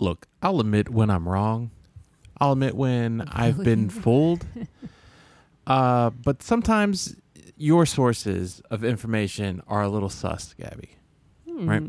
look, 0.00 0.26
I'll 0.42 0.60
admit 0.60 0.88
when 0.88 1.10
I'm 1.10 1.28
wrong. 1.28 1.70
I'll 2.40 2.52
admit 2.52 2.74
when 2.74 3.20
I've 3.30 3.62
been 3.62 3.88
fooled. 3.88 4.46
Uh, 5.66 6.10
but 6.10 6.42
sometimes 6.42 7.14
your 7.56 7.86
sources 7.86 8.60
of 8.70 8.82
information 8.82 9.62
are 9.68 9.82
a 9.82 9.88
little 9.88 10.08
sus, 10.08 10.52
Gabby. 10.54 10.96
Right? 11.46 11.82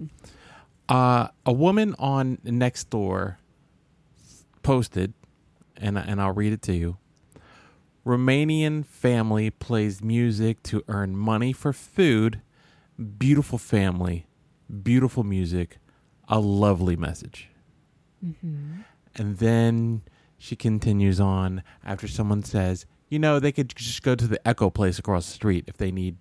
Uh, 0.88 1.30
a 1.48 1.54
woman 1.54 1.96
on 1.98 2.38
Nextdoor 2.46 3.38
posted, 4.62 5.14
and 5.78 5.98
and 5.98 6.22
I'll 6.22 6.34
read 6.34 6.54
it 6.54 6.62
to 6.64 6.74
you. 6.74 6.98
Romanian 8.06 8.86
family 8.86 9.50
plays 9.50 10.04
music 10.04 10.62
to 10.64 10.84
earn 10.88 11.16
money 11.16 11.54
for 11.54 11.74
food. 11.74 12.42
Beautiful 13.18 13.58
family, 13.58 14.28
beautiful 14.84 15.24
music, 15.24 15.80
a 16.28 16.40
lovely 16.40 16.96
message. 16.96 17.51
And 18.22 19.38
then 19.38 20.02
she 20.38 20.56
continues 20.56 21.20
on 21.20 21.64
after 21.84 22.08
someone 22.08 22.44
says, 22.44 22.86
you 23.10 23.20
know, 23.20 23.40
they 23.40 23.52
could 23.52 23.76
just 23.76 24.02
go 24.04 24.16
to 24.16 24.28
the 24.28 24.46
Echo 24.48 24.70
place 24.70 24.98
across 24.98 25.26
the 25.26 25.34
street 25.34 25.66
if 25.68 25.78
they 25.78 25.92
need 25.92 26.16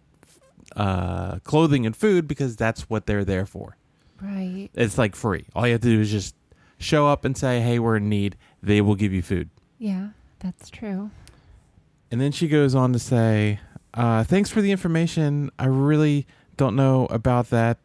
uh, 0.76 1.38
clothing 1.40 1.86
and 1.86 1.96
food 1.96 2.26
because 2.26 2.56
that's 2.56 2.90
what 2.90 3.06
they're 3.06 3.24
there 3.24 3.46
for. 3.46 3.76
Right. 4.20 4.68
It's 4.74 4.98
like 4.98 5.14
free. 5.16 5.46
All 5.54 5.66
you 5.66 5.72
have 5.72 5.80
to 5.82 5.88
do 5.88 6.00
is 6.00 6.10
just 6.10 6.34
show 6.78 7.06
up 7.06 7.24
and 7.24 7.36
say, 7.36 7.60
hey, 7.60 7.78
we're 7.78 7.96
in 7.96 8.08
need. 8.08 8.36
They 8.62 8.80
will 8.80 8.94
give 8.94 9.12
you 9.12 9.22
food. 9.22 9.48
Yeah, 9.78 10.08
that's 10.40 10.68
true. 10.68 11.10
And 12.10 12.20
then 12.20 12.32
she 12.32 12.48
goes 12.48 12.74
on 12.74 12.92
to 12.92 12.98
say, 12.98 13.60
uh, 13.94 14.24
thanks 14.24 14.50
for 14.50 14.60
the 14.60 14.72
information. 14.72 15.50
I 15.58 15.66
really 15.66 16.26
don't 16.56 16.76
know 16.76 17.06
about 17.06 17.50
that, 17.50 17.78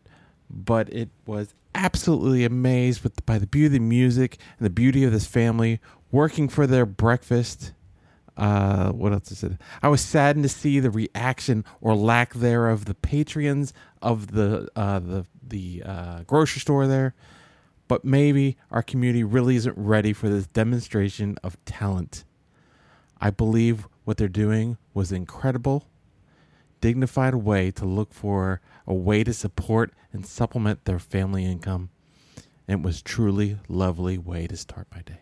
but 0.50 0.90
it 0.90 1.10
was 1.26 1.54
absolutely 1.76 2.44
amazed 2.46 3.04
with 3.04 3.24
by 3.26 3.38
the 3.38 3.46
beauty 3.46 3.68
of 3.68 3.72
the 3.74 3.80
music 3.80 4.38
and 4.58 4.66
the 4.66 4.72
beauty 4.72 5.04
of 5.04 5.12
this 5.12 5.28
family 5.28 5.80
working 6.12 6.48
for 6.50 6.66
their 6.66 6.86
breakfast. 6.86 7.74
Uh, 8.38 8.92
what 8.92 9.14
else 9.14 9.32
is 9.32 9.44
it? 9.44 9.54
I 9.84 9.88
was 9.90 10.02
saddened 10.02 10.44
to 10.44 10.50
see 10.50 10.80
the 10.80 10.90
reaction 10.90 11.64
or 11.82 11.96
lack 11.96 12.34
thereof 12.34 12.86
the 12.86 12.96
patrons 12.96 13.74
of 14.02 14.32
the 14.32 14.70
uh, 14.76 15.00
the 15.00 15.26
the 15.44 15.84
uh, 15.86 16.24
grocery 16.24 16.62
store 16.62 16.88
there. 16.88 17.14
But 17.88 18.04
maybe 18.04 18.58
our 18.72 18.82
community 18.82 19.24
really 19.24 19.56
isn't 19.58 19.78
ready 19.78 20.12
for 20.12 20.28
this 20.28 20.48
demonstration 20.48 21.38
of 21.44 21.64
talent. 21.66 22.24
I 23.22 23.30
believe 23.30 23.88
what 24.06 24.18
they're 24.18 24.28
doing 24.28 24.78
was 24.94 25.12
incredible, 25.12 25.88
dignified 26.82 27.36
way 27.36 27.72
to 27.72 27.86
look 27.86 28.12
for 28.12 28.60
a 28.88 28.94
way 28.94 29.24
to 29.24 29.34
support 29.34 29.94
and 30.14 30.26
supplement 30.26 30.86
their 30.86 31.00
family 31.00 31.46
income. 31.46 31.90
It 32.68 32.82
was 32.82 33.02
truly 33.02 33.58
lovely 33.68 34.18
way 34.18 34.48
to 34.48 34.58
start 34.58 34.88
my 34.94 35.02
day. 35.02 35.20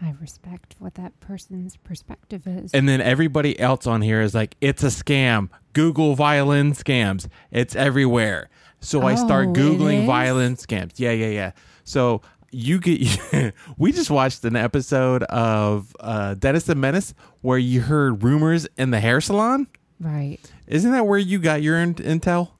I 0.00 0.14
respect 0.20 0.76
what 0.78 0.94
that 0.94 1.18
person's 1.18 1.76
perspective 1.76 2.46
is. 2.46 2.72
And 2.72 2.88
then 2.88 3.00
everybody 3.00 3.58
else 3.58 3.84
on 3.86 4.00
here 4.00 4.20
is 4.20 4.32
like, 4.34 4.56
it's 4.60 4.84
a 4.84 4.88
scam. 4.88 5.48
Google 5.72 6.14
violin 6.14 6.72
scams. 6.72 7.26
It's 7.50 7.74
everywhere. 7.74 8.48
So 8.80 9.02
I 9.02 9.16
start 9.16 9.48
Oh, 9.48 9.52
Googling 9.52 10.06
violin 10.06 10.54
scams. 10.54 10.92
Yeah, 11.00 11.10
yeah, 11.10 11.30
yeah. 11.30 11.52
So 11.82 12.22
you 12.52 12.78
get, 12.78 13.52
we 13.76 13.90
just 13.90 14.08
watched 14.08 14.44
an 14.44 14.54
episode 14.54 15.24
of 15.24 15.96
uh, 15.98 16.34
Dennis 16.34 16.64
the 16.64 16.76
Menace 16.76 17.12
where 17.40 17.58
you 17.58 17.80
heard 17.80 18.22
rumors 18.22 18.68
in 18.76 18.92
the 18.92 19.00
hair 19.00 19.20
salon. 19.20 19.66
Right. 20.00 20.38
Isn't 20.66 20.92
that 20.92 21.06
where 21.06 21.18
you 21.18 21.38
got 21.38 21.62
your 21.62 21.78
in- 21.78 21.94
intel? 21.94 22.50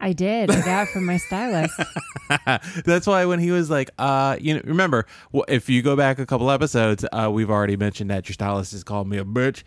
I 0.00 0.12
did. 0.12 0.50
I 0.50 0.60
got 0.62 0.82
it 0.88 0.90
from 0.90 1.06
my 1.06 1.16
stylist. 1.16 1.80
That's 2.84 3.06
why 3.06 3.24
when 3.24 3.38
he 3.38 3.52
was 3.52 3.70
like, 3.70 3.90
uh, 3.98 4.36
you 4.38 4.54
know, 4.54 4.60
remember, 4.64 5.06
well, 5.32 5.44
if 5.48 5.70
you 5.70 5.80
go 5.80 5.96
back 5.96 6.18
a 6.18 6.26
couple 6.26 6.50
episodes, 6.50 7.06
uh, 7.10 7.30
we've 7.32 7.50
already 7.50 7.76
mentioned 7.76 8.10
that 8.10 8.28
your 8.28 8.34
stylist 8.34 8.72
has 8.72 8.84
called 8.84 9.08
me 9.08 9.16
a 9.16 9.24
bitch. 9.24 9.62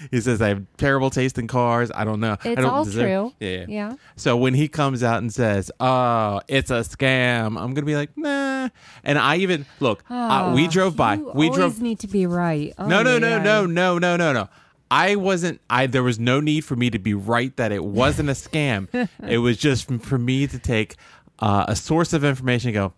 he 0.10 0.20
says 0.20 0.40
I 0.40 0.48
have 0.48 0.64
terrible 0.78 1.10
taste 1.10 1.36
in 1.36 1.46
cars. 1.46 1.90
I 1.94 2.04
don't 2.04 2.20
know. 2.20 2.36
I 2.42 2.48
It's 2.48 2.60
don't 2.62 2.64
all 2.70 2.84
deserve- 2.84 3.02
true. 3.02 3.32
Yeah, 3.40 3.50
yeah. 3.50 3.64
Yeah. 3.68 3.94
So 4.16 4.36
when 4.36 4.54
he 4.54 4.66
comes 4.68 5.02
out 5.02 5.18
and 5.18 5.32
says, 5.32 5.70
"Oh, 5.78 6.40
it's 6.48 6.70
a 6.70 6.80
scam," 6.80 7.60
I'm 7.60 7.74
gonna 7.74 7.82
be 7.86 7.96
like, 7.96 8.16
"Nah." 8.16 8.68
And 9.04 9.18
I 9.18 9.36
even 9.36 9.66
look. 9.80 10.04
uh, 10.08 10.52
we 10.54 10.66
Oh, 10.66 10.70
drove 10.70 10.96
by. 10.96 11.14
you 11.14 11.32
We 11.34 11.50
drove. 11.50 11.82
need 11.82 11.98
to 12.00 12.06
be 12.08 12.24
right. 12.26 12.72
Oh, 12.78 12.86
No, 12.86 13.02
no, 13.02 13.18
no, 13.18 13.38
no, 13.42 13.66
no, 13.66 13.98
no, 13.98 14.16
no, 14.16 14.32
no. 14.32 14.48
I 14.90 15.16
wasn't. 15.16 15.60
I 15.68 15.86
there 15.86 16.02
was 16.02 16.18
no 16.18 16.40
need 16.40 16.62
for 16.64 16.76
me 16.76 16.88
to 16.90 16.98
be 16.98 17.14
right 17.14 17.54
that 17.56 17.72
it 17.72 17.84
wasn't 17.84 18.28
a 18.30 18.32
scam. 18.32 18.88
it 19.28 19.38
was 19.38 19.56
just 19.56 19.90
for 20.02 20.18
me 20.18 20.46
to 20.46 20.58
take 20.58 20.96
uh, 21.40 21.66
a 21.68 21.76
source 21.76 22.12
of 22.12 22.24
information 22.24 22.68
and 22.68 22.74
go. 22.74 22.92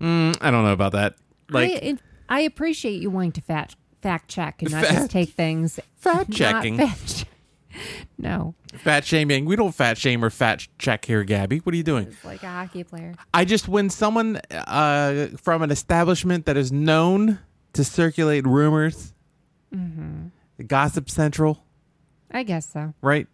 Mm, 0.00 0.36
I 0.40 0.50
don't 0.50 0.64
know 0.64 0.72
about 0.72 0.92
that. 0.92 1.14
Like 1.50 1.70
I, 1.70 1.74
it, 1.74 1.98
I 2.28 2.40
appreciate 2.40 3.00
you 3.00 3.10
wanting 3.10 3.32
to 3.32 3.40
fact 3.40 3.76
fact 4.02 4.28
check 4.28 4.62
and 4.62 4.70
not 4.72 4.84
Fact- 4.84 4.94
just 4.94 5.10
take 5.10 5.30
things 5.30 5.80
Fact 5.96 6.30
checking. 6.30 6.76
fact 6.76 7.24
no, 8.18 8.54
fat 8.74 9.04
shaming. 9.04 9.44
We 9.44 9.54
don't 9.56 9.74
fat 9.74 9.96
shame 9.98 10.24
or 10.24 10.30
fat 10.30 10.66
check 10.78 11.04
here, 11.04 11.22
Gabby. 11.24 11.58
What 11.58 11.72
are 11.72 11.76
you 11.76 11.82
doing? 11.84 12.08
it's 12.08 12.24
like 12.24 12.42
a 12.42 12.48
hockey 12.48 12.82
player. 12.84 13.14
I 13.32 13.44
just 13.44 13.68
when 13.68 13.90
someone 13.90 14.40
uh, 14.50 15.28
from 15.42 15.62
an 15.62 15.70
establishment 15.70 16.46
that 16.46 16.56
is 16.56 16.72
known 16.72 17.38
to 17.74 17.84
circulate 17.84 18.46
rumors, 18.46 19.12
Gossip 20.66 21.08
Central, 21.10 21.62
I 22.30 22.42
guess 22.42 22.70
so. 22.70 22.94
right? 23.00 23.26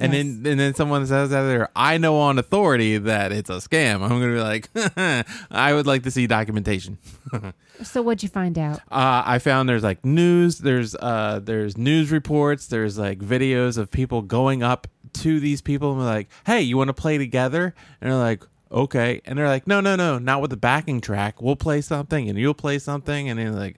And 0.00 0.12
Yes. 0.12 0.22
then 0.24 0.46
and 0.52 0.60
then 0.60 0.74
someone 0.74 1.04
says 1.08 1.32
out 1.32 1.42
there, 1.46 1.70
I 1.74 1.98
know 1.98 2.18
on 2.18 2.38
authority 2.38 2.98
that 2.98 3.32
it's 3.32 3.50
a 3.50 3.54
scam. 3.54 4.00
I'm 4.02 4.10
gonna 4.10 4.28
be 4.32 4.40
like, 4.40 4.68
I 5.50 5.74
would 5.74 5.86
like 5.88 6.04
to 6.04 6.10
see 6.10 6.26
documentation. 6.26 6.98
So 7.80 8.02
what'd 8.02 8.24
you 8.24 8.28
find 8.28 8.58
out? 8.58 8.80
Uh, 8.90 9.22
I 9.24 9.38
found 9.38 9.68
there's 9.68 9.84
like 9.84 10.04
news, 10.04 10.58
there's 10.58 10.96
uh, 10.96 11.38
there's 11.40 11.76
news 11.78 12.10
reports, 12.10 12.66
there's 12.66 12.98
like 12.98 13.20
videos 13.20 13.78
of 13.78 13.88
people 13.88 14.20
going 14.22 14.64
up 14.64 14.88
to 15.12 15.38
these 15.38 15.60
people 15.62 15.92
and 15.92 16.00
be 16.00 16.04
like, 16.04 16.28
hey, 16.44 16.60
you 16.60 16.76
want 16.76 16.88
to 16.88 16.92
play 16.92 17.18
together? 17.18 17.76
And 18.00 18.10
they're 18.10 18.18
like, 18.18 18.42
okay, 18.72 19.20
and 19.24 19.38
they're 19.38 19.46
like, 19.46 19.68
no, 19.68 19.80
no, 19.80 19.94
no, 19.94 20.18
not 20.18 20.40
with 20.40 20.50
the 20.50 20.56
backing 20.56 21.00
track. 21.00 21.40
We'll 21.40 21.54
play 21.54 21.80
something, 21.80 22.28
and 22.28 22.36
you'll 22.36 22.52
play 22.52 22.80
something, 22.80 23.28
and 23.28 23.38
they're 23.38 23.52
like, 23.52 23.76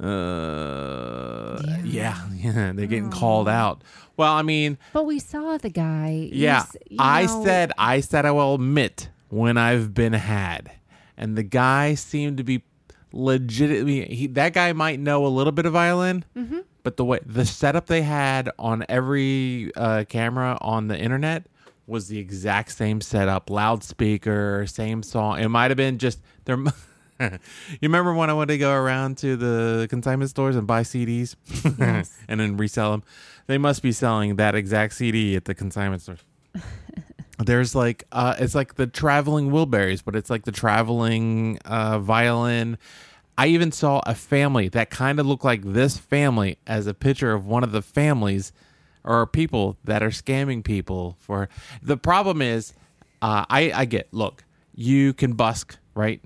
uh, 0.00 1.58
yeah, 1.84 2.18
yeah, 2.34 2.72
they're 2.74 2.86
getting 2.86 3.10
called 3.10 3.48
out. 3.48 3.82
Well, 4.16 4.32
I 4.32 4.42
mean, 4.42 4.78
But 4.92 5.04
we 5.06 5.18
saw 5.18 5.56
the 5.58 5.70
guy. 5.70 6.28
Yeah, 6.32 6.64
you 6.88 6.96
I 7.00 7.26
said, 7.26 7.72
I 7.78 8.00
said, 8.00 8.24
I 8.26 8.30
will 8.30 8.54
admit 8.54 9.08
when 9.28 9.56
I've 9.56 9.92
been 9.94 10.12
had, 10.12 10.70
and 11.16 11.36
the 11.36 11.42
guy 11.42 11.94
seemed 11.94 12.36
to 12.38 12.44
be 12.44 12.62
legitimately. 13.12 14.06
He, 14.14 14.26
that 14.28 14.52
guy 14.52 14.72
might 14.72 15.00
know 15.00 15.26
a 15.26 15.28
little 15.28 15.52
bit 15.52 15.66
of 15.66 15.72
violin, 15.72 16.24
Mm-hmm. 16.36 16.60
but 16.82 16.96
the 16.96 17.04
way 17.04 17.20
the 17.24 17.44
setup 17.44 17.86
they 17.86 18.02
had 18.02 18.50
on 18.58 18.84
every 18.88 19.72
uh, 19.76 20.04
camera 20.08 20.58
on 20.60 20.88
the 20.88 20.98
internet 20.98 21.46
was 21.86 22.08
the 22.08 22.18
exact 22.18 22.72
same 22.72 23.00
setup, 23.00 23.50
loudspeaker, 23.50 24.64
same 24.66 25.02
song. 25.02 25.38
It 25.40 25.48
might 25.48 25.70
have 25.70 25.76
been 25.76 25.98
just 25.98 26.20
there. 26.44 26.56
you 27.70 27.78
remember 27.82 28.14
when 28.14 28.30
I 28.30 28.32
went 28.34 28.48
to 28.50 28.58
go 28.58 28.72
around 28.72 29.18
to 29.18 29.36
the 29.36 29.86
consignment 29.88 30.30
stores 30.30 30.56
and 30.56 30.66
buy 30.66 30.82
CDs 30.82 31.36
and 32.28 32.40
then 32.40 32.56
resell 32.56 32.92
them? 32.92 33.02
They 33.46 33.58
must 33.58 33.82
be 33.82 33.92
selling 33.92 34.36
that 34.36 34.54
exact 34.54 34.94
CD 34.94 35.36
at 35.36 35.44
the 35.44 35.54
consignment 35.54 36.02
stores. 36.02 36.20
There's 37.38 37.74
like 37.74 38.04
uh 38.12 38.36
it's 38.38 38.54
like 38.54 38.76
the 38.76 38.86
traveling 38.86 39.50
Wilburys, 39.50 40.02
but 40.04 40.14
it's 40.14 40.30
like 40.30 40.44
the 40.44 40.52
traveling 40.52 41.58
uh 41.64 41.98
violin. 41.98 42.78
I 43.36 43.48
even 43.48 43.72
saw 43.72 44.00
a 44.06 44.14
family 44.14 44.68
that 44.68 44.90
kind 44.90 45.18
of 45.18 45.26
looked 45.26 45.44
like 45.44 45.62
this 45.64 45.98
family 45.98 46.58
as 46.66 46.86
a 46.86 46.94
picture 46.94 47.32
of 47.32 47.46
one 47.46 47.64
of 47.64 47.72
the 47.72 47.82
families 47.82 48.52
or 49.02 49.26
people 49.26 49.76
that 49.84 50.02
are 50.02 50.10
scamming 50.10 50.62
people 50.62 51.16
for 51.18 51.48
the 51.82 51.96
problem 51.96 52.40
is 52.40 52.72
uh 53.20 53.44
I 53.50 53.72
I 53.74 53.84
get 53.84 54.08
look, 54.12 54.44
you 54.74 55.12
can 55.12 55.32
busk, 55.32 55.76
right? 55.94 56.20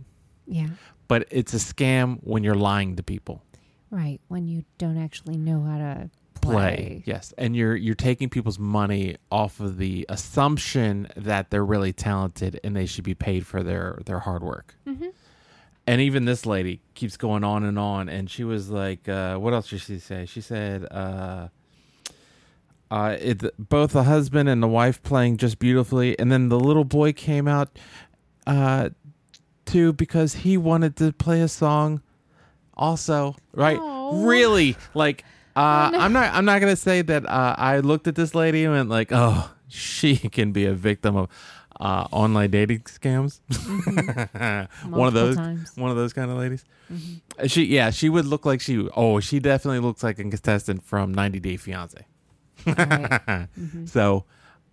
Yeah. 0.47 0.69
But 1.08 1.26
it's 1.31 1.55
a 1.55 1.58
scam 1.58 2.19
when 2.22 2.44
you're 2.44 2.55
lying 2.55 2.96
to 2.96 3.02
people. 3.02 3.43
Right. 3.90 4.20
When 4.28 4.46
you 4.46 4.64
don't 4.76 5.02
actually 5.02 5.38
know 5.38 5.62
how 5.62 5.78
to 5.78 6.10
play. 6.40 6.52
play. 6.52 7.02
Yes, 7.06 7.32
and 7.38 7.56
you're 7.56 7.76
you're 7.76 7.94
taking 7.94 8.28
people's 8.28 8.58
money 8.58 9.16
off 9.31 9.60
of 9.60 9.78
the 9.78 10.06
assumption 10.08 11.08
that 11.16 11.50
they're 11.50 11.64
really 11.64 11.93
talented 11.93 12.60
and 12.62 12.76
they 12.76 12.87
should 12.87 13.05
be 13.05 13.14
paid 13.14 13.46
for 13.46 13.62
their 13.62 13.99
their 14.05 14.20
hard 14.20 14.43
work. 14.43 14.75
And 15.87 16.02
even 16.02 16.26
this 16.26 16.44
lady 16.44 16.82
keeps 16.93 17.16
going 17.16 17.44
on 17.44 17.64
and 17.64 17.78
on, 17.78 18.10
and 18.10 18.28
she 18.28 18.44
was 18.44 18.69
like, 18.69 19.08
uh, 19.08 19.38
"What 19.38 19.55
else 19.55 19.70
did 19.70 19.81
she 19.81 19.99
say?" 19.99 20.26
She 20.26 20.43
said, 20.43 20.87
uh, 20.90 21.49
uh, 22.90 23.16
"It's 23.19 23.46
both 23.58 23.93
the 23.93 24.02
husband 24.02 24.50
and 24.50 24.62
the 24.62 24.69
wife 24.69 25.02
playing 25.02 25.38
just 25.38 25.58
beautifully, 25.58 26.19
and 26.19 26.31
then 26.31 26.50
the 26.50 26.60
little 26.60 26.84
boy 26.84 27.14
came 27.14 27.49
out 27.49 27.78
uh, 28.46 28.90
too 29.69 29.93
because 29.93 30.35
he 30.35 30.56
wanted 30.56 30.97
to 30.97 31.12
play 31.12 31.41
a 31.43 31.49
song." 31.49 32.00
Also, 32.75 33.37
right? 33.55 33.79
Aw. 33.79 34.25
Really, 34.25 34.76
like 34.94 35.25
uh, 35.56 35.91
Oh, 35.93 35.97
no. 35.97 35.99
I'm 36.05 36.12
not. 36.12 36.32
I'm 36.35 36.44
not 36.44 36.61
gonna 36.61 36.76
say 36.76 37.03
that. 37.03 37.26
Uh, 37.26 37.55
I 37.59 37.81
looked 37.81 38.06
at 38.09 38.15
this 38.15 38.35
lady 38.35 38.65
and 38.65 38.73
went 38.75 38.88
like, 38.88 39.09
"Oh, 39.12 39.50
she 39.69 40.17
can 40.17 40.53
be 40.53 40.65
a 40.67 40.75
victim 40.75 41.17
of." 41.17 41.29
uh, 41.81 42.09
online 42.11 42.50
dating 42.50 42.81
scams. 42.81 43.38
one 44.91 45.06
of 45.06 45.15
those, 45.15 45.37
times. 45.37 45.70
one 45.76 45.91
of 45.93 45.97
those 45.97 46.12
kind 46.12 46.29
of 46.29 46.37
ladies. 46.37 46.65
Mhm. 46.93 47.20
Uh, 47.38 47.47
She, 47.47 47.67
yeah, 47.67 47.91
she 47.91 48.09
would 48.09 48.25
look 48.26 48.44
like 48.44 48.61
she. 48.61 48.88
Oh, 48.97 49.20
she 49.20 49.38
definitely 49.38 49.79
looks 49.79 50.03
like 50.03 50.19
a 50.19 50.25
contestant 50.25 50.82
from 50.82 51.15
90 51.15 51.38
Day 51.38 51.56
Fiance. 51.56 52.05
Right. 52.67 52.76
Mhm. 53.56 53.88
So, 53.94 54.25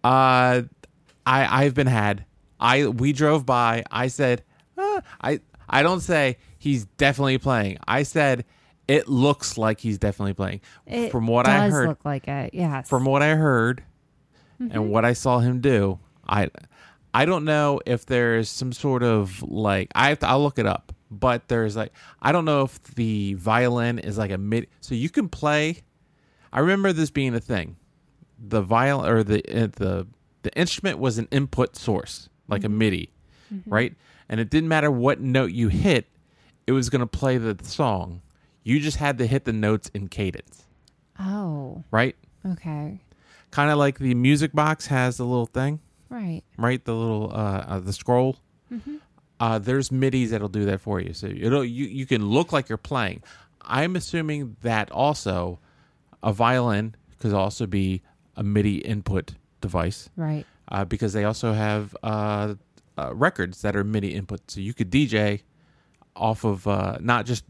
uh, 0.03 0.63
I 1.25 1.63
I've 1.63 1.75
been 1.75 1.87
had. 1.87 2.25
I 2.59 2.87
we 2.87 3.13
drove 3.13 3.45
by. 3.45 3.83
I 3.91 4.07
said, 4.07 4.43
I 5.21 5.39
I 5.69 5.83
don't 5.83 5.99
say 6.01 6.37
he's 6.57 6.85
definitely 6.97 7.37
playing. 7.37 7.77
I 7.87 8.03
said 8.03 8.45
it 8.87 9.07
looks 9.07 9.57
like 9.57 9.79
he's 9.79 9.97
definitely 9.97 10.33
playing. 10.33 10.61
It 10.85 11.11
from 11.11 11.27
what 11.27 11.47
I 11.47 11.69
heard, 11.69 11.87
look 11.87 12.05
like 12.05 12.27
it. 12.27 12.53
Yes. 12.53 12.87
from 12.87 13.05
what 13.05 13.21
I 13.23 13.35
heard, 13.35 13.83
Mhm. 14.61 14.69
and 14.73 14.89
what 14.91 15.03
I 15.05 15.13
saw 15.13 15.39
him 15.39 15.59
do, 15.61 15.99
I 16.27 16.49
I 17.13 17.25
don't 17.25 17.45
know 17.45 17.79
if 17.85 18.05
there's 18.05 18.49
some 18.49 18.71
sort 18.73 19.01
of 19.03 19.41
like 19.41 19.89
I 19.95 20.09
have 20.09 20.19
to, 20.19 20.27
I'll 20.27 20.43
look 20.43 20.59
it 20.59 20.65
up, 20.67 20.93
but 21.09 21.47
there's 21.47 21.75
like 21.75 21.91
I 22.21 22.31
don't 22.31 22.45
know 22.45 22.61
if 22.63 22.81
the 22.95 23.33
violin 23.35 23.99
is 23.99 24.17
like 24.17 24.31
a 24.31 24.37
mid 24.37 24.67
so 24.81 24.93
you 24.95 25.09
can 25.09 25.29
play 25.29 25.81
I 26.53 26.59
remember 26.59 26.93
this 26.93 27.09
being 27.09 27.33
a 27.35 27.39
thing. 27.41 27.75
The 28.39 28.61
violin 28.61 29.11
or 29.11 29.23
the 29.23 29.39
uh, 29.63 29.67
the 29.73 30.07
the 30.43 30.55
instrument 30.57 30.99
was 30.99 31.17
an 31.17 31.27
input 31.31 31.75
source, 31.75 32.29
like 32.47 32.63
a 32.63 32.69
MIDI, 32.69 33.11
right? 33.65 33.93
And 34.29 34.39
it 34.39 34.49
didn't 34.49 34.69
matter 34.69 34.89
what 34.91 35.19
note 35.19 35.51
you 35.51 35.67
hit, 35.67 36.07
it 36.67 36.71
was 36.71 36.89
going 36.89 37.01
to 37.01 37.05
play 37.07 37.37
the 37.37 37.57
song. 37.63 38.21
You 38.63 38.79
just 38.79 38.97
had 38.97 39.17
to 39.19 39.27
hit 39.27 39.45
the 39.45 39.53
notes 39.53 39.89
in 39.93 40.07
cadence, 40.07 40.65
Oh. 41.19 41.83
right? 41.91 42.15
Okay. 42.45 42.99
Kind 43.51 43.71
of 43.71 43.77
like 43.77 43.99
the 43.99 44.13
music 44.15 44.53
box 44.53 44.87
has 44.87 45.17
the 45.17 45.25
little 45.25 45.45
thing. 45.45 45.79
Right. 46.09 46.43
right? 46.57 46.83
The 46.83 46.93
little 46.95 47.31
uh, 47.31 47.63
uh 47.67 47.79
the 47.79 47.91
scroll. 47.93 48.37
Mhm. 48.71 48.99
Uh, 49.39 49.59
there's 49.59 49.89
midis 49.89 50.29
that'll 50.29 50.47
do 50.47 50.63
that 50.65 50.79
for 50.79 50.99
you, 51.01 51.13
so 51.13 51.27
it'll 51.27 51.65
you 51.65 51.85
you 51.85 52.05
can 52.05 52.25
look 52.25 52.53
like 52.53 52.69
you're 52.69 52.77
playing. 52.77 53.21
I'm 53.61 53.95
assuming 53.95 54.55
that 54.61 54.89
also 54.91 55.59
a 56.23 56.31
violin 56.31 56.95
could 57.19 57.33
also 57.33 57.65
be 57.65 58.01
a 58.37 58.43
MIDI 58.43 58.77
input 58.77 59.33
device 59.61 60.09
Right. 60.15 60.45
uh, 60.69 60.85
because 60.85 61.13
they 61.13 61.23
also 61.25 61.53
have 61.53 61.95
uh, 62.03 62.55
uh, 62.97 63.13
records 63.13 63.61
that 63.61 63.75
are 63.75 63.83
MIDI 63.83 64.13
input, 64.13 64.49
so 64.49 64.59
you 64.59 64.73
could 64.73 64.89
DJ 64.89 65.41
off 66.15 66.43
of 66.45 66.65
uh, 66.67 66.97
not 67.01 67.25
just 67.25 67.43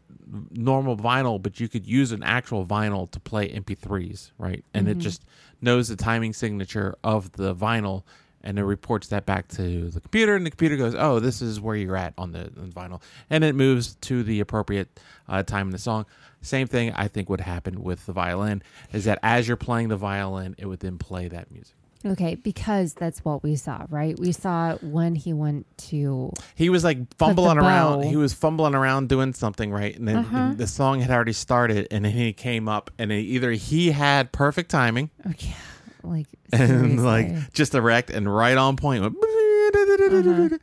normal 0.52 0.98
vinyl, 0.98 1.42
but 1.42 1.60
you 1.60 1.68
could 1.68 1.86
use 1.86 2.12
an 2.12 2.24
actual 2.24 2.66
vinyl 2.66 3.10
to 3.12 3.20
play 3.20 3.48
MP3s, 3.50 4.32
right? 4.40 4.64
And 4.74 4.88
it 4.88 4.98
Mhm. 4.98 5.02
just 5.02 5.24
knows 5.62 5.88
the 5.88 5.96
timing 5.96 6.34
signature 6.34 6.96
of 7.04 7.32
the 7.34 7.54
vinyl, 7.56 8.02
and 8.44 8.58
it 8.58 8.64
reports 8.64 9.08
that 9.10 9.26
back 9.28 9.48
to 9.50 9.90
the 9.92 10.00
computer, 10.02 10.36
and 10.36 10.44
the 10.46 10.50
computer 10.50 10.78
goes, 10.78 10.96
"Oh, 10.96 11.20
this 11.20 11.42
is 11.44 11.60
where 11.62 11.76
you're 11.76 11.96
at 11.96 12.14
on 12.18 12.32
the, 12.32 12.46
on 12.60 12.70
the 12.70 12.76
vinyl," 12.76 13.02
and 13.30 13.44
it 13.44 13.54
moves 13.56 13.96
to 14.02 14.24
the 14.24 14.40
appropriate 14.40 15.00
uh, 15.30 15.44
time 15.44 15.68
in 15.68 15.72
the 15.72 15.78
song. 15.78 16.06
Same 16.42 16.68
thing 16.68 16.92
I 16.94 17.08
think 17.08 17.30
would 17.30 17.42
happen 17.42 17.84
with 17.84 18.06
the 18.08 18.12
violin 18.14 18.62
is 18.94 19.06
that 19.06 19.20
as 19.24 19.48
you're 19.48 19.58
playing 19.58 19.90
the 19.90 19.98
violin, 19.98 20.56
it 20.58 20.66
would 20.68 20.80
then 20.80 20.98
play 20.98 21.28
that 21.28 21.52
music. 21.52 21.76
Okay, 22.06 22.36
because 22.36 22.94
that's 22.94 23.26
what 23.26 23.42
we 23.42 23.56
saw, 23.56 23.86
right? 23.90 24.18
We 24.20 24.32
saw 24.32 24.76
when 24.82 25.16
he 25.16 25.34
went 25.34 25.66
to 25.90 26.32
He 26.54 26.70
was 26.70 26.84
like 26.84 27.00
fumbling 27.18 27.58
around. 27.58 28.04
He 28.04 28.16
was 28.16 28.32
fumbling 28.34 28.76
around 28.76 29.10
doing 29.10 29.34
something, 29.34 29.72
right? 29.72 29.98
And 29.98 30.08
then 30.08 30.18
Uh-huh. 30.18 30.38
and 30.38 30.58
the 30.58 30.68
song 30.68 31.00
had 31.00 31.10
already 31.10 31.34
started, 31.34 31.88
and 31.90 32.06
then 32.06 32.12
he 32.12 32.32
came 32.32 32.68
up, 32.70 32.92
and 33.00 33.12
it, 33.12 33.22
either 33.22 33.52
he 33.52 33.90
had 33.92 34.32
perfect 34.32 34.70
timing 34.70 35.10
okay, 35.28 35.56
like 36.04 36.28
and 36.54 37.04
like 37.04 37.52
just 37.54 37.74
erect 37.74 38.12
and 38.12 38.34
right 38.34 38.58
on 38.58 38.76
point, 38.76 39.02
went, 39.02 40.62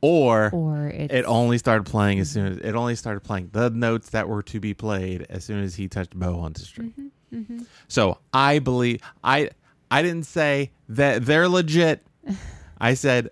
or 0.00 0.50
or 0.52 0.88
it 0.88 1.24
only 1.26 1.58
started 1.58 1.84
playing 1.86 2.18
as 2.18 2.30
soon 2.30 2.46
as 2.46 2.56
it 2.58 2.74
only 2.74 2.96
started 2.96 3.20
playing 3.20 3.50
the 3.52 3.70
notes 3.70 4.10
that 4.10 4.28
were 4.28 4.42
to 4.42 4.58
be 4.58 4.74
played 4.74 5.26
as 5.30 5.44
soon 5.44 5.62
as 5.62 5.74
he 5.74 5.86
touched 5.88 6.18
bow 6.18 6.38
onto 6.40 6.62
string. 6.62 7.12
Mhm. 7.32 7.66
So 7.86 8.18
I 8.32 8.58
believe 8.58 9.00
I 9.22 9.50
I 9.90 10.02
didn't 10.02 10.26
say 10.26 10.70
that 10.88 11.24
they're 11.24 11.48
legit. 11.48 12.06
I 12.80 12.94
said 12.94 13.30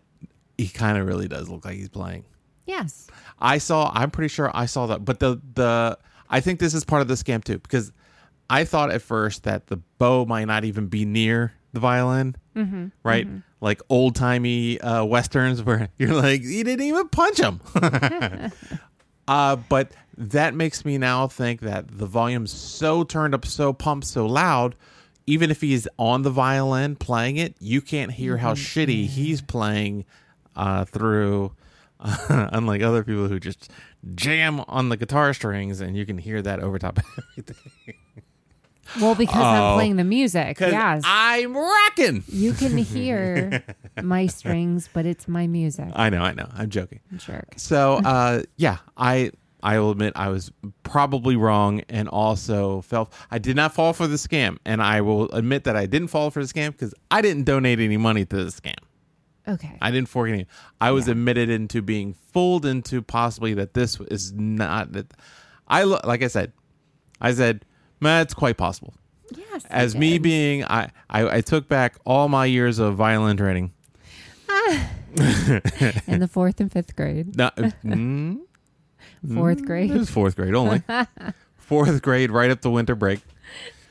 he 0.57 0.69
kind 0.69 0.99
of 0.99 1.07
really 1.07 1.29
does 1.29 1.49
look 1.49 1.65
like 1.65 1.77
he's 1.77 1.89
playing. 1.89 2.25
yes, 2.67 3.07
I 3.39 3.59
saw. 3.59 3.91
I'm 3.95 4.11
pretty 4.11 4.29
sure 4.29 4.51
I 4.53 4.67
saw 4.67 4.87
that, 4.87 5.05
but 5.05 5.21
the 5.21 5.41
the 5.55 5.99
I 6.29 6.41
think 6.41 6.61
this 6.61 6.75
is 6.75 6.85
part 6.85 7.03
of 7.03 7.09
the 7.09 7.15
scam 7.15 7.43
too 7.43 7.59
because 7.59 7.93
I 8.51 8.65
thought 8.65 8.91
at 8.91 9.03
first 9.03 9.45
that 9.45 9.67
the 9.69 9.77
bow 9.99 10.25
might 10.25 10.47
not 10.47 10.65
even 10.65 10.87
be 10.87 11.05
near 11.05 11.53
the 11.73 11.81
violin, 11.81 12.37
mm-hmm. 12.57 12.87
right? 13.03 13.27
Like 13.61 13.81
old 13.89 14.15
timey 14.15 14.81
uh, 14.81 15.05
westerns 15.05 15.63
where 15.63 15.89
you're 15.99 16.15
like 16.15 16.43
you 16.43 16.65
didn't 16.65 16.87
even 16.87 17.09
punch 17.09 17.39
him. 17.39 17.61
uh, 19.29 19.57
but 19.57 19.93
that 20.17 20.55
makes 20.55 20.85
me 20.85 20.99
now 20.99 21.29
think 21.29 21.61
that 21.61 21.87
the 21.89 22.07
volume's 22.07 22.53
so 22.53 23.05
turned 23.05 23.35
up, 23.35 23.47
so 23.47 23.73
pumped, 23.73 24.07
so 24.07 24.27
loud. 24.27 24.75
Even 25.29 25.51
if 25.51 25.61
he's 25.61 25.87
on 25.99 26.23
the 26.23 26.31
violin 26.31 26.97
playing 26.97 27.37
it, 27.37 27.55
you 27.61 27.81
can't 27.83 28.13
hear 28.13 28.39
how 28.39 28.55
shitty 28.55 29.07
he's 29.07 29.43
playing 29.43 30.05
uh, 30.57 30.85
through. 30.87 31.53
unlike 32.29 32.81
other 32.81 33.03
people 33.03 33.27
who 33.27 33.41
just 33.41 33.73
jam 34.15 34.61
on 34.69 34.89
the 34.89 34.97
guitar 34.97 35.35
strings, 35.35 35.81
and 35.81 35.97
you 35.97 36.07
can 36.07 36.17
hear 36.17 36.41
that 36.41 36.61
over 36.61 36.79
top 36.79 36.97
of 36.99 37.05
everything. 37.37 37.95
Well, 39.01 39.15
because 39.17 39.37
Oh. 39.37 39.41
I'm 39.43 39.75
playing 39.75 39.97
the 39.97 40.05
music. 40.05 40.61
Yes, 40.61 41.03
I'm 41.05 41.57
rocking. 41.57 42.23
you 42.29 42.53
can 42.53 42.79
hear 42.95 43.65
my 44.01 44.27
strings, 44.29 44.89
but 44.93 45.07
it's 45.07 45.27
my 45.27 45.47
music. 45.49 45.89
I 45.93 46.09
know, 46.09 46.23
I 46.23 46.35
know. 46.35 46.49
I'm 46.55 46.71
joking. 46.71 47.01
Jerk. 47.17 47.49
So, 47.57 47.95
uh, 48.05 48.43
yeah, 48.57 48.79
I 48.97 49.33
I 49.63 49.79
will 49.81 49.91
admit 49.91 50.13
I 50.17 50.29
was 50.29 50.53
probably 50.85 51.35
wrong, 51.37 51.83
and 51.89 52.09
also 52.09 52.81
felt 52.83 53.13
I 53.31 53.39
did 53.39 53.57
not 53.57 53.75
fall 53.75 53.93
for 53.93 54.07
the 54.07 54.17
scam, 54.17 54.59
and 54.65 54.81
I 54.83 55.01
will 55.01 55.31
admit 55.33 55.65
that 55.65 55.77
I 55.77 55.87
didn't 55.87 56.09
fall 56.09 56.31
for 56.31 56.45
the 56.45 56.49
scam 56.53 56.73
because 56.73 56.95
I 57.11 57.21
didn't 57.23 57.45
donate 57.45 57.81
any 57.81 57.97
money 57.97 58.25
to 58.25 58.37
the 58.45 58.51
scam. 58.51 58.77
Okay. 59.49 59.77
I 59.81 59.91
didn't 59.91 60.09
fork 60.09 60.29
any. 60.31 60.47
I 60.81 60.91
was 60.91 61.07
Yeah. 61.07 61.13
admitted 61.13 61.49
into 61.51 61.81
being 61.83 62.15
fooled 62.33 62.67
into 62.67 63.01
possibly 63.03 63.55
that 63.55 63.75
this 63.75 63.99
is 64.11 64.33
not 64.33 64.93
that. 64.93 65.07
I 65.67 65.85
lo- 65.85 66.01
like 66.05 66.23
I 66.23 66.29
said, 66.29 66.53
I 67.21 67.33
said, 67.33 67.65
man, 68.01 68.23
it's 68.23 68.35
quite 68.35 68.57
possible. 68.59 68.95
yes. 69.35 69.65
As 69.71 69.97
me 69.97 70.19
being, 70.19 70.65
I, 70.65 70.91
I 71.11 71.39
I 71.39 71.41
took 71.41 71.67
back 71.69 71.97
all 72.07 72.29
my 72.29 72.45
years 72.47 72.79
of 72.79 72.95
violin 72.97 73.37
training. 73.37 73.73
in 75.17 76.21
the 76.21 76.29
fourth 76.31 76.61
and 76.61 76.71
fifth 76.71 76.95
grade. 76.97 77.37
No, 77.37 77.51
mm, 77.57 78.39
Fourth 79.35 79.65
grade. 79.65 79.91
It 79.91 79.97
was 79.99 80.11
fourth 80.11 80.37
grade 80.37 80.55
only. 80.55 80.83
fourth 81.57 82.03
grade, 82.03 82.31
right 82.31 82.51
up 82.51 82.61
the 82.61 82.71
winter 82.71 82.95
break. 82.95 83.21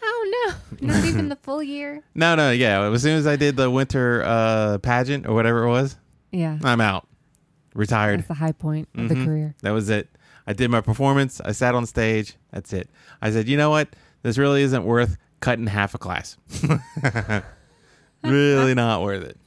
Oh 0.04 0.56
no, 0.82 0.88
not 0.88 1.06
even 1.06 1.30
the 1.30 1.36
full 1.36 1.62
year. 1.64 2.02
No, 2.16 2.36
no, 2.36 2.52
yeah. 2.52 2.90
As 2.92 3.02
soon 3.04 3.18
as 3.18 3.28
I 3.28 3.36
did 3.36 3.56
the 3.56 3.70
winter 3.70 4.24
uh, 4.26 4.78
pageant 4.80 5.26
or 5.28 5.34
whatever 5.34 5.64
it 5.64 5.70
was, 5.70 5.96
Yeah, 6.32 6.58
I'm 6.64 6.82
out, 6.82 7.08
retired. 7.74 8.20
that's 8.20 8.28
the 8.30 8.34
high 8.36 8.52
point 8.54 8.88
of 8.96 9.10
the 9.10 9.16
Mhm. 9.16 9.26
career. 9.26 9.56
That 9.62 9.72
was 9.72 9.90
it. 9.90 10.10
I 10.48 10.54
did 10.54 10.72
my 10.72 10.82
performance. 10.82 11.42
I 11.42 11.52
sat 11.52 11.76
on 11.76 11.86
stage. 11.86 12.36
That's 12.52 12.72
it. 12.74 12.90
I 13.22 13.32
said, 13.32 13.48
you 13.50 13.58
know 13.58 13.70
what? 13.70 13.90
This 14.24 14.38
really 14.38 14.62
isn't 14.64 14.84
worth 14.86 15.18
cutting 15.42 15.68
half 15.68 15.94
a 15.94 15.98
class. 15.98 16.38
really 18.24 18.74
not 18.74 19.02
worth 19.04 19.24
it. 19.24 19.38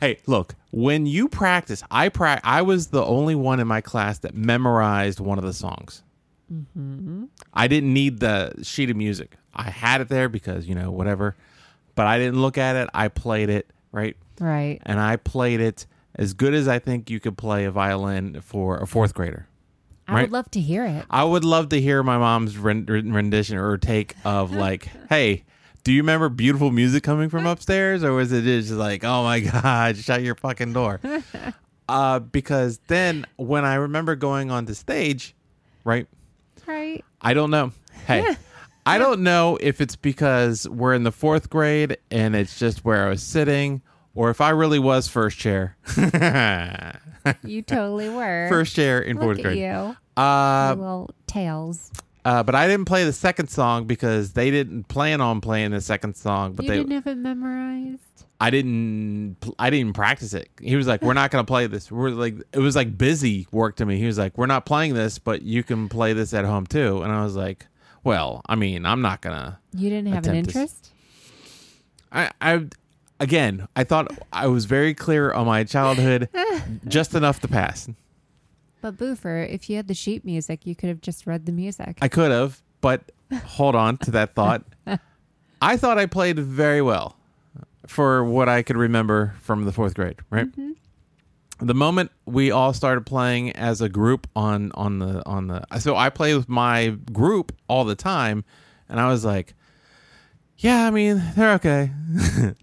Hey, 0.00 0.18
look, 0.26 0.54
when 0.72 1.06
you 1.06 1.28
practice, 1.28 1.82
I 1.90 2.08
pra- 2.10 2.40
I 2.44 2.62
was 2.62 2.88
the 2.88 3.04
only 3.04 3.34
one 3.34 3.60
in 3.60 3.66
my 3.66 3.80
class 3.80 4.18
that 4.20 4.34
memorized 4.34 5.20
one 5.20 5.38
of 5.38 5.44
the 5.44 5.52
songs. 5.52 6.02
Mm-hmm. 6.52 7.24
I 7.52 7.66
didn't 7.68 7.92
need 7.92 8.20
the 8.20 8.52
sheet 8.62 8.90
of 8.90 8.96
music. 8.96 9.36
I 9.54 9.70
had 9.70 10.00
it 10.00 10.08
there 10.08 10.28
because, 10.28 10.66
you 10.68 10.74
know, 10.74 10.90
whatever. 10.90 11.34
But 11.94 12.06
I 12.06 12.18
didn't 12.18 12.40
look 12.40 12.58
at 12.58 12.76
it. 12.76 12.88
I 12.94 13.08
played 13.08 13.48
it, 13.48 13.68
right? 13.90 14.16
Right. 14.38 14.80
And 14.84 15.00
I 15.00 15.16
played 15.16 15.60
it 15.60 15.86
as 16.14 16.34
good 16.34 16.54
as 16.54 16.68
I 16.68 16.78
think 16.78 17.10
you 17.10 17.20
could 17.20 17.36
play 17.38 17.64
a 17.64 17.70
violin 17.70 18.40
for 18.42 18.78
a 18.78 18.86
fourth 18.86 19.14
grader. 19.14 19.48
I 20.08 20.12
Right. 20.14 20.22
would 20.22 20.32
love 20.32 20.50
to 20.52 20.60
hear 20.60 20.84
it. 20.86 21.04
I 21.10 21.24
would 21.24 21.44
love 21.44 21.70
to 21.70 21.80
hear 21.80 22.02
my 22.02 22.16
mom's 22.18 22.56
ren- 22.58 22.84
rendition 22.86 23.56
or 23.58 23.76
take 23.76 24.14
of 24.24 24.52
like, 24.54 24.88
hey, 25.08 25.44
do 25.86 25.92
you 25.92 26.00
remember 26.02 26.28
beautiful 26.28 26.72
music 26.72 27.04
coming 27.04 27.28
from 27.28 27.46
upstairs, 27.46 28.02
or 28.02 28.12
was 28.12 28.32
it 28.32 28.42
just 28.42 28.72
like, 28.72 29.04
oh 29.04 29.22
my 29.22 29.38
god, 29.38 29.96
shut 29.96 30.20
your 30.20 30.34
fucking 30.34 30.72
door? 30.72 31.00
uh, 31.88 32.18
because 32.18 32.80
then 32.88 33.24
when 33.36 33.64
I 33.64 33.76
remember 33.76 34.16
going 34.16 34.50
on 34.50 34.64
the 34.64 34.74
stage, 34.74 35.36
right? 35.84 36.08
Right. 36.66 37.04
I 37.22 37.34
don't 37.34 37.52
know. 37.52 37.70
Hey, 38.04 38.34
I 38.84 38.98
don't 38.98 39.22
know 39.22 39.58
if 39.60 39.80
it's 39.80 39.94
because 39.94 40.68
we're 40.68 40.92
in 40.92 41.04
the 41.04 41.12
fourth 41.12 41.50
grade 41.50 41.98
and 42.10 42.34
it's 42.34 42.58
just 42.58 42.84
where 42.84 43.06
I 43.06 43.10
was 43.10 43.22
sitting, 43.22 43.80
or 44.16 44.30
if 44.30 44.40
I 44.40 44.50
really 44.50 44.80
was 44.80 45.06
first 45.06 45.38
chair. 45.38 45.76
You 47.44 47.62
totally 47.62 48.08
were. 48.08 48.48
first 48.48 48.74
chair 48.74 49.00
in 49.00 49.18
Look 49.18 49.22
fourth 49.24 49.42
grade. 49.42 49.58
you. 49.58 49.96
Uh, 50.20 50.74
little 50.76 51.10
tails. 51.28 51.92
Uh, 52.26 52.42
but 52.42 52.56
I 52.56 52.66
didn't 52.66 52.86
play 52.86 53.04
the 53.04 53.12
second 53.12 53.50
song 53.50 53.84
because 53.84 54.32
they 54.32 54.50
didn't 54.50 54.88
plan 54.88 55.20
on 55.20 55.40
playing 55.40 55.70
the 55.70 55.80
second 55.80 56.16
song. 56.16 56.54
But 56.54 56.64
you 56.64 56.70
they, 56.72 56.76
didn't 56.78 56.90
have 56.90 57.06
it 57.06 57.18
memorized. 57.18 58.02
I 58.40 58.50
didn't, 58.50 59.36
I 59.60 59.70
didn't 59.70 59.92
practice 59.92 60.34
it. 60.34 60.50
He 60.60 60.74
was 60.74 60.88
like, 60.88 61.02
"We're 61.02 61.12
not 61.12 61.30
going 61.30 61.46
to 61.46 61.48
play 61.48 61.68
this." 61.68 61.88
We're 61.88 62.10
like, 62.10 62.34
it 62.52 62.58
was 62.58 62.74
like 62.74 62.98
busy 62.98 63.46
work 63.52 63.76
to 63.76 63.86
me. 63.86 63.98
He 63.98 64.06
was 64.06 64.18
like, 64.18 64.36
"We're 64.36 64.46
not 64.46 64.66
playing 64.66 64.94
this, 64.94 65.20
but 65.20 65.42
you 65.42 65.62
can 65.62 65.88
play 65.88 66.14
this 66.14 66.34
at 66.34 66.44
home 66.44 66.66
too." 66.66 67.00
And 67.02 67.12
I 67.12 67.22
was 67.22 67.36
like, 67.36 67.68
"Well, 68.02 68.42
I 68.46 68.56
mean, 68.56 68.86
I'm 68.86 69.02
not 69.02 69.22
gonna." 69.22 69.60
You 69.72 69.88
didn't 69.88 70.12
have 70.12 70.26
an 70.26 70.34
interest. 70.34 70.90
I, 72.10 72.32
I, 72.40 72.64
again, 73.20 73.68
I 73.76 73.84
thought 73.84 74.10
I 74.32 74.48
was 74.48 74.64
very 74.64 74.94
clear 74.94 75.32
on 75.32 75.46
my 75.46 75.62
childhood, 75.62 76.28
just 76.88 77.14
enough 77.14 77.38
to 77.42 77.46
pass. 77.46 77.88
But 78.86 78.98
Boofer, 78.98 79.42
if 79.50 79.68
you 79.68 79.74
had 79.74 79.88
the 79.88 79.94
sheet 79.94 80.24
music, 80.24 80.64
you 80.64 80.76
could 80.76 80.88
have 80.88 81.00
just 81.00 81.26
read 81.26 81.44
the 81.44 81.50
music. 81.50 81.98
I 82.00 82.06
could 82.06 82.30
have, 82.30 82.62
but 82.80 83.10
hold 83.44 83.74
on 83.74 83.96
to 83.96 84.12
that 84.12 84.36
thought. 84.36 84.62
I 85.60 85.76
thought 85.76 85.98
I 85.98 86.06
played 86.06 86.38
very 86.38 86.80
well 86.80 87.16
for 87.88 88.22
what 88.22 88.48
I 88.48 88.62
could 88.62 88.76
remember 88.76 89.34
from 89.40 89.64
the 89.64 89.72
fourth 89.72 89.96
grade. 89.96 90.18
Right. 90.30 90.46
Mm-hmm. 90.46 91.66
The 91.66 91.74
moment 91.74 92.12
we 92.26 92.52
all 92.52 92.72
started 92.72 93.04
playing 93.06 93.50
as 93.56 93.80
a 93.80 93.88
group 93.88 94.28
on 94.36 94.70
on 94.76 95.00
the 95.00 95.26
on 95.26 95.48
the 95.48 95.64
so 95.80 95.96
I 95.96 96.08
play 96.08 96.36
with 96.36 96.48
my 96.48 96.90
group 97.12 97.50
all 97.66 97.84
the 97.84 97.96
time, 97.96 98.44
and 98.88 99.00
I 99.00 99.08
was 99.08 99.24
like, 99.24 99.54
yeah, 100.58 100.86
I 100.86 100.92
mean 100.92 101.20
they're 101.34 101.54
okay. 101.54 101.90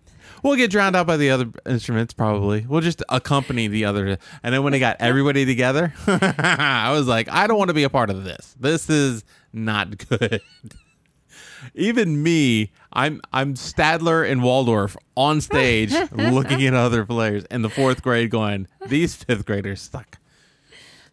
we'll 0.43 0.55
get 0.55 0.69
drowned 0.69 0.95
out 0.95 1.07
by 1.07 1.17
the 1.17 1.31
other 1.31 1.49
instruments 1.65 2.13
probably. 2.13 2.65
We'll 2.67 2.81
just 2.81 3.01
accompany 3.09 3.67
the 3.67 3.85
other. 3.85 4.17
And 4.43 4.53
then 4.53 4.61
when 4.63 4.73
they 4.73 4.79
got 4.79 4.97
everybody 4.99 5.45
together, 5.45 5.93
I 6.07 6.91
was 6.91 7.07
like, 7.07 7.29
I 7.29 7.47
don't 7.47 7.57
want 7.57 7.69
to 7.69 7.73
be 7.73 7.83
a 7.83 7.89
part 7.89 8.09
of 8.09 8.23
this. 8.23 8.55
This 8.59 8.89
is 8.89 9.23
not 9.51 10.07
good. 10.09 10.41
Even 11.75 12.21
me, 12.21 12.71
I'm 12.91 13.21
I'm 13.31 13.53
Statler 13.53 14.29
and 14.29 14.43
Waldorf 14.43 14.97
on 15.15 15.39
stage 15.39 15.93
looking 16.11 16.65
at 16.67 16.73
other 16.73 17.05
players 17.05 17.45
in 17.49 17.61
the 17.61 17.69
fourth 17.69 18.03
grade 18.03 18.29
going, 18.29 18.67
these 18.87 19.15
fifth 19.15 19.45
graders 19.45 19.81
suck. 19.81 20.17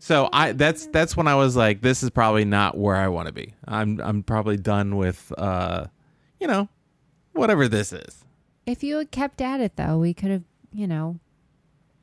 So 0.00 0.28
I 0.32 0.52
that's 0.52 0.86
that's 0.88 1.16
when 1.16 1.28
I 1.28 1.36
was 1.36 1.54
like, 1.54 1.82
this 1.82 2.02
is 2.02 2.10
probably 2.10 2.44
not 2.44 2.76
where 2.76 2.96
I 2.96 3.06
want 3.08 3.28
to 3.28 3.32
be. 3.32 3.54
I'm 3.68 4.00
I'm 4.00 4.24
probably 4.24 4.56
done 4.56 4.96
with 4.96 5.32
uh 5.38 5.86
you 6.40 6.48
know, 6.48 6.68
whatever 7.32 7.68
this 7.68 7.92
is. 7.92 8.19
If 8.70 8.82
you 8.82 8.98
had 8.98 9.10
kept 9.10 9.40
at 9.40 9.60
it, 9.60 9.76
though, 9.76 9.98
we 9.98 10.14
could 10.14 10.30
have, 10.30 10.44
you 10.72 10.86
know, 10.86 11.18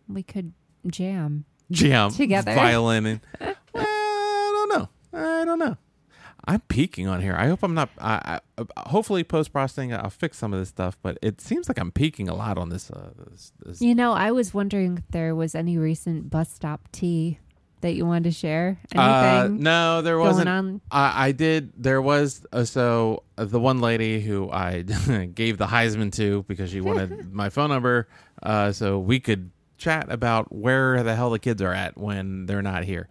we 0.07 0.23
could 0.23 0.53
jam. 0.85 1.45
jam 1.71 2.11
Together. 2.11 2.53
violin 2.53 3.05
and 3.05 3.19
well, 3.41 3.55
I 3.75 4.67
don't 4.69 4.79
know. 4.79 4.89
I 5.13 5.45
don't 5.45 5.59
know. 5.59 5.77
I'm 6.49 6.61
peaking 6.61 7.07
on 7.07 7.21
here. 7.21 7.35
I 7.35 7.47
hope 7.47 7.61
I'm 7.61 7.73
not. 7.73 7.89
I, 7.99 8.39
I 8.57 8.63
hopefully 8.89 9.23
post 9.25 9.51
processing 9.51 9.93
I'll 9.93 10.09
fix 10.09 10.37
some 10.37 10.53
of 10.53 10.59
this 10.59 10.69
stuff, 10.69 10.97
but 11.01 11.17
it 11.21 11.41
seems 11.41 11.67
like 11.67 11.77
I'm 11.77 11.91
peaking 11.91 12.29
a 12.29 12.33
lot 12.35 12.57
on 12.57 12.69
this. 12.69 12.89
Uh, 12.89 13.09
this, 13.29 13.51
this. 13.65 13.81
You 13.81 13.93
know, 13.93 14.13
I 14.13 14.31
was 14.31 14.53
wondering 14.53 14.99
if 14.99 15.03
there 15.09 15.35
was 15.35 15.55
any 15.55 15.77
recent 15.77 16.29
bus 16.29 16.49
stop 16.49 16.87
tea 16.93 17.39
that 17.81 17.93
you 17.93 18.05
wanted 18.05 18.23
to 18.25 18.31
share. 18.31 18.79
Anything 18.91 18.99
Uh, 18.99 19.47
no, 19.51 20.01
there 20.01 20.17
wasn't. 20.19 20.49
on? 20.49 20.81
I, 20.91 21.27
I 21.27 21.31
did. 21.31 21.71
There 21.77 22.01
was 22.01 22.45
uh, 22.51 22.63
so 22.63 23.23
uh, 23.37 23.45
the 23.45 23.59
one 23.59 23.79
lady 23.79 24.19
who 24.21 24.49
I 24.51 24.81
gave 25.33 25.57
the 25.57 25.67
Heisman 25.67 26.11
to 26.13 26.43
because 26.47 26.71
she 26.71 26.81
wanted 26.81 27.31
my 27.33 27.49
phone 27.49 27.69
number, 27.69 28.07
uh, 28.43 28.71
so 28.71 28.99
we 28.99 29.19
could 29.19 29.51
chat 29.77 30.11
about 30.11 30.51
where 30.53 31.03
the 31.03 31.15
hell 31.15 31.29
the 31.29 31.39
kids 31.39 31.61
are 31.61 31.73
at 31.73 31.97
when 31.97 32.45
they're 32.47 32.63
not 32.63 32.83
here. 32.83 33.07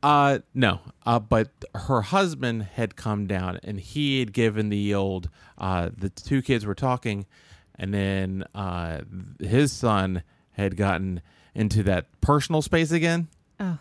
Uh, 0.00 0.38
no. 0.54 0.78
Uh, 1.04 1.18
but 1.18 1.50
her 1.74 2.02
husband 2.02 2.62
had 2.62 2.94
come 2.94 3.26
down 3.26 3.58
and 3.64 3.80
he 3.80 4.20
had 4.20 4.32
given 4.32 4.68
the 4.68 4.94
old. 4.94 5.28
Uh, 5.58 5.90
the 5.96 6.08
two 6.08 6.40
kids 6.40 6.64
were 6.64 6.74
talking, 6.76 7.26
and 7.74 7.92
then 7.92 8.44
uh, 8.54 9.00
his 9.40 9.72
son 9.72 10.22
had 10.52 10.76
gotten 10.76 11.20
into 11.52 11.82
that 11.82 12.06
personal 12.20 12.62
space 12.62 12.92
again. 12.92 13.26
Oh, 13.58 13.78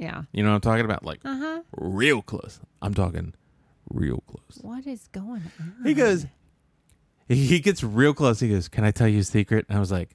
yeah. 0.00 0.22
You 0.32 0.42
know 0.42 0.48
what 0.50 0.54
I'm 0.56 0.60
talking 0.62 0.84
about? 0.84 1.04
Like 1.04 1.20
Uh 1.24 1.36
huh. 1.36 1.60
real 1.76 2.22
close. 2.22 2.58
I'm 2.82 2.94
talking 2.94 3.34
real 3.90 4.22
close. 4.26 4.58
What 4.62 4.86
is 4.86 5.06
going 5.12 5.42
on? 5.60 5.74
He 5.84 5.94
goes, 5.94 6.26
he 7.28 7.60
gets 7.60 7.84
real 7.84 8.12
close. 8.14 8.40
He 8.40 8.48
goes, 8.48 8.68
Can 8.68 8.84
I 8.84 8.90
tell 8.90 9.06
you 9.06 9.20
a 9.20 9.24
secret? 9.24 9.66
And 9.68 9.76
I 9.76 9.80
was 9.80 9.92
like, 9.92 10.10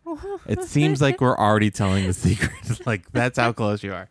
It 0.48 0.64
seems 0.64 1.02
like 1.02 1.22
we're 1.22 1.38
already 1.38 1.72
telling 1.72 2.06
the 2.08 2.14
secret. 2.28 2.52
like, 2.86 3.10
that's 3.14 3.38
how 3.40 3.54
close 3.54 3.84
you 3.84 3.94
are. 3.94 4.10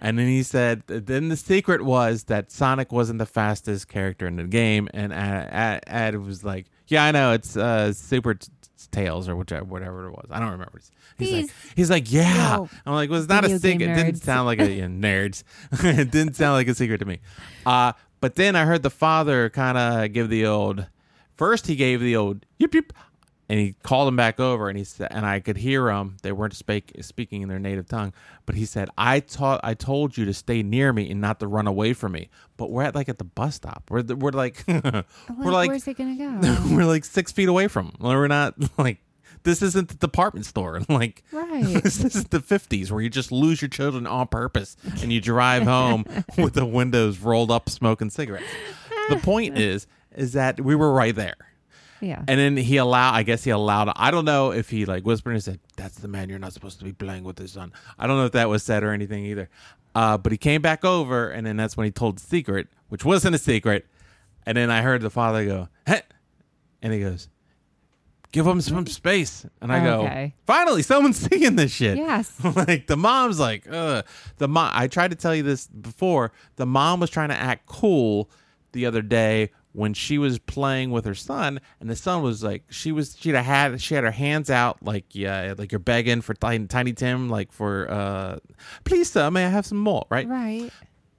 And 0.00 0.18
then 0.18 0.26
he 0.28 0.42
said, 0.42 0.82
Then 0.86 1.28
the 1.30 1.36
secret 1.38 1.82
was 1.82 2.24
that 2.24 2.52
Sonic 2.52 2.92
wasn't 2.92 3.18
the 3.18 3.24
fastest 3.26 3.88
character 3.88 4.26
in 4.26 4.36
the 4.36 4.44
game. 4.44 4.88
And 4.92 5.12
Ad, 5.14 5.48
Ad, 5.50 5.84
Ad 5.86 6.16
was 6.26 6.44
like, 6.44 6.66
Yeah, 6.86 7.04
I 7.04 7.12
know. 7.12 7.32
It's 7.32 7.56
uh, 7.56 7.94
Super 7.94 8.34
t- 8.34 8.48
Tails 8.86 9.28
or 9.28 9.36
whichever, 9.36 9.64
whatever 9.64 10.06
it 10.06 10.10
was. 10.12 10.26
I 10.30 10.40
don't 10.40 10.50
remember. 10.50 10.80
He's 11.18 11.32
like, 11.32 11.50
he's 11.76 11.90
like, 11.90 12.12
yeah. 12.12 12.66
I'm 12.86 12.94
like, 12.94 13.10
well, 13.10 13.20
it's 13.20 13.28
not 13.28 13.44
a 13.44 13.58
secret. 13.58 13.90
It 13.90 13.94
didn't 13.94 14.16
sound 14.16 14.46
like 14.46 14.60
a 14.60 14.70
yeah, 14.70 14.86
nerds. 14.86 15.44
it 15.72 16.10
didn't 16.10 16.34
sound 16.34 16.54
like 16.54 16.68
a 16.68 16.74
secret 16.74 16.98
to 16.98 17.04
me. 17.04 17.20
Uh, 17.64 17.92
but 18.20 18.34
then 18.36 18.56
I 18.56 18.64
heard 18.64 18.82
the 18.82 18.90
father 18.90 19.50
kind 19.50 19.76
of 19.78 20.12
give 20.12 20.28
the 20.28 20.46
old. 20.46 20.86
First, 21.36 21.66
he 21.66 21.76
gave 21.76 22.00
the 22.00 22.16
old 22.16 22.46
yip 22.58 22.74
yip, 22.74 22.92
and 23.48 23.58
he 23.58 23.74
called 23.82 24.08
him 24.08 24.16
back 24.16 24.40
over, 24.40 24.68
and 24.68 24.78
he 24.78 24.84
said, 24.84 25.08
and 25.10 25.26
I 25.26 25.40
could 25.40 25.56
hear 25.58 25.84
them. 25.86 26.16
They 26.22 26.32
weren't 26.32 26.54
speak, 26.54 26.92
speaking 27.02 27.42
in 27.42 27.48
their 27.48 27.58
native 27.58 27.86
tongue, 27.88 28.12
but 28.46 28.54
he 28.54 28.64
said, 28.64 28.88
"I 28.96 29.20
taught, 29.20 29.60
I 29.62 29.74
told 29.74 30.16
you 30.16 30.24
to 30.24 30.32
stay 30.34 30.62
near 30.62 30.92
me 30.92 31.10
and 31.10 31.20
not 31.20 31.40
to 31.40 31.46
run 31.46 31.66
away 31.66 31.92
from 31.92 32.12
me." 32.12 32.30
But 32.56 32.70
we're 32.70 32.82
at 32.84 32.94
like 32.94 33.08
at 33.08 33.18
the 33.18 33.24
bus 33.24 33.56
stop. 33.56 33.84
We're 33.90 34.02
we're 34.02 34.30
like 34.30 34.64
we're 34.68 35.04
like 35.38 35.68
where's 35.68 35.86
it 35.88 35.96
gonna 35.98 36.16
go? 36.16 36.56
we're 36.74 36.84
like 36.86 37.04
six 37.04 37.32
feet 37.32 37.48
away 37.48 37.68
from. 37.68 37.86
Him. 37.86 37.94
We're 38.00 38.28
not 38.28 38.54
like 38.78 38.98
this 39.42 39.60
isn't 39.60 39.88
the 39.88 39.96
department 39.96 40.46
store. 40.46 40.80
Like 40.88 41.22
Right. 41.30 41.82
this 41.82 42.02
is 42.02 42.24
the 42.24 42.40
fifties 42.40 42.90
where 42.90 43.02
you 43.02 43.10
just 43.10 43.30
lose 43.30 43.60
your 43.60 43.68
children 43.68 44.06
on 44.06 44.28
purpose 44.28 44.76
and 45.02 45.12
you 45.12 45.20
drive 45.20 45.64
home 45.64 46.06
with 46.38 46.54
the 46.54 46.64
windows 46.64 47.18
rolled 47.18 47.50
up, 47.50 47.68
smoking 47.68 48.08
cigarettes. 48.08 48.46
The 49.10 49.16
point 49.16 49.58
is, 49.58 49.86
is 50.16 50.32
that 50.32 50.60
we 50.62 50.74
were 50.74 50.92
right 50.92 51.14
there. 51.14 51.34
Yeah. 52.04 52.22
And 52.28 52.38
then 52.38 52.56
he 52.56 52.76
allowed, 52.76 53.14
I 53.14 53.22
guess 53.22 53.44
he 53.44 53.50
allowed, 53.50 53.92
I 53.96 54.10
don't 54.10 54.24
know 54.24 54.52
if 54.52 54.70
he 54.70 54.84
like 54.84 55.04
whispered 55.04 55.32
and 55.32 55.42
said, 55.42 55.60
That's 55.76 55.96
the 55.96 56.08
man 56.08 56.28
you're 56.28 56.38
not 56.38 56.52
supposed 56.52 56.78
to 56.78 56.84
be 56.84 56.92
playing 56.92 57.24
with 57.24 57.38
his 57.38 57.52
son. 57.52 57.72
I 57.98 58.06
don't 58.06 58.16
know 58.16 58.26
if 58.26 58.32
that 58.32 58.48
was 58.48 58.62
said 58.62 58.84
or 58.84 58.92
anything 58.92 59.24
either. 59.24 59.48
Uh, 59.94 60.18
but 60.18 60.32
he 60.32 60.38
came 60.38 60.60
back 60.60 60.84
over, 60.84 61.30
and 61.30 61.46
then 61.46 61.56
that's 61.56 61.76
when 61.76 61.84
he 61.84 61.90
told 61.90 62.18
the 62.18 62.22
secret, 62.22 62.68
which 62.88 63.04
wasn't 63.04 63.34
a 63.34 63.38
secret. 63.38 63.86
And 64.44 64.56
then 64.56 64.70
I 64.70 64.82
heard 64.82 65.00
the 65.02 65.10
father 65.10 65.44
go, 65.44 65.68
Hey! 65.86 66.02
And 66.82 66.92
he 66.92 67.00
goes, 67.00 67.28
Give 68.32 68.46
him 68.46 68.60
some 68.60 68.86
space. 68.86 69.46
And 69.60 69.72
I 69.72 69.84
go, 69.84 70.02
Okay. 70.02 70.34
Finally, 70.46 70.82
someone's 70.82 71.16
seeing 71.30 71.56
this 71.56 71.72
shit. 71.72 71.96
Yes. 71.96 72.32
like 72.56 72.86
the 72.86 72.96
mom's 72.96 73.38
like, 73.38 73.66
Ugh. 73.70 74.04
The 74.38 74.48
mom, 74.48 74.70
I 74.74 74.88
tried 74.88 75.12
to 75.12 75.16
tell 75.16 75.34
you 75.34 75.42
this 75.42 75.66
before. 75.68 76.32
The 76.56 76.66
mom 76.66 77.00
was 77.00 77.10
trying 77.10 77.28
to 77.28 77.36
act 77.36 77.66
cool 77.66 78.28
the 78.72 78.86
other 78.86 79.02
day 79.02 79.50
when 79.74 79.92
she 79.92 80.18
was 80.18 80.38
playing 80.38 80.90
with 80.92 81.04
her 81.04 81.14
son, 81.14 81.60
and 81.80 81.90
the 81.90 81.96
son 81.96 82.22
was 82.22 82.42
like, 82.42 82.64
she 82.70 82.92
was 82.92 83.16
she'd 83.18 83.34
have 83.34 83.44
had 83.44 83.80
she 83.80 83.94
had 83.94 84.04
her 84.04 84.10
hands 84.10 84.48
out 84.48 84.82
like 84.82 85.04
yeah, 85.14 85.54
like 85.58 85.72
you're 85.72 85.78
begging 85.78 86.20
for 86.20 86.32
Tiny, 86.34 86.66
Tiny 86.66 86.92
Tim, 86.92 87.28
like 87.28 87.52
for 87.52 87.90
uh, 87.90 88.38
please 88.84 89.10
sir, 89.10 89.30
may 89.30 89.44
I 89.44 89.48
have 89.48 89.66
some 89.66 89.78
more, 89.78 90.06
right? 90.10 90.28
Right. 90.28 90.70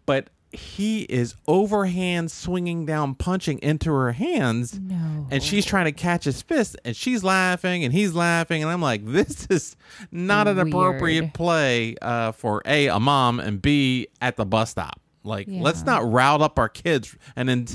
But 0.05 0.29
he 0.51 1.01
is 1.03 1.35
overhand 1.47 2.31
swinging 2.31 2.85
down, 2.85 3.15
punching 3.15 3.59
into 3.59 3.91
her 3.91 4.13
hands. 4.13 4.79
No. 4.79 5.27
And 5.29 5.43
she's 5.43 5.65
trying 5.65 5.85
to 5.85 5.91
catch 5.91 6.23
his 6.23 6.41
fist, 6.41 6.77
and 6.85 6.95
she's 6.95 7.23
laughing, 7.23 7.83
and 7.83 7.93
he's 7.93 8.13
laughing, 8.13 8.63
and 8.63 8.71
I'm 8.71 8.81
like, 8.81 9.05
this 9.05 9.47
is 9.49 9.75
not 10.11 10.47
an 10.47 10.57
appropriate 10.59 11.33
play 11.33 11.95
uh, 12.01 12.31
for 12.31 12.61
a 12.65 12.87
a 12.87 12.99
mom 12.99 13.39
and 13.39 13.61
b 13.61 14.07
at 14.21 14.37
the 14.37 14.45
bus 14.45 14.71
stop. 14.71 15.01
Like, 15.23 15.47
let's 15.49 15.83
not 15.83 16.09
rile 16.09 16.43
up 16.43 16.59
our 16.59 16.69
kids, 16.69 17.15
and 17.35 17.49
then 17.49 17.67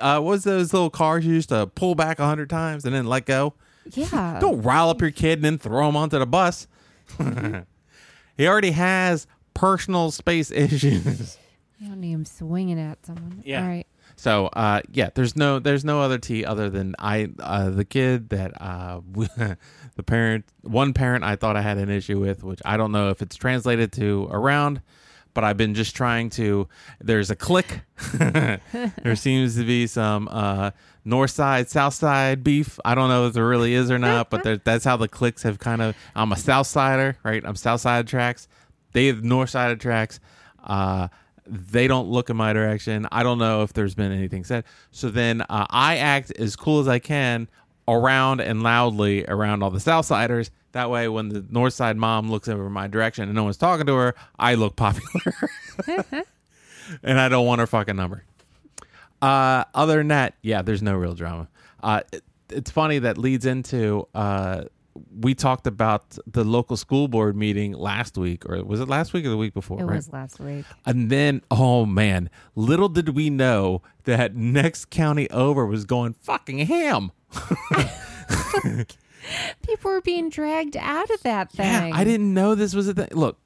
uh, 0.00 0.20
what's 0.20 0.44
those 0.44 0.72
little 0.72 0.90
cars 0.90 1.24
you 1.26 1.34
used 1.34 1.48
to 1.50 1.66
pull 1.66 1.94
back 1.94 2.18
a 2.18 2.26
hundred 2.26 2.50
times 2.50 2.84
and 2.84 2.94
then 2.94 3.06
let 3.06 3.26
go? 3.26 3.54
Yeah. 3.92 4.38
Don't 4.40 4.62
rile 4.62 4.90
up 4.90 5.00
your 5.00 5.10
kid 5.10 5.38
and 5.38 5.44
then 5.44 5.58
throw 5.58 5.88
him 5.88 5.96
onto 5.96 6.18
the 6.18 6.26
bus. 6.26 6.66
he 8.36 8.46
already 8.46 8.72
has 8.72 9.26
personal 9.54 10.10
space 10.10 10.50
issues. 10.52 11.38
You 11.78 11.88
don't 11.88 12.00
need 12.00 12.12
him 12.12 12.24
swinging 12.24 12.80
at 12.80 13.04
someone. 13.06 13.42
Yeah. 13.44 13.62
All 13.62 13.68
right. 13.68 13.86
So 14.16 14.46
uh, 14.46 14.80
yeah, 14.90 15.10
there's 15.14 15.36
no 15.36 15.60
there's 15.60 15.84
no 15.84 16.00
other 16.00 16.18
tea 16.18 16.44
other 16.44 16.68
than 16.68 16.96
I 16.98 17.28
uh, 17.38 17.70
the 17.70 17.84
kid 17.84 18.30
that 18.30 18.60
uh, 18.60 19.00
the 19.14 20.02
parent 20.04 20.44
one 20.62 20.92
parent 20.92 21.22
I 21.22 21.36
thought 21.36 21.54
I 21.56 21.62
had 21.62 21.78
an 21.78 21.88
issue 21.88 22.18
with, 22.18 22.42
which 22.42 22.60
I 22.64 22.76
don't 22.76 22.90
know 22.90 23.10
if 23.10 23.22
it's 23.22 23.36
translated 23.36 23.92
to 23.92 24.26
around, 24.32 24.82
but 25.34 25.44
I've 25.44 25.56
been 25.56 25.74
just 25.74 25.94
trying 25.96 26.30
to. 26.30 26.68
There's 27.00 27.30
a 27.30 27.36
click. 27.36 27.80
there 28.14 29.16
seems 29.16 29.56
to 29.56 29.64
be 29.64 29.86
some 29.86 30.28
uh, 30.30 30.70
north 31.04 31.30
side 31.30 31.68
south 31.68 31.94
side 31.94 32.42
beef. 32.44 32.78
I 32.84 32.94
don't 32.94 33.08
know 33.08 33.26
if 33.26 33.32
there 33.34 33.46
really 33.46 33.74
is 33.74 33.90
or 33.90 33.98
not, 33.98 34.30
but 34.30 34.42
there, 34.42 34.56
that's 34.56 34.84
how 34.84 34.96
the 34.96 35.08
clicks 35.08 35.42
have 35.42 35.58
kind 35.58 35.82
of. 35.82 35.96
I'm 36.14 36.32
a 36.32 36.36
south 36.36 36.66
sider, 36.66 37.16
right? 37.22 37.42
I'm 37.44 37.56
south 37.56 37.80
side 37.80 38.00
of 38.00 38.06
tracks. 38.06 38.48
They 38.92 39.06
have 39.06 39.22
north 39.22 39.50
side 39.50 39.70
of 39.70 39.78
tracks. 39.78 40.18
Uh, 40.64 41.08
They 41.46 41.88
don't 41.88 42.08
look 42.08 42.28
in 42.30 42.36
my 42.36 42.52
direction. 42.52 43.06
I 43.10 43.22
don't 43.22 43.38
know 43.38 43.62
if 43.62 43.72
there's 43.72 43.94
been 43.94 44.12
anything 44.12 44.44
said. 44.44 44.64
So 44.90 45.08
then 45.08 45.40
uh, 45.42 45.66
I 45.70 45.96
act 45.96 46.30
as 46.38 46.56
cool 46.56 46.80
as 46.80 46.88
I 46.88 46.98
can 46.98 47.48
around 47.88 48.40
and 48.40 48.62
loudly 48.62 49.24
around 49.26 49.62
all 49.62 49.70
the 49.70 49.78
Southsiders. 49.78 50.50
That 50.72 50.90
way, 50.90 51.08
when 51.08 51.30
the 51.30 51.44
North 51.50 51.74
Side 51.74 51.96
mom 51.96 52.30
looks 52.30 52.48
over 52.48 52.68
my 52.68 52.86
direction 52.86 53.24
and 53.24 53.34
no 53.34 53.44
one's 53.44 53.56
talking 53.56 53.86
to 53.86 53.94
her, 53.94 54.14
I 54.38 54.54
look 54.54 54.76
popular. 54.76 55.34
and 57.02 57.18
I 57.18 57.28
don't 57.28 57.46
want 57.46 57.60
her 57.60 57.66
fucking 57.66 57.96
number. 57.96 58.24
Uh, 59.20 59.64
other 59.74 59.96
than 59.96 60.08
that, 60.08 60.34
yeah, 60.42 60.62
there's 60.62 60.82
no 60.82 60.94
real 60.94 61.14
drama. 61.14 61.48
Uh, 61.82 62.02
it, 62.12 62.22
it's 62.50 62.70
funny 62.70 62.98
that 63.00 63.18
leads 63.18 63.46
into 63.46 64.06
uh, 64.14 64.64
we 65.10 65.34
talked 65.34 65.66
about 65.66 66.18
the 66.26 66.44
local 66.44 66.76
school 66.76 67.08
board 67.08 67.36
meeting 67.36 67.72
last 67.72 68.16
week, 68.16 68.48
or 68.48 68.62
was 68.64 68.80
it 68.80 68.88
last 68.88 69.12
week 69.12 69.24
or 69.26 69.30
the 69.30 69.36
week 69.36 69.54
before? 69.54 69.80
It 69.80 69.84
right? 69.84 69.96
was 69.96 70.12
last 70.12 70.40
week. 70.40 70.64
And 70.86 71.10
then, 71.10 71.42
oh 71.50 71.86
man, 71.86 72.30
little 72.54 72.88
did 72.88 73.10
we 73.10 73.30
know 73.30 73.82
that 74.04 74.34
next 74.34 74.90
county 74.90 75.28
over 75.30 75.66
was 75.66 75.84
going 75.84 76.14
fucking 76.14 76.58
ham. 76.58 77.12
People 79.62 79.90
were 79.90 80.00
being 80.00 80.30
dragged 80.30 80.76
out 80.76 81.10
of 81.10 81.22
that 81.22 81.52
thing. 81.52 81.88
Yeah. 81.88 81.90
I 81.92 82.04
didn't 82.04 82.32
know 82.32 82.54
this 82.54 82.74
was 82.74 82.88
a 82.88 82.94
thing. 82.94 83.08
Look, 83.12 83.38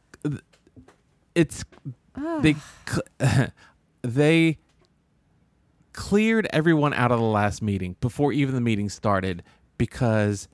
it's 1.35 1.65
they 2.41 2.57
they 4.03 4.59
cleared 5.93 6.47
everyone 6.51 6.95
out 6.95 7.13
of 7.13 7.19
the 7.19 7.25
last 7.25 7.63
meeting 7.63 7.97
before 8.01 8.33
even 8.33 8.55
the 8.55 8.61
meeting 8.61 8.89
started 8.89 9.43
because 9.77 10.49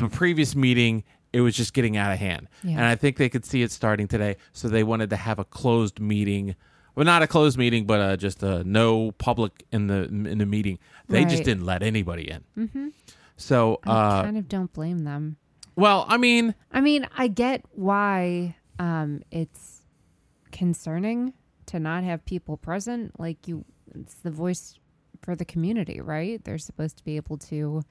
the 0.00 0.08
previous 0.08 0.54
meeting 0.56 1.04
it 1.32 1.40
was 1.42 1.54
just 1.56 1.72
getting 1.74 1.96
out 1.96 2.12
of 2.12 2.18
hand 2.18 2.48
Yeah. 2.64 2.72
and 2.78 2.84
i 2.84 2.94
think 2.96 3.16
they 3.16 3.28
could 3.28 3.44
see 3.44 3.62
it 3.62 3.70
starting 3.70 4.08
today 4.08 4.36
so 4.52 4.68
they 4.68 4.82
wanted 4.82 5.10
to 5.10 5.16
have 5.16 5.38
a 5.38 5.44
closed 5.44 6.00
meeting 6.00 6.56
well 6.94 7.04
not 7.06 7.22
a 7.22 7.26
closed 7.26 7.56
meeting 7.58 7.86
but 7.86 8.00
uh, 8.00 8.16
just 8.16 8.42
uh, 8.42 8.62
no 8.66 9.12
public 9.12 9.64
in 9.72 9.86
the 9.86 10.04
in 10.04 10.38
the 10.38 10.46
meeting 10.46 10.78
they 11.08 11.24
just 11.24 11.44
didn't 11.44 11.64
let 11.64 11.82
anybody 11.82 12.28
in 12.30 12.44
Mm-hmm. 12.58 12.88
so 13.36 13.78
I 13.84 13.90
uh 13.90 14.22
kind 14.24 14.38
of 14.38 14.48
don't 14.48 14.72
blame 14.72 15.04
them. 15.04 15.36
well 15.76 16.04
i 16.08 16.16
mean 16.16 16.54
I 16.72 16.80
mean, 16.80 17.06
I 17.16 17.28
get 17.28 17.64
why 17.72 18.56
um, 18.78 19.22
it's 19.30 19.82
concerning 20.52 21.34
to 21.66 21.78
not 21.78 22.02
have 22.04 22.24
people 22.24 22.56
present. 22.56 23.18
Like 23.20 23.46
you, 23.46 23.64
it's 23.94 24.14
the 24.14 24.30
voice 24.30 24.78
for 25.22 25.36
the 25.36 25.44
community, 25.44 26.00
right? 26.00 26.42
They're 26.44 26.58
supposed 26.58 26.96
to 26.98 27.04
be 27.04 27.16
able 27.16 27.36
to 27.38 27.82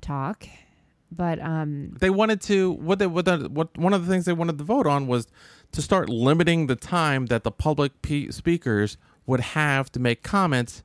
talk, 0.00 0.46
but 1.10 1.40
um, 1.40 1.94
they 2.00 2.10
wanted 2.10 2.40
to 2.42 2.72
what 2.72 2.98
they 2.98 3.06
what, 3.06 3.24
the, 3.24 3.48
what 3.48 3.76
one 3.78 3.92
of 3.94 4.06
the 4.06 4.12
things 4.12 4.24
they 4.24 4.32
wanted 4.32 4.58
to 4.58 4.64
vote 4.64 4.86
on 4.86 5.06
was 5.06 5.26
to 5.72 5.82
start 5.82 6.08
limiting 6.08 6.66
the 6.66 6.76
time 6.76 7.26
that 7.26 7.44
the 7.44 7.50
public 7.50 8.02
pe 8.02 8.30
speakers 8.30 8.96
would 9.26 9.40
have 9.40 9.90
to 9.92 10.00
make 10.00 10.22
comments 10.22 10.82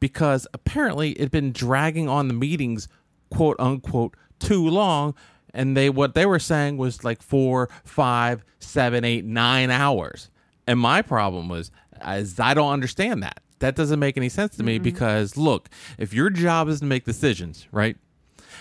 because 0.00 0.46
apparently 0.52 1.12
it'd 1.12 1.30
been 1.30 1.52
dragging 1.52 2.08
on 2.08 2.28
the 2.28 2.34
meetings 2.34 2.88
quote 3.30 3.56
unquote 3.58 4.16
too 4.38 4.68
long. 4.68 5.14
And 5.54 5.76
they 5.76 5.88
what 5.88 6.14
they 6.14 6.26
were 6.26 6.38
saying 6.38 6.76
was 6.76 7.02
like 7.02 7.22
four 7.22 7.68
five 7.84 8.44
seven 8.58 9.04
eight 9.04 9.24
nine 9.24 9.70
hours. 9.70 10.30
And 10.66 10.78
my 10.78 11.02
problem 11.02 11.48
was 11.48 11.70
is 12.06 12.38
i 12.38 12.54
don't 12.54 12.72
understand 12.72 13.22
that. 13.22 13.40
That 13.60 13.74
doesn't 13.74 13.98
make 13.98 14.18
any 14.18 14.28
sense 14.28 14.56
to 14.56 14.62
me 14.62 14.78
because 14.78 15.36
look 15.38 15.70
if 15.98 16.12
your 16.12 16.28
job 16.28 16.68
is 16.68 16.80
to 16.80 16.86
make 16.86 17.04
decisions 17.04 17.66
right 17.72 17.96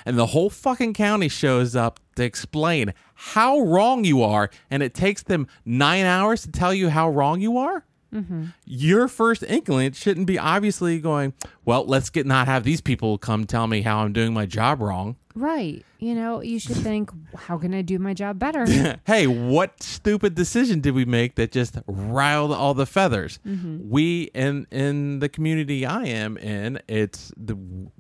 and 0.06 0.18
the 0.18 0.28
whole 0.28 0.50
fucking 0.50 0.94
county 0.94 1.30
shows 1.30 1.76
up 1.76 2.00
to 2.16 2.24
explain 2.24 2.94
how 3.14 3.60
wrong 3.60 4.04
you 4.04 4.22
are, 4.24 4.50
and 4.70 4.82
it 4.84 4.94
takes 4.94 5.24
them 5.24 5.48
nine 5.66 6.06
hours 6.06 6.44
to 6.44 6.52
tell 6.52 6.74
you 6.74 6.90
how 6.90 7.10
wrong 7.10 7.42
you 7.42 7.58
are. 7.58 7.86
Mm-hmm. 8.14 8.46
Your 8.66 9.08
first 9.08 9.44
inkling 9.44 9.92
shouldn't 9.92 10.26
be 10.26 10.40
obviously 10.40 11.00
going, 11.00 11.34
well, 11.66 11.86
let's 11.86 12.10
get 12.10 12.26
not 12.26 12.48
have 12.48 12.64
these 12.64 12.82
people 12.82 13.18
come 13.18 13.46
tell 13.46 13.68
me 13.68 13.82
how 13.82 14.00
I'm 14.00 14.14
doing 14.14 14.34
my 14.34 14.46
job 14.46 14.82
wrong. 14.82 15.18
right, 15.36 15.84
you 16.00 16.16
know, 16.16 16.42
you 16.42 16.60
should 16.60 16.76
think, 16.76 17.10
how 17.36 17.58
can 17.58 17.74
I 17.74 17.82
do 17.82 18.00
my 18.00 18.14
job 18.14 18.38
better? 18.40 18.66
hey, 19.06 19.28
what 19.28 19.82
stupid 19.82 20.36
decision 20.36 20.82
did 20.82 20.94
we 20.94 21.06
make 21.06 21.36
that 21.36 21.52
just 21.52 21.78
riled 21.88 22.52
all 22.52 22.74
the 22.74 22.86
feathers? 22.86 23.40
We 23.44 24.24
in 24.34 24.68
in 24.72 25.20
the 25.20 25.30
community 25.30 25.86
I 25.86 26.06
am 26.06 26.38
in, 26.38 26.80
it's 26.88 27.32
the 27.38 27.58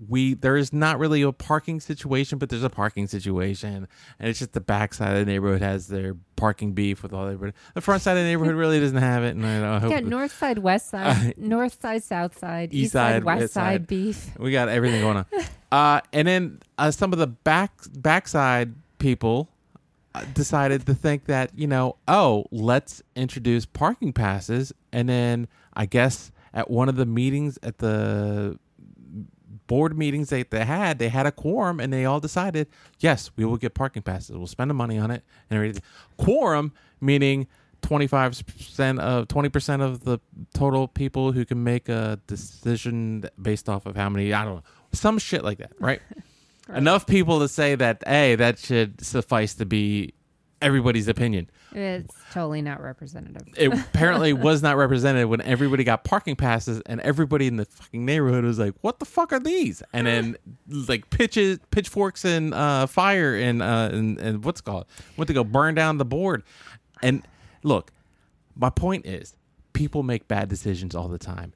we 0.08 0.34
there 0.34 0.58
is 0.58 0.73
not 0.73 0.99
really 0.99 1.21
a 1.21 1.31
parking 1.31 1.79
situation, 1.79 2.38
but 2.38 2.49
there's 2.49 2.63
a 2.63 2.69
parking 2.69 3.08
situation, 3.08 3.88
and 4.19 4.29
it's 4.29 4.39
just 4.39 4.53
the 4.53 4.62
back 4.62 4.93
side 4.93 5.13
of 5.13 5.25
the 5.25 5.31
neighborhood 5.31 5.62
has 5.62 5.88
their 5.88 6.15
parking 6.36 6.73
beef 6.73 7.01
with 7.01 7.13
all 7.13 7.25
the 7.25 7.53
the 7.73 7.81
front 7.81 8.01
side 8.01 8.17
of 8.17 8.23
the 8.23 8.29
neighborhood 8.29 8.55
really 8.55 8.79
doesn't 8.79 8.97
have 8.97 9.23
it, 9.23 9.36
and 9.36 9.45
I, 9.45 9.79
hope 9.79 9.91
Got 9.91 10.03
north 10.03 10.38
side, 10.38 10.60
west 10.60 10.89
side, 10.89 11.34
north 11.38 11.81
side, 11.81 12.03
south 12.03 12.38
side, 12.38 12.73
East 12.73 12.84
east, 12.86 12.93
side, 12.93 13.23
west 13.23 13.53
side, 13.53 13.63
side. 13.63 13.88
beef. 13.88 14.38
we 14.38 14.51
got 14.51 14.69
everything 14.69 15.01
going 15.01 15.17
on. 15.17 15.25
Uh, 15.71 15.99
and 16.13 16.27
then 16.27 16.60
uh, 16.77 16.91
some 16.91 17.12
of 17.12 17.19
the 17.19 17.27
back 17.27 17.71
backside 17.88 18.74
people 19.00 19.50
uh, 20.13 20.24
decided 20.34 20.86
to 20.86 20.93
think 20.93 21.26
that 21.26 21.52
you 21.56 21.67
know, 21.67 21.98
oh, 22.08 22.45
let's 22.52 23.02
introduce 23.15 23.65
parking 23.65 24.13
passes, 24.13 24.74
and 24.91 25.10
then 25.10 25.48
I 25.74 25.86
guess 25.86 26.32
at 26.54 26.69
one 26.69 26.89
of 26.89 26.95
the 26.95 27.06
meetings 27.06 27.60
at 27.63 27.80
the 27.80 28.58
board 29.67 29.98
meetings 29.98 30.30
they, 30.30 30.43
they 30.43 30.63
had, 30.63 31.00
they 31.00 31.10
had 31.10 31.26
a 31.26 31.32
quorum, 31.32 31.80
and 31.80 31.91
they 31.91 32.06
all 32.06 32.19
decided, 32.19 32.67
yes, 33.00 33.32
we 33.36 33.45
will 33.45 33.58
get 33.58 33.74
parking 33.74 34.04
passes. 34.04 34.38
We'll 34.38 34.48
spend 34.48 34.69
the 34.69 34.76
money 34.76 34.98
on 34.98 35.12
it 35.12 35.24
and 35.50 35.58
everything. 35.58 35.84
Quorum 36.17 36.74
meaning. 37.02 37.48
25% 37.82 39.00
of 39.00 39.28
20% 39.28 39.82
of 39.82 40.06
the 40.06 40.19
total 40.56 40.88
people 40.88 41.34
who 41.34 41.45
can 41.45 41.63
make 41.63 41.88
a 41.88 42.19
decision 42.26 43.30
based 43.39 43.69
off 43.69 43.86
of 43.86 43.95
how 43.95 44.10
many 44.10 44.34
I 44.34 44.43
don't 44.43 44.56
know 44.56 44.63
some 44.91 45.19
shit 45.19 45.43
like 45.43 45.60
that 45.60 45.74
right, 45.80 46.02
enough 46.73 47.06
people 47.06 47.39
to 47.39 47.47
say 47.47 47.75
that 47.75 48.04
hey 48.08 48.36
that 48.36 48.60
should 48.60 49.04
suffice 49.04 49.54
to 49.56 49.65
be 49.65 50.13
everybody's 50.62 51.08
opinion. 51.08 51.49
It's 51.73 52.15
totally 52.32 52.62
not 52.62 52.82
representative. 52.82 53.47
it 53.58 53.71
apparently 53.88 54.32
was 54.32 54.63
not 54.63 54.78
represented 54.78 55.28
when 55.28 55.41
everybody 55.41 55.84
got 55.84 56.04
parking 56.06 56.36
passes 56.36 56.82
and 56.86 57.01
everybody 57.01 57.47
in 57.47 57.58
the 57.58 57.65
fucking 57.65 58.06
neighborhood 58.06 58.45
was 58.45 58.58
like 58.58 58.73
what 58.82 58.99
the 58.99 59.06
fuck 59.06 59.34
are 59.34 59.39
these? 59.39 59.84
And 59.93 60.08
then 60.08 60.38
like 60.67 61.10
pitches 61.10 61.60
pitchforks 61.71 62.23
and 62.25 62.54
uh 62.54 62.88
fire 62.88 63.36
and 63.36 63.62
uh 63.62 63.89
and, 63.91 64.17
and 64.19 64.43
what's 64.43 64.62
it 64.62 64.63
called? 64.63 64.86
Went 65.17 65.28
to 65.28 65.34
go 65.34 65.43
burn 65.43 65.75
down 65.75 65.97
the 65.97 66.06
board? 66.06 66.43
And 67.04 67.28
look 67.63 67.91
my 68.56 68.69
point 68.69 69.06
is 69.06 69.36
people 69.73 70.01
make 70.01 70.28
bad 70.28 70.47
decisions 70.49 70.95
all 70.95 71.10
the 71.10 71.17
time. 71.17 71.54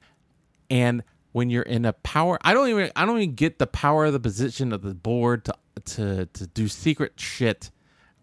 And 0.68 1.02
when 1.32 1.50
you're 1.50 1.62
in 1.62 1.84
a 1.84 1.92
power 1.92 2.38
i 2.42 2.52
don't 2.52 2.68
even 2.68 2.90
i 2.96 3.04
don't 3.04 3.18
even 3.18 3.34
get 3.34 3.58
the 3.58 3.66
power 3.66 4.06
of 4.06 4.12
the 4.12 4.20
position 4.20 4.72
of 4.72 4.82
the 4.82 4.94
board 4.94 5.44
to 5.44 5.54
to 5.84 6.26
to 6.26 6.46
do 6.48 6.68
secret 6.68 7.12
shit 7.18 7.70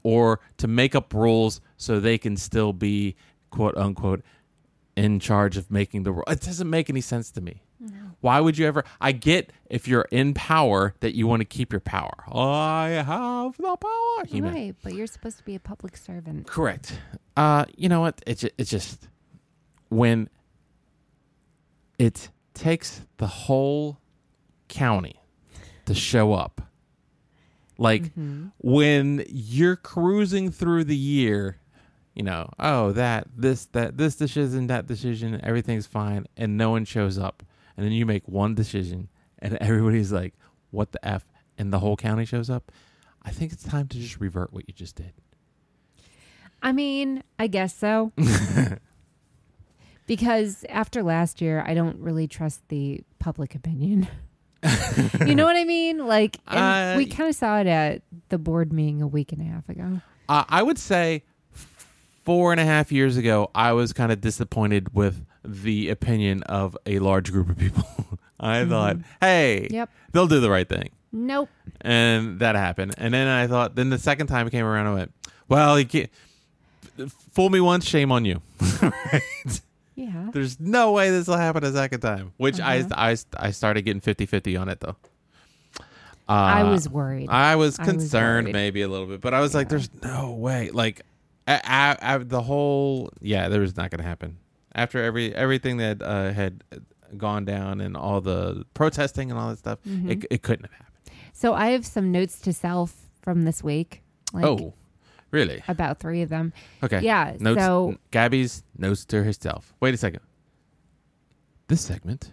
or 0.04 0.39
to 0.58 0.67
make 0.67 0.93
up 0.96 1.13
rules 1.13 1.60
so 1.78 2.00
they 2.00 2.17
can 2.17 2.36
still 2.38 2.74
be 2.74 3.15
quote 3.50 3.76
unquote 3.78 4.22
in 4.96 5.20
charge 5.20 5.58
of 5.58 5.70
making 5.72 6.04
the 6.04 6.12
rule 6.12 6.24
it 6.28 6.41
doesn't 6.41 6.70
make 6.70 6.89
any 6.89 7.02
sense 7.02 7.32
to 7.32 7.41
me 7.41 7.62
why 8.22 8.39
would 8.39 8.58
you 8.58 8.65
ever 8.65 8.84
i 9.00 9.12
get 9.12 9.54
if 9.70 9.88
you're 9.88 10.08
in 10.12 10.34
power 10.34 10.96
that 11.02 11.13
you 11.15 11.28
want 11.28 11.39
to 11.39 11.46
keep 11.46 11.72
your 11.72 11.80
power 11.80 12.24
i 12.34 12.89
have 13.06 13.56
the 13.58 13.76
power 13.78 14.26
He-Man. 14.26 14.54
Right, 14.54 14.76
but 14.84 14.93
you're 14.93 15.06
supposed 15.08 15.38
to 15.38 15.43
be 15.43 15.54
a 15.54 15.60
public 15.60 15.96
servant. 15.96 16.48
Correct. 16.48 17.00
Uh, 17.38 17.65
you 17.78 17.88
know 17.88 18.02
what? 18.02 18.20
It 18.26 18.39
ju- 18.39 18.50
it 18.58 18.63
just 18.65 19.08
when 19.89 20.28
it 22.00 22.30
takes 22.58 23.02
the 23.17 23.28
whole 23.28 24.00
county 24.67 25.20
to 25.86 25.93
show 25.93 26.34
up. 26.34 26.62
Like 27.78 28.04
mm-hmm. 28.04 28.48
when 28.58 29.24
you're 29.30 29.76
cruising 29.76 30.52
through 30.52 30.86
the 30.86 30.96
year, 30.96 31.58
you 32.15 32.24
know, 32.24 32.50
oh 32.60 32.91
that 32.93 33.28
this 33.36 33.65
that 33.67 33.98
this 33.98 34.15
decision 34.15 34.67
that 34.67 34.88
decision 34.88 35.39
everything's 35.43 35.86
fine, 35.86 36.26
and 36.36 36.58
no 36.58 36.72
one 36.72 36.86
shows 36.86 37.20
up, 37.20 37.43
and 37.76 37.86
then 37.86 37.93
you 37.93 38.06
make 38.06 38.28
one 38.28 38.56
decision, 38.56 39.10
and 39.39 39.58
everybody's 39.62 40.12
like, 40.12 40.34
"What 40.72 40.91
the 40.91 41.08
f?" 41.08 41.26
and 41.58 41.72
the 41.72 41.80
whole 41.80 41.96
county 41.96 42.26
shows 42.26 42.50
up. 42.50 42.72
I 43.22 43.30
think 43.32 43.52
it's 43.52 43.63
time 43.63 43.88
to 43.89 44.00
just 44.00 44.20
revert 44.20 44.54
what 44.54 44.67
you 44.67 44.74
just 44.74 44.96
did. 44.96 45.13
I 46.62 46.72
mean, 46.72 47.24
I 47.38 47.48
guess 47.48 47.76
so. 47.76 48.12
because 50.08 50.65
after 50.70 51.04
last 51.04 51.41
year, 51.41 51.63
I 51.67 51.74
don't 51.74 52.00
really 52.00 52.28
trust 52.28 52.67
the 52.70 53.02
public 53.20 53.54
opinion. 53.54 54.08
you 55.26 55.36
know 55.36 55.46
what 55.46 55.56
I 55.56 55.63
mean? 55.65 56.08
Like, 56.08 56.39
and 56.48 56.96
Uh, 56.96 56.98
we 56.98 57.06
kind 57.06 57.30
of 57.30 57.36
saw 57.36 57.60
it 57.60 57.67
at 57.67 58.02
the 58.30 58.38
board 58.39 58.74
meeting 58.74 59.02
a 59.02 59.08
week 59.08 59.32
and 59.32 59.41
a 59.41 59.46
half 59.46 59.70
ago. 59.70 60.02
Uh, 60.28 60.43
I 60.50 60.63
would 60.63 60.80
say 60.80 61.24
four 62.24 62.52
and 62.52 62.60
a 62.60 62.65
half 62.65 62.91
years 62.91 63.15
ago, 63.17 63.52
I 63.54 63.72
was 63.74 63.93
kind 63.93 64.12
of 64.12 64.20
disappointed 64.20 64.93
with 64.93 65.24
the 65.46 65.89
opinion 65.89 66.43
of 66.43 66.76
a 66.86 67.00
large 67.00 67.32
group 67.32 67.50
of 67.50 67.58
people. 67.58 67.86
I 68.39 68.65
thought, 68.65 68.98
hey, 69.22 69.67
Yep. 69.72 69.89
they'll 70.12 70.28
do 70.28 70.39
the 70.39 70.50
right 70.50 70.67
thing. 70.67 70.89
Nope. 71.12 71.50
And 71.82 72.39
that 72.39 72.56
happened. 72.56 72.93
And 72.98 73.13
then 73.13 73.28
I 73.28 73.48
thought, 73.48 73.76
then 73.76 73.89
the 73.89 73.98
second 73.98 74.28
time 74.28 74.46
it 74.48 74.52
came 74.52 74.65
around, 74.65 74.88
I 74.88 74.93
went, 74.93 75.13
well, 75.48 75.80
you 75.80 75.86
can't 75.86 76.10
fool 77.32 77.50
me 77.50 77.62
once, 77.62 77.86
shame 77.86 78.12
on 78.12 78.26
you. 78.26 78.41
right? 78.82 79.62
Yeah. 79.97 80.29
There's 80.31 80.60
no 80.60 80.91
way 80.91 81.10
this 81.10 81.27
will 81.27 81.38
happen 81.38 81.63
a 81.63 81.71
second 81.73 82.01
time. 82.01 82.31
Which 82.38 82.60
Uh-huh. 82.60 82.88
I, 82.95 83.12
I 83.12 83.17
I 83.38 83.51
started 83.51 83.81
getting 83.81 83.99
50-50 83.99 84.62
on 84.62 84.69
it 84.69 84.79
though. 84.79 84.95
Uh, 86.29 86.33
I 86.33 86.63
was 86.63 86.88
worried. 86.88 87.29
I 87.29 87.55
was 87.55 87.79
I 87.79 87.83
was 87.83 87.89
concerned 87.93 88.51
maybe 88.51 88.81
a 88.83 88.88
little 88.88 89.07
bit, 89.07 89.21
but 89.21 89.33
I 89.33 89.39
was 89.39 89.55
like, 89.55 89.69
"There's 89.69 89.89
no 90.03 90.33
way!" 90.33 90.69
Like, 90.71 91.01
I, 91.47 91.62
I, 92.01 92.15
I, 92.15 92.17
the 92.17 92.41
whole 92.41 93.12
yeah, 93.21 93.47
there 93.49 93.62
was 93.62 93.77
not 93.77 93.91
going 93.91 93.99
to 93.99 94.07
happen 94.07 94.38
after 94.75 95.01
every 95.01 95.33
everything 95.33 95.77
that 95.77 96.01
uh, 96.03 96.31
had 96.31 96.63
gone 97.15 97.45
down 97.45 97.79
and 97.79 97.95
all 97.95 98.19
the 98.19 98.65
protesting 98.73 99.31
and 99.31 99.39
all 99.39 99.49
that 99.49 99.60
stuff. 99.60 99.79
Mm-hmm. 99.88 100.12
It, 100.12 100.25
it 100.29 100.41
couldn't 100.41 100.65
have 100.65 100.73
happened. 100.73 101.17
so 101.31 101.53
I 101.53 101.67
have 101.67 101.86
some 101.86 102.12
notes 102.12 102.41
to 102.41 102.51
self 102.51 102.93
from 103.21 103.43
this 103.43 103.63
week. 103.63 104.03
Like 104.33 104.43
oh, 104.45 104.73
really? 105.32 105.63
about 105.68 106.00
three 106.00 106.22
of 106.22 106.30
them. 106.30 106.54
Okay. 106.84 107.02
Yeah. 107.02 107.36
Notes. 107.40 107.62
so 107.62 107.96
Gabby's 108.12 108.63
notes 108.78 109.06
to 109.06 109.24
herself. 109.24 109.74
Wait 109.80 109.94
a 109.94 109.98
second. 109.98 110.22
This 111.68 111.82
segment 111.82 112.32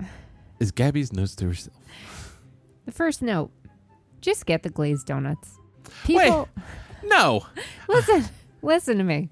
is 0.60 0.70
Gabby's 0.70 1.12
notes 1.12 1.34
to 1.36 1.46
herself. 1.46 1.76
the 2.84 2.92
first 2.92 3.22
note: 3.22 3.50
just 4.20 4.46
get 4.46 4.62
the 4.62 4.70
glazed 4.70 5.06
donuts. 5.06 5.58
People, 6.04 6.48
No. 7.04 7.46
listen, 7.88 8.24
listen 8.62 8.98
to 8.98 9.04
me. 9.04 9.30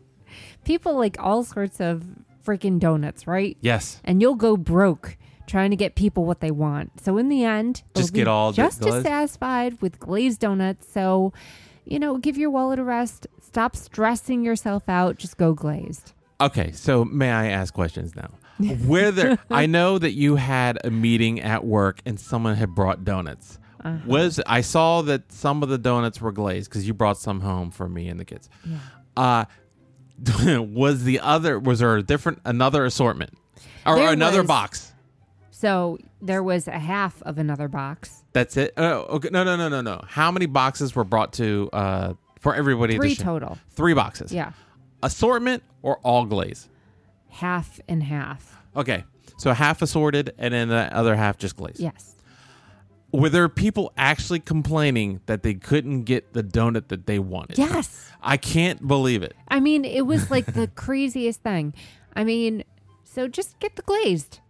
People 0.64 0.96
like 0.96 1.16
all 1.18 1.42
sorts 1.44 1.80
of 1.80 2.04
freaking 2.44 2.78
donuts, 2.78 3.26
right? 3.26 3.56
Yes. 3.60 4.00
And 4.04 4.20
you'll 4.22 4.34
go 4.36 4.56
broke 4.56 5.16
trying 5.46 5.70
to 5.70 5.76
get 5.76 5.94
people 5.94 6.24
what 6.24 6.40
they 6.40 6.50
want. 6.50 7.00
So 7.00 7.18
in 7.18 7.28
the 7.28 7.44
end, 7.44 7.82
Just 7.94 8.12
get 8.14 8.28
all 8.28 8.52
just 8.52 8.84
as 8.86 9.02
satisfied 9.02 9.80
with 9.82 9.98
glazed 9.98 10.40
donuts. 10.40 10.90
So, 10.90 11.32
you 11.84 11.98
know, 11.98 12.18
give 12.18 12.36
your 12.36 12.50
wallet 12.50 12.78
a 12.78 12.84
rest. 12.84 13.26
Stop 13.40 13.76
stressing 13.76 14.44
yourself 14.44 14.88
out. 14.88 15.16
Just 15.18 15.36
go 15.36 15.52
glazed. 15.54 16.12
Okay, 16.40 16.72
so 16.72 17.04
may 17.04 17.30
I 17.30 17.46
ask 17.48 17.72
questions 17.72 18.14
now? 18.16 18.30
Where 18.86 19.10
there, 19.10 19.38
I 19.50 19.66
know 19.66 19.98
that 19.98 20.12
you 20.12 20.36
had 20.36 20.78
a 20.84 20.90
meeting 20.90 21.40
at 21.40 21.64
work 21.64 22.00
and 22.06 22.18
someone 22.18 22.54
had 22.56 22.74
brought 22.74 23.04
donuts. 23.04 23.58
Uh-huh. 23.84 23.98
Was 24.06 24.40
I 24.46 24.60
saw 24.62 25.02
that 25.02 25.30
some 25.32 25.62
of 25.62 25.68
the 25.68 25.76
donuts 25.78 26.20
were 26.20 26.32
glazed 26.32 26.70
because 26.70 26.86
you 26.86 26.94
brought 26.94 27.18
some 27.18 27.40
home 27.40 27.70
for 27.70 27.88
me 27.88 28.08
and 28.08 28.18
the 28.18 28.24
kids. 28.24 28.48
Yeah. 28.64 28.78
Uh 29.16 29.44
was 30.60 31.04
the 31.04 31.20
other 31.20 31.58
was 31.58 31.80
there 31.80 31.96
a 31.96 32.02
different 32.02 32.40
another 32.44 32.84
assortment 32.84 33.32
or 33.84 33.96
There 33.96 34.12
another 34.12 34.40
was- 34.42 34.48
box? 34.48 34.93
So 35.56 35.98
there 36.20 36.42
was 36.42 36.66
a 36.66 36.80
half 36.80 37.22
of 37.22 37.38
another 37.38 37.68
box. 37.68 38.24
That's 38.32 38.56
it. 38.56 38.74
Oh, 38.76 39.02
okay. 39.02 39.28
No, 39.30 39.44
no, 39.44 39.54
no, 39.54 39.68
no, 39.68 39.82
no. 39.82 40.00
How 40.08 40.32
many 40.32 40.46
boxes 40.46 40.96
were 40.96 41.04
brought 41.04 41.32
to 41.34 41.70
uh 41.72 42.14
for 42.40 42.56
everybody? 42.56 42.96
Three 42.96 43.14
total. 43.14 43.56
Three 43.70 43.94
boxes. 43.94 44.32
Yeah. 44.32 44.50
Assortment 45.04 45.62
or 45.80 45.98
all 45.98 46.24
glaze? 46.24 46.68
Half 47.28 47.78
and 47.86 48.02
half. 48.02 48.56
Okay. 48.74 49.04
So 49.38 49.52
half 49.52 49.80
assorted 49.80 50.34
and 50.38 50.52
then 50.52 50.70
the 50.70 50.92
other 50.92 51.14
half 51.14 51.38
just 51.38 51.56
glazed. 51.56 51.78
Yes. 51.78 52.16
Were 53.12 53.28
there 53.28 53.48
people 53.48 53.92
actually 53.96 54.40
complaining 54.40 55.20
that 55.26 55.44
they 55.44 55.54
couldn't 55.54 56.02
get 56.02 56.32
the 56.32 56.42
donut 56.42 56.88
that 56.88 57.06
they 57.06 57.20
wanted? 57.20 57.58
Yes. 57.58 58.10
I 58.20 58.38
can't 58.38 58.88
believe 58.88 59.22
it. 59.22 59.34
I 59.46 59.60
mean, 59.60 59.84
it 59.84 60.04
was 60.04 60.32
like 60.32 60.46
the 60.46 60.66
craziest 60.74 61.44
thing. 61.44 61.74
I 62.16 62.24
mean, 62.24 62.64
so 63.04 63.28
just 63.28 63.60
get 63.60 63.76
the 63.76 63.82
glazed. 63.82 64.40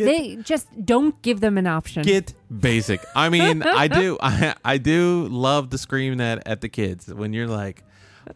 Get- 0.00 0.06
they 0.06 0.36
just 0.36 0.68
don't 0.84 1.20
give 1.22 1.40
them 1.40 1.58
an 1.58 1.66
option. 1.66 2.02
Get 2.02 2.34
basic. 2.60 3.04
I 3.14 3.28
mean, 3.28 3.62
I 3.62 3.88
do 3.88 4.18
I, 4.22 4.54
I 4.64 4.78
do 4.78 5.28
love 5.28 5.70
to 5.70 5.78
scream 5.78 6.16
that 6.18 6.46
at 6.46 6.60
the 6.60 6.68
kids 6.68 7.12
when 7.12 7.32
you're 7.32 7.46
like, 7.46 7.84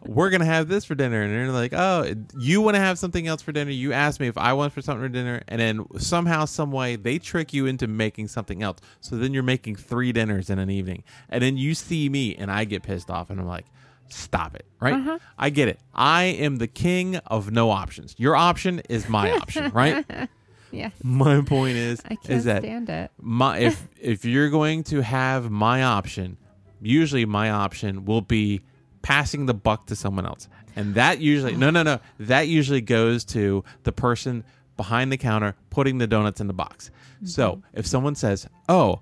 we're 0.05 0.29
gonna 0.29 0.45
have 0.45 0.67
this 0.67 0.83
for 0.85 0.95
dinner, 0.95 1.21
and 1.21 1.33
they're 1.33 1.51
like, 1.51 1.73
oh, 1.73 2.13
you 2.37 2.61
want 2.61 2.75
to 2.75 2.81
have 2.81 2.99
something 2.99 3.27
else 3.27 3.41
for 3.41 3.51
dinner? 3.51 3.71
You 3.71 3.93
asked 3.93 4.19
me 4.19 4.27
if 4.27 4.37
I 4.37 4.53
want 4.53 4.73
for 4.73 4.81
something 4.81 5.03
for 5.03 5.09
dinner, 5.09 5.41
and 5.47 5.61
then 5.61 5.85
somehow, 5.99 6.45
some 6.45 6.71
way, 6.71 6.95
they 6.95 7.17
trick 7.17 7.53
you 7.53 7.65
into 7.65 7.87
making 7.87 8.27
something 8.27 8.61
else. 8.61 8.79
So 8.99 9.15
then 9.15 9.33
you're 9.33 9.43
making 9.43 9.75
three 9.77 10.11
dinners 10.11 10.49
in 10.49 10.59
an 10.59 10.69
evening, 10.69 11.03
and 11.29 11.41
then 11.41 11.57
you 11.57 11.75
see 11.75 12.09
me, 12.09 12.35
and 12.35 12.51
I 12.51 12.65
get 12.65 12.83
pissed 12.83 13.09
off, 13.09 13.29
and 13.29 13.39
I'm 13.39 13.47
like. 13.47 13.65
Stop 14.07 14.55
it, 14.55 14.67
right? 14.79 14.93
Uh-huh. 14.93 15.17
I 15.35 15.49
get 15.49 15.67
it. 15.67 15.79
I 15.91 16.25
am 16.25 16.57
the 16.57 16.67
king 16.67 17.15
of 17.25 17.49
no 17.49 17.71
options. 17.71 18.13
Your 18.19 18.35
option 18.35 18.83
is 18.87 19.09
my 19.09 19.31
option, 19.31 19.71
right? 19.71 20.05
yeah. 20.75 20.89
My 21.03 21.41
point 21.41 21.77
is, 21.77 22.01
I 22.05 22.15
can't 22.15 22.29
is 22.29 22.43
that 22.45 22.61
stand 22.61 22.89
it. 22.89 23.11
my 23.19 23.59
if 23.59 23.87
if 24.01 24.25
you're 24.25 24.49
going 24.49 24.83
to 24.85 25.01
have 25.01 25.49
my 25.49 25.83
option, 25.83 26.37
usually 26.81 27.25
my 27.25 27.49
option 27.49 28.05
will 28.05 28.21
be 28.21 28.61
passing 29.01 29.45
the 29.45 29.53
buck 29.53 29.87
to 29.87 29.95
someone 29.95 30.25
else. 30.25 30.47
And 30.75 30.95
that 30.95 31.19
usually 31.19 31.55
no 31.55 31.69
no 31.69 31.83
no, 31.83 31.99
that 32.19 32.47
usually 32.47 32.81
goes 32.81 33.23
to 33.25 33.63
the 33.83 33.91
person 33.91 34.43
behind 34.77 35.11
the 35.11 35.17
counter 35.17 35.55
putting 35.69 35.97
the 35.97 36.07
donuts 36.07 36.41
in 36.41 36.47
the 36.47 36.53
box. 36.53 36.91
Mm-hmm. 37.17 37.27
So, 37.27 37.61
if 37.73 37.87
someone 37.87 38.15
says, 38.15 38.47
"Oh, 38.67 38.99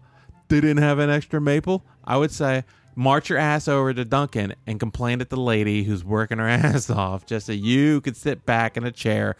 they 0.49 0.61
didn't 0.61 0.83
have 0.83 0.99
an 0.99 1.09
extra 1.09 1.41
maple," 1.41 1.83
I 2.03 2.17
would 2.17 2.31
say 2.31 2.63
March 2.95 3.29
your 3.29 3.39
ass 3.39 3.67
over 3.67 3.93
to 3.93 4.05
Dunkin' 4.05 4.55
and 4.67 4.79
complain 4.79 5.21
at 5.21 5.29
the 5.29 5.39
lady 5.39 5.83
who's 5.83 6.03
working 6.03 6.37
her 6.37 6.47
ass 6.49 6.89
off 6.89 7.25
just 7.25 7.47
so 7.47 7.51
you 7.51 8.01
could 8.01 8.15
sit 8.15 8.45
back 8.45 8.77
in 8.77 8.83
a 8.83 8.91
chair, 8.91 9.35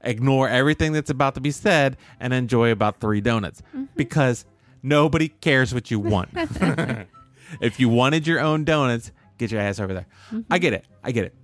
ignore 0.00 0.48
everything 0.48 0.92
that's 0.92 1.10
about 1.10 1.34
to 1.34 1.40
be 1.40 1.50
said, 1.50 1.96
and 2.20 2.32
enjoy 2.32 2.70
about 2.70 3.00
three 3.00 3.20
donuts. 3.20 3.62
Because 3.96 4.44
nobody 4.82 5.28
cares 5.28 5.74
what 5.74 5.90
you 5.90 6.00
want. 6.00 6.30
if 7.60 7.80
you 7.80 7.88
wanted 7.88 8.26
your 8.26 8.40
own 8.40 8.64
donuts, 8.64 9.12
get 9.38 9.50
your 9.50 9.60
ass 9.60 9.80
over 9.80 9.94
there. 9.94 10.06
I 10.50 10.58
get 10.58 10.72
it. 10.72 10.84
I 11.02 11.12
get 11.12 11.26
it. 11.26 11.34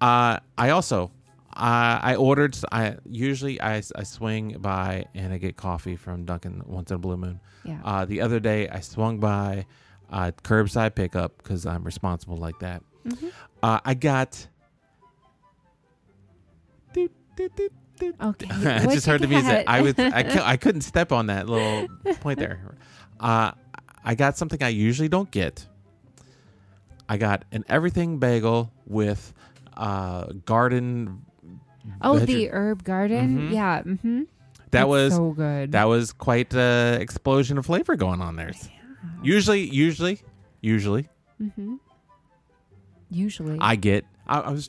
Uh, 0.00 0.38
I 0.58 0.70
also, 0.70 1.10
uh, 1.54 1.98
I 2.02 2.16
ordered. 2.16 2.56
I 2.70 2.96
usually 3.08 3.60
I, 3.60 3.76
I 3.76 4.02
swing 4.02 4.58
by 4.58 5.06
and 5.14 5.32
I 5.32 5.38
get 5.38 5.56
coffee 5.56 5.96
from 5.96 6.24
Dunkin' 6.24 6.62
once 6.66 6.90
in 6.90 6.96
a 6.96 6.98
blue 6.98 7.16
moon. 7.16 7.40
Yeah. 7.64 7.80
Uh, 7.84 8.04
the 8.04 8.20
other 8.20 8.40
day 8.40 8.68
I 8.68 8.80
swung 8.80 9.18
by 9.18 9.66
uh, 10.10 10.32
curbside 10.42 10.94
pickup 10.94 11.38
because 11.38 11.66
I'm 11.66 11.84
responsible 11.84 12.36
like 12.36 12.58
that. 12.60 12.82
Mm-hmm. 13.06 13.28
Uh, 13.62 13.80
I 13.84 13.94
got. 13.94 14.46
Doot, 16.92 17.12
doot, 17.36 17.56
doot. 17.56 17.72
Okay. 18.02 18.46
I 18.50 18.86
just 18.86 19.06
heard 19.06 19.20
the 19.22 19.28
music. 19.28 19.64
I 19.66 19.80
was 19.82 19.94
I, 19.98 20.40
I 20.52 20.56
couldn't 20.56 20.82
step 20.82 21.12
on 21.12 21.26
that 21.26 21.48
little 21.48 21.88
point 22.20 22.38
there. 22.38 22.76
Uh, 23.18 23.52
I 24.04 24.14
got 24.14 24.36
something 24.36 24.62
I 24.62 24.68
usually 24.68 25.08
don't 25.08 25.30
get. 25.30 25.66
I 27.08 27.16
got 27.16 27.44
an 27.52 27.64
everything 27.68 28.18
bagel 28.18 28.72
with 28.86 29.32
uh, 29.76 30.26
garden. 30.44 31.22
oh, 32.02 32.18
veg- 32.18 32.26
the 32.26 32.50
herb 32.50 32.84
garden. 32.84 33.50
Mhm. 33.50 33.52
Yeah. 33.52 33.82
Mm-hmm. 33.82 34.22
that 34.72 34.88
was 34.88 35.14
so 35.14 35.30
good. 35.30 35.72
that 35.72 35.84
was 35.84 36.12
quite 36.12 36.52
an 36.54 37.00
explosion 37.00 37.58
of 37.58 37.66
flavor 37.66 37.96
going 37.96 38.20
on 38.20 38.36
there. 38.36 38.52
Usually, 39.22 39.62
usually, 39.64 40.20
usually, 40.60 41.08
mm-hmm. 41.40 41.76
Usually. 43.08 43.56
I 43.60 43.76
get. 43.76 44.04
I, 44.26 44.40
I 44.40 44.50
was 44.50 44.68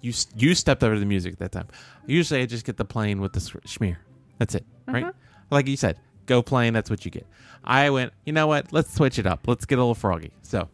you. 0.00 0.12
You 0.36 0.54
stepped 0.54 0.82
over 0.82 0.98
the 0.98 1.06
music 1.06 1.38
that 1.38 1.52
time. 1.52 1.68
Usually, 2.06 2.40
I 2.42 2.46
just 2.46 2.64
get 2.64 2.76
the 2.76 2.84
plain 2.84 3.20
with 3.20 3.32
the 3.32 3.40
schmear. 3.40 3.96
That's 4.38 4.54
it, 4.54 4.64
right? 4.86 5.04
Uh-huh. 5.04 5.12
Like 5.50 5.66
you 5.68 5.76
said, 5.76 5.98
go 6.26 6.42
plain. 6.42 6.72
That's 6.72 6.88
what 6.90 7.04
you 7.04 7.10
get. 7.10 7.26
I 7.64 7.90
went. 7.90 8.12
You 8.24 8.32
know 8.32 8.46
what? 8.46 8.72
Let's 8.72 8.94
switch 8.94 9.18
it 9.18 9.26
up. 9.26 9.46
Let's 9.46 9.64
get 9.66 9.78
a 9.78 9.82
little 9.82 9.94
froggy. 9.94 10.32
So, 10.42 10.68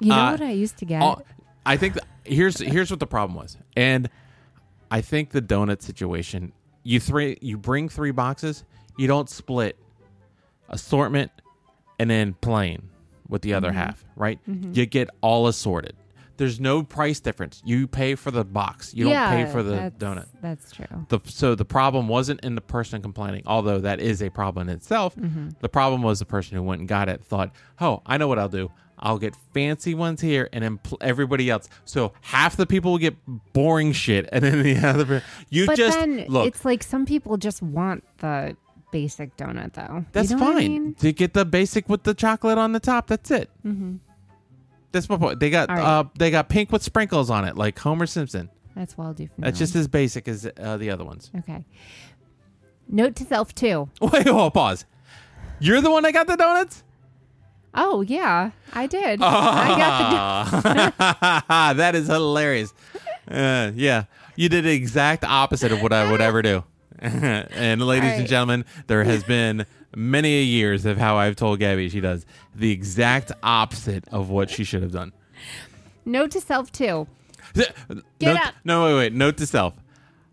you 0.00 0.08
know 0.08 0.16
uh, 0.16 0.30
what 0.32 0.40
I 0.42 0.50
used 0.50 0.78
to 0.78 0.84
get? 0.84 1.00
all- 1.02 1.22
I 1.64 1.76
think 1.76 1.94
th- 1.94 2.04
here's 2.24 2.58
here's 2.58 2.90
what 2.90 2.98
the 3.00 3.06
problem 3.06 3.38
was, 3.38 3.56
and 3.76 4.10
I 4.90 5.00
think 5.00 5.30
the 5.30 5.42
donut 5.42 5.80
situation. 5.82 6.52
You 6.84 6.98
three, 6.98 7.38
you 7.40 7.56
bring 7.58 7.88
three 7.88 8.10
boxes. 8.10 8.64
You 8.98 9.06
don't 9.06 9.30
split 9.30 9.76
assortment 10.68 11.30
and 11.98 12.10
then 12.10 12.34
plain 12.40 12.88
with 13.28 13.42
the 13.42 13.54
other 13.54 13.68
Mm-hmm. 13.68 13.76
half, 13.78 14.04
right? 14.16 14.38
You 14.72 14.84
get 14.86 15.08
all 15.20 15.46
assorted. 15.46 15.94
There's 16.42 16.58
no 16.58 16.82
price 16.82 17.20
difference. 17.20 17.62
You 17.64 17.86
pay 17.86 18.16
for 18.16 18.32
the 18.32 18.44
box. 18.44 18.92
You 18.92 19.08
yeah, 19.08 19.30
don't 19.30 19.46
pay 19.46 19.52
for 19.52 19.62
the 19.62 19.76
that's, 19.76 19.96
donut. 19.96 20.26
That's 20.40 20.72
true. 20.72 21.06
The, 21.08 21.20
so 21.24 21.54
the 21.54 21.64
problem 21.64 22.08
wasn't 22.08 22.40
in 22.40 22.56
the 22.56 22.60
person 22.60 23.00
complaining, 23.00 23.44
although 23.46 23.78
that 23.78 24.00
is 24.00 24.20
a 24.20 24.28
problem 24.28 24.68
in 24.68 24.74
itself. 24.74 25.14
Mm-hmm. 25.14 25.50
The 25.60 25.68
problem 25.68 26.02
was 26.02 26.18
the 26.18 26.24
person 26.24 26.56
who 26.56 26.64
went 26.64 26.80
and 26.80 26.88
got 26.88 27.08
it 27.08 27.22
thought, 27.22 27.52
"Oh, 27.80 28.02
I 28.06 28.16
know 28.18 28.26
what 28.26 28.40
I'll 28.40 28.48
do. 28.48 28.72
I'll 28.98 29.20
get 29.20 29.36
fancy 29.54 29.94
ones 29.94 30.20
here, 30.20 30.48
and 30.52 30.64
then 30.64 30.78
pl- 30.78 30.98
everybody 31.00 31.48
else." 31.48 31.68
So 31.84 32.12
half 32.22 32.56
the 32.56 32.66
people 32.66 32.90
will 32.90 32.98
get 32.98 33.14
boring 33.52 33.92
shit, 33.92 34.28
and 34.32 34.42
then 34.42 34.64
the 34.64 34.78
other 34.84 35.22
you 35.48 35.66
But 35.66 35.76
just 35.76 35.96
then 35.96 36.24
look. 36.26 36.48
it's 36.48 36.64
like 36.64 36.82
some 36.82 37.06
people 37.06 37.36
just 37.36 37.62
want 37.62 38.02
the 38.18 38.56
basic 38.90 39.36
donut, 39.36 39.74
though. 39.74 40.06
That's 40.10 40.30
you 40.32 40.38
know 40.38 40.44
fine. 40.44 40.56
I 40.56 40.58
mean? 40.58 40.94
To 40.94 41.12
get 41.12 41.34
the 41.34 41.44
basic 41.44 41.88
with 41.88 42.02
the 42.02 42.14
chocolate 42.14 42.58
on 42.58 42.72
the 42.72 42.80
top, 42.80 43.06
that's 43.06 43.30
it. 43.30 43.48
Mm-hmm. 43.64 43.98
That's 44.92 45.08
my 45.08 45.16
point. 45.16 45.40
They 45.40 45.50
got 45.50 45.68
All 45.70 45.76
right. 45.76 45.84
uh, 45.84 46.04
they 46.18 46.30
got 46.30 46.48
pink 46.48 46.70
with 46.70 46.82
sprinkles 46.82 47.30
on 47.30 47.44
it, 47.44 47.56
like 47.56 47.78
Homer 47.78 48.06
Simpson. 48.06 48.50
That's 48.76 48.96
what 48.96 49.06
I'll 49.06 49.14
do 49.14 49.26
from 49.26 49.42
That's 49.42 49.56
now 49.56 49.64
just 49.64 49.74
as 49.76 49.88
basic 49.88 50.28
as 50.28 50.48
uh, 50.58 50.76
the 50.76 50.90
other 50.90 51.04
ones. 51.04 51.30
okay. 51.40 51.64
Note 52.88 53.16
to 53.16 53.24
self 53.24 53.54
too. 53.54 53.88
Wait, 54.00 54.26
hold, 54.26 54.54
pause. 54.54 54.84
You're 55.60 55.80
the 55.80 55.90
one 55.90 56.02
that 56.02 56.12
got 56.12 56.26
the 56.26 56.36
donuts. 56.36 56.82
Oh 57.74 58.02
yeah, 58.02 58.50
I 58.74 58.86
did. 58.86 59.20
I 59.22 59.78
got 59.78 60.62
the. 60.62 61.74
That 61.76 61.94
is 61.94 62.06
hilarious. 62.08 62.74
Uh, 63.30 63.70
yeah, 63.74 64.04
you 64.36 64.48
did 64.48 64.64
the 64.64 64.72
exact 64.72 65.24
opposite 65.24 65.72
of 65.72 65.80
what 65.82 65.92
I 65.92 66.10
would 66.10 66.20
ever 66.20 66.42
do. 66.42 66.64
and 67.50 67.82
ladies 67.82 68.12
and 68.12 68.28
gentlemen, 68.28 68.64
there 68.86 69.02
has 69.02 69.24
been 69.38 69.66
many 69.94 70.38
a 70.38 70.42
years 70.42 70.86
of 70.86 70.98
how 70.98 71.16
I've 71.16 71.34
told 71.36 71.58
Gabby 71.58 71.88
she 71.88 72.00
does 72.00 72.24
the 72.54 72.70
exact 72.70 73.32
opposite 73.42 74.04
of 74.12 74.30
what 74.30 74.50
she 74.50 74.62
should 74.62 74.82
have 74.82 74.92
done. 74.92 75.12
Note 76.04 76.30
to 76.32 76.40
self 76.40 76.70
too. 76.70 77.08
Get 77.54 77.74
note, 78.20 78.36
up. 78.36 78.54
No, 78.64 78.84
wait, 78.84 78.94
wait. 78.94 79.12
Note 79.12 79.36
to 79.38 79.46
self. 79.46 79.74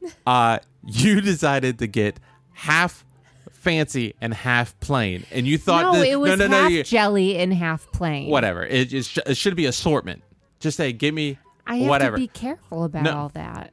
Uh, 0.25 0.59
you 0.85 1.19
decided 1.19 1.77
to 1.79 1.85
get 1.85 2.21
half 2.53 3.03
fancy 3.51 4.15
and 4.21 4.33
half 4.33 4.79
plain, 4.79 5.25
and 5.29 5.45
you 5.45 5.57
thought 5.57 5.81
no, 5.81 5.99
that, 5.99 6.07
it 6.07 6.15
was 6.15 6.29
no, 6.29 6.35
no, 6.35 6.47
no, 6.47 6.61
half 6.61 6.71
you- 6.71 6.83
jelly 6.83 7.37
and 7.37 7.53
half 7.53 7.91
plain. 7.91 8.29
whatever. 8.29 8.63
It, 8.65 8.93
it, 8.93 9.03
sh- 9.05 9.19
it 9.25 9.35
should 9.35 9.57
be 9.57 9.65
assortment. 9.65 10.23
Just 10.61 10.77
say, 10.77 10.93
give 10.93 11.13
me 11.13 11.37
I 11.69 11.77
have 11.77 11.89
whatever. 11.89 12.17
to 12.17 12.21
be 12.21 12.27
careful 12.27 12.83
about 12.83 13.03
No. 13.03 13.15
all 13.15 13.29
that. 13.29 13.71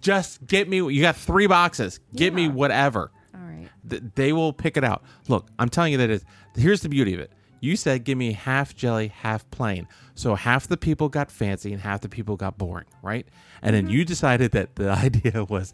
Just 0.00 0.46
get 0.46 0.68
me. 0.68 0.76
You 0.76 1.00
got 1.00 1.16
three 1.16 1.46
boxes. 1.46 1.98
Get 2.14 2.34
me 2.34 2.48
whatever. 2.48 3.10
All 3.34 3.40
right. 3.40 3.68
Th- 3.88 4.02
they 4.14 4.32
will 4.32 4.52
pick 4.52 4.76
it 4.76 4.84
out. 4.84 5.02
Look, 5.28 5.48
I'm 5.58 5.70
telling 5.70 5.92
you 5.92 5.98
that 5.98 6.10
is. 6.10 6.24
Here's 6.54 6.82
the 6.82 6.88
beauty 6.88 7.14
of 7.14 7.20
it. 7.20 7.32
You 7.60 7.74
said 7.76 8.04
give 8.04 8.18
me 8.18 8.32
half 8.32 8.76
jelly, 8.76 9.08
half 9.08 9.50
plain. 9.50 9.88
So 10.14 10.34
half 10.34 10.68
the 10.68 10.76
people 10.76 11.08
got 11.08 11.30
fancy 11.30 11.72
and 11.72 11.80
half 11.82 12.02
the 12.02 12.08
people 12.08 12.36
got 12.36 12.58
boring, 12.58 12.86
right? 13.02 13.26
And 13.62 13.74
then 13.74 13.84
mm-hmm. 13.84 13.94
you 13.94 14.04
decided 14.04 14.52
that 14.52 14.76
the 14.76 14.90
idea 15.04 15.44
was 15.44 15.72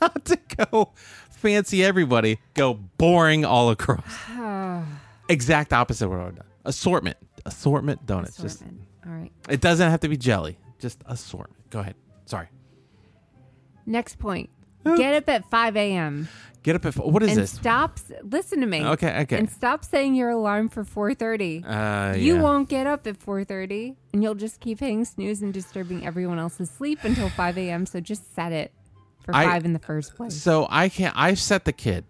not 0.00 0.24
to 0.26 0.38
go 0.56 0.92
fancy 1.30 1.84
everybody, 1.84 2.38
go 2.54 2.74
boring 2.74 3.44
all 3.44 3.70
across. 3.70 4.04
exact 5.28 5.72
opposite 5.72 6.06
of 6.06 6.12
what 6.12 6.20
I've 6.20 6.36
done. 6.36 6.46
Assortment. 6.64 7.16
Assortment 7.44 8.06
donuts. 8.06 8.36
Just 8.38 8.62
all 8.62 9.12
right. 9.12 9.30
it 9.48 9.60
doesn't 9.60 9.90
have 9.90 10.00
to 10.00 10.08
be 10.08 10.16
jelly. 10.16 10.58
Just 10.78 11.02
a 11.06 11.12
assortment. 11.12 11.68
Go 11.70 11.80
ahead. 11.80 11.94
Sorry. 12.26 12.48
Next 13.86 14.18
point. 14.18 14.50
Get 14.96 15.14
up 15.14 15.28
at 15.28 15.50
5 15.50 15.76
a.m. 15.76 16.28
Get 16.62 16.76
up 16.76 16.86
at 16.86 16.96
what 16.96 17.22
is 17.22 17.30
and 17.30 17.38
this? 17.40 17.50
stop. 17.52 17.98
Listen 18.22 18.60
to 18.60 18.66
me. 18.66 18.84
Okay, 18.84 19.20
okay. 19.22 19.38
And 19.38 19.50
stop 19.50 19.84
saying 19.84 20.14
your 20.14 20.30
alarm 20.30 20.68
for 20.68 20.84
4:30. 20.84 21.64
Uh, 21.64 22.16
You 22.16 22.36
yeah. 22.36 22.40
won't 22.42 22.68
get 22.68 22.86
up 22.86 23.06
at 23.06 23.18
4:30, 23.18 23.94
and 24.12 24.22
you'll 24.22 24.34
just 24.36 24.60
keep 24.60 24.78
hitting 24.80 25.04
snooze 25.04 25.42
and 25.42 25.52
disturbing 25.52 26.06
everyone 26.06 26.38
else's 26.38 26.70
sleep 26.70 27.00
until 27.02 27.28
5 27.28 27.58
a.m. 27.58 27.86
So 27.86 28.00
just 28.00 28.34
set 28.34 28.52
it 28.52 28.72
for 29.24 29.34
I- 29.34 29.44
five 29.44 29.64
in 29.64 29.72
the 29.72 29.78
first 29.80 30.14
place. 30.16 30.34
So 30.40 30.66
I 30.70 30.88
can't. 30.88 31.16
I 31.16 31.34
set 31.34 31.64
the 31.64 31.72
kid, 31.72 32.04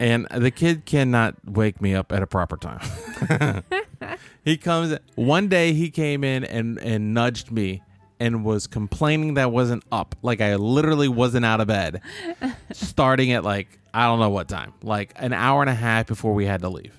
and 0.00 0.26
the 0.30 0.50
kid 0.52 0.84
cannot 0.84 1.36
wake 1.44 1.80
me 1.80 1.94
up 1.94 2.12
at 2.12 2.22
a 2.22 2.26
proper 2.26 2.56
time. 2.56 3.62
he 4.44 4.56
comes 4.56 4.96
one 5.16 5.48
day. 5.48 5.72
He 5.74 5.90
came 5.90 6.22
in 6.24 6.44
and 6.44 6.78
and 6.78 7.14
nudged 7.14 7.50
me 7.52 7.82
and 8.22 8.44
was 8.44 8.68
complaining 8.68 9.34
that 9.34 9.42
I 9.42 9.46
wasn't 9.46 9.82
up. 9.90 10.14
Like 10.22 10.40
I 10.40 10.54
literally 10.54 11.08
wasn't 11.08 11.44
out 11.44 11.60
of 11.60 11.66
bed. 11.66 12.00
starting 12.72 13.32
at 13.32 13.42
like 13.42 13.80
I 13.92 14.06
don't 14.06 14.20
know 14.20 14.30
what 14.30 14.48
time, 14.48 14.72
like 14.82 15.12
an 15.16 15.32
hour 15.32 15.60
and 15.60 15.68
a 15.68 15.74
half 15.74 16.06
before 16.06 16.32
we 16.32 16.46
had 16.46 16.60
to 16.60 16.68
leave. 16.68 16.96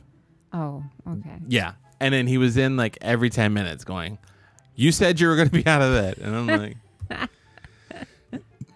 Oh, 0.52 0.84
okay. 1.08 1.38
Yeah, 1.48 1.74
and 2.02 2.14
then 2.14 2.28
he 2.28 2.38
was 2.38 2.58
in 2.58 2.76
like 2.76 2.98
every 3.00 3.30
ten 3.30 3.54
minutes, 3.54 3.86
going, 3.86 4.18
"You 4.76 4.92
said 4.92 5.22
you 5.22 5.28
were 5.30 5.38
going 5.38 5.50
to 5.50 5.64
be 5.64 5.66
out 5.74 5.82
of 5.82 5.94
bed," 5.94 6.18
and 6.20 6.36
I'm 6.36 6.48
like. 6.48 6.78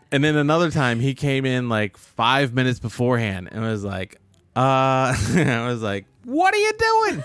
And 0.10 0.24
then 0.24 0.38
another 0.38 0.72
time 0.72 1.02
he 1.02 1.14
came 1.14 1.46
in 1.46 1.68
like 1.68 1.98
five 1.98 2.54
minutes 2.54 2.80
beforehand 2.80 3.50
and 3.52 3.62
was 3.62 3.84
like, 3.84 4.16
uh, 4.56 5.12
I 5.14 5.66
was 5.68 5.82
like, 5.82 6.06
what 6.24 6.54
are 6.54 6.58
you 6.58 6.72
doing? 6.80 7.24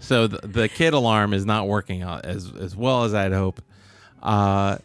So 0.00 0.26
the, 0.26 0.46
the 0.46 0.68
kid 0.68 0.94
alarm 0.94 1.32
is 1.34 1.44
not 1.46 1.68
working 1.68 2.02
out 2.02 2.24
as, 2.24 2.52
as 2.58 2.74
well 2.76 3.04
as 3.04 3.14
I'd 3.14 3.32
hope. 3.32 3.60
Uh, 4.22 4.78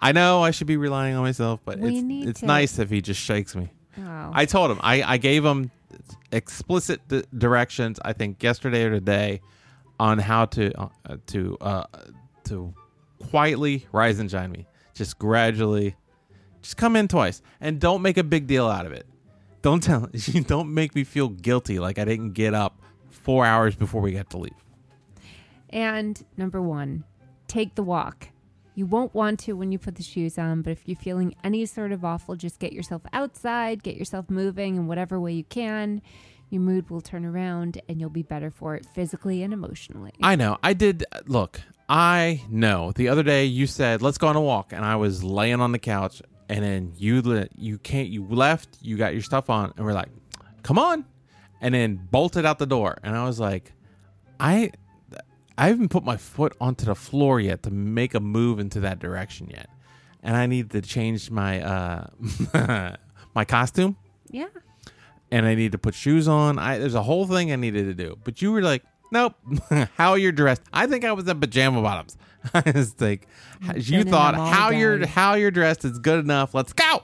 I 0.00 0.12
know 0.12 0.42
I 0.42 0.50
should 0.50 0.66
be 0.66 0.76
relying 0.76 1.14
on 1.14 1.22
myself, 1.22 1.60
but 1.64 1.78
We 1.78 1.98
it's, 1.98 2.28
it's 2.30 2.40
to- 2.40 2.46
nice 2.46 2.78
if 2.78 2.90
he 2.90 3.00
just 3.00 3.20
shakes 3.20 3.54
me. 3.54 3.68
Oh. 3.98 4.30
I 4.32 4.46
told 4.46 4.70
him, 4.70 4.78
I, 4.82 5.02
I 5.02 5.16
gave 5.18 5.44
him 5.44 5.70
explicit 6.32 7.06
di- 7.08 7.24
directions, 7.36 7.98
I 8.04 8.12
think 8.12 8.42
yesterday 8.42 8.84
or 8.84 8.90
today, 8.90 9.40
on 9.98 10.18
how 10.18 10.46
to, 10.46 10.72
uh, 10.80 11.16
to, 11.26 11.58
uh, 11.60 11.84
to 12.44 12.72
quietly 13.30 13.86
rise 13.92 14.18
and 14.18 14.30
shine 14.30 14.50
me. 14.50 14.66
Just 14.94 15.18
gradually, 15.18 15.96
just 16.62 16.76
come 16.76 16.96
in 16.96 17.08
twice 17.08 17.42
and 17.60 17.78
don't 17.80 18.00
make 18.02 18.16
a 18.16 18.24
big 18.24 18.46
deal 18.46 18.66
out 18.68 18.86
of 18.86 18.92
it. 18.92 19.06
Don't 19.62 19.82
tell, 19.82 20.08
don't 20.46 20.72
make 20.72 20.94
me 20.94 21.04
feel 21.04 21.28
guilty 21.28 21.78
like 21.78 21.98
I 21.98 22.04
didn't 22.04 22.32
get 22.32 22.54
up 22.54 22.80
four 23.10 23.44
hours 23.44 23.74
before 23.74 24.00
we 24.00 24.12
got 24.12 24.30
to 24.30 24.38
leave. 24.38 24.52
And 25.70 26.22
number 26.36 26.60
one, 26.60 27.04
take 27.46 27.74
the 27.74 27.82
walk. 27.82 28.28
You 28.74 28.86
won't 28.86 29.14
want 29.14 29.40
to 29.40 29.52
when 29.52 29.72
you 29.72 29.78
put 29.78 29.96
the 29.96 30.02
shoes 30.02 30.38
on, 30.38 30.62
but 30.62 30.70
if 30.70 30.82
you're 30.86 30.96
feeling 30.96 31.34
any 31.44 31.66
sort 31.66 31.92
of 31.92 32.04
awful, 32.04 32.36
just 32.36 32.58
get 32.58 32.72
yourself 32.72 33.02
outside, 33.12 33.82
get 33.82 33.96
yourself 33.96 34.30
moving 34.30 34.76
in 34.76 34.86
whatever 34.86 35.20
way 35.20 35.32
you 35.32 35.44
can. 35.44 36.02
Your 36.48 36.62
mood 36.62 36.90
will 36.90 37.00
turn 37.00 37.24
around 37.24 37.80
and 37.88 38.00
you'll 38.00 38.10
be 38.10 38.22
better 38.22 38.50
for 38.50 38.74
it 38.74 38.86
physically 38.94 39.42
and 39.42 39.52
emotionally. 39.52 40.12
I 40.22 40.34
know. 40.34 40.58
I 40.62 40.72
did. 40.72 41.04
Look, 41.26 41.60
I 41.88 42.42
know. 42.48 42.92
The 42.92 43.08
other 43.08 43.22
day 43.22 43.44
you 43.44 43.66
said, 43.66 44.02
"Let's 44.02 44.18
go 44.18 44.28
on 44.28 44.36
a 44.36 44.40
walk," 44.40 44.72
and 44.72 44.84
I 44.84 44.96
was 44.96 45.22
laying 45.22 45.60
on 45.60 45.72
the 45.72 45.78
couch, 45.78 46.22
and 46.48 46.64
then 46.64 46.92
you 46.96 47.46
you 47.56 47.78
can't. 47.78 48.08
You 48.08 48.24
left. 48.24 48.78
You 48.80 48.96
got 48.96 49.12
your 49.12 49.22
stuff 49.22 49.48
on, 49.50 49.72
and 49.76 49.84
we're 49.84 49.92
like, 49.92 50.08
"Come 50.62 50.78
on," 50.78 51.04
and 51.60 51.74
then 51.74 52.08
bolted 52.10 52.46
out 52.46 52.58
the 52.58 52.66
door, 52.66 52.98
and 53.02 53.16
I 53.16 53.24
was 53.24 53.40
like, 53.40 53.72
"I." 54.38 54.72
I 55.58 55.66
haven't 55.68 55.90
put 55.90 56.04
my 56.04 56.16
foot 56.16 56.56
onto 56.58 56.86
the 56.86 56.94
floor 56.94 57.38
yet 57.38 57.64
to 57.64 57.70
make 57.70 58.14
a 58.14 58.20
move 58.20 58.60
into 58.60 58.80
that 58.80 58.98
direction 58.98 59.50
yet, 59.50 59.68
and 60.22 60.34
I 60.34 60.46
need 60.46 60.70
to 60.70 60.80
change 60.80 61.30
my 61.30 61.60
uh 61.60 62.06
my 63.34 63.44
costume 63.44 63.98
yeah. 64.30 64.46
and 65.30 65.46
I 65.46 65.54
need 65.54 65.72
to 65.72 65.78
put 65.78 65.94
shoes 65.94 66.28
on. 66.28 66.58
I 66.58 66.78
there's 66.78 66.94
a 66.94 67.02
whole 67.02 67.26
thing 67.26 67.52
I 67.52 67.56
needed 67.56 67.84
to 67.84 67.94
do. 67.94 68.16
But 68.24 68.40
you 68.42 68.52
were 68.52 68.62
like, 68.62 68.82
nope. 69.12 69.34
how 69.96 70.14
you're 70.14 70.32
dressed? 70.32 70.62
I 70.72 70.86
think 70.86 71.04
I 71.04 71.12
was 71.12 71.28
in 71.28 71.40
pajama 71.40 71.82
bottoms. 71.82 72.16
I 72.54 72.72
was 72.74 73.00
like, 73.00 73.26
you 73.76 74.04
thought 74.04 74.34
how 74.34 74.70
you're 74.70 75.06
how 75.06 75.34
you're 75.34 75.50
dressed 75.50 75.84
is 75.84 75.98
good 75.98 76.20
enough. 76.20 76.54
Let's 76.54 76.72
go. 76.72 77.02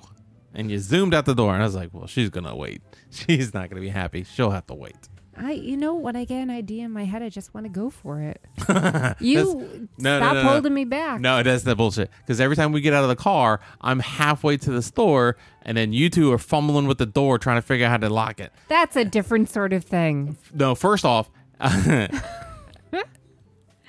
And 0.56 0.70
you 0.70 0.78
zoomed 0.78 1.12
out 1.14 1.26
the 1.26 1.34
door, 1.34 1.52
and 1.52 1.62
I 1.62 1.66
was 1.66 1.74
like, 1.74 1.90
well, 1.92 2.06
she's 2.06 2.30
gonna 2.30 2.56
wait. 2.56 2.82
She's 3.10 3.54
not 3.54 3.68
gonna 3.68 3.82
be 3.82 3.90
happy. 3.90 4.24
She'll 4.24 4.50
have 4.50 4.66
to 4.66 4.74
wait. 4.74 4.96
I, 5.38 5.52
you 5.52 5.76
know, 5.76 5.94
when 5.94 6.16
I 6.16 6.24
get 6.24 6.40
an 6.40 6.48
idea 6.48 6.86
in 6.86 6.92
my 6.92 7.04
head, 7.04 7.22
I 7.22 7.28
just 7.28 7.52
want 7.52 7.66
to 7.66 7.68
go 7.68 7.90
for 7.90 8.22
it. 8.22 8.40
you 9.20 9.44
no, 9.44 9.88
no, 9.98 10.18
stop 10.18 10.34
no, 10.34 10.42
no. 10.42 10.48
holding 10.48 10.72
me 10.72 10.86
back. 10.86 11.20
No, 11.20 11.42
that's 11.42 11.62
the 11.62 11.76
bullshit. 11.76 12.10
Because 12.20 12.40
every 12.40 12.56
time 12.56 12.72
we 12.72 12.80
get 12.80 12.94
out 12.94 13.02
of 13.02 13.10
the 13.10 13.16
car, 13.16 13.60
I'm 13.82 13.98
halfway 14.00 14.56
to 14.56 14.70
the 14.70 14.80
store, 14.80 15.36
and 15.60 15.76
then 15.76 15.92
you 15.92 16.08
two 16.08 16.32
are 16.32 16.38
fumbling 16.38 16.86
with 16.86 16.96
the 16.96 17.04
door 17.04 17.38
trying 17.38 17.58
to 17.58 17.62
figure 17.62 17.84
out 17.84 17.90
how 17.90 17.96
to 17.98 18.08
lock 18.08 18.40
it. 18.40 18.50
That's 18.68 18.96
a 18.96 19.04
different 19.04 19.50
sort 19.50 19.74
of 19.74 19.84
thing. 19.84 20.38
no 20.54 20.74
first 20.74 21.04
off 21.04 21.28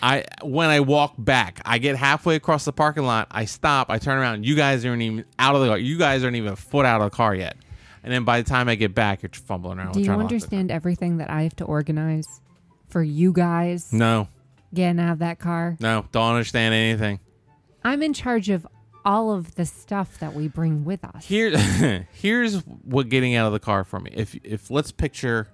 i 0.02 0.24
when 0.44 0.70
i 0.70 0.80
walk 0.80 1.14
back 1.18 1.60
i 1.66 1.78
get 1.78 1.96
halfway 1.96 2.36
across 2.36 2.66
the 2.66 2.74
parking 2.74 3.04
lot 3.04 3.28
i 3.32 3.46
stop 3.46 3.90
i 3.90 3.98
turn 3.98 4.18
around 4.18 4.46
you 4.46 4.56
guys 4.56 4.86
aren't 4.86 5.02
even 5.02 5.26
out 5.40 5.56
of 5.56 5.62
the 5.62 5.68
car 5.68 5.78
you 5.78 5.98
guys 5.98 6.24
aren't 6.24 6.36
even 6.36 6.54
a 6.54 6.56
foot 6.56 6.86
out 6.86 7.02
of 7.02 7.10
the 7.12 7.16
car 7.16 7.34
yet. 7.36 7.56
And 8.04 8.14
then 8.14 8.24
by 8.24 8.42
the 8.42 8.48
time 8.50 8.70
i 8.70 8.76
get 8.76 8.94
back 8.96 9.24
you're 9.24 9.32
fumbling 9.34 9.80
around 9.80 9.94
Do 9.94 10.00
you 10.00 10.06
trying 10.06 10.20
to 10.20 10.24
lock 10.24 10.30
the- 10.30 10.36
understand 10.36 10.72
everything 10.72 11.18
that 11.18 11.30
I 11.30 11.42
have 11.44 11.56
to 11.58 11.66
organize 11.66 12.28
for 12.90 13.04
you 13.04 13.34
guys? 13.34 13.92
No. 13.92 14.30
Getting 14.74 15.00
out 15.00 15.14
of 15.14 15.20
that 15.20 15.40
car? 15.40 15.76
no 15.80 16.06
don't 16.12 16.30
understand 16.32 16.74
anything. 16.74 17.20
I'm 17.84 18.02
in 18.04 18.14
charge 18.14 18.50
of 18.50 18.66
all 19.04 19.32
of 19.32 19.56
the 19.56 19.66
stuff 19.66 20.20
that 20.20 20.34
we 20.34 20.48
bring 20.48 20.84
with 20.86 21.04
us. 21.04 21.26
here 21.26 21.58
here's 22.14 22.60
what 22.84 23.10
getting 23.10 23.36
out 23.36 23.48
of 23.48 23.54
the 23.54 23.60
car 23.60 23.84
for 23.84 24.00
me. 24.00 24.12
If 24.14 24.36
if 24.44 24.70
let's 24.70 24.92
picture 24.92 25.48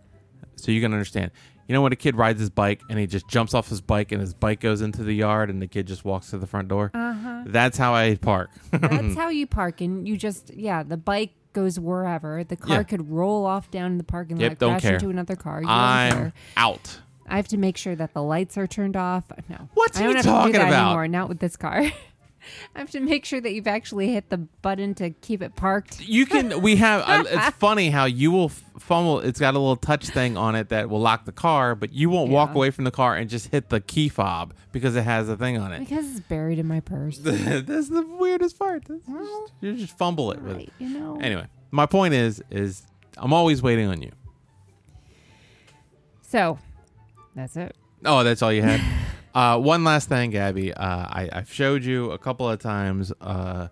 so 0.55 0.71
you 0.71 0.81
can 0.81 0.91
understand 0.93 1.31
you 1.67 1.73
know 1.73 1.81
when 1.81 1.91
a 1.93 1.95
kid 1.95 2.15
rides 2.15 2.39
his 2.39 2.49
bike 2.49 2.81
and 2.89 2.99
he 2.99 3.07
just 3.07 3.27
jumps 3.27 3.53
off 3.53 3.69
his 3.69 3.81
bike 3.81 4.11
and 4.11 4.19
his 4.21 4.33
bike 4.33 4.59
goes 4.59 4.81
into 4.81 5.03
the 5.03 5.13
yard 5.13 5.49
and 5.49 5.61
the 5.61 5.67
kid 5.67 5.87
just 5.87 6.03
walks 6.05 6.29
to 6.31 6.37
the 6.37 6.47
front 6.47 6.67
door 6.67 6.91
Uh-huh. 6.93 7.43
that's 7.47 7.77
how 7.77 7.93
i 7.93 8.15
park 8.15 8.49
That's 8.71 9.15
how 9.15 9.29
you 9.29 9.47
park, 9.47 9.81
and 9.81 10.07
you 10.07 10.17
just 10.17 10.53
yeah, 10.53 10.83
the 10.83 10.97
bike 10.97 11.31
goes 11.53 11.79
wherever. 11.79 12.43
The 12.43 12.55
car 12.55 12.77
Yeah. 12.77 12.83
could 12.83 13.09
roll 13.11 13.45
off 13.45 13.69
down 13.69 13.91
in 13.91 13.97
the 13.99 14.03
parking 14.03 14.37
Yep, 14.37 14.59
lot, 14.61 14.69
crash 14.71 14.81
care. 14.81 14.93
into 14.95 15.09
another 15.09 15.35
car. 15.35 15.61
You 15.61 15.67
i'm 15.69 16.33
out 16.57 16.99
I 17.27 17.37
have 17.37 17.47
to 17.49 17.57
make 17.57 17.77
sure 17.77 17.95
that 17.95 18.13
the 18.13 18.21
lights 18.23 18.57
are 18.57 18.67
turned 18.67 18.97
off. 18.97 19.23
No, 19.47 19.69
What's 19.75 19.97
I 19.97 20.01
don't 20.03 20.09
he 20.09 20.15
have 20.17 20.23
to 20.25 20.29
talking 20.29 20.51
do 20.53 20.57
that 20.59 20.67
about? 20.67 20.85
anymore. 20.87 21.07
Not 21.07 21.29
with 21.29 21.39
this 21.39 21.55
car. 21.55 21.81
I 22.75 22.79
have 22.79 22.91
to 22.91 22.99
make 22.99 23.23
sure 23.23 23.39
that 23.39 23.53
you've 23.53 23.67
actually 23.67 24.11
hit 24.11 24.29
the 24.29 24.37
button 24.37 24.93
to 24.95 25.11
keep 25.11 25.41
it 25.41 25.55
parked. 25.55 26.01
You 26.01 26.25
can. 26.25 26.61
We 26.61 26.75
have. 26.75 27.01
Uh, 27.07 27.23
it's 27.25 27.55
funny 27.59 27.89
how 27.89 28.03
you 28.05 28.31
will 28.31 28.45
f- 28.49 28.63
fumble. 28.83 29.19
It's 29.19 29.39
got 29.39 29.55
a 29.55 29.59
little 29.59 29.75
touch 29.75 30.07
thing 30.09 30.37
on 30.37 30.55
it 30.55 30.69
that 30.69 30.89
will 30.89 30.99
lock 30.99 31.25
the 31.25 31.31
car, 31.31 31.73
but 31.75 31.91
you 31.93 32.09
won't 32.09 32.29
walk 32.29 32.49
Yeah. 32.49 32.55
away 32.55 32.71
from 32.71 32.83
the 32.83 32.91
car 32.91 33.15
and 33.15 33.29
just 33.29 33.47
hit 33.47 33.69
the 33.69 33.81
key 33.81 34.09
fob 34.09 34.53
because 34.71 34.95
it 34.95 35.03
has 35.03 35.27
a 35.29 35.35
thing 35.37 35.57
on 35.57 35.71
it. 35.73 35.79
Because 35.79 36.09
it's 36.11 36.19
buried 36.21 36.59
in 36.59 36.67
my 36.67 36.79
purse. 36.79 37.17
That's 37.23 37.89
the 37.89 38.05
weirdest 38.19 38.59
part. 38.59 38.85
That's 38.87 39.01
Well, 39.07 39.23
just, 39.47 39.53
you 39.61 39.75
just 39.75 39.97
fumble 39.97 40.31
it 40.31 40.41
with 40.41 40.51
it. 40.51 40.55
right, 40.57 40.73
you 40.79 40.89
know. 40.89 41.17
Anyway, 41.21 41.47
my 41.71 41.85
point 41.85 42.13
is, 42.13 42.43
is 42.51 42.83
I'm 43.17 43.33
always 43.33 43.61
waiting 43.61 43.87
on 43.87 44.01
you. 44.01 44.11
So, 46.21 46.57
that's 47.35 47.55
it. 47.57 47.75
Oh, 48.05 48.23
that's 48.23 48.41
all 48.41 48.51
you 48.51 48.63
had. 48.63 48.81
uh, 49.35 49.59
one 49.59 49.83
last 49.83 50.09
thing, 50.09 50.31
Gabby. 50.31 50.73
Uh, 50.73 50.85
I, 50.85 51.29
I've 51.31 51.51
showed 51.51 51.83
you 51.83 52.11
a 52.11 52.17
couple 52.17 52.49
of 52.49 52.59
times 52.59 53.11
uh, 53.21 53.67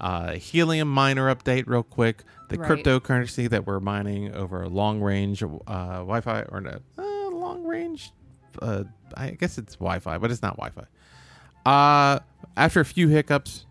Uh, 0.00 0.32
helium 0.32 0.88
miner 0.88 1.34
update, 1.34 1.64
real 1.66 1.82
quick. 1.82 2.22
The 2.48 2.58
Right. 2.58 2.70
cryptocurrency 2.84 3.48
that 3.50 3.66
we're 3.66 3.80
mining 3.80 4.32
over 4.34 4.68
long 4.68 5.00
range 5.00 5.42
uh, 5.42 5.46
Wi-Fi 5.66 6.42
or 6.42 6.60
no, 6.60 6.78
uh, 6.98 7.30
long 7.30 7.64
range. 7.64 8.12
Uh, 8.62 8.84
I 9.16 9.30
guess 9.30 9.58
it's 9.58 9.74
Wi-Fi, 9.76 10.18
but 10.18 10.30
it's 10.30 10.42
not 10.42 10.56
Wi-Fi. 10.56 10.84
Uh, 11.68 12.20
after 12.56 12.80
a 12.80 12.84
few 12.84 13.08
hiccups, 13.08 13.66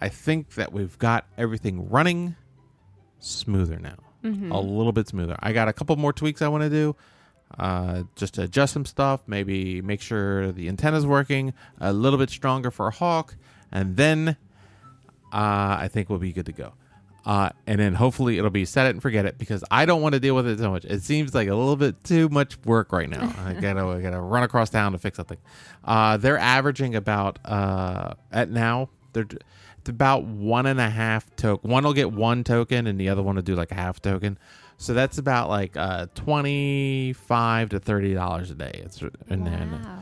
I 0.00 0.08
think 0.08 0.54
that 0.54 0.72
we've 0.72 0.98
got 0.98 1.26
everything 1.38 1.88
running 1.88 2.34
smoother 3.20 3.78
now. 3.78 3.96
Mm-hmm. 4.24 4.50
A 4.50 4.60
little 4.60 4.92
bit 4.92 5.08
smoother. 5.08 5.36
I 5.40 5.52
got 5.52 5.68
a 5.68 5.72
couple 5.72 5.94
more 5.96 6.12
tweaks 6.12 6.42
I 6.42 6.48
want 6.48 6.64
to 6.64 6.70
do. 6.70 6.96
Uh, 7.58 8.02
just 8.16 8.34
to 8.34 8.42
adjust 8.42 8.72
some 8.72 8.84
stuff, 8.84 9.22
maybe 9.28 9.80
make 9.80 10.00
sure 10.00 10.50
the 10.50 10.68
antenna's 10.68 11.06
working 11.06 11.54
a 11.80 11.92
little 11.92 12.18
bit 12.18 12.28
stronger 12.28 12.72
for 12.72 12.88
a 12.88 12.90
hawk, 12.90 13.36
and 13.70 13.96
then 13.96 14.36
uh, 15.36 15.76
I 15.80 15.88
think 15.92 16.08
we'll 16.08 16.18
be 16.18 16.32
good 16.32 16.46
to 16.46 16.52
go. 16.52 16.72
Uh, 17.26 17.50
and 17.66 17.80
then 17.80 17.92
hopefully 17.92 18.38
it'll 18.38 18.50
be 18.50 18.64
set 18.64 18.86
it 18.86 18.90
and 18.90 19.02
forget 19.02 19.26
it 19.26 19.36
because 19.36 19.64
I 19.70 19.84
don't 19.84 20.00
want 20.00 20.14
to 20.14 20.20
deal 20.20 20.36
with 20.36 20.46
it 20.46 20.60
so 20.60 20.70
much. 20.70 20.84
It 20.84 21.02
seems 21.02 21.34
like 21.34 21.48
a 21.48 21.54
little 21.54 21.76
bit 21.76 22.02
too 22.04 22.28
much 22.28 22.56
work 22.64 22.92
right 22.92 23.10
now. 23.10 23.34
I 23.44 23.52
gotta 23.60 23.84
I 23.84 24.00
gotta 24.00 24.20
run 24.20 24.44
across 24.44 24.70
town 24.70 24.92
to 24.92 24.98
fix 24.98 25.16
something. 25.16 25.38
Uh, 25.84 26.16
they're 26.16 26.38
averaging 26.38 26.94
about 26.94 27.40
uh, 27.44 28.14
at 28.30 28.48
now 28.48 28.90
they're 29.12 29.26
it's 29.86 29.90
about 29.90 30.24
one 30.24 30.66
and 30.66 30.80
a 30.80 30.88
half 30.88 31.34
token. 31.36 31.70
One 31.70 31.84
will 31.84 31.92
get 31.92 32.12
one 32.12 32.42
token 32.44 32.86
and 32.86 32.98
the 32.98 33.08
other 33.08 33.22
one 33.22 33.34
will 33.34 33.42
do 33.42 33.54
like 33.54 33.72
a 33.72 33.76
half 33.76 34.00
token. 34.00 34.38
So 34.78 34.94
that's 34.94 35.18
about 35.18 35.48
like 35.48 35.76
uh, 35.76 36.06
twenty 36.14 37.12
five 37.12 37.70
to 37.70 37.80
thirty 37.80 38.14
dollars 38.14 38.50
a 38.50 38.54
day. 38.54 38.82
It's 38.84 39.00
and 39.28 39.46
then 39.46 39.82
wow. 39.82 39.98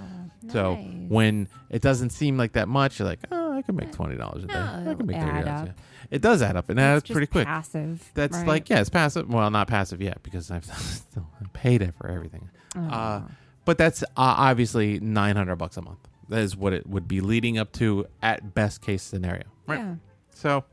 so 0.53 0.75
nice. 0.77 1.11
when 1.11 1.49
it 1.71 1.81
doesn't 1.83 2.11
seem 2.11 2.37
like 2.37 2.53
that 2.53 2.69
much, 2.69 2.99
you're 2.99 3.09
like, 3.09 3.21
oh, 3.31 3.44
I 3.55 3.63
can 3.63 3.77
make 3.77 3.93
twenty 3.93 4.17
dollars 4.17 4.45
a 4.45 4.47
day. 4.49 4.55
No, 4.55 4.91
I 4.91 4.95
can 4.95 5.07
make 5.07 5.21
thirty 5.21 5.45
dollars. 5.45 5.69
up. 5.71 5.79
It 6.11 6.21
does 6.23 6.43
add 6.43 6.57
up, 6.57 6.69
and 6.71 6.79
just 6.79 7.11
pretty 7.11 7.27
quick. 7.27 7.47
Passive. 7.47 8.11
That's 8.15 8.37
right? 8.37 8.47
like 8.47 8.69
yeah, 8.71 8.81
it's 8.81 8.91
passive. 8.91 9.29
Well, 9.29 9.51
not 9.51 9.69
passive 9.69 10.01
yet 10.03 10.23
because 10.23 10.51
I've 10.51 10.65
still 10.75 11.27
paid 11.53 11.83
it 11.83 11.95
for 11.97 12.09
everything. 12.09 12.49
Uh, 12.77 13.21
Oh. 13.23 13.25
but 13.65 13.79
that's 13.79 14.03
uh, 14.03 14.07
obviously 14.17 14.99
nine 15.01 15.37
hundred 15.37 15.57
bucks 15.57 15.77
a 15.77 15.83
month. 15.83 15.99
That 16.29 16.41
is 16.41 16.57
what 16.57 16.73
it 16.73 16.87
would 16.87 17.07
be 17.07 17.21
leading 17.21 17.59
up 17.59 17.73
to 17.75 18.07
at 18.23 18.55
best 18.55 18.81
case 18.83 19.03
scenario. 19.03 19.45
Right. 19.67 19.79
Yeah. 19.81 19.95
So, 20.31 20.65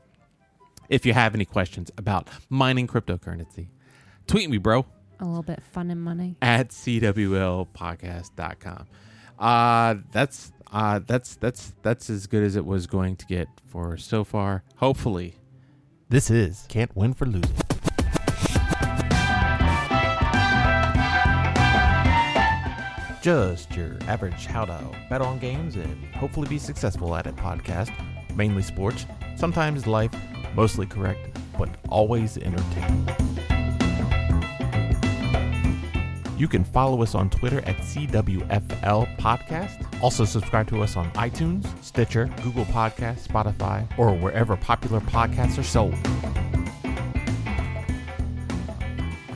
if 0.88 1.04
you 1.06 1.12
have 1.12 1.34
any 1.34 1.44
questions 1.44 1.90
about 1.98 2.28
mining 2.48 2.86
cryptocurrency, 2.86 3.66
tweet 4.26 4.48
me, 4.50 4.58
bro 4.58 4.86
A 5.20 5.24
little 5.24 5.42
bit 5.42 5.62
fun 5.62 5.90
and 5.90 6.00
money. 6.02 6.36
at 6.42 6.68
cwlpodcast.com. 6.70 8.86
Uh 9.38 9.94
that's 10.12 10.52
uh 10.72 11.00
that's 11.06 11.36
that's 11.36 11.74
that's 11.82 12.08
as 12.10 12.26
good 12.26 12.42
as 12.42 12.56
it 12.56 12.64
was 12.64 12.86
going 12.86 13.16
to 13.16 13.26
get 13.26 13.48
for 13.66 13.96
so 13.96 14.24
far. 14.24 14.64
Hopefully. 14.76 15.36
This 16.08 16.30
is 16.30 16.66
Can't 16.68 16.94
Win 16.94 17.14
for 17.14 17.26
Losing. 17.26 17.56
Just 23.22 23.74
your 23.76 23.96
average 24.08 24.46
how 24.46 24.64
to 24.64 24.84
bet 25.08 25.22
on 25.22 25.38
games 25.38 25.76
and 25.76 26.04
hopefully 26.14 26.48
be 26.48 26.58
successful 26.58 27.14
at 27.14 27.26
it 27.26 27.36
podcast. 27.36 27.92
Mainly 28.34 28.62
sports, 28.62 29.06
sometimes 29.36 29.86
life, 29.86 30.12
mostly 30.54 30.86
correct, 30.86 31.38
but 31.56 31.68
always 31.88 32.36
entertaining. 32.36 33.41
You 36.36 36.48
can 36.48 36.64
follow 36.64 37.02
us 37.02 37.14
on 37.14 37.30
Twitter 37.30 37.58
at 37.60 37.76
CWFL 37.78 39.16
Podcast. 39.16 39.86
Also, 40.02 40.24
subscribe 40.24 40.66
to 40.68 40.82
us 40.82 40.96
on 40.96 41.10
iTunes, 41.12 41.66
Stitcher, 41.84 42.30
Google 42.42 42.64
Podcasts, 42.66 43.28
Spotify, 43.28 43.86
or 43.98 44.14
wherever 44.14 44.56
popular 44.56 45.00
podcasts 45.00 45.58
are 45.58 45.62
sold. 45.62 45.94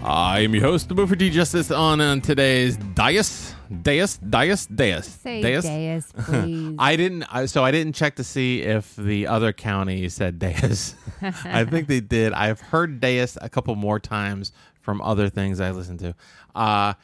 I 0.02 0.40
am 0.40 0.54
your 0.54 0.62
host, 0.62 0.88
the 0.88 0.94
Boofer 0.94 1.16
D 1.18 1.30
Justice, 1.30 1.70
on, 1.70 2.00
on 2.00 2.20
today's 2.20 2.76
Dias. 2.76 3.54
Deus, 3.82 4.18
Deus, 4.18 4.66
Deus. 4.66 5.06
Say 5.06 5.42
Deus. 5.42 5.64
Deus, 5.64 6.12
please. 6.26 6.76
I 6.78 6.94
didn't, 6.94 7.24
I- 7.24 7.46
so 7.46 7.64
I 7.64 7.72
didn't 7.72 7.94
check 7.94 8.14
to 8.16 8.24
see 8.24 8.62
if 8.62 8.94
the 8.96 9.26
other 9.26 9.52
county 9.52 10.08
said 10.08 10.38
Deus. 10.38 10.94
I 11.44 11.64
think 11.64 11.88
they 11.88 12.00
did. 12.00 12.32
I've 12.32 12.60
heard 12.60 13.00
Deus 13.00 13.36
a 13.40 13.48
couple 13.48 13.74
more 13.74 13.98
times 13.98 14.52
from 14.80 15.02
other 15.02 15.28
things 15.28 15.58
I 15.60 15.72
listened 15.72 15.98
to. 15.98 16.14
Uh, 16.56 16.94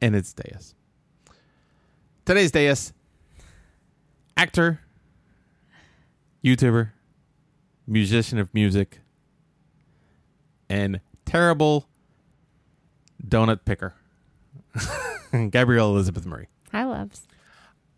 and 0.00 0.16
it's 0.16 0.32
Deus. 0.32 0.74
Today's 2.24 2.50
Deus 2.50 2.92
actor, 4.36 4.80
YouTuber, 6.42 6.90
musician 7.86 8.38
of 8.38 8.52
music, 8.54 9.00
and 10.70 11.00
terrible 11.26 11.86
donut 13.22 13.60
picker. 13.66 13.94
Gabrielle 15.50 15.90
Elizabeth 15.90 16.24
Murray. 16.24 16.48
Hi, 16.72 16.84
loves. 16.84 17.28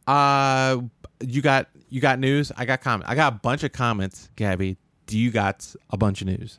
Uh, 0.06 0.82
you 1.20 1.40
got 1.40 1.68
you 1.88 2.00
got 2.00 2.18
news. 2.18 2.50
I 2.56 2.64
got 2.64 2.80
comment. 2.80 3.08
I 3.08 3.14
got 3.14 3.32
a 3.32 3.36
bunch 3.36 3.62
of 3.62 3.72
comments. 3.72 4.28
Gabby, 4.36 4.76
do 5.06 5.16
you 5.16 5.30
got 5.30 5.72
a 5.90 5.96
bunch 5.96 6.20
of 6.20 6.26
news? 6.26 6.58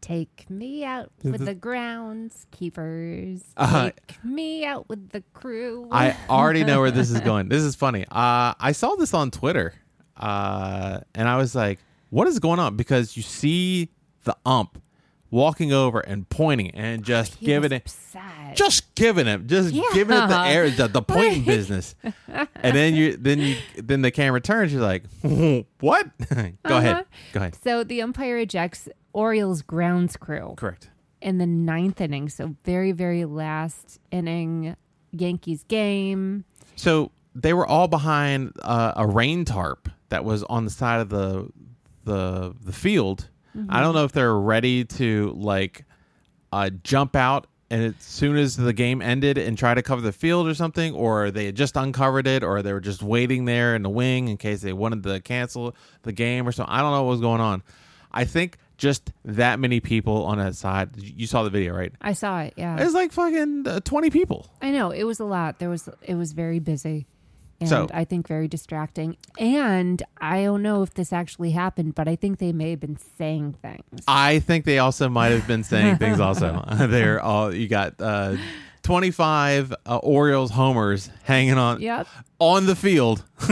Take 0.00 0.48
me 0.48 0.84
out 0.84 1.10
with 1.22 1.42
it- 1.42 1.44
the 1.44 1.54
groundskeepers. 1.54 3.42
Uh, 3.56 3.84
Take 4.06 4.24
me 4.24 4.64
out 4.64 4.88
with 4.88 5.10
the 5.10 5.22
crew. 5.32 5.88
I 5.90 6.16
already 6.28 6.64
know 6.64 6.80
where 6.80 6.90
this 6.90 7.10
is 7.10 7.20
going. 7.22 7.48
This 7.48 7.62
is 7.62 7.74
funny. 7.74 8.04
Uh, 8.10 8.54
I 8.58 8.72
saw 8.72 8.94
this 8.96 9.14
on 9.14 9.30
Twitter, 9.30 9.74
uh, 10.16 11.00
and 11.14 11.28
I 11.28 11.36
was 11.36 11.54
like, 11.54 11.78
"What 12.10 12.28
is 12.28 12.38
going 12.38 12.58
on?" 12.58 12.76
Because 12.76 13.16
you 13.16 13.22
see 13.22 13.90
the 14.24 14.36
ump 14.46 14.80
walking 15.32 15.72
over 15.72 16.00
and 16.00 16.28
pointing 16.28 16.72
and 16.72 17.04
just 17.04 17.36
He 17.36 17.46
giving 17.46 17.70
it, 17.70 17.82
upset. 17.82 18.56
just 18.56 18.92
giving 18.96 19.28
it, 19.28 19.46
just 19.46 19.72
Yeah. 19.72 19.82
giving 19.94 20.16
it 20.16 20.26
the 20.26 20.38
air, 20.40 20.68
the, 20.70 20.88
the 20.88 21.02
pointing 21.14 21.44
business. 21.44 21.94
And 22.26 22.76
then 22.76 22.96
you, 22.96 23.16
then 23.16 23.38
you, 23.38 23.56
then 23.76 24.02
the 24.02 24.10
camera 24.10 24.40
turns. 24.40 24.72
You're 24.72 24.82
like, 24.82 25.04
"What?" 25.80 26.08
Go 26.18 26.78
ahead. 26.78 26.94
Uh-huh. 26.94 27.02
Go 27.32 27.40
ahead. 27.40 27.56
So 27.62 27.84
the 27.84 28.02
umpire 28.02 28.38
ejects 28.38 28.88
Orioles 29.12 29.62
grounds 29.62 30.16
crew 30.16 30.54
Correct. 30.56 30.90
in 31.20 31.38
the 31.38 31.46
ninth 31.46 32.00
inning. 32.00 32.28
So 32.28 32.56
very, 32.64 32.92
very 32.92 33.24
last 33.24 33.98
inning 34.10 34.76
Yankees 35.12 35.64
game. 35.64 36.44
So 36.76 37.10
they 37.34 37.52
were 37.52 37.66
all 37.66 37.88
behind 37.88 38.52
uh, 38.62 38.92
a 38.96 39.06
rain 39.06 39.44
tarp 39.44 39.88
that 40.08 40.24
was 40.24 40.42
on 40.44 40.64
the 40.64 40.70
side 40.70 41.00
of 41.00 41.08
the 41.08 41.48
the 42.04 42.54
the 42.62 42.72
field. 42.72 43.28
I 43.68 43.80
don't 43.80 43.94
know 43.94 44.04
if 44.04 44.12
they're 44.12 44.36
ready 44.36 44.84
to 44.84 45.32
like 45.36 45.84
uh, 46.52 46.70
jump 46.84 47.16
out 47.16 47.48
and 47.70 47.82
as 47.82 47.94
soon 47.98 48.36
as 48.36 48.56
the 48.56 48.72
game 48.72 49.00
ended 49.00 49.38
and 49.38 49.56
try 49.56 49.74
to 49.74 49.82
cover 49.82 50.02
the 50.02 50.12
field 50.12 50.48
or 50.48 50.54
something, 50.54 50.92
or 50.94 51.30
they 51.30 51.46
had 51.46 51.54
just 51.54 51.76
uncovered 51.76 52.26
it, 52.26 52.42
or 52.42 52.62
they 52.62 52.72
were 52.72 52.80
just 52.80 53.02
waiting 53.02 53.44
there 53.44 53.76
in 53.76 53.82
the 53.82 53.88
wing 53.88 54.28
in 54.28 54.36
case 54.36 54.60
they 54.60 54.72
wanted 54.72 55.04
to 55.04 55.20
cancel 55.20 55.74
the 56.02 56.12
game 56.12 56.46
or 56.48 56.52
so. 56.52 56.64
I 56.66 56.80
don't 56.80 56.90
know 56.90 57.04
what 57.04 57.10
was 57.10 57.20
going 57.20 57.40
on. 57.40 57.62
I 58.10 58.24
think 58.24 58.58
just 58.80 59.12
that 59.26 59.60
many 59.60 59.78
people 59.78 60.24
on 60.24 60.38
a 60.40 60.52
side. 60.54 60.90
You 60.96 61.26
saw 61.26 61.42
the 61.44 61.50
video, 61.50 61.74
right? 61.76 61.92
I 62.00 62.14
saw 62.14 62.40
it. 62.40 62.54
Yeah, 62.56 62.78
It's 62.82 62.94
like 62.94 63.12
fucking 63.12 63.68
uh, 63.68 63.80
twenty 63.84 64.08
people. 64.10 64.48
I 64.62 64.70
know 64.70 64.90
it 64.90 65.04
was 65.04 65.20
a 65.20 65.24
lot. 65.24 65.58
There 65.58 65.68
was 65.68 65.88
it 66.02 66.14
was 66.14 66.32
very 66.32 66.58
busy, 66.60 67.06
and 67.60 67.68
So- 67.68 67.88
I 67.92 68.04
think 68.04 68.26
very 68.26 68.48
distracting. 68.48 69.16
And 69.38 70.02
I 70.20 70.44
don't 70.44 70.62
know 70.62 70.82
if 70.82 70.94
this 70.94 71.12
actually 71.12 71.50
happened, 71.50 71.94
but 71.94 72.08
I 72.08 72.16
think 72.16 72.38
they 72.38 72.52
may 72.52 72.70
have 72.70 72.80
been 72.80 72.96
saying 73.18 73.54
things. 73.60 74.02
I 74.08 74.38
think 74.40 74.64
they 74.64 74.78
also 74.78 75.08
might 75.10 75.28
have 75.32 75.46
been 75.46 75.62
saying 75.62 75.98
things. 75.98 76.18
Also, 76.28 76.64
they're 76.88 77.20
all 77.22 77.54
you 77.54 77.68
got 77.68 78.00
uh, 78.00 78.36
twenty 78.82 79.10
five 79.10 79.74
uh, 79.86 79.98
Orioles 79.98 80.50
homers 80.50 81.10
hanging 81.24 81.58
on 81.58 81.82
Yep. 81.82 82.06
on 82.38 82.64
the 82.64 82.74
field, 82.76 83.24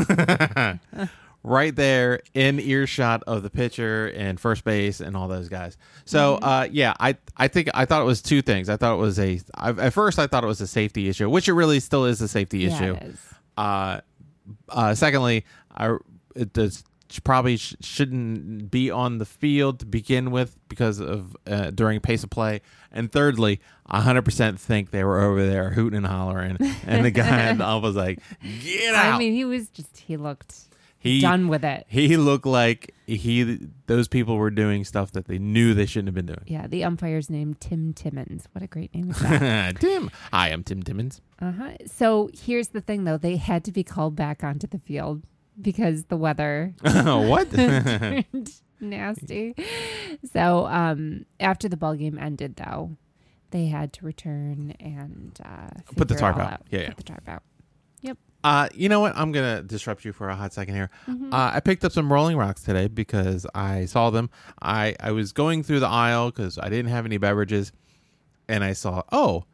right 1.48 1.74
there 1.74 2.20
in 2.34 2.60
earshot 2.60 3.22
of 3.26 3.42
the 3.42 3.50
pitcher 3.50 4.08
and 4.08 4.38
first 4.38 4.64
base 4.64 5.00
and 5.00 5.16
all 5.16 5.28
those 5.28 5.48
guys. 5.48 5.76
So, 6.04 6.36
Mm-hmm. 6.36 6.44
uh, 6.44 6.68
yeah, 6.70 6.94
I 7.00 7.16
I 7.36 7.48
think 7.48 7.68
I 7.74 7.84
thought 7.84 8.02
it 8.02 8.06
was 8.06 8.22
two 8.22 8.42
things. 8.42 8.68
I 8.68 8.76
thought 8.76 8.94
it 8.94 9.00
was 9.00 9.18
a 9.18 9.40
I, 9.54 9.70
at 9.70 9.92
first 9.92 10.18
I 10.18 10.26
thought 10.26 10.44
it 10.44 10.48
was 10.48 10.60
a 10.60 10.66
safety 10.66 11.08
issue, 11.08 11.28
which 11.28 11.48
it 11.48 11.54
really 11.54 11.80
still 11.80 12.04
is 12.04 12.20
a 12.20 12.28
safety 12.28 12.58
Yeah, 12.60 12.74
issue. 12.76 12.94
it 12.94 13.02
is. 13.02 13.20
Uh, 13.56 14.00
uh, 14.68 14.94
secondly, 14.94 15.44
I 15.76 15.96
it 16.36 16.52
does 16.52 16.84
probably 17.24 17.56
sh- 17.56 17.74
shouldn't 17.80 18.70
be 18.70 18.90
on 18.90 19.16
the 19.18 19.24
field 19.24 19.80
to 19.80 19.86
begin 19.86 20.30
with 20.30 20.56
because 20.68 21.00
of 21.00 21.34
uh, 21.46 21.70
during 21.70 22.00
pace 22.00 22.22
of 22.22 22.28
play. 22.30 22.60
And 22.92 23.10
thirdly, 23.10 23.60
I 23.86 24.00
hundred 24.00 24.22
percent 24.24 24.60
think 24.60 24.90
they 24.90 25.04
were 25.04 25.20
over 25.20 25.44
there 25.46 25.70
hooting 25.70 25.96
and 25.98 26.06
hollering, 26.06 26.56
and 26.86 27.04
the 27.04 27.10
guy 27.10 27.48
I 27.60 27.74
was 27.76 27.96
like, 27.96 28.20
"Get 28.62 28.94
out!" 28.94 29.14
I 29.14 29.18
mean, 29.18 29.32
he 29.34 29.44
was 29.44 29.68
just 29.70 29.98
he 29.98 30.16
looked 30.16 30.67
he 30.98 31.20
done 31.20 31.48
with 31.48 31.64
it. 31.64 31.86
he 31.88 32.16
looked 32.16 32.46
like 32.46 32.94
he 33.06 33.58
those 33.86 34.08
people 34.08 34.36
were 34.36 34.50
doing 34.50 34.84
stuff 34.84 35.12
that 35.12 35.26
they 35.26 35.38
knew 35.38 35.72
they 35.74 35.86
shouldn't 35.86 36.08
have 36.08 36.14
been 36.14 36.26
doing. 36.26 36.42
Yeah, 36.46 36.66
the 36.66 36.82
umpire's 36.84 37.30
name 37.30 37.54
Tim 37.54 37.92
Timmons. 37.94 38.46
What 38.52 38.62
a 38.62 38.66
great 38.66 38.94
name 38.94 39.10
is 39.10 39.18
that? 39.20 39.76
Tim, 39.80 40.10
I 40.32 40.50
am 40.50 40.62
Tim 40.64 40.82
Timmons. 40.82 41.20
uh 41.40 41.52
huh. 41.52 41.70
So 41.86 42.30
here's 42.34 42.68
the 42.68 42.80
thing, 42.80 43.04
though: 43.04 43.16
they 43.18 43.36
had 43.36 43.64
to 43.64 43.72
be 43.72 43.84
called 43.84 44.16
back 44.16 44.42
onto 44.42 44.66
the 44.66 44.78
field 44.78 45.22
because 45.60 46.04
the 46.04 46.16
weather 46.16 46.74
what? 46.82 47.50
turned 47.52 48.52
nasty. 48.80 49.54
So 50.32 50.66
um, 50.66 51.26
after 51.40 51.68
the 51.68 51.76
ball 51.76 51.94
game 51.94 52.18
ended, 52.18 52.56
though, 52.56 52.96
they 53.50 53.66
had 53.66 53.92
to 53.94 54.04
return 54.04 54.74
and 54.80 55.38
uh, 55.44 55.80
Put 55.96 56.08
the 56.08 56.14
tarp 56.14 56.36
all 56.36 56.42
out. 56.42 56.62
Yeah, 56.70 56.80
Put 56.80 56.88
yeah. 56.88 56.94
the 56.96 57.02
tarp 57.02 57.28
out. 57.28 57.42
Uh, 58.48 58.68
you 58.74 58.88
know 58.88 59.00
what? 59.00 59.14
I'm 59.16 59.30
gonna 59.32 59.62
disrupt 59.62 60.04
you 60.04 60.12
for 60.12 60.28
a 60.30 60.34
hot 60.34 60.52
second 60.54 60.74
here. 60.74 60.90
Mhm. 61.06 61.32
Uh, 61.32 61.50
I 61.54 61.60
picked 61.60 61.84
up 61.84 61.92
some 61.92 62.10
Rolling 62.12 62.36
Rocks 62.36 62.62
today 62.62 62.88
because 62.88 63.46
I 63.54 63.84
saw 63.84 64.08
them. 64.10 64.30
I 64.62 64.94
I 65.00 65.10
was 65.12 65.32
going 65.32 65.62
through 65.62 65.80
the 65.80 65.86
aisle 65.88 66.30
because 66.30 66.58
I 66.58 66.68
didn't 66.70 66.90
have 66.90 67.04
any 67.04 67.18
beverages, 67.18 67.72
and 68.48 68.64
I 68.64 68.72
saw 68.72 69.02
oh, 69.12 69.44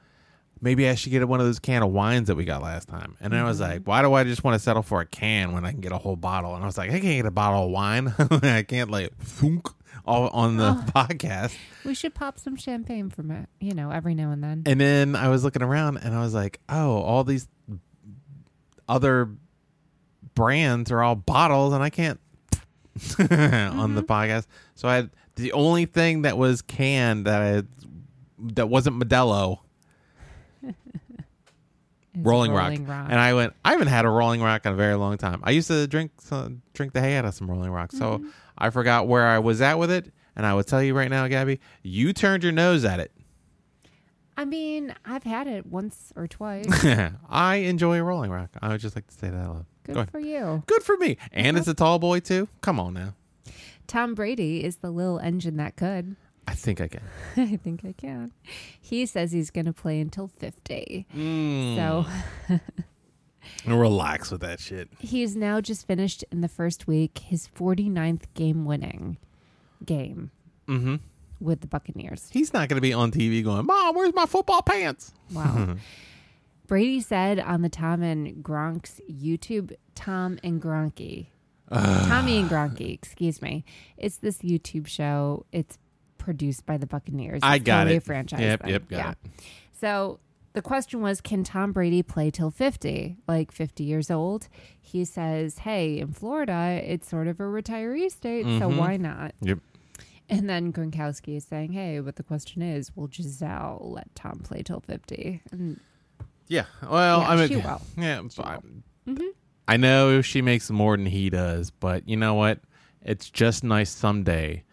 maybe 0.61 0.88
I 0.88 0.95
should 0.95 1.11
get 1.11 1.26
one 1.28 1.40
of 1.40 1.47
those 1.47 1.59
can 1.59 1.82
of 1.82 1.90
wines 1.90 2.28
that 2.28 2.36
we 2.36 2.45
got 2.45 2.62
last 2.62 2.88
time. 2.88 3.16
And 3.20 3.34
I 3.34 3.42
was 3.42 3.59
Mhm. 3.59 3.68
like, 3.68 3.82
why 3.84 4.01
do 4.03 4.12
I 4.14 4.22
just 4.24 4.45
want 4.45 4.55
to 4.55 4.59
settle 4.61 4.82
for 4.82 5.01
a 5.01 5.07
can 5.07 5.53
when 5.53 5.64
I 5.64 5.72
can 5.72 5.80
get 5.80 5.92
a 5.92 5.99
whole 5.99 6.16
bottle? 6.16 6.55
And 6.55 6.62
I 6.62 6.66
was 6.66 6.78
like, 6.78 6.90
I 6.90 7.01
can't 7.01 7.16
get 7.16 7.26
a 7.26 7.30
bottle 7.32 7.64
of 7.64 7.70
wine. 7.70 8.14
I 8.42 8.62
can't 8.62 8.90
like 8.90 9.14
thunk 9.18 9.66
all 10.07 10.28
on 10.28 10.57
the 10.57 10.68
Oh. 10.68 10.84
podcast. 10.95 11.57
we 11.84 11.95
should 11.95 12.14
pop 12.14 12.38
some 12.38 12.57
champagne 12.57 13.11
from 13.11 13.30
it, 13.32 13.49
you 13.61 13.74
know, 13.74 13.90
every 13.90 14.14
now 14.14 14.30
and 14.30 14.42
then. 14.45 14.62
And 14.66 14.80
then 14.80 15.16
I 15.16 15.28
was 15.28 15.42
looking 15.42 15.62
around 15.62 15.97
and 15.99 16.14
I 16.14 16.20
was 16.20 16.32
like, 16.32 16.61
oh, 16.68 16.99
all 17.03 17.24
these 17.24 17.49
other 18.89 19.28
brands 20.35 20.91
are 20.91 21.03
all 21.03 21.14
bottles 21.14 21.72
and 21.74 21.82
I 21.82 21.91
can't 21.91 22.18
on 23.18 23.95
the 23.95 24.03
podcast. 24.03 24.47
So 24.74 24.89
I 24.89 25.09
the 25.37 25.53
only 25.53 25.85
thing 25.87 26.22
that 26.22 26.39
was 26.39 26.62
canned 26.62 27.26
that 27.26 27.41
I 27.43 27.62
that 28.55 28.68
wasn't 28.68 28.97
Modelo 29.03 29.59
It's 32.16 32.24
Rolling, 32.24 32.53
Rock. 32.53 32.72
Rock. 32.87 33.07
And 33.11 33.18
I 33.18 33.35
went, 33.35 33.55
I 33.64 33.72
haven't 33.72 33.89
had 33.89 34.05
a 34.05 34.09
Rolling 34.09 34.41
Rock 34.41 34.64
in 34.66 34.72
a 34.72 34.76
very 34.76 34.95
long 34.95 35.18
time. 35.18 35.41
I 35.43 35.51
used 35.51 35.66
to 35.66 35.87
drink 35.89 36.12
some, 36.20 36.62
drink 36.72 36.93
the 36.93 37.01
hay 37.01 37.16
out 37.16 37.24
of 37.24 37.35
some 37.35 37.51
Rolling 37.51 37.70
Rock. 37.72 37.91
So 37.91 38.18
Mhm. 38.18 38.30
I 38.57 38.70
forgot 38.70 39.09
where 39.09 39.26
I 39.26 39.41
was 39.41 39.61
at 39.61 39.78
with 39.80 39.91
it. 39.91 40.12
And 40.37 40.47
I 40.47 40.55
would 40.55 40.66
tell 40.68 40.80
you 40.82 40.95
right 40.97 41.11
now, 41.11 41.26
Gabby, 41.28 41.59
you 41.82 42.12
turned 42.12 42.43
your 42.45 42.53
nose 42.53 42.85
at 42.85 43.01
it. 43.01 43.11
I 44.37 44.45
mean, 44.45 44.95
I've 45.05 45.22
had 45.24 45.47
it 45.47 45.66
once 45.66 46.12
or 46.16 46.26
twice. 46.26 46.66
I 47.28 47.57
enjoy 47.57 48.01
Rolling 48.01 48.30
Rock. 48.30 48.51
I 48.61 48.68
would 48.68 48.80
just 48.80 48.97
like 48.97 49.07
to 49.07 49.14
say 49.14 49.28
that 49.30 49.37
out 49.37 49.55
loud. 49.55 49.66
Good 49.85 49.95
Go 49.95 50.05
for 50.07 50.18
you. 50.18 50.62
Good 50.66 50.82
for 50.82 50.97
me. 50.97 51.16
And 51.32 51.57
it's 51.57 51.68
a 51.68 51.74
tall 51.74 51.99
boy 51.99 52.20
too. 52.20 52.49
Come 52.62 52.80
on 52.80 52.95
now. 52.95 53.14
Tom 53.87 54.14
Brady 54.14 54.64
is 54.64 54.76
the 54.76 54.91
little 54.91 55.18
engine 55.18 55.57
that 55.59 55.76
could. 55.76 56.16
I 56.49 56.55
think 56.55 56.80
I 56.80 56.89
can. 56.89 57.03
I 57.37 57.57
think 57.57 57.85
I 57.85 57.93
can. 57.93 58.32
He 58.80 59.07
says 59.07 59.32
he's 59.32 59.51
going 59.51 59.66
to 59.66 59.72
play 59.72 60.01
until 60.01 60.28
50. 60.28 61.07
Mm. 61.14 61.76
So 61.76 62.59
relax 63.66 64.30
with 64.30 64.41
that 64.41 64.59
shit. 64.59 64.89
he's 64.99 65.37
now 65.37 65.61
just 65.61 65.87
finished 65.87 66.24
in 66.32 66.41
the 66.41 66.49
first 66.49 66.87
week 66.87 67.18
his 67.18 67.49
49th 67.57 68.22
game 68.35 68.64
winning 68.64 69.18
game 69.85 70.30
Mm-hmm. 70.66 70.97
With 71.41 71.61
the 71.61 71.66
Buccaneers. 71.66 72.28
He's 72.32 72.53
not 72.53 72.68
going 72.68 72.76
to 72.76 72.80
be 72.82 72.93
on 72.93 73.11
TV 73.11 73.43
going, 73.43 73.66
"Mom, 73.66 73.95
where's 73.95 74.14
my 74.14 74.26
football 74.26 74.62
pants?" 74.62 75.12
Wow. 75.32 75.76
Brady 76.66 77.01
said 77.01 77.39
on 77.39 77.61
the 77.62 77.68
Tom 77.68 78.03
and 78.03 78.43
Gronk's 78.43 79.01
YouTube, 79.11 79.74
Tom 79.95 80.39
and 80.43 80.62
Gronky, 80.62 81.26
Tommy 81.72 82.39
and 82.39 82.49
Gronky, 82.49 82.95
excuse 82.95 83.43
me. 83.43 83.64
It's 83.99 84.16
this 84.16 84.39
YouTube 84.39 84.87
show. 84.87 85.45
It's 85.53 85.78
produced 86.16 86.64
by 86.64 86.78
the 86.78 86.87
Buccaneers. 86.87 87.41
I 87.43 87.59
got 87.59 87.80
totally 87.80 87.97
it. 87.97 87.99
A 87.99 88.01
franchise. 88.01 88.41
Yep, 88.41 88.62
thing. 88.62 88.70
yep, 88.70 88.89
got 88.89 88.97
yeah. 88.97 89.11
it. 89.11 89.16
So 89.78 90.20
the 90.55 90.62
question 90.62 91.03
was, 91.03 91.20
can 91.20 91.45
Tom 91.45 91.72
Brady 91.72 92.03
play 92.03 92.30
till 92.30 92.51
50, 92.51 93.16
like 93.28 93.53
50 93.53 93.85
years 93.85 94.11
old? 94.11 94.49
He 94.80 95.05
says, 95.05 95.59
hey, 95.59 95.99
in 95.99 96.12
Florida, 96.14 96.80
it's 96.82 97.07
sort 97.09 97.28
of 97.28 97.41
a 97.41 97.43
retiree 97.43 98.11
state, 98.11 98.45
so 98.45 98.70
Mhm. 98.70 98.76
why 98.78 98.97
not? 98.97 99.35
Yep. 99.43 99.59
And 100.31 100.49
then 100.49 100.72
Gronkowski 100.72 101.37
is 101.37 101.45
saying, 101.45 101.72
hey, 101.72 102.01
but 102.01 102.16
the 102.16 102.22
question 102.22 102.62
is, 102.62 102.91
will 102.97 103.09
Gisele 103.09 103.79
let 103.83 104.14
Tom 104.14 104.41
play 104.43 104.62
till 104.62 104.81
50? 104.81 105.43
And 105.53 105.79
Yeah. 106.49 106.64
Well, 106.83 107.20
Yeah, 107.20 107.29
I 107.29 107.37
mean, 107.37 107.49
she 107.49 107.57
will. 107.57 107.81
yeah. 107.97 108.20
She 108.31 108.43
I, 108.43 108.59
Mhm. 109.07 109.29
I 109.68 109.77
know 109.77 110.20
she 110.22 110.43
makes 110.43 110.70
more 110.70 110.97
than 110.97 111.07
he 111.07 111.31
does, 111.31 111.70
but 111.70 112.09
you 112.09 112.16
know 112.16 112.35
what? 112.35 112.61
It's 113.03 113.29
just 113.31 113.64
nice 113.64 113.91
someday 113.91 114.64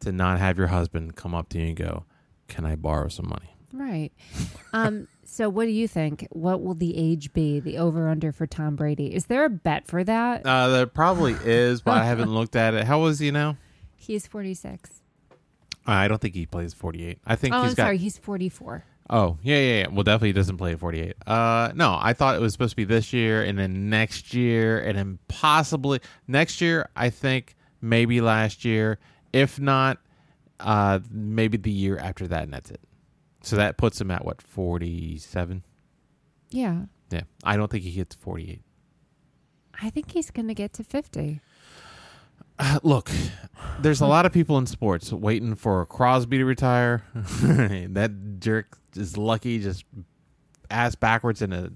to 0.00 0.12
not 0.12 0.38
have 0.38 0.58
your 0.58 0.68
husband 0.68 1.14
come 1.16 1.34
up 1.34 1.48
to 1.50 1.58
you 1.58 1.68
and 1.68 1.76
go, 1.76 2.04
"Can 2.48 2.64
I 2.64 2.74
borrow 2.76 3.08
some 3.08 3.28
money?" 3.28 3.54
Right. 3.72 4.12
Um, 4.72 5.06
so 5.24 5.48
what 5.48 5.66
do 5.66 5.70
you 5.72 5.86
think? 5.86 6.26
What 6.30 6.62
will 6.62 6.74
the 6.74 6.96
age 6.96 7.32
be, 7.32 7.60
the 7.60 7.78
over 7.78 8.08
under 8.08 8.32
for 8.32 8.46
Tom 8.46 8.74
Brady? 8.76 9.14
Is 9.14 9.26
there 9.26 9.44
a 9.44 9.50
bet 9.50 9.86
for 9.86 10.02
that? 10.04 10.44
Uh, 10.46 10.68
there 10.68 10.86
probably 10.86 11.34
is, 11.44 11.80
but 11.82 11.98
I 11.98 12.04
haven't 12.04 12.32
looked 12.32 12.56
at 12.56 12.74
it. 12.74 12.84
How 12.86 13.00
old 13.00 13.10
is 13.10 13.18
he 13.20 13.30
now? 13.30 13.56
He's 14.00 14.26
46. 14.26 15.02
I 15.86 16.08
don't 16.08 16.20
think 16.20 16.34
he 16.34 16.46
plays 16.46 16.72
48. 16.74 17.18
I 17.26 17.36
think 17.36 17.54
Oh, 17.54 17.62
he's 17.62 17.70
I'm 17.72 17.74
got 17.76 17.82
sorry. 17.84 17.98
He's 17.98 18.16
44. 18.18 18.84
Oh, 19.10 19.38
yeah, 19.42 19.56
yeah, 19.58 19.78
yeah. 19.80 19.86
Well, 19.88 20.04
definitely 20.04 20.32
doesn't 20.32 20.56
play 20.56 20.72
at 20.72 20.78
48. 20.80 21.14
Uh, 21.26 21.72
no, 21.74 21.98
I 22.00 22.12
thought 22.12 22.34
it 22.36 22.40
was 22.40 22.52
supposed 22.52 22.70
to 22.70 22.76
be 22.76 22.84
this 22.84 23.12
year 23.12 23.42
and 23.42 23.58
then 23.58 23.90
next 23.90 24.32
year 24.34 24.78
and 24.80 24.96
then 24.96 25.18
possibly 25.28 26.00
next 26.28 26.60
year. 26.60 26.88
I 26.96 27.10
think 27.10 27.56
maybe 27.80 28.20
last 28.20 28.64
year. 28.64 28.98
If 29.32 29.60
not, 29.60 29.98
uh, 30.60 31.00
maybe 31.10 31.56
the 31.58 31.70
year 31.70 31.98
after 31.98 32.26
that, 32.28 32.44
and 32.44 32.52
that's 32.52 32.70
it. 32.70 32.80
So 33.42 33.56
that 33.56 33.76
puts 33.78 34.00
him 34.00 34.10
at 34.10 34.24
what 34.24 34.40
47. 34.42 35.62
Yeah. 36.50 36.82
Yeah, 37.10 37.22
I 37.44 37.56
don't 37.56 37.70
think 37.70 37.84
he 37.84 37.90
hits 37.90 38.14
48. 38.14 38.60
I 39.82 39.90
think 39.90 40.12
he's 40.12 40.30
going 40.30 40.48
to 40.48 40.54
get 40.54 40.72
to 40.74 40.84
50. 40.84 41.40
Look, 42.82 43.10
there's 43.80 44.00
a 44.00 44.06
lot 44.06 44.26
of 44.26 44.32
people 44.32 44.58
in 44.58 44.66
sports 44.66 45.12
waiting 45.12 45.54
for 45.54 45.84
Crosby 45.86 46.38
to 46.38 46.44
retire. 46.44 47.02
that 47.14 48.36
jerk 48.40 48.78
is 48.96 49.16
lucky, 49.16 49.58
just 49.60 49.84
ass 50.70 50.94
backwards 50.94 51.42
in 51.42 51.52
a 51.52 51.70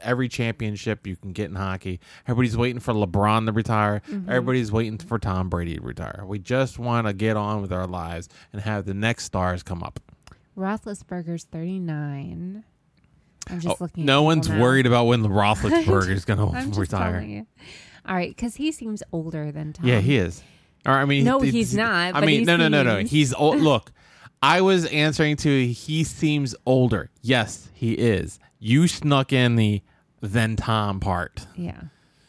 every 0.00 0.28
championship 0.28 1.06
you 1.08 1.16
can 1.16 1.32
get 1.32 1.50
in 1.50 1.56
hockey. 1.56 1.98
Everybody's 2.28 2.56
waiting 2.56 2.78
for 2.78 2.94
LeBron 2.94 3.46
to 3.46 3.52
retire. 3.52 4.00
Mhm. 4.08 4.28
Everybody's 4.28 4.70
waiting 4.70 4.96
for 4.96 5.18
Tom 5.18 5.48
Brady 5.48 5.74
to 5.74 5.82
retire. 5.82 6.24
We 6.24 6.38
just 6.38 6.78
want 6.78 7.08
to 7.08 7.12
get 7.12 7.36
on 7.36 7.60
with 7.62 7.72
our 7.72 7.86
lives 7.88 8.28
and 8.52 8.62
have 8.62 8.84
the 8.84 8.94
next 8.94 9.24
stars 9.24 9.64
come 9.64 9.82
up. 9.82 9.98
Roethlisberger's 10.56 11.44
39. 11.44 12.62
I'm 13.50 13.60
just 13.60 13.66
Oh, 13.66 13.76
looking. 13.80 14.04
no 14.04 14.22
one's 14.22 14.48
now. 14.48 14.60
worried 14.60 14.86
about 14.86 15.06
when 15.06 15.22
the 15.22 15.28
Roethlisberger 15.30 16.10
is 16.10 16.24
going 16.24 16.38
to 16.38 16.80
retire. 16.80 17.44
All 18.08 18.14
right, 18.16 18.34
because 18.34 18.56
he 18.56 18.72
seems 18.72 19.02
older 19.12 19.52
than 19.52 19.72
Tom. 19.74 19.86
Yeah, 19.86 20.00
he 20.00 20.16
is. 20.16 20.42
Or 20.86 20.92
I 20.92 21.04
mean, 21.04 21.24
No, 21.24 21.40
he- 21.40 21.50
he's 21.50 21.74
not, 21.74 22.14
I 22.14 22.20
but 22.20 22.26
mean, 22.26 22.40
he 22.40 22.44
no, 22.46 22.56
no, 22.56 22.68
no, 22.68 22.82
no. 22.82 22.98
seems- 22.98 23.10
He's 23.10 23.34
old. 23.34 23.56
Look, 23.60 23.92
I 24.42 24.60
was 24.62 24.86
answering 24.86 25.36
to 25.38 25.66
he 25.66 26.04
seems 26.04 26.54
older. 26.64 27.10
Yes, 27.22 27.68
he 27.74 27.92
is. 27.92 28.38
You 28.58 28.88
snuck 28.88 29.32
in 29.32 29.56
the 29.56 29.82
then 30.20 30.56
Tom 30.56 30.98
part. 31.00 31.46
Yeah. 31.56 31.80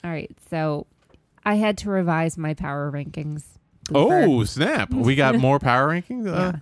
All 0.03 0.11
right. 0.11 0.31
So 0.49 0.85
I 1.45 1.55
had 1.55 1.77
to 1.79 1.89
revise 1.89 2.37
my 2.37 2.53
power 2.53 2.91
rankings. 2.91 3.43
Boofer. 3.89 4.25
Oh 4.27 4.43
snap! 4.43 4.91
We 4.93 5.15
got 5.15 5.35
more 5.35 5.59
power 5.59 5.87
rankings. 5.89 6.27
Uh, 6.27 6.31
Yeah. 6.53 6.59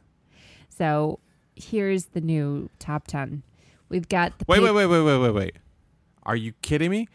So 0.69 1.19
here's 1.55 2.05
the 2.05 2.21
new 2.21 2.69
top 2.79 3.07
10. 3.07 3.41
We've 3.89 4.07
got 4.07 4.37
the 4.37 4.45
Wait, 4.47 4.61
wait, 4.61 4.71
wait, 4.71 4.85
wait, 4.85 5.01
wait, 5.01 5.17
wait, 5.17 5.31
wait. 5.33 5.55
Are 6.23 6.35
you 6.35 6.53
kidding 6.61 6.91
me? 6.91 7.07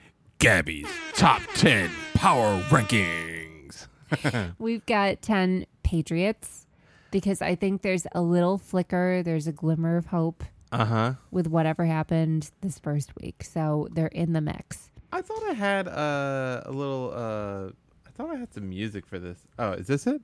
Gabby's 0.47 0.89
top 1.15 1.41
ten 1.55 1.89
power 2.15 2.61
rankings. 2.63 3.87
We've 4.59 4.85
got 4.87 5.23
10 5.23 5.67
Patriots 5.85 6.67
because 7.13 7.41
I 7.41 7.55
think 7.55 7.83
there's 7.83 8.09
a 8.11 8.23
little 8.23 8.59
flicker, 8.59 9.23
there's 9.23 9.47
a 9.47 9.53
glimmer 9.53 9.97
of 9.97 10.07
hope 10.07 10.43
Uh 10.73 10.85
huh. 10.85 11.13
with 11.31 11.47
whatever 11.47 11.85
happened 11.85 12.51
this 12.61 12.81
first 12.81 13.13
week. 13.21 13.45
So 13.45 13.87
they're 13.93 14.09
in 14.09 14.33
the 14.33 14.41
mix. 14.41 14.91
I 15.13 15.23
thought 15.23 15.45
I 15.49 15.53
had 15.53 15.87
uh, 15.87 16.63
a 16.67 16.73
little. 16.73 17.13
Uh, 17.15 17.69
I 18.05 18.11
thought 18.17 18.31
I 18.35 18.37
had 18.37 18.53
some 18.53 18.69
music 18.69 19.07
for 19.07 19.21
this. 19.21 19.39
Oh, 19.61 19.73
is 19.75 19.87
this 19.87 20.09
it? 20.09 20.21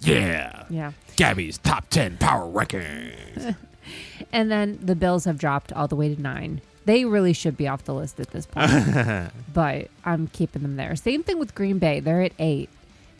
Yeah. 0.00 0.64
Yeah. 0.70 0.92
Gabby's 1.16 1.58
top 1.58 1.88
10 1.90 2.16
power 2.16 2.50
rankings. 2.50 3.56
And 4.32 4.48
then 4.50 4.78
the 4.80 4.94
Bills 4.94 5.24
have 5.24 5.36
dropped 5.38 5.72
all 5.72 5.88
the 5.88 5.96
way 5.96 6.14
to 6.14 6.22
nine. 6.22 6.60
They 6.84 7.04
really 7.04 7.32
should 7.32 7.56
be 7.56 7.68
off 7.68 7.84
the 7.84 7.94
list 7.94 8.18
at 8.18 8.30
this 8.30 8.46
point, 8.46 9.30
but 9.54 9.88
I'm 10.04 10.26
keeping 10.28 10.62
them 10.62 10.76
there. 10.76 10.96
Same 10.96 11.22
thing 11.22 11.38
with 11.38 11.54
Green 11.54 11.78
Bay. 11.78 12.00
They're 12.00 12.22
at 12.22 12.32
eight 12.38 12.68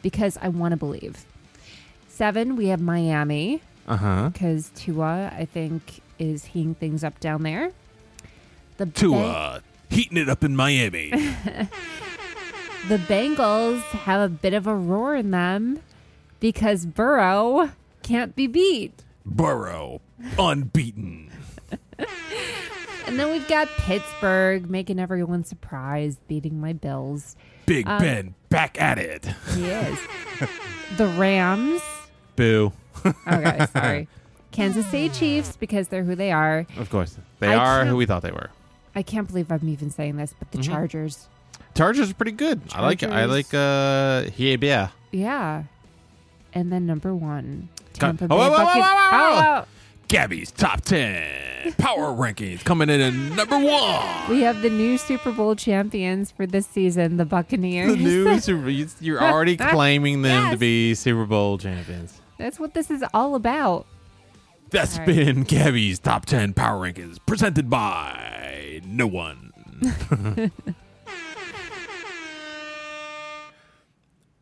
because 0.02 0.36
I 0.42 0.48
want 0.48 0.72
to 0.72 0.76
believe. 0.76 1.24
Seven, 2.08 2.56
we 2.56 2.66
have 2.66 2.80
Miami 2.80 3.62
uh 3.86 3.96
huh. 3.96 4.30
because 4.32 4.70
Tua, 4.74 5.32
I 5.36 5.44
think, 5.44 6.02
is 6.18 6.46
heating 6.46 6.74
things 6.74 7.04
up 7.04 7.20
down 7.20 7.42
there. 7.42 7.72
The 8.78 8.86
Ba- 8.86 8.92
Tua 8.92 9.62
heating 9.90 10.18
it 10.18 10.28
up 10.28 10.42
in 10.42 10.56
Miami. 10.56 11.10
the 12.88 12.98
Bengals 12.98 13.80
have 13.82 14.20
a 14.20 14.28
bit 14.28 14.54
of 14.54 14.66
a 14.66 14.74
roar 14.74 15.14
in 15.14 15.30
them 15.30 15.80
because 16.40 16.86
Burrow 16.86 17.70
can't 18.02 18.34
be 18.34 18.46
beat. 18.46 19.04
Burrow 19.24 20.00
unbeaten. 20.38 21.31
And 23.06 23.18
then 23.18 23.30
we've 23.30 23.46
got 23.48 23.68
Pittsburgh 23.78 24.70
making 24.70 24.98
everyone 24.98 25.44
surprised, 25.44 26.18
beating 26.28 26.60
my 26.60 26.72
Bills. 26.72 27.36
Big 27.66 27.86
Um, 27.86 28.00
Ben 28.00 28.34
back 28.48 28.80
at 28.80 28.98
it. 28.98 29.24
He 29.54 29.66
is. 29.66 29.98
the 30.96 31.06
Rams. 31.08 31.80
Boo. 32.36 32.72
Okay, 33.04 33.66
sorry. 33.72 34.08
Kansas 34.50 34.86
City 34.86 35.08
Chiefs 35.08 35.56
because 35.56 35.88
they're 35.88 36.04
who 36.04 36.14
they 36.14 36.30
are. 36.32 36.66
Of 36.76 36.90
course. 36.90 37.16
They 37.40 37.48
I 37.48 37.56
are 37.56 37.84
who 37.84 37.96
we 37.96 38.06
thought 38.06 38.22
they 38.22 38.30
were. 38.32 38.50
I 38.94 39.02
can't 39.02 39.26
believe 39.26 39.50
I'm 39.50 39.68
even 39.68 39.90
saying 39.90 40.16
this, 40.16 40.34
but 40.38 40.50
the 40.50 40.58
Mhm. 40.58 40.64
Chargers. 40.64 41.28
Chargers 41.74 42.10
are 42.10 42.14
pretty 42.14 42.32
good. 42.32 42.60
I 42.74 42.82
like 42.82 43.02
it. 43.02 43.10
I 43.10 43.24
like 43.24 43.52
uh 43.54 44.30
yeah, 44.36 44.56
yeah. 44.60 44.88
Yeah. 45.10 45.62
And 46.52 46.70
then 46.70 46.84
number 46.86 47.14
one. 47.14 47.68
Tampa 47.94 48.24
Oh, 48.24 48.28
Bay 48.28 48.34
whoa, 48.36 48.50
whoa, 48.50 48.50
whoa, 48.50 48.64
Buccaneers. 48.64 48.84
whoa, 48.86 48.94
whoa, 48.94 49.10
whoa. 49.10 49.58
Oh, 49.58 49.62
oh. 49.62 49.66
Gabby's 50.12 50.50
top 50.50 50.82
10 50.82 51.72
power 51.78 52.08
rankings 52.08 52.62
coming 52.62 52.90
in 52.90 53.00
at 53.00 53.14
number 53.14 53.58
1. 53.58 54.28
We 54.28 54.42
have 54.42 54.60
the 54.60 54.68
new 54.68 54.98
Super 54.98 55.32
Bowl 55.32 55.56
champions 55.56 56.30
for 56.30 56.46
this 56.46 56.66
season, 56.66 57.16
the 57.16 57.24
Buccaneers. 57.24 57.92
The 57.92 57.96
new 57.96 58.38
Super 58.40 58.68
You're 58.68 59.22
already 59.22 59.56
claiming 59.56 60.20
them 60.20 60.50
to 60.50 60.58
be 60.58 60.92
Super 60.92 61.24
Bowl 61.24 61.56
champions. 61.56 62.20
That's 62.36 62.60
what 62.60 62.74
this 62.74 62.90
is 62.90 63.02
all 63.14 63.36
about. 63.36 63.86
That's 64.68 64.98
All 64.98 65.06
right. 65.06 65.16
been 65.16 65.44
Gabby's 65.44 65.98
top 65.98 66.26
10 66.26 66.52
power 66.52 66.78
rankings 66.78 67.16
presented 67.24 67.70
by 67.70 68.82
no 68.84 69.06
one. 69.06 69.50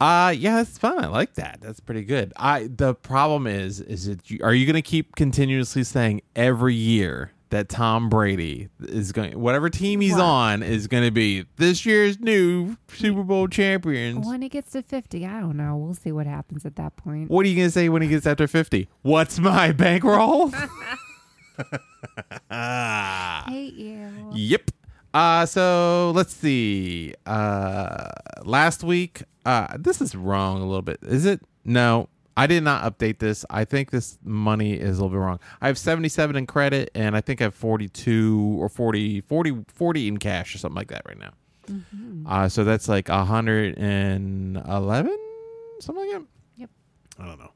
Uh 0.00 0.34
yeah, 0.36 0.56
that's 0.56 0.78
fun. 0.78 1.04
I 1.04 1.08
like 1.08 1.34
that. 1.34 1.58
That's 1.60 1.78
pretty 1.80 2.04
good. 2.04 2.32
I 2.36 2.68
the 2.74 2.94
problem 2.94 3.46
is 3.46 3.80
is 3.80 4.08
it 4.08 4.30
you, 4.30 4.38
are 4.42 4.54
you 4.54 4.64
going 4.64 4.74
to 4.74 4.82
keep 4.82 5.14
continuously 5.14 5.84
saying 5.84 6.22
every 6.34 6.74
year 6.74 7.32
that 7.50 7.68
Tom 7.68 8.08
Brady 8.08 8.68
is 8.80 9.12
going 9.12 9.38
whatever 9.38 9.68
team 9.68 10.00
he's 10.00 10.12
What? 10.12 10.20
on 10.22 10.62
is 10.62 10.86
going 10.86 11.04
to 11.04 11.10
be 11.10 11.44
this 11.56 11.84
year's 11.84 12.18
new 12.20 12.76
Super 12.88 13.22
Bowl 13.24 13.46
champions? 13.48 14.24
When 14.26 14.40
he 14.40 14.48
gets 14.48 14.70
to 14.72 14.82
50, 14.82 15.26
I 15.26 15.40
don't 15.40 15.56
know. 15.56 15.76
We'll 15.76 15.94
see 15.94 16.12
what 16.12 16.26
happens 16.26 16.64
at 16.64 16.76
that 16.76 16.96
point. 16.96 17.28
What 17.28 17.44
are 17.44 17.48
you 17.48 17.56
going 17.56 17.68
to 17.68 17.72
say 17.72 17.88
when 17.88 18.02
he 18.02 18.08
gets 18.08 18.24
after 18.26 18.46
50? 18.46 18.88
What's 19.02 19.38
my 19.40 19.72
bankroll? 19.72 20.50
Hate 22.50 23.74
you. 23.74 24.30
Yep. 24.32 24.70
Uh 25.12 25.44
so 25.46 26.12
let's 26.14 26.32
see. 26.34 27.14
Uh 27.26 28.06
last 28.44 28.84
week, 28.84 29.22
uh 29.44 29.76
this 29.78 30.00
is 30.00 30.14
wrong 30.14 30.62
a 30.62 30.66
little 30.66 30.82
bit. 30.82 30.98
Is 31.02 31.26
it? 31.26 31.40
No. 31.64 32.08
I 32.36 32.46
did 32.46 32.62
not 32.62 32.84
update 32.84 33.18
this. 33.18 33.44
I 33.50 33.64
think 33.64 33.90
this 33.90 34.18
money 34.24 34.74
is 34.74 34.98
a 34.98 35.02
little 35.02 35.08
bit 35.10 35.18
wrong. 35.18 35.40
I 35.60 35.66
have 35.66 35.76
77 35.76 36.36
in 36.36 36.46
credit 36.46 36.90
and 36.94 37.16
I 37.16 37.20
think 37.20 37.40
I 37.40 37.44
have 37.44 37.54
42 37.54 38.56
or 38.58 38.68
40 38.68 39.20
40 39.22 39.64
40 39.74 40.08
in 40.08 40.16
cash 40.18 40.54
or 40.54 40.58
something 40.58 40.76
like 40.76 40.88
that 40.88 41.02
right 41.06 41.18
now. 41.18 41.32
Mm-hmm. 41.66 42.26
Uh 42.26 42.48
so 42.48 42.64
that's 42.64 42.88
like 42.88 43.08
111 43.08 45.18
something 45.80 46.04
like 46.04 46.12
that. 46.20 46.26
Yep. 46.56 46.70
I 47.18 47.26
don't 47.26 47.38
know. 47.38 47.50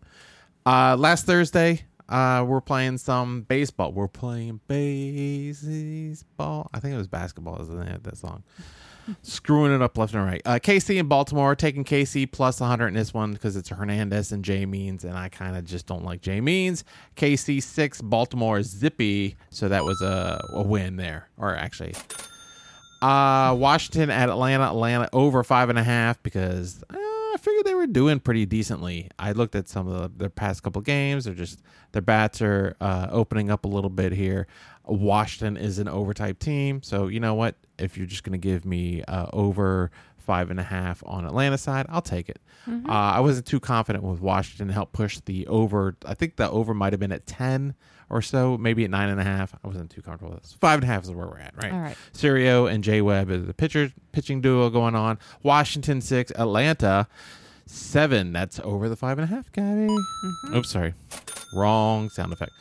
Uh 0.67 0.97
last 0.99 1.25
Thursday, 1.25 1.85
uh 2.09 2.45
we're 2.47 2.61
playing 2.61 2.99
some 2.99 3.43
baseball. 3.43 3.93
We're 3.93 4.09
playing 4.09 4.61
baseball. 4.69 6.71
I 6.73 6.81
think 6.81 6.95
it 6.95 6.99
was 6.99 7.09
basketball 7.09 7.61
is 7.61 7.69
the 7.69 7.85
name 7.85 7.95
of 7.95 8.03
that 8.05 8.17
song. 8.17 8.43
Screwing 9.23 9.75
it 9.75 9.83
up 9.83 9.99
left 9.99 10.15
and 10.15 10.25
right. 10.25 10.43
Uh 10.45 10.59
KC 10.59 10.99
and 10.99 11.09
Baltimore 11.09 11.55
taking 11.55 11.85
KC 11.85 12.31
plus 12.31 12.61
100 12.61 12.89
in 12.89 12.95
this 12.95 13.13
one 13.13 13.33
because 13.33 13.57
it's 13.57 13.69
Hernandez 13.69 14.33
and 14.33 14.45
Jay 14.45 14.67
Means 14.67 15.05
and 15.05 15.17
I 15.17 15.29
kind 15.29 15.57
of 15.57 15.65
just 15.65 15.87
don't 15.87 16.05
like 16.05 16.21
Jay 16.21 16.41
Means. 16.41 16.85
KC 17.17 17.63
6, 17.63 18.03
Baltimore 18.03 18.63
zippy, 18.63 19.37
so 19.51 19.69
that 19.69 19.85
was 19.85 20.01
a, 20.01 20.41
a 20.55 20.63
win 20.63 20.97
there. 20.97 21.29
Or 21.37 21.55
actually 21.55 21.95
uh, 23.05 23.55
Washington 23.55 24.11
at 24.11 24.31
Atlanta. 24.31 24.65
Atlanta 24.65 25.09
over 25.13 25.45
five 25.45 25.69
and 25.69 25.79
a 25.79 25.85
half 25.85 26.23
because 26.23 26.83
uh, 26.89 26.97
figured 27.45 27.67
they 27.67 27.75
were 27.75 27.87
doing 27.87 28.19
pretty 28.21 28.47
decently. 28.47 29.11
I 29.19 29.33
looked 29.33 29.55
at 29.55 29.69
some 29.69 29.87
of 29.87 30.01
the, 30.01 30.19
their 30.19 30.31
past 30.31 30.63
couple 30.63 30.81
games. 30.83 31.25
They're 31.27 31.35
just 31.35 31.61
their 31.93 32.03
bats 32.03 32.41
are 32.43 32.75
uh, 32.81 33.09
opening 33.11 33.51
up 33.51 33.65
a 33.65 33.69
little 33.69 33.91
bit 33.91 34.13
here. 34.13 34.47
Washington 34.85 35.57
is 35.57 35.79
an 35.79 35.87
overtype 35.87 36.39
team, 36.39 36.83
so 36.83 37.07
you 37.09 37.21
know 37.21 37.35
what? 37.35 37.55
If 37.79 37.97
you're 37.97 38.07
just 38.07 38.23
going 38.25 38.33
to 38.33 38.39
give 38.39 38.65
me 38.65 39.03
uh, 39.05 39.27
over 39.33 39.91
five 40.19 40.51
and 40.51 40.59
a 40.59 40.63
half 40.63 41.03
on 41.07 41.27
Atlanta 41.27 41.59
side, 41.59 41.87
I'll 41.89 42.03
take 42.03 42.29
it. 42.29 42.41
Uh, 42.89 42.93
I 42.93 43.21
wasn't 43.21 43.47
too 43.47 43.61
confident 43.61 44.05
with 44.05 44.21
Washington 44.21 44.69
to 44.69 44.73
help 44.75 44.93
push 44.93 45.21
the 45.21 45.47
over. 45.47 45.97
I 46.07 46.15
think 46.15 46.37
the 46.37 46.51
over 46.51 46.73
might 46.75 46.93
have 46.93 47.01
been 47.01 47.13
at 47.13 47.27
ten 47.27 47.75
or 48.15 48.23
so, 48.23 48.57
maybe 48.57 48.85
at 48.85 48.91
nine 48.91 49.09
and 49.09 49.21
a 49.21 49.25
half. 49.25 49.53
I 49.65 49.67
wasn't 49.67 49.91
too 49.91 50.01
comfortable 50.01 50.35
with 50.35 50.45
this. 50.45 50.53
Five 50.53 50.77
and 50.77 50.85
a 50.85 50.87
half 50.87 51.03
is 51.03 51.11
where 51.11 51.27
we're 51.27 51.41
at, 51.41 51.53
right? 51.61 51.73
All 51.73 51.81
right. 51.81 51.97
Serio 52.13 52.67
and 52.67 52.85
Jay 52.85 53.03
Webb 53.03 53.29
is 53.29 53.45
the 53.45 53.53
pitcher 53.53 53.93
pitching 54.13 54.41
duo 54.41 54.71
going 54.71 54.95
on. 54.95 55.19
Washington 55.43 56.01
six, 56.01 56.31
Atlanta 56.37 57.09
seven. 57.67 58.33
That's 58.33 58.61
over 58.61 58.89
the 58.89 58.95
five 58.95 59.19
and 59.19 59.25
a 59.31 59.35
half, 59.35 59.51
Gabby. 59.51 59.89
Oops, 60.55 60.71
sorry, 60.71 60.95
wrong 61.57 62.09
sound 62.09 62.33
effect. 62.33 62.53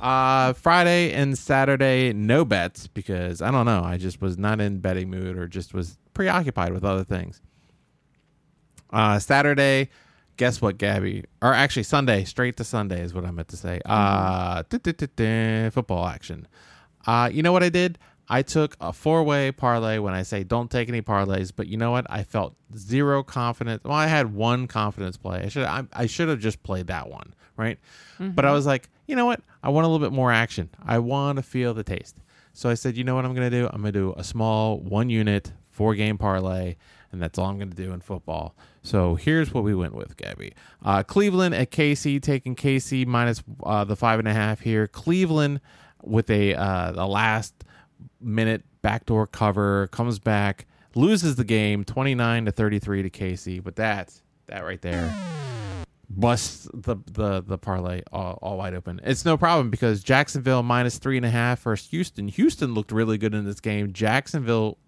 Uh, 0.00 0.54
Friday 0.54 1.12
and 1.12 1.36
Saturday 1.36 2.14
no 2.14 2.46
bets 2.46 2.86
because 2.86 3.42
I 3.42 3.50
don't 3.50 3.66
know. 3.66 3.82
I 3.84 3.98
just 3.98 4.22
was 4.22 4.38
not 4.38 4.58
in 4.58 4.78
betting 4.78 5.10
mood 5.10 5.36
or 5.36 5.46
just 5.46 5.74
was 5.74 5.98
preoccupied 6.14 6.72
with 6.72 6.82
other 6.82 7.04
things. 7.04 7.42
Uh, 8.90 9.18
Saturday, 9.18 9.90
guess 10.36 10.60
what, 10.60 10.78
Gabby? 10.78 11.24
Or 11.42 11.52
actually 11.52 11.84
Sunday, 11.84 12.24
straight 12.24 12.56
to 12.58 12.64
Sunday 12.64 13.00
is 13.00 13.14
what 13.14 13.24
I 13.24 13.30
meant 13.30 13.48
to 13.48 13.56
say. 13.56 13.80
Uh, 13.84 14.62
football 15.70 16.06
action. 16.06 16.46
Uh, 17.06 17.30
you 17.32 17.42
know 17.42 17.52
what 17.52 17.62
I 17.62 17.68
did? 17.68 17.98
I 18.28 18.40
took 18.42 18.76
a 18.80 18.92
four-way 18.92 19.52
parlay. 19.52 19.98
When 19.98 20.14
I 20.14 20.22
say 20.22 20.44
don't 20.44 20.70
take 20.70 20.88
any 20.88 21.02
parlays, 21.02 21.52
but 21.54 21.66
you 21.66 21.76
know 21.76 21.90
what? 21.90 22.06
I 22.08 22.22
felt 22.22 22.54
zero 22.76 23.22
confidence. 23.22 23.84
Well, 23.84 23.92
I 23.92 24.06
had 24.06 24.34
one 24.34 24.66
confidence 24.66 25.16
play. 25.18 25.42
I 25.42 25.48
should 25.48 25.64
I, 25.64 25.84
I 25.92 26.06
should 26.06 26.28
have 26.28 26.40
just 26.40 26.62
played 26.62 26.86
that 26.86 27.10
one, 27.10 27.34
right? 27.58 27.78
But 28.34 28.46
I 28.46 28.52
was 28.52 28.64
like, 28.64 28.88
you 29.06 29.14
know 29.14 29.26
what? 29.26 29.42
I 29.62 29.68
want 29.68 29.84
a 29.84 29.88
little 29.88 30.04
bit 30.04 30.14
more 30.14 30.32
action. 30.32 30.70
I 30.82 30.98
want 31.00 31.36
to 31.36 31.42
feel 31.42 31.74
the 31.74 31.84
taste. 31.84 32.16
So 32.54 32.70
I 32.70 32.74
said, 32.74 32.96
you 32.96 33.04
know 33.04 33.14
what 33.14 33.26
I'm 33.26 33.34
going 33.34 33.50
to 33.50 33.56
do? 33.56 33.66
I'm 33.66 33.82
going 33.82 33.92
to 33.92 33.98
do 33.98 34.14
a 34.16 34.24
small 34.24 34.78
one 34.78 35.10
unit 35.10 35.52
four 35.74 35.94
game 35.94 36.16
parlay, 36.16 36.76
and 37.12 37.20
that's 37.20 37.38
all 37.38 37.46
I'm 37.46 37.58
going 37.58 37.70
to 37.70 37.76
do 37.76 37.92
in 37.92 38.00
football. 38.00 38.56
So 38.82 39.14
here's 39.14 39.52
what 39.52 39.64
we 39.64 39.74
went 39.74 39.94
with, 39.94 40.16
Gabby. 40.16 40.54
Uh, 40.82 41.02
Cleveland 41.02 41.54
at 41.54 41.70
KC, 41.70 42.22
taking 42.22 42.54
KC 42.54 43.06
minus 43.06 43.42
uh, 43.62 43.84
the 43.84 43.96
five 43.96 44.18
and 44.18 44.28
a 44.28 44.32
half 44.32 44.60
here. 44.60 44.86
Cleveland 44.86 45.60
with 46.02 46.30
a 46.30 46.54
uh, 46.54 46.92
the 46.92 47.06
last 47.06 47.64
minute 48.20 48.62
backdoor 48.82 49.26
cover 49.26 49.88
comes 49.88 50.18
back, 50.18 50.66
loses 50.94 51.36
the 51.36 51.44
game 51.44 51.84
29 51.84 52.46
to 52.46 52.52
33 52.52 53.02
to 53.02 53.10
KC. 53.10 53.62
But 53.62 53.76
that's 53.76 54.22
that 54.46 54.64
right 54.64 54.80
there 54.80 55.14
busts 56.16 56.68
the 56.72 56.96
the 57.06 57.42
the 57.42 57.58
parlay 57.58 58.02
all, 58.12 58.38
all 58.42 58.58
wide 58.58 58.74
open. 58.74 59.00
It's 59.04 59.24
no 59.24 59.36
problem 59.36 59.70
because 59.70 60.02
Jacksonville 60.02 60.62
minus 60.62 60.98
three 60.98 61.16
and 61.16 61.26
a 61.26 61.30
half 61.30 61.60
versus 61.60 61.90
Houston. 61.90 62.28
Houston 62.28 62.74
looked 62.74 62.92
really 62.92 63.18
good 63.18 63.34
in 63.34 63.44
this 63.44 63.60
game. 63.60 63.92
Jacksonville 63.92 64.78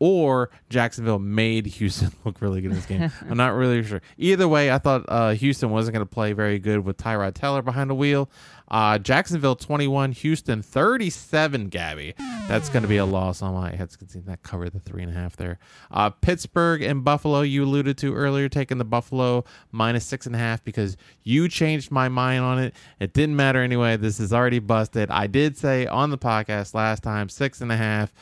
or 0.00 0.50
Jacksonville 0.68 1.18
made 1.18 1.66
Houston 1.66 2.12
look 2.24 2.40
really 2.40 2.60
good 2.60 2.70
in 2.70 2.76
this 2.76 2.86
game. 2.86 3.10
I'm 3.28 3.36
not 3.36 3.54
really 3.54 3.82
sure. 3.82 4.00
Either 4.16 4.46
way, 4.46 4.70
I 4.70 4.78
thought 4.78 5.04
uh, 5.08 5.30
Houston 5.30 5.70
wasn't 5.70 5.94
going 5.94 6.06
to 6.06 6.12
play 6.12 6.32
very 6.32 6.58
good 6.58 6.84
with 6.84 6.96
Tyrod 6.96 7.34
Taylor 7.34 7.62
behind 7.62 7.90
the 7.90 7.94
wheel. 7.94 8.30
Uh, 8.70 8.98
Jacksonville 8.98 9.56
21, 9.56 10.12
Houston 10.12 10.62
37. 10.62 11.68
Gabby, 11.68 12.14
that's 12.46 12.68
going 12.68 12.82
to 12.82 12.88
be 12.88 12.98
a 12.98 13.04
loss 13.06 13.40
on 13.40 13.54
my 13.54 13.74
heads. 13.74 13.96
That 14.26 14.42
covered 14.42 14.72
the 14.72 14.80
three 14.80 15.02
and 15.02 15.10
a 15.10 15.14
half 15.14 15.36
there. 15.36 15.58
Uh, 15.90 16.10
Pittsburgh 16.10 16.82
and 16.82 17.02
Buffalo, 17.02 17.40
you 17.40 17.64
alluded 17.64 17.96
to 17.98 18.14
earlier, 18.14 18.48
taking 18.48 18.78
the 18.78 18.84
Buffalo 18.84 19.44
minus 19.72 20.04
six 20.04 20.26
and 20.26 20.34
a 20.34 20.38
half 20.38 20.62
because 20.64 20.96
you 21.24 21.48
changed 21.48 21.90
my 21.90 22.08
mind 22.08 22.44
on 22.44 22.58
it. 22.58 22.74
It 23.00 23.14
didn't 23.14 23.36
matter 23.36 23.62
anyway. 23.62 23.96
This 23.96 24.20
is 24.20 24.32
already 24.32 24.58
busted. 24.58 25.10
I 25.10 25.26
did 25.26 25.56
say 25.56 25.86
on 25.86 26.10
the 26.10 26.18
podcast 26.18 26.74
last 26.74 27.02
time 27.02 27.30
six 27.30 27.62
and 27.62 27.72
a 27.72 27.76
half. 27.76 28.12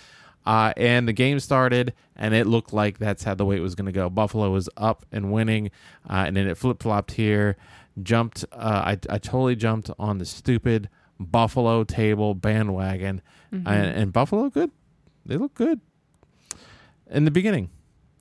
Uh, 0.47 0.72
and 0.76 1.09
the 1.09 1.12
game 1.12 1.40
started, 1.40 1.92
and 2.14 2.32
it 2.32 2.47
looked 2.47 2.72
like 2.72 2.99
that's 2.99 3.24
how 3.24 3.34
the 3.34 3.44
way 3.44 3.57
it 3.57 3.61
was 3.61 3.74
going 3.74 3.86
to 3.86 3.92
go. 3.92 4.09
Buffalo 4.09 4.51
was 4.51 4.68
up 4.76 5.05
and 5.11 5.32
winning, 5.32 5.70
uh, 6.09 6.24
and 6.26 6.36
then 6.36 6.47
it 6.47 6.57
flip 6.57 6.82
flopped 6.82 7.12
here. 7.12 7.57
Jumped, 8.03 8.44
uh, 8.53 8.57
I, 8.86 8.90
I 9.11 9.18
totally 9.18 9.57
jumped 9.57 9.90
on 9.99 10.18
the 10.18 10.24
stupid 10.24 10.88
Buffalo 11.18 11.82
table 11.82 12.34
bandwagon, 12.34 13.22
and, 13.51 13.66
and 13.66 14.12
Buffalo 14.12 14.49
good. 14.51 14.70
They 15.24 15.36
look 15.36 15.55
good 15.55 15.80
in 17.11 17.24
the 17.24 17.30
beginning, 17.30 17.70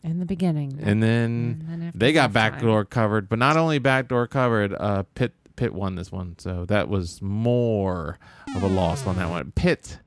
In 0.04 0.20
the 0.20 0.26
beginning. 0.26 0.80
and 0.82 1.04
then 1.04 1.64
And 1.70 1.82
then 1.82 1.92
they 1.94 2.14
got 2.14 2.32
backdoor 2.34 2.86
covered. 2.86 3.28
But 3.30 3.38
not 3.40 3.58
only 3.58 3.80
backdoor 3.80 4.28
covered, 4.28 4.74
uh, 4.74 5.04
Pitt 5.14 5.34
Pitt 5.56 5.74
won 5.74 5.96
this 5.96 6.12
one, 6.12 6.36
so 6.40 6.66
that 6.66 6.90
was 6.90 7.22
more 7.22 8.18
of 8.56 8.64
a 8.64 8.68
loss 8.68 9.06
on 9.06 9.16
that 9.18 9.30
one. 9.30 9.52
Pitt 9.52 10.00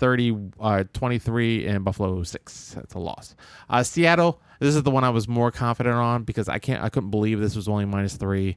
30 0.00 0.36
uh 0.58 0.84
23 0.92 1.66
and 1.66 1.84
buffalo 1.84 2.22
6 2.22 2.72
that's 2.74 2.94
a 2.94 2.98
loss 2.98 3.36
uh 3.68 3.82
seattle 3.82 4.40
this 4.58 4.74
is 4.74 4.82
the 4.82 4.90
one 4.90 5.04
i 5.04 5.10
was 5.10 5.28
more 5.28 5.50
confident 5.52 5.94
on 5.94 6.24
because 6.24 6.48
i 6.48 6.58
can't 6.58 6.82
i 6.82 6.88
couldn't 6.88 7.10
believe 7.10 7.38
this 7.38 7.54
was 7.54 7.68
only 7.68 7.84
minus 7.84 8.16
three 8.16 8.56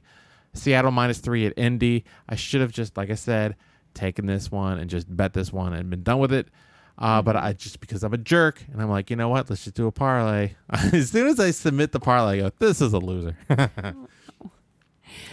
seattle 0.54 0.90
minus 0.90 1.18
three 1.18 1.46
at 1.46 1.52
indy 1.56 2.04
i 2.28 2.34
should 2.34 2.60
have 2.60 2.72
just 2.72 2.96
like 2.96 3.10
i 3.10 3.14
said 3.14 3.54
taken 3.92 4.26
this 4.26 4.50
one 4.50 4.78
and 4.78 4.90
just 4.90 5.14
bet 5.16 5.32
this 5.34 5.52
one 5.52 5.72
and 5.72 5.90
been 5.90 6.02
done 6.02 6.18
with 6.18 6.32
it 6.32 6.48
Uh, 6.96 7.20
but 7.20 7.34
I 7.34 7.52
just 7.52 7.80
because 7.80 8.04
I'm 8.04 8.14
a 8.14 8.18
jerk 8.18 8.62
and 8.72 8.80
I'm 8.80 8.88
like, 8.88 9.10
you 9.10 9.16
know 9.16 9.28
what? 9.28 9.50
Let's 9.50 9.64
just 9.64 9.74
do 9.74 9.88
a 9.88 9.92
parlay. 9.92 10.54
as 10.70 11.10
soon 11.10 11.26
as 11.26 11.40
I 11.40 11.50
submit 11.50 11.90
the 11.90 11.98
parlay, 11.98 12.38
I 12.38 12.50
go, 12.50 12.50
this 12.60 12.80
is 12.80 12.92
a 12.92 13.00
loser. 13.00 13.36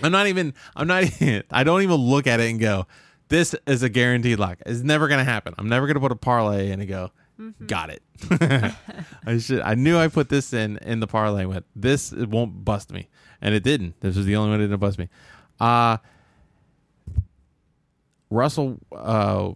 I'm 0.03 0.11
not 0.11 0.25
even. 0.27 0.53
I'm 0.75 0.87
not. 0.87 1.03
I 1.51 1.63
don't 1.63 1.83
even 1.83 1.97
look 1.97 2.25
at 2.25 2.39
it 2.39 2.49
and 2.49 2.59
go, 2.59 2.87
this 3.31 3.55
is 3.65 3.81
a 3.81 3.89
guaranteed 3.89 4.37
lock. 4.37 4.59
It's 4.65 4.81
never 4.81 5.07
gonna 5.07 5.23
happen. 5.23 5.55
I'm 5.57 5.67
never 5.67 5.87
gonna 5.87 5.99
put 5.99 6.11
a 6.11 6.15
parlay 6.15 6.69
in 6.71 6.81
and 6.81 6.87
go, 6.87 7.11
got 7.65 7.89
it. 7.89 8.03
I 9.25 9.39
should. 9.39 9.61
I 9.61 9.73
knew 9.73 9.97
I 9.97 10.07
put 10.09 10.29
this 10.29 10.53
in 10.53 10.77
in 10.77 10.99
the 10.99 11.07
parlay. 11.07 11.45
Went 11.45 11.65
this. 11.75 12.11
It 12.11 12.29
won't 12.29 12.63
bust 12.63 12.91
me, 12.91 13.09
and 13.41 13.55
it 13.55 13.63
didn't. 13.63 13.99
This 14.01 14.15
was 14.15 14.25
the 14.27 14.35
only 14.35 14.51
one 14.51 14.59
that 14.59 14.67
didn't 14.67 14.79
bust 14.79 14.99
me. 14.99 15.09
Uh 15.59 15.97
Russell 18.29 18.77
uh, 18.91 19.51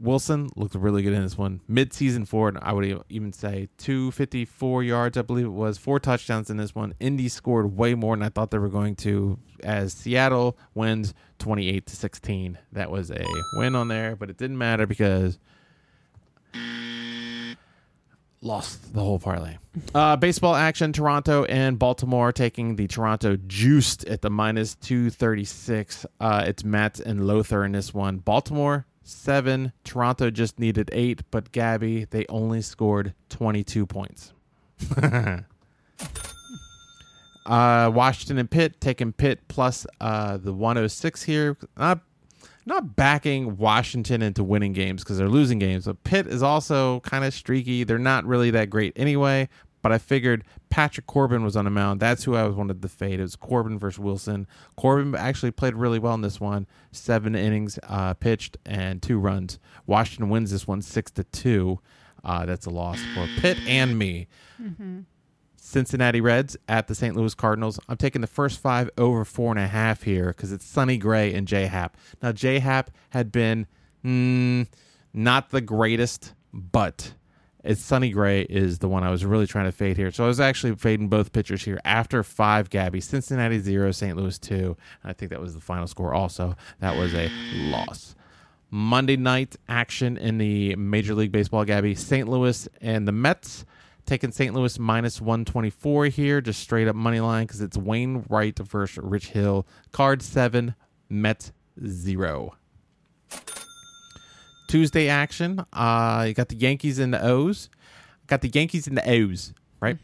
Wilson 0.00 0.48
looked 0.54 0.74
really 0.74 1.02
good 1.02 1.12
in 1.12 1.22
this 1.22 1.36
one. 1.36 1.60
Mid-season 1.66 2.24
forward, 2.24 2.56
I 2.62 2.72
would 2.72 3.02
even 3.08 3.32
say 3.32 3.68
254 3.78 4.82
yards, 4.84 5.18
I 5.18 5.22
believe 5.22 5.46
it 5.46 5.48
was. 5.48 5.76
Four 5.76 5.98
touchdowns 5.98 6.50
in 6.50 6.56
this 6.56 6.74
one. 6.74 6.94
Indy 7.00 7.28
scored 7.28 7.76
way 7.76 7.94
more 7.94 8.14
than 8.16 8.22
I 8.22 8.28
thought 8.28 8.50
they 8.50 8.58
were 8.58 8.68
going 8.68 8.94
to. 8.96 9.38
As 9.62 9.92
Seattle 9.92 10.56
wins 10.74 11.14
28 11.40 11.86
to 11.86 11.96
16, 11.96 12.58
that 12.72 12.90
was 12.90 13.10
a 13.10 13.24
win 13.54 13.74
on 13.74 13.88
there, 13.88 14.14
but 14.14 14.30
it 14.30 14.36
didn't 14.36 14.58
matter 14.58 14.86
because 14.86 15.38
lost 18.40 18.94
the 18.94 19.00
whole 19.00 19.18
parlay. 19.18 19.58
Uh, 19.94 20.16
baseball 20.16 20.56
action: 20.56 20.92
Toronto 20.92 21.44
and 21.44 21.78
Baltimore 21.78 22.32
taking 22.32 22.74
the 22.74 22.88
Toronto 22.88 23.36
juiced 23.46 24.04
at 24.06 24.22
the 24.22 24.30
minus 24.30 24.74
two 24.74 25.08
thirty 25.08 25.44
six. 25.44 26.04
Uh, 26.20 26.44
it's 26.48 26.64
Matt 26.64 26.98
and 26.98 27.28
Lowther 27.28 27.64
in 27.64 27.70
this 27.72 27.94
one. 27.94 28.18
Baltimore 28.18 28.86
seven. 29.08 29.72
Toronto 29.84 30.30
just 30.30 30.58
needed 30.58 30.90
eight, 30.92 31.22
but 31.30 31.52
Gabby 31.52 32.06
they 32.10 32.26
only 32.28 32.60
scored 32.62 33.14
twenty 33.28 33.64
two 33.64 33.86
points. 33.86 34.32
uh, 35.02 35.42
Washington 37.46 38.38
and 38.38 38.50
Pitt 38.50 38.80
taking 38.80 39.12
Pitt 39.12 39.48
plus 39.48 39.86
uh, 40.00 40.36
the 40.36 40.52
one 40.52 40.76
hundred 40.76 40.90
six 40.90 41.22
here. 41.22 41.56
Not 41.76 42.00
not 42.66 42.94
backing 42.94 43.56
Washington 43.56 44.20
into 44.22 44.44
winning 44.44 44.74
games 44.74 45.02
because 45.02 45.16
they're 45.16 45.28
losing 45.28 45.58
games. 45.58 45.86
But 45.86 46.04
Pitt 46.04 46.26
is 46.26 46.42
also 46.42 47.00
kind 47.00 47.24
of 47.24 47.32
streaky. 47.32 47.82
They're 47.82 47.98
not 47.98 48.26
really 48.26 48.50
that 48.52 48.68
great 48.70 48.92
anyway. 48.94 49.48
But 49.88 49.94
I 49.94 49.98
figured 49.98 50.44
Patrick 50.68 51.06
Corbin 51.06 51.42
was 51.42 51.56
on 51.56 51.64
the 51.64 51.70
mound. 51.70 51.98
That's 51.98 52.24
who 52.24 52.36
I 52.36 52.42
was 52.42 52.54
wanted 52.54 52.82
to 52.82 52.88
fade. 52.88 53.20
It 53.20 53.22
was 53.22 53.36
Corbin 53.36 53.78
versus 53.78 53.98
Wilson. 53.98 54.46
Corbin 54.76 55.14
actually 55.14 55.50
played 55.50 55.74
really 55.74 55.98
well 55.98 56.12
in 56.12 56.20
this 56.20 56.38
one. 56.38 56.66
Seven 56.92 57.34
innings 57.34 57.78
uh, 57.84 58.12
pitched 58.12 58.58
and 58.66 59.00
two 59.00 59.18
runs. 59.18 59.58
Washington 59.86 60.28
wins 60.28 60.50
this 60.50 60.66
one 60.66 60.82
six 60.82 61.10
to 61.12 61.24
two. 61.24 61.80
Uh, 62.22 62.44
that's 62.44 62.66
a 62.66 62.70
loss 62.70 63.00
for 63.14 63.26
Pitt 63.40 63.56
and 63.66 63.98
me. 63.98 64.26
Cincinnati 65.56 66.20
Reds 66.20 66.54
at 66.68 66.86
the 66.86 66.94
St. 66.94 67.16
Louis 67.16 67.34
Cardinals. 67.34 67.80
I'm 67.88 67.96
taking 67.96 68.20
the 68.20 68.26
first 68.26 68.60
five 68.60 68.90
over 68.98 69.24
four 69.24 69.50
and 69.52 69.58
a 69.58 69.68
half 69.68 70.02
here 70.02 70.26
because 70.26 70.52
it's 70.52 70.66
Sonny 70.66 70.98
Gray 70.98 71.32
and 71.32 71.48
J 71.48 71.64
Happ. 71.64 71.96
Now, 72.22 72.32
J 72.32 72.58
Happ 72.58 72.90
had 73.08 73.32
been 73.32 73.66
mm, 74.04 74.66
not 75.14 75.48
the 75.48 75.62
greatest, 75.62 76.34
but 76.52 77.14
it's 77.64 77.80
Sonny 77.80 78.10
Gray 78.10 78.42
is 78.42 78.78
the 78.78 78.88
one 78.88 79.02
I 79.02 79.10
was 79.10 79.24
really 79.24 79.46
trying 79.46 79.64
to 79.64 79.72
fade 79.72 79.96
here. 79.96 80.10
So 80.10 80.24
I 80.24 80.28
was 80.28 80.40
actually 80.40 80.74
fading 80.76 81.08
both 81.08 81.32
pitchers 81.32 81.64
here 81.64 81.80
after 81.84 82.22
five 82.22 82.70
Gabby. 82.70 83.00
Cincinnati 83.00 83.58
zero, 83.58 83.90
St. 83.90 84.16
Louis 84.16 84.38
two. 84.38 84.76
And 85.02 85.10
I 85.10 85.12
think 85.12 85.30
that 85.30 85.40
was 85.40 85.54
the 85.54 85.60
final 85.60 85.86
score 85.86 86.14
also. 86.14 86.56
That 86.80 86.96
was 86.96 87.14
a 87.14 87.30
loss. 87.54 88.14
Monday 88.70 89.16
night 89.16 89.56
action 89.68 90.16
in 90.16 90.38
the 90.38 90.76
Major 90.76 91.14
League 91.14 91.32
Baseball, 91.32 91.64
Gabby. 91.64 91.94
St. 91.94 92.28
Louis 92.28 92.68
and 92.80 93.08
the 93.08 93.12
Mets 93.12 93.64
taking 94.08 94.32
St. 94.32 94.54
Louis 94.54 94.78
minus 94.78 95.20
124 95.20 96.06
here, 96.06 96.40
just 96.40 96.60
straight 96.60 96.88
up 96.88 96.96
money 96.96 97.20
line 97.20 97.46
because 97.46 97.60
it's 97.60 97.76
Wainwright 97.76 98.58
versus 98.58 98.98
Rich 99.02 99.28
Hill. 99.28 99.66
Card 99.92 100.22
seven, 100.22 100.74
Mets 101.08 101.52
zero. 101.86 102.56
Tuesday 104.68 105.08
action, 105.08 105.64
uh, 105.72 106.24
you 106.28 106.34
got 106.34 106.48
the 106.48 106.56
Yankees 106.56 106.98
and 106.98 107.12
the 107.12 107.20
O's. 107.24 107.68
Got 108.28 108.42
the 108.42 108.48
Yankees 108.48 108.86
and 108.86 108.96
the 108.96 109.10
O's, 109.10 109.52
right? 109.80 109.98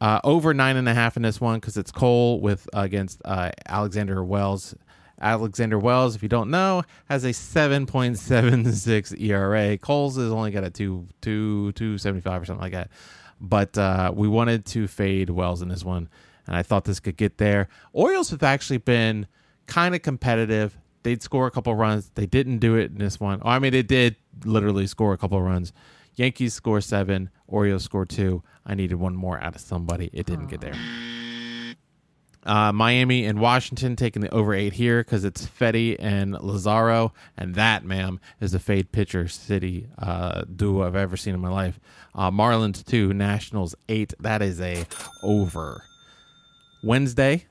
Uh, 0.00 0.20
over 0.24 0.52
nine 0.52 0.76
and 0.76 0.88
a 0.88 0.94
half 0.94 1.16
in 1.16 1.22
this 1.22 1.40
one 1.40 1.60
because 1.60 1.76
it's 1.76 1.92
Cole 1.92 2.40
with 2.40 2.68
uh, 2.74 2.80
against 2.80 3.22
uh, 3.24 3.50
Alexander 3.66 4.22
Wells. 4.24 4.74
Alexander 5.20 5.78
Wells, 5.78 6.16
if 6.16 6.22
you 6.22 6.28
don't 6.30 6.50
know, 6.50 6.82
has 7.08 7.24
a 7.24 7.28
7.76 7.30 9.20
ERA. 9.20 9.76
Cole's 9.78 10.16
has 10.16 10.32
only 10.32 10.50
got 10.50 10.64
a 10.64 10.70
two 10.70 11.06
two 11.20 11.72
two 11.72 11.98
seventy 11.98 12.22
five 12.22 12.40
or 12.42 12.44
something 12.46 12.62
like 12.62 12.72
that. 12.72 12.90
But 13.40 13.76
uh, 13.78 14.12
we 14.14 14.28
wanted 14.28 14.64
to 14.66 14.88
fade 14.88 15.30
Wells 15.30 15.62
in 15.62 15.68
this 15.68 15.84
one, 15.84 16.08
and 16.46 16.56
I 16.56 16.62
thought 16.62 16.84
this 16.84 17.00
could 17.00 17.16
get 17.16 17.38
there. 17.38 17.68
Orioles 17.92 18.30
have 18.30 18.42
actually 18.42 18.78
been 18.78 19.26
kind 19.66 19.94
of 19.94 20.02
competitive. 20.02 20.76
They'd 21.02 21.22
score 21.22 21.46
a 21.46 21.50
couple 21.50 21.74
runs. 21.74 22.10
They 22.14 22.26
didn't 22.26 22.58
do 22.58 22.74
it 22.76 22.90
in 22.90 22.98
this 22.98 23.18
one. 23.18 23.40
Oh, 23.42 23.48
I 23.48 23.58
mean, 23.58 23.72
they 23.72 23.82
did 23.82 24.16
literally 24.44 24.86
score 24.86 25.12
a 25.12 25.18
couple 25.18 25.40
runs. 25.40 25.72
Yankees 26.14 26.54
score 26.54 26.80
seven. 26.80 27.30
Orioles 27.46 27.84
score 27.84 28.04
two. 28.04 28.42
I 28.66 28.74
needed 28.74 28.96
one 28.96 29.16
more 29.16 29.42
out 29.42 29.54
of 29.54 29.60
somebody. 29.60 30.10
It 30.12 30.26
didn't 30.26 30.48
get 30.48 30.60
there. 30.60 30.74
Uh, 32.42 32.72
Miami 32.72 33.26
and 33.26 33.38
Washington 33.38 33.96
taking 33.96 34.22
the 34.22 34.32
over 34.34 34.54
eight 34.54 34.72
here 34.72 35.04
because 35.04 35.24
it's 35.24 35.46
Fedde 35.46 35.96
and 35.98 36.34
Luzardo, 36.34 37.12
and 37.36 37.54
that, 37.54 37.84
ma'am, 37.84 38.18
is 38.40 38.52
the 38.52 38.58
fade 38.58 38.92
pitcher 38.92 39.28
city 39.28 39.88
uh, 39.98 40.44
duo 40.44 40.86
I've 40.86 40.96
ever 40.96 41.18
seen 41.18 41.34
in 41.34 41.40
my 41.40 41.50
life. 41.50 41.78
Uh, 42.14 42.30
Marlins 42.30 42.82
two, 42.84 43.12
Nationals 43.12 43.74
eight. 43.90 44.14
That 44.20 44.40
is 44.40 44.58
a 44.60 44.86
over. 45.22 45.84
Wednesday, 46.82 47.46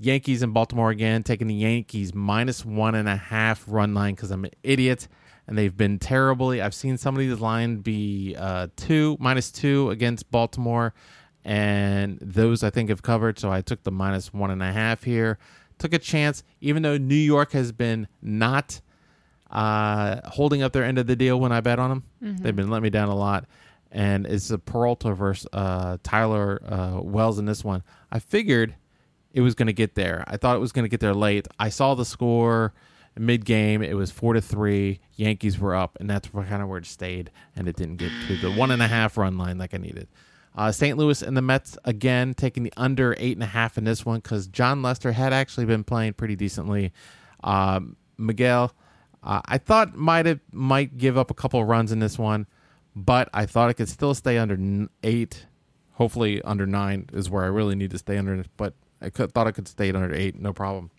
Yankees 0.00 0.42
in 0.42 0.52
Baltimore 0.52 0.90
again, 0.90 1.22
taking 1.22 1.46
the 1.46 1.54
Yankees 1.54 2.14
minus 2.14 2.64
one 2.64 2.94
and 2.94 3.08
a 3.08 3.16
half 3.16 3.64
run 3.68 3.94
line 3.94 4.14
because 4.14 4.30
I'm 4.30 4.44
an 4.44 4.52
idiot 4.62 5.06
and 5.46 5.58
they've 5.58 5.76
been 5.76 5.98
terribly. 5.98 6.62
I've 6.62 6.74
seen 6.74 6.96
some 6.96 7.14
of 7.14 7.18
these 7.18 7.38
line 7.38 7.78
be 7.78 8.34
uh, 8.38 8.68
two 8.76 9.16
minus 9.20 9.50
two 9.50 9.90
against 9.90 10.30
Baltimore, 10.30 10.94
and 11.44 12.18
those 12.22 12.62
I 12.62 12.70
think 12.70 12.88
have 12.88 13.02
covered. 13.02 13.38
So 13.38 13.52
I 13.52 13.60
took 13.60 13.82
the 13.82 13.90
minus 13.90 14.32
one 14.32 14.50
and 14.50 14.62
a 14.62 14.72
half 14.72 15.04
here. 15.04 15.38
Took 15.78 15.92
a 15.92 15.98
chance, 15.98 16.44
even 16.60 16.82
though 16.82 16.96
New 16.96 17.14
York 17.14 17.52
has 17.52 17.72
been 17.72 18.06
not 18.22 18.80
uh, 19.50 20.20
holding 20.28 20.62
up 20.62 20.72
their 20.72 20.84
end 20.84 20.98
of 20.98 21.06
the 21.06 21.16
deal 21.16 21.40
when 21.40 21.52
I 21.52 21.60
bet 21.60 21.78
on 21.78 21.90
them. 21.90 22.04
They've 22.42 22.56
been 22.56 22.70
letting 22.70 22.84
me 22.84 22.90
down 22.90 23.08
a 23.08 23.16
lot. 23.16 23.46
And 23.90 24.26
it's 24.26 24.50
a 24.50 24.58
Peralta 24.58 25.14
versus 25.14 25.48
uh, 25.52 25.96
Tyler 26.04 26.62
uh, 26.64 27.00
Wells 27.02 27.40
in 27.40 27.46
this 27.46 27.64
one. 27.64 27.82
I 28.12 28.20
figured 28.20 28.76
it 29.32 29.40
was 29.40 29.54
going 29.54 29.66
to 29.66 29.72
get 29.72 29.94
there. 29.94 30.24
I 30.26 30.36
thought 30.36 30.56
it 30.56 30.60
was 30.60 30.72
going 30.72 30.84
to 30.84 30.88
get 30.88 31.00
there 31.00 31.14
late. 31.14 31.46
I 31.58 31.68
saw 31.68 31.94
the 31.94 32.04
score 32.04 32.72
mid 33.18 33.44
game. 33.44 33.82
It 33.82 33.94
was 33.94 34.10
four 34.10 34.34
to 34.34 34.40
three. 34.40 35.00
Yankees 35.16 35.58
were 35.58 35.74
up, 35.74 35.96
and 36.00 36.08
that's 36.08 36.28
kind 36.28 36.62
of 36.62 36.68
where 36.68 36.78
it 36.78 36.86
stayed. 36.86 37.30
And 37.56 37.68
it 37.68 37.76
didn't 37.76 37.96
get 37.96 38.10
to 38.28 38.36
the 38.36 38.50
one 38.50 38.70
and 38.70 38.82
a 38.82 38.88
half 38.88 39.16
run 39.16 39.38
line 39.38 39.58
like 39.58 39.74
I 39.74 39.78
needed. 39.78 40.08
Uh, 40.56 40.72
St. 40.72 40.98
Louis 40.98 41.22
and 41.22 41.36
the 41.36 41.42
Mets 41.42 41.78
again 41.84 42.34
taking 42.34 42.64
the 42.64 42.72
under 42.76 43.14
eight 43.18 43.36
and 43.36 43.42
a 43.42 43.46
half 43.46 43.78
in 43.78 43.84
this 43.84 44.04
one 44.04 44.18
because 44.18 44.48
Jon 44.48 44.82
Lester 44.82 45.12
had 45.12 45.32
actually 45.32 45.66
been 45.66 45.84
playing 45.84 46.14
pretty 46.14 46.34
decently. 46.34 46.92
Um, 47.44 47.96
Miguel, 48.18 48.74
uh, 49.22 49.40
I 49.44 49.58
thought 49.58 49.94
might 49.94 50.26
have 50.26 50.40
might 50.52 50.98
give 50.98 51.16
up 51.16 51.30
a 51.30 51.34
couple 51.34 51.64
runs 51.64 51.92
in 51.92 52.00
this 52.00 52.18
one, 52.18 52.46
but 52.96 53.28
I 53.32 53.46
thought 53.46 53.70
it 53.70 53.74
could 53.74 53.88
still 53.88 54.14
stay 54.14 54.38
under 54.38 54.88
eight. 55.04 55.46
Hopefully, 55.92 56.42
under 56.42 56.66
nine 56.66 57.06
is 57.12 57.30
where 57.30 57.44
I 57.44 57.48
really 57.48 57.76
need 57.76 57.90
to 57.92 57.98
stay 57.98 58.18
under. 58.18 58.42
But 58.56 58.74
I 59.00 59.10
could, 59.10 59.32
thought 59.32 59.46
I 59.46 59.52
could 59.52 59.68
stay 59.68 59.90
under 59.90 60.14
eight, 60.14 60.38
no 60.38 60.52
problem. 60.52 60.90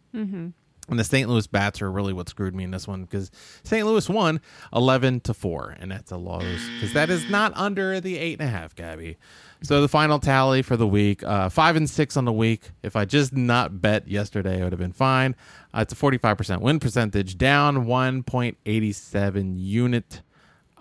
And 0.89 0.99
the 0.99 1.04
St. 1.06 1.30
Louis 1.30 1.47
bats 1.47 1.82
are 1.82 1.89
really 1.91 2.12
what 2.12 2.28
screwed 2.28 2.54
me 2.54 2.64
in 2.66 2.72
this 2.72 2.86
one 2.88 3.04
because 3.04 3.32
St. 3.64 3.86
Louis 3.86 4.10
won 4.10 4.41
11 4.74 5.22
to 5.22 5.34
4, 5.34 5.78
and 5.80 5.89
that's 5.91 6.12
a 6.12 6.18
loss 6.18 6.43
because 6.76 6.93
that 6.93 7.10
is 7.10 7.30
not 7.30 7.54
under 7.56 8.02
the 8.02 8.18
8.5, 8.18 8.76
Gabby. 8.76 9.18
So 9.64 9.80
the 9.80 9.88
final 9.88 10.20
tally 10.20 10.64
for 10.64 10.76
the 10.76 10.88
week, 10.88 11.24
uh, 11.24 11.47
5 11.49 11.76
and 11.78 11.89
6 11.89 12.18
on 12.18 12.26
the 12.26 12.34
week. 12.34 12.72
If 12.84 12.95
I 12.95 13.06
just 13.06 13.32
not 13.32 13.80
bet 13.82 14.08
yesterday, 14.08 14.60
it 14.60 14.64
would 14.64 14.74
have 14.74 14.80
been 14.80 14.91
fine. 14.91 15.36
Uh, 15.74 15.82
it's 15.82 15.93
a 15.93 15.95
45% 15.95 16.60
win 16.62 16.80
percentage, 16.80 17.38
down 17.38 17.86
1.87 17.86 19.54
unit. 19.58 20.22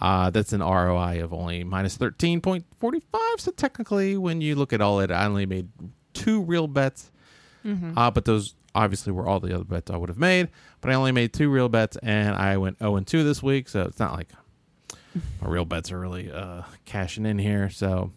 Uh, 0.01 0.31
that's 0.31 0.55
an 0.55 0.61
ROI 0.61 1.23
of 1.23 1.33
only 1.35 1.63
minus 1.63 1.99
13.45. 1.99 3.03
So 3.37 3.51
technically, 3.53 4.17
when 4.17 4.41
you 4.41 4.55
look 4.57 4.73
at 4.73 4.81
all 4.81 4.99
it, 5.01 5.11
I 5.11 5.27
only 5.27 5.45
made 5.47 5.69
two 6.15 6.43
real 6.43 6.67
bets. 6.67 7.11
Uh, 7.97 8.11
but 8.11 8.25
those 8.25 8.55
obviously 8.75 9.13
were 9.13 9.27
all 9.27 9.41
the 9.41 9.55
other 9.55 9.65
bets 9.65 9.91
I 9.91 9.97
would 9.97 10.09
have 10.09 10.19
made. 10.19 10.49
But 10.81 10.91
I 10.91 10.95
only 10.95 11.13
made 11.13 11.33
two 11.33 11.51
real 11.51 11.69
bets, 11.69 11.97
and 12.03 12.35
I 12.35 12.57
went 12.57 12.79
0 12.79 12.97
and 12.97 13.07
2 13.07 13.23
this 13.25 13.43
week. 13.43 13.69
So 13.69 13.83
it's 13.83 13.99
not 13.99 14.13
like 14.15 14.29
my 15.43 15.49
real 15.49 15.65
bets 15.65 15.93
are 15.93 15.99
really 15.99 16.31
uh, 16.33 16.63
cashing 16.85 17.27
in 17.27 17.39
here. 17.39 17.69
So 17.71 18.13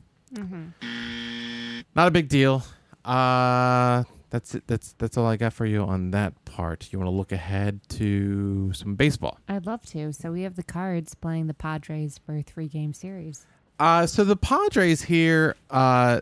not 1.95 2.07
a 2.07 2.11
big 2.11 2.29
deal. 2.29 2.63
Uh, 3.05 4.03
that's 4.29 4.55
it. 4.55 4.63
That's 4.65 4.93
that's 4.97 5.17
all 5.17 5.27
I 5.27 5.35
got 5.37 5.53
for 5.53 5.65
you 5.65 5.81
on 5.83 6.11
that 6.11 6.33
part. 6.45 6.91
You 6.91 6.97
want 6.99 7.07
to 7.07 7.15
look 7.15 7.31
ahead 7.31 7.81
to 7.89 8.73
some 8.73 8.95
baseball. 8.95 9.37
I'd 9.47 9.65
love 9.67 9.85
to. 9.87 10.11
So 10.13 10.31
we 10.31 10.41
have 10.41 10.55
the 10.55 10.63
Cards 10.63 11.13
playing 11.13 11.47
the 11.47 11.53
Padres 11.53 12.19
for 12.25 12.35
a 12.35 12.41
three 12.41 12.67
game 12.67 12.93
series. 12.93 13.45
Uh, 13.79 14.07
so 14.07 14.23
the 14.23 14.35
Padres 14.35 15.01
here, 15.03 15.55
uh, 15.69 16.19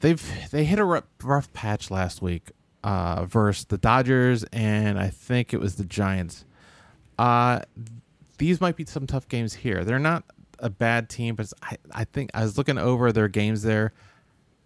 they've 0.00 0.50
they 0.50 0.64
hit 0.64 0.78
a 0.78 0.84
rough, 0.84 1.04
rough 1.22 1.52
patch 1.52 1.90
last 1.90 2.22
week 2.22 2.50
uh, 2.84 3.24
versus 3.24 3.64
the 3.66 3.78
Dodgers 3.78 4.44
and 4.52 4.98
I 4.98 5.08
think 5.08 5.52
it 5.52 5.60
was 5.60 5.76
the 5.76 5.84
Giants. 5.84 6.44
Uh, 7.18 7.60
these 8.38 8.60
might 8.60 8.76
be 8.76 8.84
some 8.84 9.06
tough 9.06 9.28
games 9.28 9.54
here. 9.54 9.84
They're 9.84 9.98
not 9.98 10.24
a 10.60 10.70
bad 10.70 11.08
team, 11.08 11.34
but 11.34 11.52
I 11.62 11.76
I 11.92 12.04
think 12.04 12.30
I 12.34 12.42
was 12.42 12.56
looking 12.56 12.78
over 12.78 13.12
their 13.12 13.28
games 13.28 13.62
there. 13.62 13.92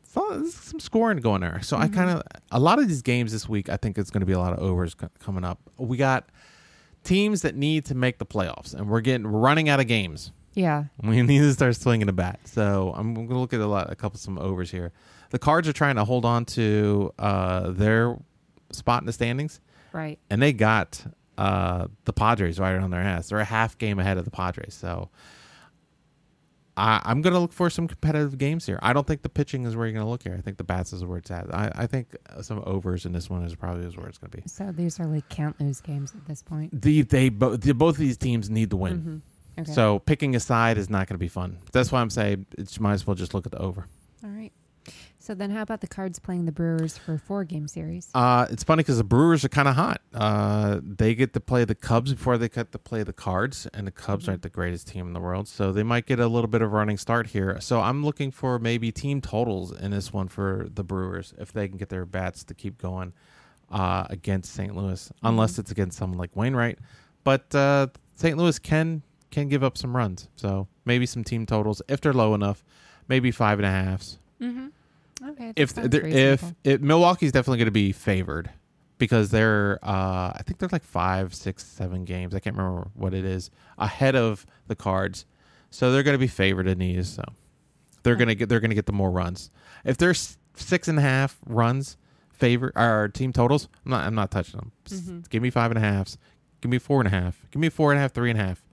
Some 0.04 0.78
scoring 0.78 1.18
going 1.18 1.40
there. 1.40 1.60
So 1.62 1.78
I 1.78 1.88
kind 1.88 2.10
of 2.10 2.22
a 2.50 2.60
lot 2.60 2.78
of 2.78 2.86
these 2.86 3.00
games 3.00 3.32
this 3.32 3.48
week. 3.48 3.70
I 3.70 3.78
think 3.78 3.96
it's 3.96 4.10
going 4.10 4.20
to 4.20 4.26
be 4.26 4.34
a 4.34 4.38
lot 4.38 4.52
of 4.52 4.58
overs 4.58 4.94
co- 4.94 5.08
coming 5.18 5.42
up. 5.42 5.58
We 5.78 5.96
got 5.96 6.28
teams 7.02 7.42
that 7.42 7.56
need 7.56 7.86
to 7.86 7.94
make 7.94 8.18
the 8.18 8.26
playoffs, 8.26 8.74
and 8.74 8.90
we're 8.90 9.00
getting 9.00 9.30
we're 9.30 9.38
running 9.38 9.70
out 9.70 9.80
of 9.80 9.86
games. 9.86 10.32
Yeah. 10.54 10.84
We 11.02 11.22
need 11.22 11.38
to 11.38 11.52
start 11.54 11.76
swinging 11.76 12.08
a 12.08 12.12
bat. 12.12 12.40
So 12.44 12.92
I'm 12.94 13.14
going 13.14 13.28
to 13.28 13.38
look 13.38 13.54
at 13.54 13.60
a 13.60 13.66
lot, 13.66 13.90
a 13.90 13.94
couple 13.94 14.16
of 14.16 14.20
some 14.20 14.38
overs 14.38 14.70
here. 14.70 14.92
The 15.32 15.38
Cards 15.38 15.66
are 15.68 15.72
trying 15.72 15.96
to 15.96 16.04
hold 16.04 16.24
on 16.24 16.44
to 16.46 17.12
uh, 17.18 17.70
their 17.72 18.16
spot 18.70 19.02
in 19.02 19.06
the 19.06 19.12
standings, 19.12 19.60
Right. 19.92 20.18
and 20.30 20.40
they 20.40 20.52
got 20.52 21.04
uh, 21.38 21.88
the 22.04 22.12
Padres 22.12 22.58
right 22.60 22.76
on 22.76 22.90
their 22.90 23.00
ass. 23.00 23.28
They're 23.30 23.38
a 23.40 23.44
half 23.44 23.76
game 23.78 23.98
ahead 23.98 24.18
of 24.18 24.24
the 24.24 24.30
Padres. 24.30 24.74
So 24.74 25.08
I, 26.76 27.00
I'm 27.04 27.20
going 27.22 27.34
to 27.34 27.40
look 27.40 27.52
for 27.52 27.68
some 27.68 27.86
competitive 27.86 28.38
games 28.38 28.64
here. 28.66 28.78
I 28.82 28.92
don't 28.92 29.06
think 29.06 29.22
the 29.22 29.28
pitching 29.28 29.64
is 29.66 29.76
where 29.76 29.86
you're 29.86 29.92
going 29.94 30.04
to 30.06 30.10
look 30.10 30.22
here. 30.22 30.34
I 30.36 30.40
think 30.40 30.56
the 30.56 30.64
bats 30.64 30.92
is 30.92 31.04
where 31.04 31.18
it's 31.18 31.30
at. 31.30 31.54
I, 31.54 31.70
I 31.74 31.86
think 31.86 32.16
some 32.40 32.62
overs 32.64 33.04
in 33.04 33.12
this 33.12 33.28
one 33.28 33.42
is 33.44 33.54
probably 33.54 33.84
is 33.86 33.96
where 33.96 34.08
it's 34.08 34.18
going 34.18 34.30
to 34.30 34.36
be. 34.38 34.42
So 34.46 34.72
these 34.72 34.98
are 34.98 35.06
like 35.06 35.28
can't 35.28 35.58
lose 35.60 35.80
games 35.80 36.12
at 36.14 36.26
this 36.26 36.42
point. 36.42 36.80
The 36.80 37.02
they 37.02 37.28
bo- 37.28 37.56
the, 37.56 37.72
both 37.74 37.94
of 37.96 38.00
these 38.00 38.16
teams 38.16 38.48
need 38.48 38.70
to 38.70 38.76
win. 38.76 39.22
Mhm. 39.56 39.62
Okay. 39.62 39.72
So 39.72 39.98
picking 39.98 40.34
a 40.34 40.40
side 40.40 40.78
is 40.78 40.88
not 40.88 41.08
going 41.08 41.14
to 41.16 41.18
be 41.18 41.28
fun. 41.28 41.58
That's 41.72 41.92
why 41.92 42.00
I'm 42.00 42.10
saying 42.10 42.46
it's 42.56 42.80
might 42.80 42.94
as 42.94 43.06
well 43.06 43.14
just 43.16 43.34
look 43.34 43.44
at 43.44 43.52
the 43.52 43.58
over. 43.60 43.86
All 44.24 44.30
right. 44.30 44.52
So 45.22 45.36
then, 45.36 45.50
how 45.50 45.62
about 45.62 45.80
the 45.80 45.86
Cards 45.86 46.18
playing 46.18 46.46
the 46.46 46.52
Brewers 46.52 46.98
for 46.98 47.14
a 47.14 47.18
four 47.18 47.44
game 47.44 47.68
series? 47.68 48.10
Uh, 48.12 48.48
it's 48.50 48.64
funny 48.64 48.82
because 48.82 48.98
the 48.98 49.04
Brewers 49.04 49.44
are 49.44 49.48
kind 49.48 49.68
of 49.68 49.76
hot. 49.76 50.00
Uh, 50.12 50.80
they 50.82 51.14
get 51.14 51.32
to 51.34 51.40
play 51.40 51.64
the 51.64 51.76
Cubs 51.76 52.12
before 52.12 52.36
they 52.38 52.48
get 52.48 52.72
to 52.72 52.78
play 52.78 53.04
the 53.04 53.12
Cards, 53.12 53.68
and 53.72 53.86
the 53.86 53.92
Cubs 53.92 54.28
aren't 54.28 54.42
the 54.42 54.48
greatest 54.48 54.88
team 54.88 55.06
in 55.06 55.12
the 55.12 55.20
world, 55.20 55.46
so 55.46 55.70
they 55.70 55.84
might 55.84 56.06
get 56.06 56.18
a 56.18 56.26
little 56.26 56.48
bit 56.48 56.60
of 56.60 56.72
running 56.72 56.96
start 56.96 57.28
here. 57.28 57.56
So 57.60 57.80
I'm 57.80 58.04
looking 58.04 58.32
for 58.32 58.58
maybe 58.58 58.90
team 58.90 59.20
totals 59.20 59.70
in 59.70 59.92
this 59.92 60.12
one 60.12 60.26
for 60.26 60.66
the 60.68 60.82
Brewers 60.82 61.34
if 61.38 61.52
they 61.52 61.68
can 61.68 61.76
get 61.78 61.88
their 61.88 62.04
bats 62.04 62.42
to 62.42 62.54
keep 62.54 62.78
going 62.78 63.12
uh, 63.70 64.08
against 64.10 64.52
St. 64.52 64.74
Louis, 64.74 65.12
unless 65.22 65.56
it's 65.56 65.70
against 65.70 65.98
someone 65.98 66.18
like 66.18 66.34
Wainwright. 66.34 66.80
But 67.22 67.54
uh, 67.54 67.86
St. 68.16 68.36
Louis 68.36 68.58
can 68.58 69.02
can 69.30 69.48
give 69.48 69.62
up 69.62 69.78
some 69.78 69.94
runs, 69.94 70.28
so 70.34 70.66
maybe 70.84 71.06
some 71.06 71.22
team 71.22 71.46
totals 71.46 71.80
if 71.88 72.00
they're 72.00 72.12
low 72.12 72.34
enough, 72.34 72.64
maybe 73.06 73.30
five 73.30 73.60
and 73.60 73.66
a 73.66 73.70
halves. 73.70 74.18
Mm-hmm. 74.40 74.66
Okay. 75.30 75.52
if 75.56 75.74
they're, 75.74 76.06
if 76.06 76.44
it, 76.64 76.82
Milwaukee's 76.82 77.32
definitely 77.32 77.58
going 77.58 77.66
to 77.66 77.70
be 77.70 77.92
favored 77.92 78.50
because 78.98 79.30
they're 79.30 79.78
uh, 79.82 80.32
I 80.34 80.42
think 80.44 80.58
they're 80.58 80.68
like 80.72 80.84
five, 80.84 81.34
six, 81.34 81.64
seven 81.64 82.04
games. 82.04 82.34
I 82.34 82.40
can't 82.40 82.56
remember 82.56 82.88
what 82.94 83.14
it 83.14 83.24
is 83.24 83.50
ahead 83.78 84.16
of 84.16 84.46
the 84.66 84.74
Cards, 84.76 85.26
so 85.70 85.92
they're 85.92 86.02
going 86.02 86.14
to 86.14 86.18
be 86.18 86.26
favored 86.26 86.66
in 86.66 86.78
these. 86.78 87.08
So 87.08 87.22
they're 88.02 88.16
going 88.16 88.28
to 88.28 88.34
get 88.34 88.48
they're 88.48 88.60
going 88.60 88.70
to 88.70 88.74
get 88.76 88.86
the 88.86 88.92
more 88.92 89.10
runs. 89.10 89.50
If 89.84 89.96
there's 89.98 90.38
six 90.56 90.88
and 90.88 90.98
a 90.98 91.02
half 91.02 91.38
runs 91.46 91.96
favor 92.32 92.72
our 92.74 93.08
team 93.08 93.32
totals, 93.32 93.68
I'm 93.84 93.90
not 93.92 94.06
I'm 94.06 94.14
not 94.14 94.30
touching 94.30 94.58
them. 94.58 94.72
Mhm. 94.86 95.28
Give 95.30 95.42
me 95.42 95.50
five 95.50 95.70
and 95.70 95.78
a 95.78 95.80
halves. 95.80 96.18
Give 96.60 96.70
me 96.70 96.78
four 96.78 97.00
and 97.00 97.06
a 97.08 97.10
half. 97.10 97.44
Give 97.50 97.60
me 97.60 97.68
four 97.68 97.90
and 97.92 97.98
a 97.98 98.02
half, 98.02 98.12
three 98.12 98.30
and 98.30 98.40
a 98.40 98.44
half. 98.44 98.64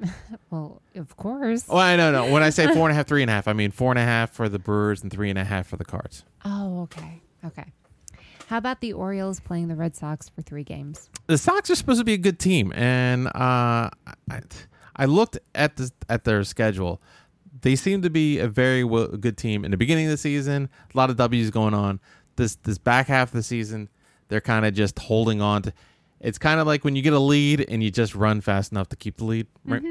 well, 0.50 0.82
of 0.94 1.16
course. 1.16 1.64
Oh, 1.68 1.76
I 1.76 1.96
know, 1.96 2.12
no. 2.12 2.32
When 2.32 2.42
I 2.42 2.50
say 2.50 2.66
four 2.74 2.88
and 2.88 2.92
a 2.92 2.94
half, 2.94 3.06
three 3.06 3.22
and 3.22 3.30
a 3.30 3.34
half, 3.34 3.48
I 3.48 3.52
mean 3.52 3.70
four 3.70 3.92
and 3.92 3.98
a 3.98 4.02
half 4.02 4.32
for 4.32 4.48
the 4.48 4.58
Brewers 4.58 5.02
and 5.02 5.10
three 5.12 5.30
and 5.30 5.38
a 5.38 5.44
half 5.44 5.66
for 5.68 5.76
the 5.76 5.84
Cards. 5.84 6.24
Oh, 6.44 6.82
okay. 6.82 7.20
Okay. 7.44 7.66
How 8.48 8.56
about 8.56 8.80
the 8.80 8.94
Orioles 8.94 9.40
playing 9.40 9.68
the 9.68 9.76
Red 9.76 9.94
Sox 9.94 10.28
for 10.28 10.40
three 10.42 10.64
games? 10.64 11.10
the 11.26 11.36
Sox 11.36 11.68
are 11.70 11.74
supposed 11.74 12.00
to 12.00 12.04
be 12.04 12.14
a 12.14 12.18
good 12.18 12.38
team, 12.38 12.72
and 12.74 13.26
uh, 13.28 13.90
I, 14.30 14.40
I 14.96 15.04
looked 15.04 15.38
at 15.54 15.76
the 15.76 15.92
at 16.08 16.24
their 16.24 16.42
schedule. 16.44 17.00
They 17.60 17.76
seem 17.76 18.02
to 18.02 18.10
be 18.10 18.38
a 18.38 18.48
very 18.48 18.88
good 19.18 19.36
team 19.36 19.64
in 19.64 19.70
the 19.70 19.76
beginning 19.76 20.06
of 20.06 20.12
the 20.12 20.16
season. 20.16 20.70
A 20.94 20.96
lot 20.96 21.10
of 21.10 21.16
W's 21.16 21.50
going 21.50 21.74
on. 21.74 22.00
This 22.36 22.54
this 22.56 22.78
back 22.78 23.08
half 23.08 23.28
of 23.28 23.34
the 23.34 23.42
season, 23.42 23.90
they're 24.28 24.40
kind 24.40 24.64
of 24.64 24.72
just 24.74 24.98
holding 24.98 25.42
on 25.42 25.62
to. 25.62 25.72
It's 26.20 26.38
kind 26.38 26.58
of 26.60 26.66
like 26.66 26.84
when 26.84 26.96
you 26.96 27.02
get 27.02 27.12
a 27.12 27.18
lead 27.18 27.64
and 27.68 27.82
you 27.82 27.90
just 27.90 28.14
run 28.14 28.40
fast 28.40 28.72
enough 28.72 28.88
to 28.90 28.96
keep 28.96 29.16
the 29.18 29.24
lead, 29.24 29.46
right? 29.64 29.82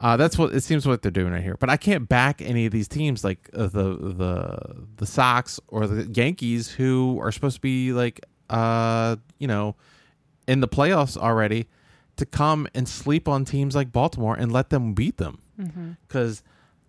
Uh, 0.00 0.16
that's 0.16 0.36
what 0.36 0.52
it 0.54 0.62
seems 0.62 0.86
what 0.86 1.00
they're 1.02 1.10
doing 1.10 1.32
right 1.32 1.42
here. 1.42 1.56
But 1.58 1.70
I 1.70 1.76
can't 1.78 2.08
back 2.08 2.42
any 2.42 2.66
of 2.66 2.72
these 2.72 2.88
teams 2.88 3.24
like 3.24 3.48
uh, 3.54 3.66
the 3.68 3.96
the 3.96 4.86
the 4.96 5.06
Sox 5.06 5.58
or 5.68 5.86
the 5.86 6.10
Yankees 6.12 6.70
who 6.70 7.18
are 7.22 7.32
supposed 7.32 7.56
to 7.56 7.60
be 7.62 7.92
like 7.92 8.20
uh 8.50 9.16
you 9.38 9.46
know 9.48 9.74
in 10.46 10.60
the 10.60 10.68
playoffs 10.68 11.16
already 11.16 11.66
to 12.16 12.26
come 12.26 12.68
and 12.74 12.88
sleep 12.88 13.26
on 13.26 13.44
teams 13.44 13.74
like 13.74 13.90
Baltimore 13.90 14.34
and 14.36 14.52
let 14.52 14.70
them 14.70 14.92
beat 14.94 15.16
them 15.16 15.38
Mm-hmm. 15.60 15.92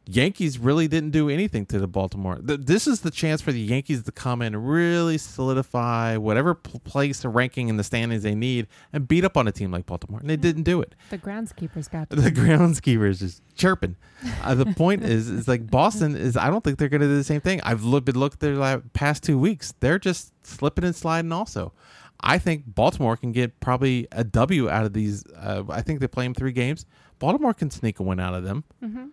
Yankees 0.08 0.58
really 0.58 0.88
didn't 0.88 1.12
do 1.12 1.30
anything 1.30 1.66
to 1.68 1.80
the 1.80 1.88
Baltimore. 1.88 2.38
Th- 2.38 2.60
this 2.60 2.88
is 2.88 3.02
the 3.02 3.12
chance 3.12 3.42
for 3.42 3.52
the 3.52 3.60
Yankees 3.60 4.04
to 4.04 4.12
come 4.12 4.42
in 4.42 4.54
and 4.56 4.68
really 4.70 5.18
solidify 5.18 6.18
whatever 6.18 6.54
pl- 6.56 6.80
place 6.82 7.26
or 7.26 7.30
ranking 7.30 7.68
in 7.68 7.78
the 7.78 7.84
standings 7.84 8.24
they 8.24 8.36
need 8.36 8.68
and 8.94 9.08
beat 9.08 9.26
up 9.26 9.36
on 9.38 9.48
a 9.48 9.52
team 9.52 9.72
like 9.72 9.86
Baltimore, 9.86 10.20
and 10.20 10.30
they 10.30 10.38
didn't 10.38 10.64
do 10.64 10.82
it 10.82 10.96
The 11.10 11.18
groundskeepers 11.18 11.90
got 11.92 12.10
to 12.10 12.16
the 12.16 12.32
groundskeepers 12.32 13.20
just 13.20 13.42
chirping. 13.56 13.96
Uh, 14.44 14.56
the 14.56 14.66
point 14.68 15.04
is, 15.04 15.30
is 15.30 15.48
like 15.48 15.70
Boston 15.70 16.16
is. 16.16 16.38
I 16.38 16.50
don't 16.50 16.64
think 16.64 16.78
they're 16.80 16.90
going 16.90 17.02
to 17.02 17.08
do 17.08 17.18
the 17.18 17.24
same 17.24 17.42
thing. 17.42 17.62
I've 17.62 17.84
looked, 17.84 18.06
been 18.06 18.20
looked 18.20 18.36
at 18.36 18.40
their 18.40 18.56
la- 18.56 18.82
past 18.94 19.24
two 19.24 19.38
weeks. 19.38 19.74
They're 19.80 20.00
just 20.00 20.32
slipping 20.46 20.86
and 20.86 20.96
sliding. 20.96 21.32
Also, 21.32 21.74
I 22.22 22.38
think 22.40 22.64
Baltimore 22.66 23.16
can 23.18 23.32
get 23.32 23.60
probably 23.60 24.08
a 24.12 24.24
W 24.24 24.70
out 24.70 24.86
of 24.86 24.94
these. 24.94 25.24
Uh, 25.36 25.64
I 25.70 25.82
think 25.82 26.00
they 26.00 26.08
play 26.08 26.24
them 26.26 26.34
three 26.34 26.52
games. 26.52 26.86
Baltimore 27.20 27.54
can 27.54 27.70
sneak 27.70 28.00
a 28.00 28.04
win 28.04 28.20
out 28.20 28.34
of 28.34 28.44
them. 28.44 28.64
Mm-hmm. 28.84 29.06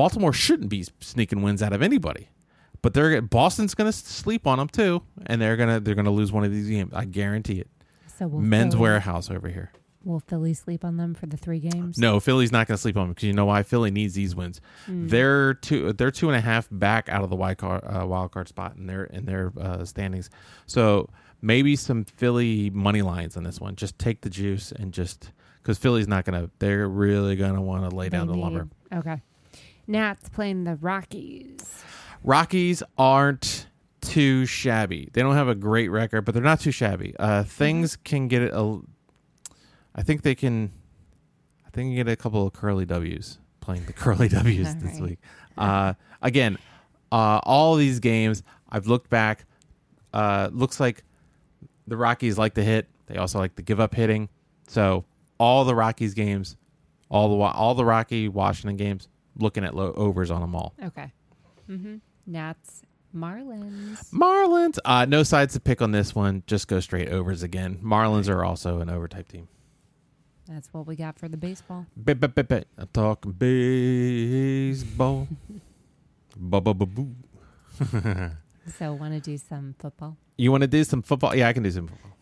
Baltimore 0.00 0.32
shouldn't 0.32 0.70
be 0.70 0.86
sneaking 1.00 1.42
wins 1.42 1.62
out 1.62 1.74
of 1.74 1.82
anybody. 1.82 2.30
But 2.80 2.94
they're 2.94 3.20
Boston's 3.20 3.74
going 3.74 3.92
to 3.92 3.92
sleep 3.92 4.46
on 4.46 4.56
them 4.56 4.66
too, 4.68 5.02
and 5.26 5.38
they're 5.42 5.58
gonna 5.58 5.78
they're 5.78 5.94
gonna 5.94 6.10
lose 6.10 6.32
one 6.32 6.42
of 6.42 6.50
these 6.50 6.70
games. 6.70 6.94
I 6.94 7.04
guarantee 7.04 7.60
it. 7.60 7.68
So 8.16 8.26
we'll 8.26 8.40
Men's 8.40 8.72
Philly, 8.72 8.80
warehouse 8.80 9.30
over 9.30 9.48
here. 9.50 9.72
Will 10.02 10.20
Philly 10.20 10.54
sleep 10.54 10.86
on 10.86 10.96
them 10.96 11.12
for 11.12 11.26
the 11.26 11.36
three 11.36 11.58
games? 11.60 11.98
No, 11.98 12.18
Philly's 12.18 12.50
not 12.50 12.66
going 12.66 12.76
to 12.76 12.80
sleep 12.80 12.96
on 12.96 13.08
them 13.08 13.10
because 13.12 13.24
you 13.26 13.34
know 13.34 13.44
why? 13.44 13.62
Philly 13.62 13.90
needs 13.90 14.14
these 14.14 14.34
wins. 14.34 14.62
Mm. 14.88 15.10
They're 15.10 15.52
two. 15.52 15.92
They're 15.92 16.10
two 16.10 16.28
and 16.30 16.36
a 16.38 16.40
half 16.40 16.66
back 16.70 17.10
out 17.10 17.22
of 17.22 17.28
the 17.28 17.36
wild 17.36 17.58
card, 17.58 17.84
uh, 17.84 18.06
wild 18.06 18.32
card 18.32 18.48
spot 18.48 18.76
in 18.76 18.86
their 18.86 19.04
in 19.04 19.26
their 19.26 19.52
uh, 19.60 19.84
standings. 19.84 20.30
So 20.64 21.10
maybe 21.42 21.76
some 21.76 22.06
Philly 22.06 22.70
money 22.70 23.02
lines 23.02 23.36
on 23.36 23.42
this 23.42 23.60
one. 23.60 23.76
Just 23.76 23.98
take 23.98 24.22
the 24.22 24.30
juice 24.30 24.72
and 24.72 24.94
just 24.94 25.32
because 25.62 25.76
Philly's 25.76 26.08
not 26.08 26.24
going 26.24 26.42
to. 26.42 26.50
They're 26.58 26.88
really 26.88 27.36
going 27.36 27.52
to 27.56 27.60
want 27.60 27.88
to 27.90 27.94
lay 27.94 28.08
They 28.08 28.16
down 28.16 28.28
the 28.28 28.32
need- 28.34 28.40
lumber. 28.40 28.68
Okay. 28.94 29.20
Nats 29.90 30.28
playing 30.28 30.64
the 30.64 30.76
Rockies. 30.76 31.84
Rockies 32.22 32.82
aren't 32.96 33.66
too 34.00 34.46
shabby. 34.46 35.08
They 35.12 35.22
don't 35.22 35.34
have 35.34 35.48
a 35.48 35.54
great 35.54 35.88
record, 35.88 36.22
but 36.22 36.32
they're 36.32 36.42
not 36.42 36.60
too 36.60 36.70
shabby. 36.70 37.14
Uh, 37.18 37.42
things 37.42 37.96
can 37.96 38.28
get 38.28 38.42
it. 38.42 38.52
A, 38.54 38.78
I 39.94 40.02
think 40.02 40.22
they 40.22 40.34
can. 40.34 40.72
I 41.66 41.70
think 41.70 41.90
you 41.90 42.02
get 42.02 42.10
a 42.10 42.16
couple 42.16 42.46
of 42.46 42.52
curly 42.52 42.84
W's 42.86 43.38
playing 43.60 43.84
the 43.86 43.92
curly 43.92 44.28
W's 44.30 44.68
All 44.68 44.74
this 44.74 44.92
right. 44.94 45.02
week. 45.02 45.18
Uh, 45.56 45.94
again, 46.22 46.58
uh, 47.12 47.40
all 47.42 47.76
these 47.76 48.00
games 48.00 48.42
I've 48.68 48.86
looked 48.86 49.10
back. 49.10 49.44
Uh, 50.12 50.48
looks 50.52 50.80
like 50.80 51.04
the 51.86 51.96
Rockies 51.96 52.38
like 52.38 52.54
to 52.54 52.64
hit. 52.64 52.88
They 53.06 53.16
also 53.16 53.38
like 53.38 53.56
to 53.56 53.62
give 53.62 53.80
up 53.80 53.94
hitting. 53.94 54.28
So 54.68 55.04
all 55.38 55.64
the 55.64 55.74
Rockies 55.74 56.14
games, 56.14 56.56
all 57.08 57.28
the 57.36 57.44
all 57.44 57.74
the 57.74 57.84
Rocky 57.84 58.28
Washington 58.28 58.76
games, 58.76 59.08
looking 59.36 59.64
at 59.64 59.74
low 59.74 59.92
overs 59.92 60.30
on 60.30 60.40
them 60.40 60.54
all. 60.54 60.74
Okay. 60.84 61.12
Mm-hmm. 61.68 61.96
Nats, 62.26 62.82
Marlins. 63.14 64.10
Marlins. 64.12 64.78
Uh, 64.84 65.04
no 65.04 65.22
sides 65.22 65.54
to 65.54 65.60
pick 65.60 65.82
on 65.82 65.92
this 65.92 66.14
one. 66.14 66.42
Just 66.46 66.68
go 66.68 66.80
straight 66.80 67.08
overs 67.08 67.42
again. 67.42 67.78
Marlins 67.82 68.28
are 68.28 68.44
also 68.44 68.80
an 68.80 68.90
over 68.90 69.08
type 69.08 69.28
team. 69.28 69.48
That's 70.48 70.72
what 70.72 70.86
we 70.86 70.96
got 70.96 71.18
for 71.18 71.28
the 71.28 71.36
baseball. 71.36 71.86
Bet, 71.96 72.18
bet, 72.18 72.34
bet, 72.34 72.48
bet. 72.48 72.66
I'm 72.76 72.88
talking 72.92 73.32
baseball. 73.32 75.28
ba, 76.36 76.60
ba, 76.60 76.74
ba, 76.74 76.86
boo. 76.86 77.14
So, 78.78 78.92
want 78.92 79.14
to 79.14 79.20
do 79.20 79.36
some 79.38 79.74
football? 79.78 80.16
You 80.36 80.52
want 80.52 80.60
to 80.62 80.68
do 80.68 80.84
some 80.84 81.02
football? 81.02 81.34
Yeah, 81.34 81.48
I 81.48 81.52
can 81.52 81.62
do 81.62 81.70
some 81.70 81.88
football. 81.88 82.12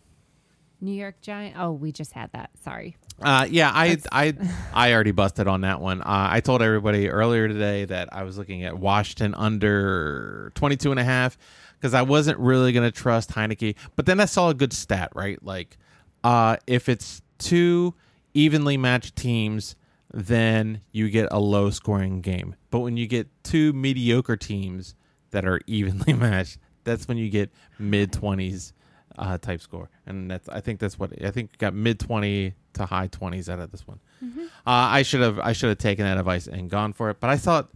New 0.81 0.93
York 0.93 1.21
Giant. 1.21 1.57
Oh, 1.59 1.73
we 1.73 1.93
just 1.93 2.13
had 2.13 2.31
that. 2.33 2.51
Sorry. 2.63 2.97
Uh, 3.21 3.47
yeah, 3.51 3.71
I, 3.75 3.97
That's- 3.97 4.07
I, 4.13 4.35
I 4.89 4.93
already 4.93 5.11
busted 5.11 5.49
on 5.49 5.63
that 5.63 5.81
one. 5.81 6.01
Uh, 6.03 6.29
I 6.31 6.41
told 6.41 6.63
everybody 6.63 7.09
earlier 7.09 7.49
today 7.49 7.85
that 7.87 8.09
I 8.13 8.23
was 8.23 8.39
looking 8.39 8.65
at 8.65 8.79
Washington 8.79 9.35
under 9.35 10.53
22 10.55 10.91
and 10.91 11.01
a 11.01 11.05
half 11.05 11.37
because 11.75 11.95
I 11.95 12.03
wasn't 12.03 12.39
really 12.39 12.73
going 12.73 12.91
to 12.91 12.97
trust 12.97 13.31
Heinicke. 13.31 13.77
But 13.97 14.07
then 14.07 14.21
I 14.21 14.25
saw 14.27 14.51
a 14.51 14.55
good 14.55 14.73
stat, 14.73 15.11
right? 15.15 15.43
Like, 15.43 15.77
uh, 16.25 16.57
if 16.67 16.89
it's 16.89 17.23
two 17.39 17.95
evenly 18.35 18.77
matched 18.77 19.17
teams, 19.17 19.75
then 20.13 20.81
you 20.93 21.11
get 21.11 21.29
a 21.31 21.39
low 21.39 21.71
scoring 21.71 22.21
game. 22.21 22.55
But 22.71 22.81
when 22.81 22.97
you 22.97 23.07
get 23.07 23.29
two 23.43 23.73
mediocre 23.73 24.37
teams 24.37 24.95
that 25.31 25.45
are 25.45 25.61
evenly 25.67 26.13
matched, 26.15 26.59
that's 26.85 27.07
when 27.09 27.19
you 27.19 27.29
get 27.31 27.51
mid 27.79 28.13
20s 28.13 28.73
uh, 29.17 29.39
type 29.39 29.61
score, 29.61 29.89
and 30.07 30.31
that's 30.31 30.49
I 30.49 30.61
think 30.61 30.81
that's 30.81 30.99
what 30.99 31.13
I 31.25 31.31
think 31.31 31.57
got 31.59 31.75
mid 31.75 31.99
twenty 31.99 32.55
to 32.75 32.87
high 32.87 33.07
twenties 33.07 33.49
out 33.49 33.61
of 33.61 33.71
this 33.71 33.87
one. 33.87 34.01
Uh, 34.47 34.49
I 34.67 35.03
should 35.03 35.21
have 35.21 35.39
I 35.39 35.53
should 35.53 35.69
have 35.69 35.79
taken 35.79 36.05
that 36.05 36.19
advice 36.19 36.47
and 36.47 36.69
gone 36.69 36.93
for 36.93 37.11
it, 37.11 37.21
but 37.21 37.31
I 37.31 37.37
thought 37.37 37.69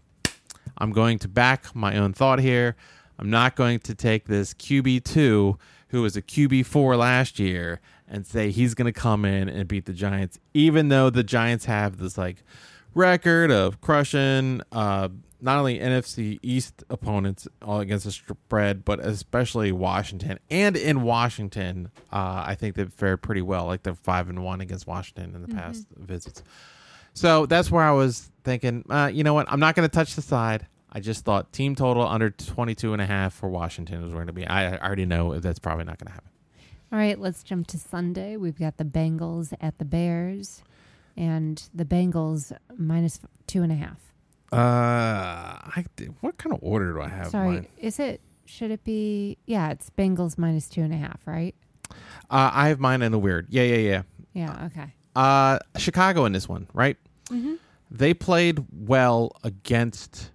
I'm 0.78 0.92
going 0.92 1.18
to 1.20 1.28
back 1.28 1.74
my 1.74 1.96
own 1.96 2.12
thought 2.12 2.38
here. 2.40 2.76
I'm 3.18 3.30
not 3.30 3.56
going 3.56 3.78
to 3.80 3.94
take 3.94 4.26
this 4.26 4.54
QB 4.54 5.04
two 5.04 5.58
who 5.88 6.02
was 6.02 6.16
a 6.16 6.22
QB 6.22 6.66
four 6.66 6.96
last 6.96 7.38
year 7.38 7.80
and 8.08 8.26
say 8.26 8.50
he's 8.50 8.74
going 8.74 8.92
to 8.92 8.98
come 8.98 9.24
in 9.24 9.48
and 9.48 9.68
beat 9.68 9.86
the 9.86 9.92
Giants, 9.92 10.38
even 10.54 10.88
though 10.88 11.10
the 11.10 11.22
Giants 11.22 11.64
have 11.66 11.98
this 11.98 12.18
like 12.18 12.42
record 12.94 13.50
of 13.50 13.80
crushing 13.80 14.60
uh, 14.72 15.08
not 15.42 15.58
only 15.58 15.78
NFC 15.78 16.38
East 16.42 16.84
opponents 16.88 17.48
all 17.60 17.80
against 17.80 18.04
the 18.04 18.12
spread, 18.12 18.84
but 18.84 19.00
especially 19.00 19.72
Washington. 19.72 20.38
And 20.48 20.76
in 20.76 21.02
Washington, 21.02 21.90
uh, 22.12 22.44
I 22.46 22.54
think 22.54 22.76
they've 22.76 22.92
fared 22.92 23.22
pretty 23.22 23.42
well. 23.42 23.66
Like 23.66 23.82
they're 23.82 23.94
five 23.94 24.28
and 24.28 24.44
one 24.44 24.60
against 24.60 24.86
Washington 24.86 25.34
in 25.34 25.42
the 25.42 25.48
past 25.48 25.86
visits. 25.96 26.42
So 27.14 27.46
that's 27.46 27.70
where 27.70 27.82
I 27.82 27.90
was 27.90 28.30
thinking, 28.44 28.84
uh, 28.88 29.10
you 29.12 29.24
know 29.24 29.34
what? 29.34 29.50
I'm 29.50 29.60
not 29.60 29.74
going 29.74 29.88
to 29.88 29.94
touch 29.94 30.14
the 30.14 30.22
side. 30.22 30.66
I 30.90 31.00
just 31.00 31.24
thought 31.24 31.52
team 31.52 31.74
total 31.74 32.06
under 32.06 32.30
22 32.30 32.92
and 32.92 33.02
a 33.02 33.06
half 33.06 33.34
for 33.34 33.48
Washington 33.48 34.02
was 34.02 34.12
going 34.12 34.28
to 34.28 34.32
be. 34.32 34.46
I, 34.46 34.74
I 34.74 34.86
already 34.86 35.06
know 35.06 35.38
that's 35.40 35.58
probably 35.58 35.84
not 35.84 35.98
going 35.98 36.06
to 36.06 36.12
happen. 36.12 36.30
All 36.92 36.98
right, 36.98 37.18
let's 37.18 37.42
jump 37.42 37.66
to 37.68 37.78
Sunday. 37.78 38.36
We've 38.36 38.58
got 38.58 38.76
the 38.76 38.84
Bengals 38.84 39.54
at 39.60 39.78
the 39.78 39.86
Bears, 39.86 40.62
and 41.16 41.62
the 41.74 41.86
Bengals 41.86 42.54
two 43.46 43.62
and 43.62 43.72
a 43.72 43.76
half. 43.76 44.11
Uh, 44.52 44.56
I, 44.56 45.84
what 46.20 46.36
kind 46.36 46.54
of 46.54 46.60
order 46.62 46.92
do 46.92 47.00
I 47.00 47.08
have? 47.08 47.28
Sorry, 47.28 47.48
mine? 47.48 47.68
is 47.78 47.98
it? 47.98 48.20
Should 48.44 48.70
it 48.70 48.84
be? 48.84 49.38
Yeah, 49.46 49.70
it's 49.70 49.88
Bengals 49.90 50.36
minus 50.36 50.68
two 50.68 50.82
and 50.82 50.92
a 50.92 50.96
half, 50.96 51.20
right? 51.26 51.54
Uh, 52.30 52.50
I 52.52 52.68
have 52.68 52.78
mine 52.78 53.02
in 53.02 53.12
the 53.12 53.18
weird. 53.18 53.46
Yeah, 53.50 53.62
yeah, 53.62 53.76
yeah. 53.76 54.02
Yeah. 54.34 54.66
Okay. 54.66 54.92
Uh, 55.14 55.58
Chicago 55.76 56.24
in 56.24 56.32
this 56.32 56.48
one, 56.48 56.66
right? 56.74 56.96
Mm-hmm. 57.30 57.54
They 57.90 58.14
played 58.14 58.64
well 58.70 59.32
against 59.44 60.30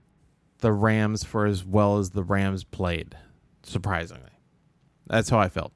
the 0.60 0.72
Rams 0.72 1.24
for 1.24 1.46
as 1.46 1.64
well 1.66 1.98
as 1.98 2.12
the 2.12 2.24
Rams 2.24 2.64
played. 2.64 3.16
Surprisingly, 3.64 4.32
that's 5.08 5.30
how 5.30 5.40
I 5.40 5.50
felt. 5.50 5.74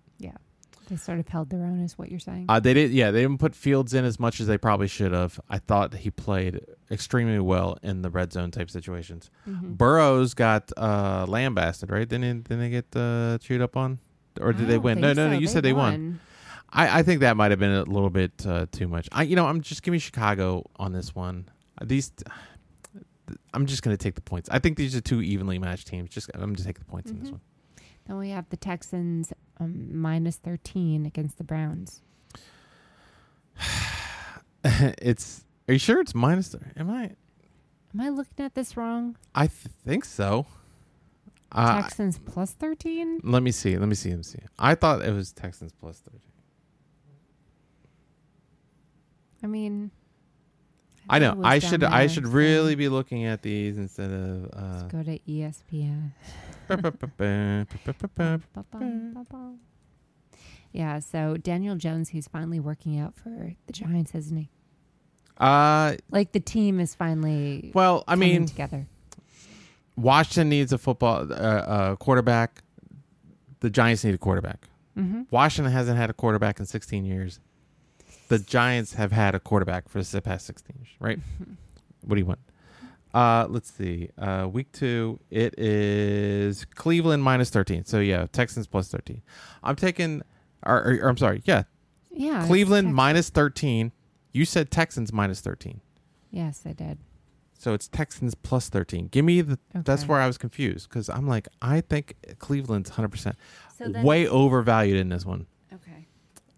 They 0.92 0.98
sort 0.98 1.20
of 1.20 1.28
held 1.30 1.50
their 1.50 1.64
own, 1.64 1.80
is 1.80 1.98
what 1.98 2.12
you're 2.12 2.20
saying. 2.20 2.48
Uh, 2.50 2.60
they 2.60 2.74
did, 2.74 2.92
yeah. 2.92 3.12
They 3.12 3.22
didn't 3.22 3.38
put 3.39 3.56
Fields 3.56 3.94
in 3.94 4.04
as 4.04 4.20
much 4.20 4.42
as 4.42 4.48
they 4.48 4.58
probably 4.58 4.89
should 4.89 5.14
have. 5.14 5.39
I 5.50 5.58
thought 5.58 5.94
he 5.94 6.12
played 6.12 6.60
extremely 6.92 7.39
well 7.39 7.78
in 7.82 8.02
the 8.02 8.10
red 8.10 8.34
zone 8.34 8.52
type 8.52 8.70
situations. 8.70 9.30
Mhm. 9.48 9.78
Burrows 9.78 10.34
got 10.34 10.70
uh, 10.76 11.26
lambasted, 11.30 11.89
right? 11.89 12.08
Didn't 12.08 12.44
didn't 12.44 12.60
they 12.60 12.70
get 12.70 12.94
uh, 12.94 13.38
chewed 13.38 13.62
up 13.62 13.78
on, 13.78 14.00
or 14.42 14.52
did 14.52 14.68
they 14.68 14.78
win? 14.78 15.00
No, 15.00 15.14
no, 15.14 15.30
no. 15.30 15.34
You 15.36 15.48
They 15.48 15.54
said 15.54 15.64
they 15.64 15.72
won. 15.72 16.20
I, 16.74 17.00
I 17.00 17.04
think 17.04 17.22
that 17.22 17.38
might 17.38 17.52
have 17.52 17.60
been 17.60 17.72
a 17.72 17.84
little 17.84 18.10
bit 18.10 18.46
uh, 18.46 18.66
too 18.70 18.89
much. 18.89 19.08
I, 19.14 19.24
you 19.24 19.38
know, 19.38 19.46
I'm 19.48 19.62
just 19.62 19.84
giving 19.84 20.00
Chicago 20.02 20.70
on 20.76 20.92
this 20.92 21.16
one. 21.16 21.48
Uh, 21.82 21.86
These, 21.88 22.12
I'm 23.54 23.66
just 23.66 23.82
going 23.82 23.96
to 23.96 24.02
take 24.04 24.16
the 24.16 24.22
points. 24.22 24.50
I 24.52 24.60
think 24.60 24.78
these 24.78 24.94
are 24.96 25.02
two 25.02 25.22
evenly 25.22 25.58
matched 25.58 25.88
teams. 25.88 26.10
Just 26.10 26.30
I'm 26.34 26.54
just 26.56 26.68
taking 26.68 26.84
the 26.86 26.92
points 26.92 27.12
in 27.12 27.20
this 27.20 27.30
Mhm. 27.30 27.32
one. 27.34 27.42
Then 28.08 28.18
we 28.18 28.30
have 28.32 28.50
the 28.50 28.58
Texans 28.58 29.32
um, 29.62 29.95
minus 30.01 30.38
thirteen 30.38 31.05
against 31.05 31.38
the 31.38 31.43
Browns. 31.43 32.01
it's. 34.64 35.45
Are 35.68 35.74
you 35.74 35.80
sure 35.80 36.01
it's 36.01 36.16
minus? 36.16 36.49
th- 36.49 36.64
Am 36.76 36.89
I? 36.89 37.12
Am 37.93 37.99
I 38.01 38.09
looking 38.09 38.45
at 38.45 38.55
this 38.55 38.76
wrong? 38.78 39.18
I 39.36 39.47
th- 39.47 39.68
think 39.86 40.05
so. 40.05 40.45
Uh, 41.51 41.82
Texans 41.82 42.18
plus 42.18 42.51
thirteen. 42.51 43.20
let 43.24 43.43
me 43.43 43.51
see. 43.51 43.78
Let 43.78 43.88
me 43.89 43.95
see. 43.95 44.09
Let 44.09 44.18
me 44.18 44.24
see. 44.24 44.39
I 44.57 44.76
thought 44.76 45.01
it 45.03 45.14
was 45.14 45.32
Texans 45.34 45.74
plus 45.74 45.99
13. 45.99 46.22
I 49.43 49.47
mean, 49.47 49.91
I 51.10 51.20
know. 51.20 51.39
I 51.43 51.60
should. 51.60 51.84
I 51.84 52.08
should 52.08 52.28
really 52.28 52.76
be 52.76 52.88
looking 52.89 53.26
at 53.26 53.41
these 53.41 53.78
instead 53.78 54.12
of. 54.12 54.43
Let's 54.43 54.56
Uh, 54.56 54.88
go 54.89 55.04
to 55.04 55.20
ESPN. 55.28 56.12
Yeah, 60.74 60.99
so 60.99 61.36
Daniel 61.36 61.76
Jones, 61.76 62.10
he's 62.10 62.28
finally 62.30 62.60
working 62.60 62.97
out 62.97 63.16
for 63.16 63.54
the 63.68 63.74
Giants, 63.74 64.16
isn't 64.16 64.38
he? 64.38 64.49
uh, 65.38 65.95
Like 66.12 66.32
the 66.32 66.39
team 66.39 66.80
is 66.80 66.95
finally 66.95 67.72
well, 67.74 68.04
I 68.08 68.16
mean, 68.16 68.45
together. 68.45 68.88
Washington 69.97 70.47
needs 70.49 70.72
a 70.72 70.78
football 70.78 71.30
uh, 71.32 71.36
uh, 71.36 71.95
quarterback. 71.97 72.64
The 73.60 73.70
Giants 73.70 74.04
need 74.06 74.16
a 74.16 74.18
quarterback. 74.18 74.70
Mm-hmm. 74.97 75.24
Washington 75.30 75.72
hasn't 75.74 75.97
had 75.97 76.10
a 76.10 76.14
quarterback 76.14 76.60
in 76.60 76.66
16 76.66 77.04
years. 77.06 77.39
The 78.32 78.40
Giants 78.40 78.94
have 78.94 79.12
had 79.12 79.36
a 79.36 79.42
quarterback 79.42 79.90
for 79.90 80.02
the 80.02 80.22
past 80.22 80.46
16 80.46 80.78
years, 80.80 80.88
right? 81.02 81.20
What 82.06 82.16
do 82.16 82.22
you 82.22 82.26
want? 82.26 82.40
Uh, 83.14 83.46
let's 83.50 83.74
see. 83.74 84.10
Uh, 84.18 84.48
week 84.50 84.72
two, 84.72 85.20
it 85.30 85.60
is 85.60 86.64
Cleveland 86.64 87.24
minus 87.24 87.50
13. 87.50 87.84
So 87.84 88.00
yeah, 88.00 88.28
Texans 88.32 88.68
plus 88.68 88.88
13. 88.88 89.22
I'm 89.66 89.76
taking, 89.76 90.22
or, 90.66 90.78
or, 90.78 91.00
or 91.02 91.10
I'm 91.10 91.18
sorry, 91.18 91.42
yeah, 91.44 91.64
Yeah, 92.10 92.46
Cleveland 92.48 92.96
minus 92.96 93.30
13. 93.30 93.92
You 94.32 94.46
said 94.46 94.72
Texans 94.72 95.12
minus 95.12 95.42
13. 95.42 95.82
Yes, 96.30 96.62
I 96.66 96.72
did. 96.72 97.00
So 97.60 97.74
it's 97.74 97.90
Texans 97.90 98.34
plus 98.34 98.70
13. 98.70 99.10
Give 99.10 99.26
me 99.26 99.42
the. 99.42 99.60
That's 99.74 100.08
where 100.08 100.22
I 100.22 100.26
was 100.28 100.38
confused 100.38 100.88
because 100.88 101.10
I'm 101.10 101.28
like, 101.28 101.50
I 101.62 101.82
think 101.82 102.16
Cleveland's 102.40 102.92
100% 102.92 103.36
So 103.78 103.92
way 104.02 104.26
overvalued 104.26 104.98
in 104.98 105.10
this 105.10 105.26
one. 105.26 105.48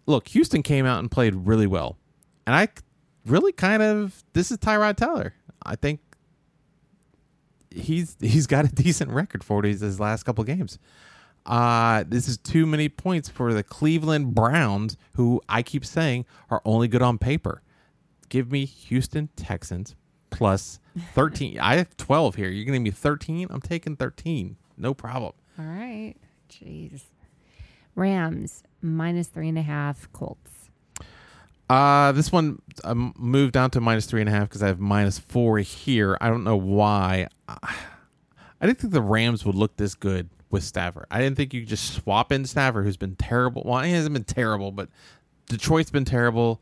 Look, 0.05 0.27
Houston 0.29 0.63
came 0.63 0.85
out 0.85 0.99
and 0.99 1.09
played 1.09 1.35
really 1.35 1.67
well. 1.67 1.97
And 2.45 2.55
I 2.55 2.67
really 3.25 3.51
kind 3.51 3.81
of. 3.81 4.23
This 4.33 4.51
is 4.51 4.57
Tyrod 4.57 4.97
Taylor. 4.97 5.33
I 5.65 5.75
think 5.75 5.99
he's 7.71 8.17
he's 8.19 8.47
got 8.47 8.65
a 8.65 8.67
decent 8.75 9.11
record 9.11 9.43
for 9.43 9.63
his, 9.63 9.81
his 9.81 9.99
last 9.99 10.23
couple 10.23 10.43
games. 10.43 10.79
Uh, 11.45 12.03
this 12.07 12.27
is 12.27 12.37
too 12.37 12.65
many 12.65 12.87
points 12.87 13.27
for 13.27 13.53
the 13.53 13.63
Cleveland 13.63 14.33
Browns, 14.33 14.97
who 15.15 15.41
I 15.49 15.61
keep 15.61 15.85
saying 15.85 16.25
are 16.49 16.61
only 16.63 16.87
good 16.87 17.01
on 17.01 17.17
paper. 17.17 17.61
Give 18.29 18.51
me 18.51 18.65
Houston 18.65 19.29
Texans 19.35 19.95
plus 20.29 20.79
13. 21.13 21.59
I 21.59 21.75
have 21.75 21.95
12 21.97 22.35
here. 22.35 22.49
You're 22.49 22.65
going 22.65 22.83
to 22.83 22.89
give 22.89 22.95
me 22.95 22.97
13? 22.97 23.47
I'm 23.49 23.59
taking 23.61 23.95
13. 23.97 24.55
No 24.77 24.93
problem. 24.93 25.33
All 25.59 25.65
right. 25.65 26.15
Jeez. 26.49 27.01
Rams 27.95 28.63
minus 28.81 29.27
three 29.27 29.49
and 29.49 29.57
a 29.57 29.61
half. 29.61 30.11
Colts. 30.13 30.69
Uh, 31.69 32.11
this 32.11 32.31
one 32.31 32.61
moved 33.17 33.53
down 33.53 33.71
to 33.71 33.81
minus 33.81 34.05
three 34.05 34.21
and 34.21 34.29
a 34.29 34.31
half 34.31 34.49
because 34.49 34.61
I 34.61 34.67
have 34.67 34.79
minus 34.79 35.17
four 35.17 35.59
here. 35.59 36.17
I 36.21 36.29
don't 36.29 36.43
know 36.43 36.57
why. 36.57 37.27
I 37.47 38.67
didn't 38.67 38.79
think 38.79 38.93
the 38.93 39.01
Rams 39.01 39.45
would 39.45 39.55
look 39.55 39.75
this 39.75 39.95
good 39.95 40.29
with 40.49 40.63
Stafford. 40.63 41.05
I 41.11 41.19
didn't 41.19 41.35
think 41.35 41.53
you 41.53 41.61
could 41.61 41.69
just 41.69 41.93
swap 41.95 42.31
in 42.31 42.45
Stafford, 42.45 42.85
who's 42.85 42.95
been 42.95 43.15
terrible. 43.15 43.63
Well, 43.65 43.81
he 43.81 43.91
hasn't 43.91 44.13
been 44.13 44.23
terrible, 44.23 44.71
but 44.71 44.89
Detroit's 45.47 45.91
been 45.91 46.05
terrible. 46.05 46.61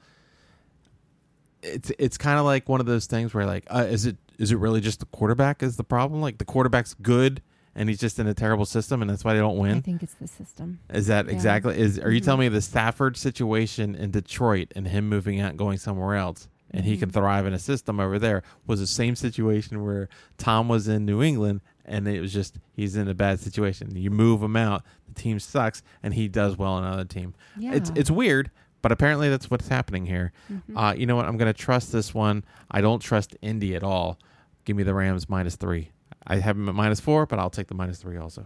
It's 1.61 1.91
it's 1.99 2.17
kind 2.17 2.39
of 2.39 2.45
like 2.45 2.67
one 2.67 2.79
of 2.79 2.87
those 2.87 3.05
things 3.05 3.33
where 3.33 3.45
like, 3.45 3.65
uh, 3.69 3.85
is 3.87 4.05
it 4.05 4.17
is 4.39 4.51
it 4.51 4.57
really 4.57 4.81
just 4.81 4.99
the 4.99 5.05
quarterback 5.07 5.61
is 5.61 5.77
the 5.77 5.83
problem? 5.83 6.21
Like 6.21 6.37
the 6.39 6.45
quarterback's 6.45 6.95
good 6.95 7.41
and 7.75 7.87
he's 7.89 7.99
just 7.99 8.19
in 8.19 8.27
a 8.27 8.33
terrible 8.33 8.65
system, 8.65 9.01
and 9.01 9.09
that's 9.09 9.23
why 9.23 9.33
they 9.33 9.39
don't 9.39 9.57
win. 9.57 9.77
I 9.77 9.81
think 9.81 10.03
it's 10.03 10.13
the 10.15 10.27
system. 10.27 10.79
Is 10.93 11.07
that 11.07 11.25
Yeah. 11.27 11.31
exactly? 11.31 11.77
Is 11.79 11.97
are 11.99 12.11
you 12.11 12.21
Mhm. 12.21 12.25
telling 12.25 12.39
me 12.41 12.47
the 12.49 12.61
Stafford 12.61 13.15
situation 13.17 13.95
in 13.95 14.11
Detroit 14.11 14.71
and 14.75 14.87
him 14.87 15.07
moving 15.07 15.39
out 15.39 15.49
and 15.51 15.57
going 15.57 15.77
somewhere 15.77 16.15
else, 16.15 16.47
and 16.69 16.85
he 16.85 16.97
can 16.97 17.09
thrive 17.09 17.45
in 17.45 17.53
a 17.53 17.59
system 17.59 17.99
over 17.99 18.17
there 18.19 18.43
was 18.67 18.79
the 18.79 18.87
same 18.87 19.15
situation 19.15 19.83
where 19.83 20.09
Tom 20.37 20.67
was 20.67 20.87
in 20.87 21.05
New 21.05 21.21
England 21.21 21.61
and 21.85 22.07
it 22.07 22.21
was 22.21 22.31
just 22.31 22.59
he's 22.73 22.95
in 22.95 23.07
a 23.07 23.13
bad 23.13 23.39
situation. 23.39 23.95
You 23.95 24.11
move 24.11 24.41
him 24.43 24.55
out, 24.55 24.83
the 25.07 25.13
team 25.13 25.39
sucks, 25.39 25.81
and 26.03 26.13
he 26.13 26.27
does 26.27 26.57
well 26.57 26.73
on 26.73 26.83
another 26.83 27.05
team. 27.05 27.33
Yeah. 27.57 27.73
It's 27.73 27.91
it's 27.95 28.11
weird, 28.11 28.51
but 28.81 28.91
apparently 28.91 29.29
that's 29.29 29.49
what's 29.49 29.67
happening 29.67 30.05
here. 30.05 30.31
Mhm. 30.51 30.61
Uh, 30.75 30.93
you 30.95 31.05
know 31.05 31.15
what? 31.15 31.25
I'm 31.25 31.37
going 31.37 31.51
to 31.51 31.59
trust 31.59 31.91
this 31.91 32.13
one. 32.13 32.43
I 32.69 32.81
don't 32.81 32.99
trust 33.01 33.35
Indy 33.41 33.75
at 33.75 33.83
all. 33.83 34.19
Give 34.63 34.75
me 34.77 34.83
the 34.83 34.93
Rams 34.93 35.27
minus 35.27 35.55
three. 35.55 35.89
I 36.27 36.37
have 36.37 36.55
them 36.55 36.69
at 36.69 36.75
minus 36.75 36.99
four, 36.99 37.25
but 37.25 37.39
I'll 37.39 37.49
take 37.49 37.67
the 37.67 37.73
minus 37.75 37.97
three 37.99 38.17
also. 38.17 38.45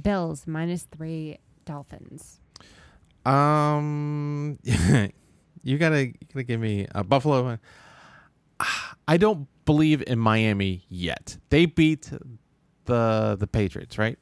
Bills 0.00 0.46
minus 0.46 0.82
three. 0.84 1.38
Dolphins. 1.64 2.40
Um, 3.26 4.58
you 4.64 5.76
gotta 5.78 6.06
you 6.06 6.14
gotta 6.32 6.42
give 6.44 6.60
me 6.60 6.86
a 6.94 7.04
Buffalo. 7.04 7.58
I 9.06 9.16
don't 9.18 9.46
believe 9.64 10.02
in 10.06 10.18
Miami 10.18 10.84
yet. 10.88 11.36
They 11.50 11.66
beat 11.66 12.10
the 12.86 13.36
the 13.38 13.46
Patriots 13.46 13.98
right 13.98 14.18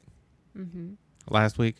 Mm-hmm. 0.57 0.93
last 1.29 1.57
week. 1.57 1.77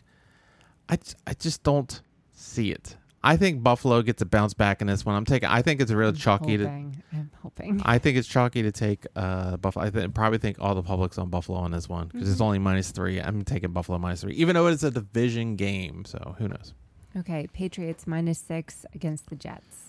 I 0.88 0.98
I 1.26 1.34
just 1.34 1.62
don't 1.64 2.00
see 2.32 2.70
it. 2.70 2.96
I 3.22 3.36
think 3.36 3.62
Buffalo 3.64 4.00
gets 4.02 4.22
a 4.22 4.26
bounce 4.26 4.54
back 4.54 4.80
in 4.80 4.86
this 4.86 5.04
one. 5.04 5.14
I'm 5.16 5.24
taking. 5.24 5.48
I 5.48 5.60
think 5.62 5.80
it's 5.80 5.90
a 5.90 5.96
real 5.96 6.12
chalky 6.12 6.56
to. 6.56 6.66
I'm 6.68 7.30
hoping. 7.42 7.82
I 7.84 7.98
think 7.98 8.16
it's 8.16 8.28
chalky 8.28 8.62
to 8.62 8.70
take 8.72 9.06
uh 9.16 9.56
Buffalo. 9.56 9.86
I 9.86 9.90
th- 9.90 10.14
probably 10.14 10.38
think 10.38 10.58
all 10.60 10.74
the 10.74 10.82
public's 10.82 11.18
on 11.18 11.28
Buffalo 11.28 11.58
on 11.58 11.72
this 11.72 11.88
one 11.88 12.08
because 12.08 12.30
it's 12.30 12.40
Mhm. 12.40 12.44
only 12.44 12.58
minus 12.60 12.92
three. 12.92 13.20
I'm 13.20 13.42
taking 13.44 13.72
Buffalo 13.72 13.98
minus 13.98 14.20
three, 14.20 14.34
even 14.34 14.54
though 14.54 14.68
it's 14.68 14.84
a 14.84 14.90
division 14.92 15.56
game. 15.56 16.04
So 16.04 16.36
who 16.38 16.46
knows? 16.48 16.74
Okay, 17.16 17.48
Patriots 17.52 18.06
minus 18.06 18.38
six 18.38 18.86
against 18.94 19.28
the 19.30 19.34
Jets. 19.36 19.86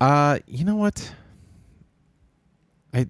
Uh, 0.00 0.38
you 0.46 0.64
know 0.64 0.76
what? 0.76 1.12
I 2.94 3.08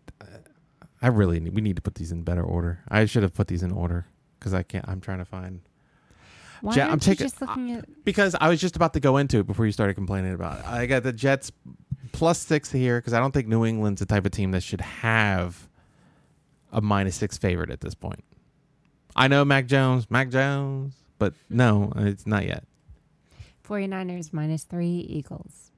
I 1.03 1.09
really 1.09 1.41
need. 1.41 1.55
We 1.55 1.61
need 1.61 1.77
to 1.77 1.83
put 1.83 1.97
these 1.97 2.11
in 2.11 2.23
better 2.23 2.43
order. 2.43 2.81
I 2.89 3.05
should 3.05 3.23
have 3.23 3.35
put 3.35 3.49
these 3.49 3.63
in 3.63 3.71
order 3.71 4.07
because 4.39 4.55
I 4.55 4.63
can't. 4.63 4.89
I'm 4.89 5.01
trying 5.01 5.19
to 5.19 5.25
find 5.25 5.61
Why 6.61 6.79
aren't 6.79 6.93
I'm 6.93 7.01
taking- 7.01 7.27
just 7.27 7.41
looking 7.41 7.73
at? 7.73 8.05
because 8.05 8.35
I 8.41 8.49
was 8.49 8.61
just 8.61 8.77
about 8.77 8.93
to 8.95 9.01
go 9.01 9.17
into 9.17 9.39
it 9.39 9.47
before 9.47 9.67
you 9.67 9.73
started 9.73 9.95
complaining 9.95 10.33
about 10.33 10.61
it. 10.61 10.67
I 10.67 10.87
got 10.87 11.03
the 11.03 11.13
Jets 11.13 11.53
plus 12.13 12.39
six 12.39 12.71
here 12.71 12.99
because 12.99 13.13
I 13.13 13.21
don't 13.21 13.33
think 13.33 13.47
New 13.49 13.65
England's 13.65 14.01
the 14.01 14.07
type 14.07 14.25
of 14.25 14.33
team 14.33 14.51
that 14.53 14.63
should 14.63 14.81
have 14.81 15.69
a 16.73 16.81
minus 16.81 17.17
six 17.17 17.37
favorite 17.39 17.71
at 17.71 17.81
this 17.81 17.95
point. 17.95 18.25
I 19.15 19.29
know 19.29 19.45
Mac 19.45 19.67
Jones, 19.67 20.11
Mac 20.11 20.31
Jones, 20.31 20.95
but 21.19 21.33
hmm. 21.49 21.57
no, 21.57 21.93
it's 21.97 22.27
not 22.27 22.47
yet. 22.47 22.65
49ers 23.67 24.33
minus 24.33 24.65
three, 24.65 25.07
Eagles. 25.09 25.71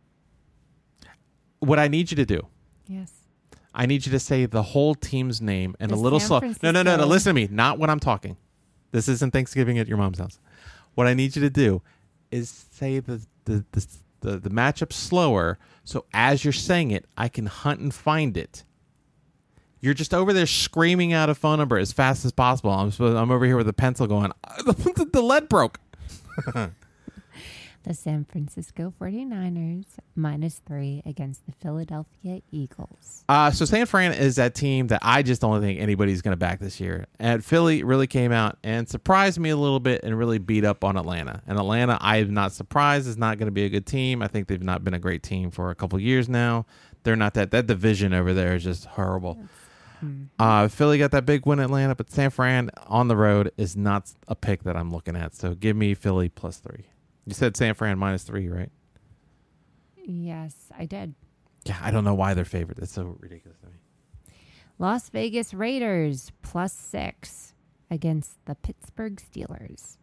What 1.61 1.79
I 1.79 1.89
need 1.89 2.11
you 2.11 2.17
to 2.17 2.27
do, 2.27 2.47
Yes. 2.87 3.13
I 3.75 3.87
need 3.87 4.07
you 4.07 4.13
to 4.13 4.19
say 4.19 4.47
the 4.47 4.63
whole 4.63 4.95
team's 4.95 5.41
name 5.41 5.77
and 5.79 5.93
a 5.93 5.97
little 5.97 6.19
San 6.19 6.55
slow. 6.55 6.55
No, 6.63 6.71
no, 6.73 6.83
no, 6.83 6.97
no. 6.97 7.07
Listen 7.07 7.31
to 7.31 7.35
me. 7.35 7.49
Not 7.51 7.79
when 7.79 7.91
I'm 7.91 8.01
talking. 8.01 8.37
This 8.91 9.09
isn't 9.09 9.33
Thanksgiving 9.33 9.79
at 9.79 9.87
your 9.87 9.99
mom's 9.99 10.19
house. 10.19 10.41
What 10.99 11.07
I 11.07 11.15
need 11.15 11.37
you 11.37 11.43
to 11.43 11.51
do 11.51 11.81
is 12.33 12.67
say 12.73 12.99
the 12.99 13.25
the 13.45 13.65
the 13.71 13.87
the, 14.19 14.37
the 14.37 14.51
matchup 14.51 14.93
slower, 14.93 15.57
so 15.85 16.07
as 16.13 16.43
you're 16.43 16.53
saying 16.53 16.91
it, 16.91 17.05
I 17.17 17.29
can 17.29 17.47
hunt 17.47 17.79
and 17.79 17.95
find 17.95 18.37
it. 18.37 18.65
You're 19.81 19.95
just 19.95 20.13
over 20.13 20.33
there 20.33 20.45
screaming 20.45 21.13
out 21.13 21.31
a 21.31 21.37
phone 21.37 21.59
number 21.59 21.79
as 21.79 21.93
fast 21.93 22.25
as 22.25 22.33
possible. 22.33 22.73
I'm 22.73 22.91
I'm 23.01 23.31
over 23.31 23.47
here 23.47 23.57
with 23.57 23.69
a 23.69 23.73
pencil 23.73 24.09
going. 24.09 24.33
the, 24.67 25.09
the 25.13 25.23
lead 25.23 25.49
broke. 25.49 25.79
The 27.89 27.95
San 27.95 28.27
Francisco 28.27 28.93
49ers 29.01 29.87
minus 30.15 30.61
three 30.67 31.01
against 31.07 31.47
the 31.47 31.53
Philadelphia 31.53 32.43
Eagles. 32.51 33.25
Uh, 33.31 33.51
so 33.51 33.65
San 33.65 33.87
Fran 33.87 34.13
is 34.13 34.37
that 34.37 34.55
team 34.55 34.89
that 34.89 35.01
I 35.03 35.23
just 35.23 35.41
don't 35.41 35.59
think 35.63 35.81
anybody's 35.81 36.21
going 36.21 36.33
to 36.33 36.37
back 36.37 36.61
this 36.61 36.81
year. 36.81 37.07
And 37.19 37.43
Philly 37.43 37.83
really 37.83 38.07
came 38.07 38.31
out 38.31 38.59
and 38.63 38.87
surprised 38.87 39.41
me 39.41 39.49
a 39.49 39.57
little 39.57 39.81
bit 39.81 40.03
and 40.05 40.19
really 40.19 40.37
beat 40.37 40.67
up 40.67 40.85
on 40.85 40.99
Atlanta. 40.99 41.41
And 41.47 41.59
Atlanta, 41.59 41.97
I'm 41.99 42.35
not 42.35 42.53
surprised, 42.53 43.09
is 43.09 43.17
not 43.17 43.39
going 43.39 43.47
to 43.47 43.53
be 43.53 43.65
a 43.65 43.71
good 43.71 43.87
team. 43.87 44.21
I 44.21 44.29
think 44.29 44.49
they've 44.49 44.63
not 44.63 44.85
been 44.85 44.93
a 44.93 44.99
great 44.99 45.23
team 45.23 45.51
for 45.51 45.71
a 45.71 45.75
couple 45.75 45.99
years 45.99 46.29
now. 46.29 46.67
They're 47.05 47.17
not 47.17 47.33
that. 47.35 47.53
That 47.53 47.69
division 47.69 48.13
over 48.13 48.35
there 48.35 48.55
is 48.55 48.65
just 48.65 48.85
horrible. 48.85 49.43
Hmm. 50.01 50.25
Uh, 50.39 50.69
Philly 50.69 50.99
got 50.99 51.13
that 51.13 51.25
big 51.25 51.47
win 51.47 51.59
at 51.59 51.65
Atlanta, 51.65 51.95
but 51.95 52.11
San 52.11 52.29
Fran 52.29 52.71
on 52.87 53.09
the 53.09 53.17
road 53.17 53.51
is 53.57 53.79
not 53.79 54.13
a 54.29 54.35
pick 54.35 54.65
that 54.65 54.77
I'm 54.77 54.91
looking 54.91 55.17
at. 55.17 55.35
So 55.35 55.55
give 55.55 55.75
me 55.75 55.95
Philly 55.95 56.29
plus 56.29 56.59
three. 56.59 56.85
You 57.29 57.35
said 57.35 57.59
San 57.59 57.75
Fran 57.75 57.99
minus 57.99 58.23
three, 58.23 58.49
right? 58.49 58.71
Yes, 60.03 60.55
I 60.77 60.87
did. 60.87 61.15
Yeah, 61.67 61.77
I 61.83 61.91
don't 61.91 62.05
know 62.05 62.15
why 62.15 62.33
they're 62.33 62.47
favored. 62.47 62.77
That's 62.79 62.91
so 62.93 63.19
ridiculous 63.21 63.59
to 63.59 63.67
me. 63.67 63.73
Las 64.79 65.11
Vegas 65.11 65.53
Raiders 65.53 66.33
plus 66.41 66.73
six 66.73 67.53
against 67.91 68.43
the 68.47 68.55
Pittsburgh 68.55 69.21
Steelers. 69.21 69.99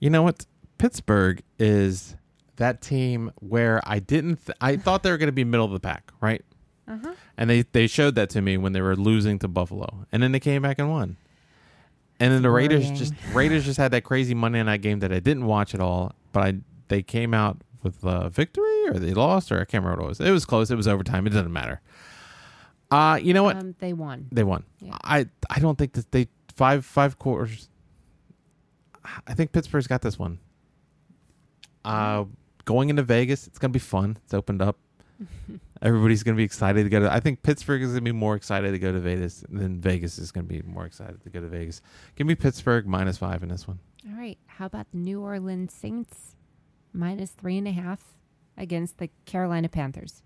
You 0.00 0.10
know 0.10 0.24
what? 0.24 0.44
Pittsburgh 0.78 1.40
is 1.60 2.16
that 2.56 2.82
team 2.82 3.30
where 3.36 3.80
I 3.84 4.00
didn't. 4.00 4.44
Th- 4.44 4.58
I 4.60 4.74
thought 4.84 5.04
they 5.04 5.12
were 5.12 5.18
going 5.18 5.28
to 5.28 5.32
be 5.32 5.44
middle 5.44 5.66
of 5.66 5.72
the 5.72 5.78
pack, 5.78 6.10
right? 6.20 6.44
Uh 6.88 6.98
huh. 7.00 7.14
And 7.36 7.48
they 7.48 7.62
they 7.62 7.86
showed 7.86 8.16
that 8.16 8.28
to 8.30 8.42
me 8.42 8.56
when 8.56 8.72
they 8.72 8.80
were 8.80 8.96
losing 8.96 9.38
to 9.38 9.46
Buffalo, 9.46 10.06
and 10.10 10.20
then 10.20 10.32
they 10.32 10.40
came 10.40 10.62
back 10.62 10.80
and 10.80 10.90
won. 10.90 11.16
And 12.20 12.32
then 12.32 12.42
the 12.42 12.50
Raiders 12.50 12.90
just 12.90 13.14
Raiders 13.32 13.64
just 13.64 13.78
had 13.78 13.92
that 13.92 14.02
crazy 14.02 14.34
Monday 14.34 14.62
night 14.62 14.82
game 14.82 15.00
that 15.00 15.12
I 15.12 15.20
didn't 15.20 15.46
watch 15.46 15.74
at 15.74 15.80
all, 15.80 16.12
but 16.32 16.42
I 16.42 16.54
they 16.88 17.02
came 17.02 17.32
out 17.32 17.58
with 17.82 18.02
a 18.02 18.28
victory 18.28 18.88
or 18.88 18.94
they 18.94 19.14
lost 19.14 19.52
or 19.52 19.56
I 19.56 19.64
can't 19.64 19.84
remember 19.84 20.02
what 20.02 20.06
it 20.06 20.08
was. 20.08 20.20
It 20.20 20.30
was 20.32 20.44
close. 20.44 20.70
It 20.70 20.76
was 20.76 20.88
overtime. 20.88 21.26
It 21.26 21.30
doesn't 21.30 21.52
matter. 21.52 21.80
Uh, 22.90 23.18
you 23.22 23.34
know 23.34 23.42
what? 23.44 23.56
Um, 23.56 23.74
they 23.78 23.92
won. 23.92 24.26
They 24.32 24.42
won. 24.42 24.64
Yeah. 24.80 24.96
I 25.04 25.26
I 25.50 25.60
don't 25.60 25.78
think 25.78 25.92
that 25.92 26.10
they 26.10 26.28
five 26.56 26.84
five 26.84 27.18
quarters. 27.18 27.68
I 29.26 29.34
think 29.34 29.52
Pittsburgh's 29.52 29.86
got 29.86 30.02
this 30.02 30.18
one. 30.18 30.38
Uh, 31.84 32.24
going 32.64 32.90
into 32.90 33.02
Vegas, 33.02 33.46
it's 33.46 33.58
gonna 33.58 33.72
be 33.72 33.78
fun. 33.78 34.18
It's 34.24 34.34
opened 34.34 34.60
up. 34.62 34.76
Everybody's 35.80 36.22
gonna 36.22 36.36
be 36.36 36.44
excited 36.44 36.84
to 36.84 36.88
go 36.88 37.00
to. 37.00 37.12
I 37.12 37.20
think 37.20 37.42
Pittsburgh 37.42 37.82
is 37.82 37.90
gonna 37.90 38.02
be 38.02 38.12
more 38.12 38.34
excited 38.34 38.72
to 38.72 38.78
go 38.78 38.92
to 38.92 38.98
Vegas 38.98 39.44
than 39.48 39.80
Vegas 39.80 40.18
is 40.18 40.32
gonna 40.32 40.46
be 40.46 40.62
more 40.62 40.86
excited 40.86 41.22
to 41.22 41.30
go 41.30 41.40
to 41.40 41.46
Vegas. 41.48 41.80
Give 42.16 42.26
me 42.26 42.34
Pittsburgh 42.34 42.86
minus 42.86 43.18
five 43.18 43.42
in 43.42 43.48
this 43.48 43.68
one. 43.68 43.78
All 44.08 44.18
right. 44.18 44.38
How 44.46 44.66
about 44.66 44.90
the 44.90 44.98
New 44.98 45.20
Orleans 45.20 45.72
Saints 45.72 46.36
minus 46.92 47.30
three 47.30 47.58
and 47.58 47.68
a 47.68 47.72
half 47.72 48.14
against 48.56 48.98
the 48.98 49.10
Carolina 49.24 49.68
Panthers? 49.68 50.22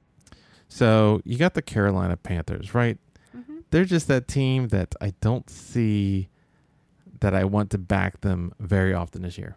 So 0.69 1.21
you 1.25 1.37
got 1.37 1.55
the 1.55 1.63
Carolina 1.63 2.17
Panthers, 2.17 2.75
right? 2.75 2.99
Mm-hmm. 3.37 3.59
They're 3.71 3.85
just 3.85 4.09
that 4.09 4.29
team 4.29 4.69
that 4.69 4.95
I 5.01 5.13
don't 5.21 5.49
see 5.51 6.29
that 7.21 7.35
I 7.35 7.45
want 7.45 7.71
to 7.71 7.79
back 7.79 8.21
them 8.23 8.53
very 8.59 8.95
often 8.95 9.23
this 9.23 9.39
year. 9.39 9.57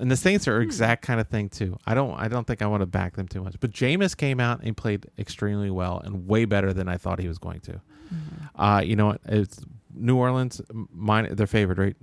And 0.00 0.10
the 0.10 0.16
Saints 0.16 0.48
are 0.48 0.56
Hmm. 0.56 0.62
exact 0.62 1.02
kind 1.02 1.20
of 1.20 1.28
thing 1.28 1.48
too. 1.50 1.76
I 1.86 1.94
don't 1.94 2.18
I 2.18 2.26
don't 2.28 2.46
think 2.46 2.62
I 2.62 2.66
want 2.66 2.80
to 2.80 2.86
back 2.86 3.16
them 3.16 3.28
too 3.28 3.42
much. 3.42 3.56
But 3.60 3.70
Jameis 3.70 4.16
came 4.16 4.40
out 4.40 4.60
and 4.62 4.76
played 4.76 5.06
extremely 5.18 5.70
well 5.70 6.00
and 6.02 6.26
way 6.26 6.46
better 6.46 6.72
than 6.72 6.88
I 6.88 6.96
thought 6.96 7.18
he 7.20 7.28
was 7.28 7.38
going 7.38 7.60
to. 7.60 7.72
Mm-hmm. 7.72 8.60
Uh, 8.60 8.80
you 8.80 8.96
know 8.96 9.06
what? 9.06 9.20
It's 9.26 9.60
New 9.94 10.16
Orleans 10.16 10.60
mine 10.72 11.28
they're 11.32 11.46
favored, 11.46 11.78
right? 11.78 11.96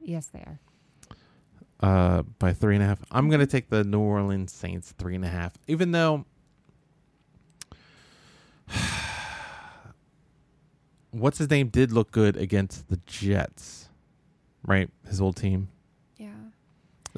Yes, 0.00 0.26
they 0.28 0.40
are. 0.40 0.58
Uh 1.80 2.22
by 2.38 2.52
three 2.54 2.74
and 2.74 2.82
a 2.82 2.86
half. 2.86 3.00
I'm 3.12 3.28
gonna 3.28 3.46
take 3.46 3.68
the 3.68 3.84
New 3.84 4.00
Orleans 4.00 4.52
Saints 4.52 4.94
three 4.98 5.14
and 5.14 5.24
a 5.24 5.28
half. 5.28 5.52
Even 5.68 5.92
though 5.92 6.24
what's 11.10 11.38
his 11.38 11.50
name 11.50 11.68
did 11.68 11.92
look 11.92 12.10
good 12.10 12.36
against 12.36 12.88
the 12.88 12.98
Jets. 13.06 13.88
Right? 14.66 14.90
His 15.06 15.20
old 15.20 15.36
team. 15.36 15.68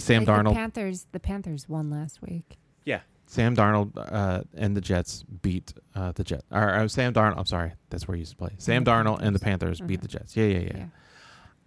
Yeah. 0.00 0.06
Sam 0.06 0.24
Like 0.24 0.26
The 0.44 0.50
Darnold. 0.50 0.54
Panthers. 0.54 1.06
The 1.12 1.20
Panthers 1.20 1.68
won 1.68 1.90
last 1.90 2.20
week. 2.22 2.58
Yeah. 2.84 3.00
Sam 3.26 3.54
Darnold 3.54 3.92
uh, 3.96 4.42
and 4.56 4.76
the 4.76 4.80
Jets 4.80 5.24
beat 5.42 5.72
uh, 5.94 6.12
the 6.12 6.24
Jets. 6.24 6.44
Or 6.50 6.70
uh, 6.74 6.88
Sam 6.88 7.12
Darnold. 7.12 7.38
I'm 7.38 7.46
sorry, 7.46 7.72
that's 7.90 8.08
where 8.08 8.16
he 8.16 8.20
used 8.20 8.32
to 8.32 8.36
play. 8.36 8.50
Sam 8.58 8.82
the 8.84 8.90
Darnold 8.90 9.20
and 9.20 9.34
the 9.34 9.38
Panthers. 9.40 9.78
Panthers 9.78 9.80
beat 9.86 9.98
Mhm. 10.00 10.02
the 10.02 10.08
Jets. 10.08 10.36
Yeah, 10.36 10.46
yeah, 10.46 10.58
yeah. 10.74 10.84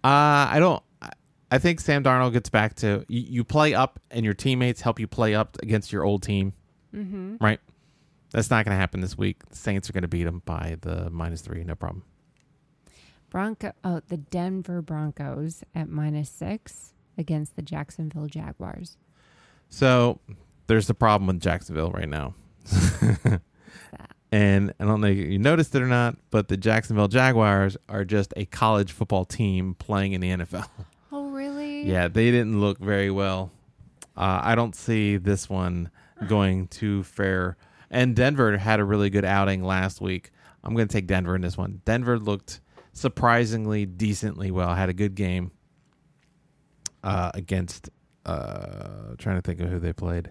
Uh, 0.04 0.48
I 0.52 0.56
don't. 0.58 0.82
I- 1.00 1.10
I 1.50 1.58
think 1.58 1.78
Sam 1.78 2.02
Darnold 2.02 2.32
gets 2.32 2.48
back 2.50 2.74
to 2.76 3.04
you, 3.06 3.20
you 3.20 3.44
play 3.44 3.74
up, 3.74 4.00
and 4.10 4.24
your 4.24 4.34
teammates 4.34 4.80
help 4.80 4.98
you 4.98 5.06
play 5.06 5.36
up 5.36 5.56
against 5.62 5.92
your 5.92 6.02
old 6.02 6.22
team. 6.24 6.52
Mm-hmm. 6.92 7.36
Right. 7.40 7.60
That's 8.32 8.50
not 8.50 8.64
going 8.64 8.74
to 8.74 8.80
happen 8.80 9.00
this 9.00 9.16
week. 9.16 9.46
The 9.50 9.54
Saints 9.56 9.88
are 9.88 9.92
going 9.92 10.02
to 10.02 10.08
beat 10.08 10.24
them 10.24 10.42
by 10.44 10.78
the 10.80 11.10
minus 11.10 11.42
three. 11.42 11.62
No 11.62 11.76
problem. 11.76 12.02
Bronco. 13.30 13.72
Oh, 13.84 14.00
the 14.08 14.16
Denver 14.16 14.82
Broncos 14.82 15.62
at 15.76 15.88
minus 15.88 16.28
six 16.30 16.93
against 17.16 17.56
the 17.56 17.62
Jacksonville 17.62 18.26
Jaguars. 18.26 18.96
So 19.68 20.20
there's 20.66 20.86
the 20.86 20.94
problem 20.94 21.26
with 21.26 21.40
Jacksonville 21.40 21.90
right 21.90 22.08
now. 22.08 22.34
And 24.34 24.74
I 24.80 24.84
don't 24.84 25.00
know 25.00 25.06
if 25.06 25.16
you 25.16 25.38
noticed 25.38 25.76
it 25.76 25.82
or 25.82 25.86
not, 25.86 26.16
but 26.32 26.48
the 26.48 26.56
Jacksonville 26.56 27.06
Jaguars 27.06 27.76
are 27.88 28.04
just 28.04 28.34
a 28.36 28.44
college 28.46 28.90
football 28.90 29.24
team 29.24 29.76
playing 29.78 30.12
in 30.12 30.20
the 30.20 30.30
NFL. 30.30 30.68
Oh, 31.12 31.28
really? 31.30 31.84
Yeah, 31.84 32.08
they 32.08 32.32
didn't 32.32 32.60
look 32.60 32.80
very 32.80 33.12
well. 33.12 33.52
Uh, 34.16 34.40
I 34.42 34.56
don't 34.56 34.74
see 34.74 35.16
this 35.16 35.48
one 35.48 35.88
going 36.26 36.66
too 36.66 37.04
fair. 37.04 37.56
And 37.88 38.16
Denver 38.16 38.58
had 38.58 38.80
a 38.80 38.84
really 38.84 39.08
good 39.08 39.24
outing 39.24 39.62
last 39.62 40.00
week. 40.00 40.32
I'm 40.64 40.74
going 40.74 40.88
to 40.88 40.92
take 40.92 41.06
Denver 41.06 41.36
in 41.36 41.42
this 41.42 41.56
one. 41.56 41.82
Denver 41.84 42.18
looked 42.18 42.60
surprisingly 42.92 43.86
decently 43.86 44.50
well. 44.50 44.74
Had 44.74 44.88
a 44.88 44.92
good 44.94 45.14
game 45.14 45.52
uh, 47.04 47.30
against. 47.34 47.90
Uh, 48.26 49.14
trying 49.18 49.36
to 49.36 49.42
think 49.42 49.60
of 49.60 49.68
who 49.68 49.78
they 49.78 49.92
played. 49.92 50.30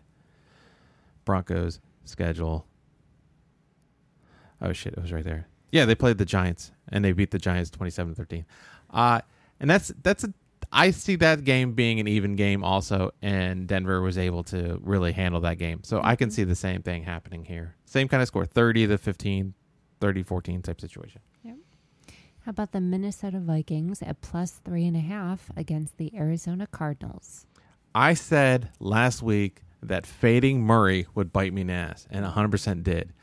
Broncos 1.26 1.80
schedule. 2.06 2.66
Oh 4.62 4.74
shit! 4.74 4.94
It 4.94 5.02
was 5.02 5.12
right 5.14 5.24
there. 5.24 5.48
Yeah, 5.72 5.86
they 5.86 5.96
played 5.96 6.18
the 6.18 6.26
Giants 6.26 6.72
and 6.90 7.04
they 7.04 7.12
beat 7.14 7.32
the 7.32 7.40
Giants 7.40 7.72
27-13. 7.72 8.46
Uh, 8.92 9.22
and 9.60 9.70
that's 9.70 9.92
that's 10.04 10.24
a 10.24 10.34
I 10.72 10.92
see 10.92 11.16
that 11.18 11.44
game 11.44 11.74
being 11.74 12.00
an 12.00 12.08
even 12.08 12.36
game 12.36 12.64
also, 12.64 13.12
and 13.22 13.68
Denver 13.68 14.02
was 14.02 14.18
able 14.18 14.44
to 14.46 14.80
really 14.84 15.12
handle 15.12 15.42
that 15.42 15.58
game. 15.60 15.82
So 15.84 16.02
I 16.04 16.16
can 16.16 16.30
Mhm. 16.30 16.34
see 16.34 16.44
the 16.46 16.56
same 16.56 16.82
thing 16.82 17.04
happening 17.04 17.46
here. 17.46 17.76
Same 17.86 18.08
kind 18.08 18.22
of 18.22 18.28
score, 18.28 18.46
30 18.46 18.88
to 18.88 18.98
15, 18.98 19.54
30 20.00 20.24
14 20.24 20.62
type 20.64 20.82
situation. 20.82 21.22
How 22.46 22.50
about 22.50 22.74
the 22.74 22.82
Minnesota 22.82 23.40
Vikings 23.40 24.02
at 24.02 24.20
plus 24.22 24.52
three 24.66 24.86
and 24.86 24.98
a 24.98 25.02
half 25.02 25.50
against 25.56 25.98
the 25.98 26.12
Arizona 26.16 26.68
Cardinals? 26.68 27.46
I 27.96 28.14
said 28.16 28.70
last 28.80 29.22
week 29.22 29.62
that 29.82 30.06
fading 30.06 30.62
Murray 30.62 31.08
would 31.16 31.32
bite 31.32 31.54
me 31.54 31.62
in 31.62 31.68
the 31.68 31.74
ass, 31.74 32.06
and 32.10 32.26
100% 32.26 32.84
did. 32.84 33.14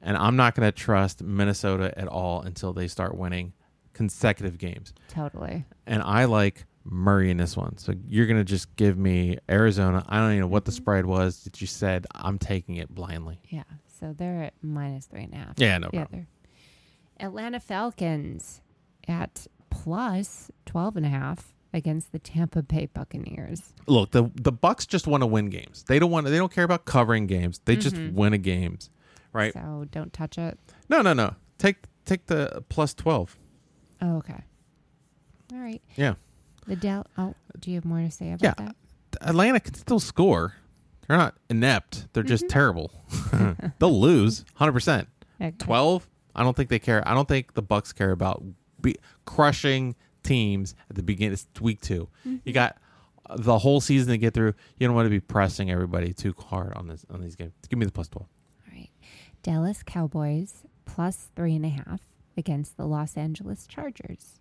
And 0.00 0.16
I'm 0.16 0.36
not 0.36 0.54
going 0.54 0.66
to 0.66 0.72
trust 0.72 1.22
Minnesota 1.22 1.92
at 1.98 2.08
all 2.08 2.40
until 2.40 2.72
they 2.72 2.88
start 2.88 3.16
winning 3.16 3.52
consecutive 3.92 4.56
games. 4.56 4.94
Totally. 5.08 5.66
And 5.86 6.02
I 6.02 6.24
like 6.24 6.64
Murray 6.84 7.30
in 7.30 7.36
this 7.36 7.56
one. 7.58 7.76
So 7.76 7.92
you're 8.08 8.26
going 8.26 8.38
to 8.38 8.44
just 8.44 8.74
give 8.76 8.96
me 8.96 9.36
Arizona. 9.50 10.02
I 10.08 10.18
don't 10.20 10.30
even 10.30 10.40
know 10.40 10.46
what 10.46 10.64
the 10.64 10.70
Mhm. 10.72 10.76
spread 10.76 11.04
was 11.04 11.44
that 11.44 11.60
you 11.60 11.66
said. 11.66 12.06
I'm 12.14 12.38
taking 12.38 12.76
it 12.76 12.94
blindly. 12.94 13.40
Yeah. 13.50 13.64
So 14.00 14.14
they're 14.14 14.44
at 14.44 14.54
minus 14.62 15.04
three 15.04 15.24
and 15.24 15.34
a 15.34 15.36
half. 15.36 15.54
Yeah, 15.58 15.76
no 15.76 15.90
problem. 15.90 16.26
Atlanta 17.18 17.60
Falcons 17.60 18.62
at 19.08 19.46
plus 19.70 20.50
12 20.66 20.96
and 20.96 21.06
a 21.06 21.08
half 21.08 21.52
against 21.72 22.10
the 22.12 22.18
Tampa 22.18 22.62
Bay 22.62 22.86
Buccaneers. 22.92 23.72
Look, 23.86 24.10
the 24.10 24.30
the 24.34 24.52
Bucs 24.52 24.86
just 24.86 25.06
want 25.06 25.22
to 25.22 25.26
win 25.26 25.50
games. 25.50 25.84
They 25.86 25.98
don't 25.98 26.10
want 26.10 26.26
they 26.26 26.36
don't 26.36 26.52
care 26.52 26.64
about 26.64 26.84
covering 26.84 27.26
games. 27.26 27.60
They 27.64 27.76
just 27.76 27.96
Mhm. 27.96 28.12
win 28.14 28.32
a 28.32 28.38
games. 28.38 28.90
Right? 29.32 29.52
So 29.52 29.86
don't 29.92 30.12
touch 30.12 30.36
it. 30.38 30.58
No, 30.88 31.02
no, 31.02 31.12
no. 31.12 31.36
Take 31.58 31.76
take 32.04 32.26
the 32.26 32.64
plus 32.68 32.94
12. 32.94 33.36
Oh, 34.02 34.16
okay. 34.16 34.42
All 35.52 35.58
right. 35.60 35.80
Yeah. 35.96 36.14
The 36.66 36.76
Dell. 36.76 37.06
Oh, 37.16 37.34
do 37.58 37.70
you 37.70 37.76
have 37.76 37.84
more 37.84 38.00
to 38.00 38.10
say 38.10 38.32
about 38.32 38.42
Yeah. 38.42 38.54
that? 38.66 38.76
Atlanta 39.22 39.60
can 39.60 39.74
still 39.74 40.00
score. 40.00 40.54
They're 41.06 41.16
not 41.18 41.36
inept. 41.48 42.06
They're 42.12 42.22
just 42.22 42.44
Mhm. 42.44 42.48
terrible. 42.48 42.92
They'll 43.78 44.00
lose 44.00 44.44
100%. 44.54 45.08
Okay. 45.40 45.54
12, 45.58 46.08
I 46.34 46.42
don't 46.42 46.56
think 46.56 46.68
they 46.70 46.78
care. 46.78 47.06
I 47.06 47.14
don't 47.14 47.26
think 47.28 47.54
the 47.54 47.62
Bucs 47.62 47.94
care 47.94 48.10
about 48.12 48.42
be, 48.82 48.96
crushing 49.24 49.94
teams 50.22 50.74
at 50.88 50.96
the 50.96 51.02
beginning. 51.02 51.32
It's 51.32 51.46
week 51.60 51.80
2. 51.80 52.08
Mhm. 52.26 52.40
You 52.44 52.52
got 52.52 52.78
the 53.36 53.58
whole 53.58 53.80
season 53.80 54.10
to 54.10 54.18
get 54.18 54.34
through. 54.34 54.54
You 54.78 54.86
don't 54.86 54.94
want 54.96 55.06
to 55.06 55.10
be 55.10 55.20
pressing 55.20 55.70
everybody 55.70 56.12
too 56.12 56.34
hard 56.38 56.72
on 56.74 56.88
this 56.88 57.04
on 57.10 57.20
these 57.20 57.36
games. 57.36 57.52
Give 57.68 57.78
me 57.78 57.86
the 57.86 57.92
plus 57.92 58.08
12. 58.08 58.28
All 58.66 58.74
right. 58.76 58.90
Dallas 59.42 59.82
Cowboys 59.82 60.64
plus 60.84 61.28
three 61.36 61.54
and 61.54 61.64
a 61.64 61.68
half 61.68 62.00
against 62.36 62.76
the 62.76 62.86
Los 62.86 63.16
Angeles 63.16 63.66
Chargers. 63.66 64.40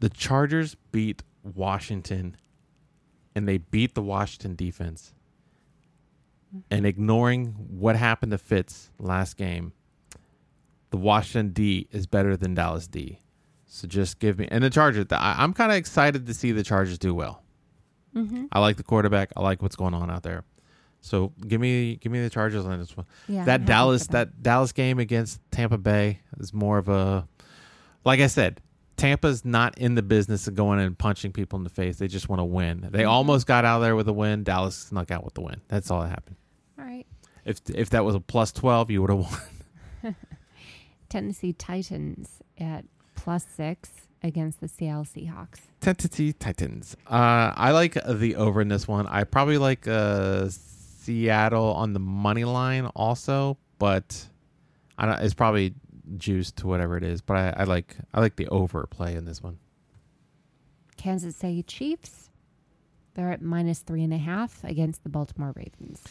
The 0.00 0.08
Chargers 0.08 0.76
beat 0.90 1.22
Washington 1.42 2.36
and 3.34 3.46
they 3.48 3.58
beat 3.58 3.94
the 3.94 4.02
Washington 4.02 4.54
defense. 4.56 5.14
And 6.70 6.84
ignoring 6.84 7.52
what 7.52 7.96
happened 7.96 8.32
to 8.32 8.38
Fitz 8.38 8.90
last 8.98 9.38
game, 9.38 9.72
the 10.92 10.96
Washington 10.98 11.52
D 11.52 11.88
is 11.90 12.06
better 12.06 12.36
than 12.36 12.54
Dallas 12.54 12.86
D. 12.86 13.18
So 13.66 13.88
just 13.88 14.20
give 14.20 14.38
me 14.38 14.46
and 14.50 14.62
the 14.62 14.70
Chargers. 14.70 15.06
I, 15.10 15.34
I'm 15.38 15.52
kind 15.52 15.72
of 15.72 15.76
excited 15.78 16.26
to 16.26 16.34
see 16.34 16.52
the 16.52 16.62
Chargers 16.62 16.98
do 16.98 17.12
well. 17.14 17.42
Mm-hmm. 18.14 18.44
I 18.52 18.60
like 18.60 18.76
the 18.76 18.82
quarterback. 18.84 19.32
I 19.36 19.40
like 19.42 19.60
what's 19.62 19.74
going 19.76 19.94
on 19.94 20.10
out 20.10 20.22
there. 20.22 20.44
So 21.00 21.32
give 21.48 21.60
me 21.60 21.96
give 21.96 22.12
me 22.12 22.20
the 22.22 22.30
Chargers 22.30 22.64
on 22.66 22.78
this 22.78 22.96
one. 22.96 23.06
Yeah. 23.26 23.40
I'm 23.40 23.46
that 23.46 23.64
Dallas 23.64 24.06
for 24.06 24.12
them. 24.12 24.28
that 24.28 24.42
Dallas 24.42 24.70
game 24.72 24.98
against 25.00 25.40
Tampa 25.50 25.78
Bay 25.78 26.20
is 26.38 26.52
more 26.54 26.78
of 26.78 26.88
a 26.88 27.26
like 28.04 28.20
I 28.20 28.26
said, 28.28 28.60
Tampa's 28.98 29.44
not 29.44 29.78
in 29.78 29.94
the 29.94 30.02
business 30.02 30.46
of 30.46 30.54
going 30.54 30.78
and 30.78 30.96
punching 30.96 31.32
people 31.32 31.56
in 31.56 31.64
the 31.64 31.70
face. 31.70 31.96
They 31.96 32.06
just 32.08 32.28
want 32.28 32.40
to 32.40 32.44
win. 32.44 32.86
They 32.92 33.04
Mhm. 33.04 33.08
almost 33.08 33.46
got 33.46 33.64
out 33.64 33.76
of 33.76 33.82
there 33.82 33.96
with 33.96 34.06
a 34.08 34.12
win. 34.12 34.44
Dallas 34.44 34.76
snuck 34.76 35.10
out 35.10 35.24
with 35.24 35.34
the 35.34 35.40
win. 35.40 35.60
That's 35.68 35.90
all 35.90 36.02
that 36.02 36.10
happened. 36.10 36.36
All 36.78 36.84
right. 36.84 37.06
If 37.46 37.62
if 37.74 37.88
that 37.90 38.04
was 38.04 38.14
a 38.14 38.20
plus 38.20 38.52
twelve, 38.52 38.90
you 38.90 39.00
would 39.00 39.10
have 39.10 39.18
won. 40.04 40.14
Tennessee 41.12 41.52
Titans 41.52 42.38
at 42.56 42.86
plus 43.14 43.44
six 43.44 43.90
against 44.22 44.62
the 44.62 44.68
Seattle 44.68 45.04
Seahawks. 45.04 45.60
Tennessee 45.82 46.32
Titans. 46.32 46.96
Uh, 47.06 47.52
I 47.54 47.72
like 47.72 47.98
the 48.08 48.36
over 48.36 48.62
in 48.62 48.68
this 48.68 48.88
one. 48.88 49.06
I 49.06 49.24
probably 49.24 49.58
like 49.58 49.86
uh, 49.86 50.48
Seattle 50.48 51.74
on 51.74 51.92
the 51.92 52.00
money 52.00 52.44
line 52.44 52.86
also, 52.96 53.58
but 53.78 54.26
I 54.96 55.04
don't. 55.04 55.18
It's 55.20 55.34
probably 55.34 55.74
juiced 56.16 56.56
to 56.58 56.66
whatever 56.66 56.96
it 56.96 57.04
is. 57.04 57.20
But 57.20 57.36
I, 57.36 57.54
I 57.58 57.64
like 57.64 57.94
I 58.14 58.20
like 58.20 58.36
the 58.36 58.48
over 58.48 58.86
play 58.86 59.14
in 59.14 59.26
this 59.26 59.42
one. 59.42 59.58
Kansas 60.96 61.36
City 61.36 61.62
Chiefs. 61.62 62.30
They're 63.12 63.32
at 63.32 63.42
minus 63.42 63.80
three 63.80 64.02
and 64.02 64.14
a 64.14 64.18
half 64.18 64.64
against 64.64 65.02
the 65.02 65.10
Baltimore 65.10 65.52
Ravens. 65.54 66.02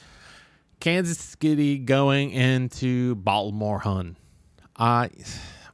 Kansas 0.80 1.18
City 1.18 1.80
going 1.80 2.30
into 2.30 3.16
Baltimore 3.16 3.80
Hun. 3.80 4.18
Uh 4.76 5.08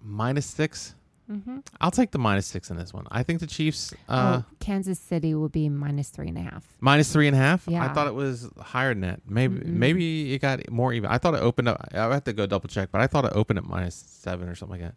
minus 0.01 0.45
six. 0.45 0.93
Mm-hmm. 1.29 1.57
I'll 1.81 1.91
take 1.91 2.11
the 2.11 2.17
minus 2.19 2.45
six 2.45 2.69
in 2.69 2.77
this 2.77 2.93
one. 2.93 3.05
I 3.11 3.21
think 3.21 3.41
the 3.41 3.47
Chiefs 3.47 3.93
uh 4.07 4.41
oh, 4.43 4.45
Kansas 4.61 4.97
City 4.97 5.35
will 5.35 5.49
be 5.49 5.67
minus 5.67 6.09
three 6.09 6.29
and 6.29 6.37
a 6.37 6.41
half. 6.41 6.63
minus 6.79 7.11
three 7.11 7.27
and 7.27 7.35
a 7.35 7.39
half. 7.39 7.67
Yeah. 7.67 7.83
I 7.83 7.89
thought 7.93 8.07
it 8.07 8.13
was 8.13 8.49
higher 8.61 8.93
than 8.93 9.01
that. 9.01 9.19
Maybe 9.27 9.59
Mm-mm. 9.59 9.65
maybe 9.65 10.33
it 10.33 10.39
got 10.39 10.69
more 10.71 10.93
even. 10.93 11.09
I 11.09 11.17
thought 11.17 11.33
it 11.33 11.41
opened 11.41 11.67
up 11.67 11.85
I 11.93 11.97
have 12.13 12.23
to 12.25 12.33
go 12.33 12.45
double 12.45 12.69
check, 12.69 12.89
but 12.93 13.01
I 13.01 13.07
thought 13.07 13.25
it 13.25 13.33
opened 13.35 13.59
at 13.59 13.65
minus 13.65 13.95
seven 13.95 14.47
or 14.47 14.55
something 14.55 14.79
like 14.79 14.89
that. 14.89 14.95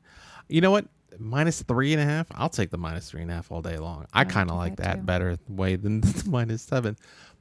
You 0.49 0.61
know 0.61 0.71
what? 0.71 0.87
Minus 1.19 1.63
three 1.63 1.93
and 1.93 2.01
a 2.01 2.05
half. 2.05 2.29
I'll 2.35 2.49
take 2.49 2.71
the 2.71 2.79
minus 2.79 3.11
three 3.11 3.23
and 3.23 3.31
a 3.33 3.35
half 3.35 3.51
all 3.51 3.61
day 3.63 3.79
long. 3.79 4.07
I 4.13 4.21
I'll 4.21 4.27
kind 4.27 4.51
of 4.51 4.57
like 4.57 4.77
that 4.77 5.05
better 5.05 5.37
way 5.49 5.75
than 5.75 6.01
the 6.03 6.31
minus 6.31 6.63
seven. 6.63 6.97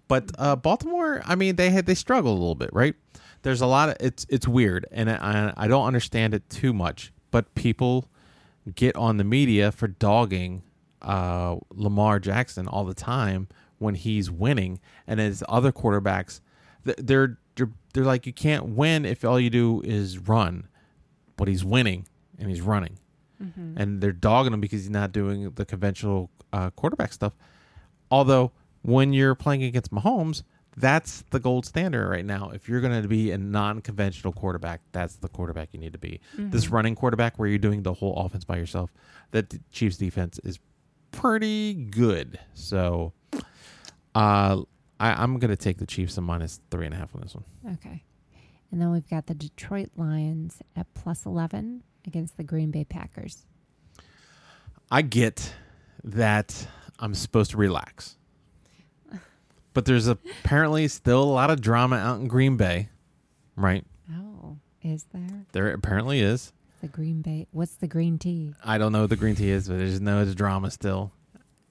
But 0.07 0.32
uh, 0.39 0.55
Baltimore, 0.55 1.22
I 1.26 1.36
mean, 1.36 1.55
they 1.57 1.70
had 1.70 1.86
they 1.86 1.93
struggled 1.93 2.36
a 2.36 2.39
little 2.41 2.55
bit, 2.55 2.72
right? 2.74 2.95
There's 3.41 3.61
a 3.61 3.65
lot 3.67 3.89
of 3.89 3.97
it's 3.99 4.25
it's 4.29 4.47
weird, 4.47 4.85
and 4.91 5.09
I 5.09 5.53
I 5.55 5.67
don't 5.67 5.85
understand 5.85 6.33
it 6.33 6.49
too 6.49 6.73
much. 6.73 7.11
But 7.31 7.53
people 7.55 8.09
get 8.75 8.95
on 8.95 9.17
the 9.17 9.23
media 9.23 9.71
for 9.71 9.87
dogging 9.87 10.63
uh, 11.01 11.57
Lamar 11.71 12.19
Jackson 12.19 12.67
all 12.67 12.83
the 12.85 12.93
time 12.93 13.47
when 13.77 13.95
he's 13.95 14.29
winning, 14.29 14.79
and 15.07 15.21
as 15.21 15.43
other 15.47 15.71
quarterbacks, 15.71 16.41
they're 16.83 17.37
they're 17.55 17.69
they're 17.93 18.03
like 18.03 18.25
you 18.25 18.33
can't 18.33 18.65
win 18.69 19.05
if 19.05 19.23
all 19.23 19.39
you 19.39 19.49
do 19.49 19.81
is 19.85 20.17
run, 20.19 20.67
but 21.37 21.47
he's 21.47 21.63
winning 21.63 22.07
and 22.37 22.49
he's 22.49 22.61
running 22.61 22.97
Mm-hmm. 23.41 23.77
and 23.77 24.01
they're 24.01 24.11
dogging 24.11 24.51
him 24.51 24.59
because 24.59 24.81
he's 24.81 24.89
not 24.89 25.13
doing 25.13 25.49
the 25.51 25.63
conventional 25.63 26.29
uh, 26.51 26.71
quarterback 26.71 27.13
stuff. 27.13 27.31
Although 28.11 28.51
when 28.81 29.13
you're 29.13 29.33
playing 29.33 29.63
against 29.63 29.91
Mahomes, 29.91 30.43
that's 30.80 31.23
the 31.32 31.39
gold 31.39 31.65
standard 31.65 32.07
right 32.09 32.25
now. 32.25 32.49
If 32.53 32.67
you're 32.69 32.80
going 32.82 33.01
to 33.01 33.07
be 33.07 33.32
a 33.32 33.38
non-conventional 33.38 34.34
quarterback, 34.34 34.82
that's 34.93 35.17
the 35.17 35.27
quarterback 35.27 35.69
you 35.73 35.80
need 35.80 35.93
to 35.93 35.99
be. 35.99 36.21
This 36.38 36.65
Mhm. 36.67 36.71
running 36.71 36.95
quarterback 36.95 37.38
where 37.38 37.47
you're 37.49 37.57
doing 37.59 37.84
the 37.84 37.93
whole 37.93 38.15
offense 38.17 38.45
by 38.45 38.57
yourself, 38.57 38.91
that 39.32 39.53
Chiefs 39.71 39.97
defense 39.97 40.39
is 40.43 40.57
pretty 41.11 41.73
good. 41.73 42.39
So, 42.53 43.13
uh, 44.15 44.61
I, 45.01 45.11
I'm 45.23 45.38
going 45.39 45.49
to 45.51 45.57
take 45.57 45.77
the 45.77 45.86
Chiefs 45.86 46.17
a 46.17 46.21
minus 46.21 46.59
three 46.71 46.86
and 46.86 46.93
a 46.93 46.97
half 46.97 47.13
on 47.15 47.21
this 47.21 47.36
one. 47.36 47.45
Okay. 47.73 48.03
And 48.71 48.82
then 48.82 48.91
we've 48.91 49.09
got 49.09 49.25
the 49.27 49.34
Detroit 49.36 49.89
Lions 49.97 50.61
at 50.75 50.93
plus 50.93 51.25
11 51.25 51.84
against 52.05 52.38
the 52.38 52.43
Green 52.43 52.71
Bay 52.71 52.84
Packers. 52.86 53.45
I 54.91 55.01
get 55.01 55.53
that 56.03 56.68
I'm 56.99 57.14
supposed 57.15 57.51
to 57.51 57.57
relax. 57.57 58.18
But 59.73 59.85
there's 59.85 60.07
apparently 60.07 60.87
still 60.87 61.23
a 61.23 61.25
lot 61.25 61.51
of 61.51 61.61
drama 61.61 61.97
out 61.97 62.19
in 62.19 62.27
Green 62.27 62.57
Bay, 62.57 62.89
right? 63.55 63.85
Oh, 64.11 64.57
is 64.81 65.05
there? 65.13 65.45
There 65.51 65.71
apparently 65.71 66.21
is. 66.21 66.51
The 66.81 66.87
Green 66.87 67.21
Bay. 67.21 67.45
What's 67.51 67.75
the 67.75 67.87
green 67.87 68.17
tea? 68.17 68.53
I 68.63 68.77
don't 68.77 68.91
know 68.91 69.01
what 69.01 69.09
the 69.09 69.15
green 69.15 69.35
tea 69.35 69.49
is, 69.49 69.67
but 69.67 69.77
there's 69.77 69.99
no 70.01 70.25
drama 70.33 70.71
still. 70.71 71.11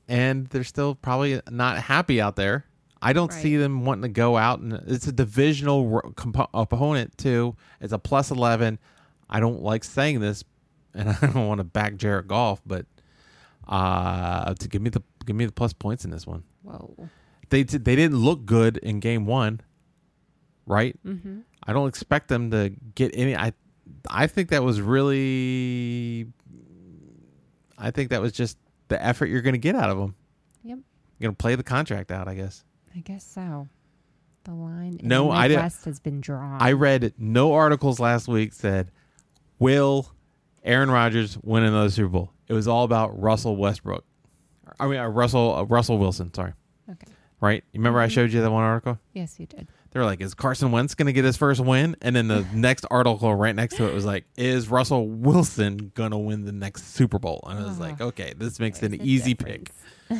And 0.06 0.46
they're 0.48 0.64
still 0.64 0.94
probably 0.94 1.40
not 1.50 1.78
happy 1.78 2.20
out 2.20 2.36
there. 2.36 2.64
I 3.00 3.12
don't 3.12 3.32
see 3.32 3.56
them 3.56 3.84
wanting 3.84 4.02
to 4.02 4.08
go 4.08 4.36
out 4.36 4.58
and 4.60 4.72
it's 4.86 5.06
a 5.06 5.12
divisional 5.12 6.00
compo- 6.16 6.48
opponent 6.52 7.16
too. 7.16 7.56
It's 7.80 7.92
a 7.92 7.98
plus 7.98 8.30
11. 8.30 8.78
I 9.30 9.40
don't 9.40 9.62
like 9.62 9.84
saying 9.84 10.20
this 10.20 10.42
and 10.94 11.08
I 11.22 11.26
don't 11.26 11.46
want 11.46 11.58
to 11.58 11.64
back 11.64 11.96
Jared 11.96 12.26
Goff, 12.28 12.60
but 12.66 12.86
uh 13.68 14.52
to 14.54 14.68
give 14.68 14.80
me 14.82 14.90
the 14.90 15.02
give 15.26 15.36
me 15.36 15.44
the 15.46 15.52
plus 15.52 15.72
points 15.72 16.04
in 16.04 16.10
this 16.10 16.26
one. 16.26 16.42
Whoa. 16.62 17.08
They 17.50 17.64
did, 17.64 17.84
they 17.84 17.96
didn't 17.96 18.18
look 18.18 18.44
good 18.46 18.76
in 18.78 19.00
game 19.00 19.26
one, 19.26 19.60
right? 20.66 20.98
Mm-hmm. 21.06 21.40
I 21.66 21.72
don't 21.72 21.88
expect 21.88 22.28
them 22.28 22.50
to 22.50 22.72
get 22.94 23.10
any. 23.14 23.36
I 23.36 23.52
I 24.08 24.26
think 24.26 24.50
that 24.50 24.62
was 24.62 24.80
really. 24.80 26.26
I 27.78 27.90
think 27.90 28.10
that 28.10 28.20
was 28.20 28.32
just 28.32 28.58
the 28.88 29.02
effort 29.04 29.26
you're 29.26 29.42
going 29.42 29.54
to 29.54 29.58
get 29.58 29.74
out 29.76 29.90
of 29.90 29.98
them. 29.98 30.14
Yep. 30.64 30.78
You're 31.18 31.26
going 31.28 31.34
to 31.36 31.38
play 31.40 31.54
the 31.54 31.62
contract 31.62 32.10
out, 32.10 32.26
I 32.26 32.34
guess. 32.34 32.64
I 32.94 33.00
guess 33.00 33.24
so. 33.24 33.68
The 34.44 34.52
line 34.54 34.98
in 35.00 35.06
No, 35.08 35.26
the 35.26 35.30
I 35.36 35.48
didn't- 35.48 35.62
has 35.84 36.00
been 36.00 36.20
drawn. 36.20 36.60
I 36.60 36.72
read 36.72 37.12
no 37.18 37.52
articles 37.52 38.00
last 38.00 38.28
week 38.28 38.52
said, 38.52 38.90
"Will 39.58 40.10
Aaron 40.64 40.90
Rodgers 40.90 41.38
win 41.42 41.62
another 41.64 41.90
Super 41.90 42.08
Bowl?" 42.08 42.32
It 42.48 42.54
was 42.54 42.66
all 42.66 42.84
about 42.84 43.20
Russell 43.20 43.56
Westbrook. 43.56 44.04
I 44.80 44.86
mean, 44.88 44.98
uh, 44.98 45.06
Russell 45.08 45.54
uh, 45.54 45.62
Russell 45.64 45.98
Wilson. 45.98 46.32
Sorry. 46.32 46.54
Right. 47.40 47.62
You 47.72 47.78
remember 47.80 48.00
I 48.00 48.06
Mhm. 48.08 48.10
showed 48.10 48.32
you 48.32 48.40
that 48.42 48.50
one 48.50 48.64
article? 48.64 48.98
Yes, 49.14 49.38
you 49.38 49.46
did. 49.46 49.68
They 49.90 50.00
were 50.00 50.04
like, 50.06 50.20
"Is 50.20 50.34
Carson 50.34 50.70
Wentz 50.70 50.94
going 50.94 51.06
to 51.06 51.12
get 51.12 51.24
his 51.24 51.36
first 51.36 51.60
win?" 51.60 51.96
And 52.02 52.14
then 52.16 52.28
the 52.28 52.44
next 52.52 52.84
article 52.90 53.34
right 53.34 53.54
next 53.54 53.76
to 53.76 53.86
it 53.86 53.94
was 53.94 54.04
like, 54.04 54.24
"Is 54.36 54.68
Russell 54.68 55.08
Wilson 55.08 55.92
going 55.94 56.10
to 56.10 56.18
win 56.18 56.44
the 56.44 56.52
next 56.52 56.94
Super 56.94 57.18
Bowl?" 57.18 57.42
And 57.48 57.58
I 57.58 57.62
was 57.64 57.78
Ah. 57.78 57.84
like, 57.84 58.00
"Okay, 58.00 58.34
this 58.36 58.58
makes 58.60 58.82
it 58.82 58.92
an 58.92 59.00
easy 59.02 59.34
pick." 59.34 59.70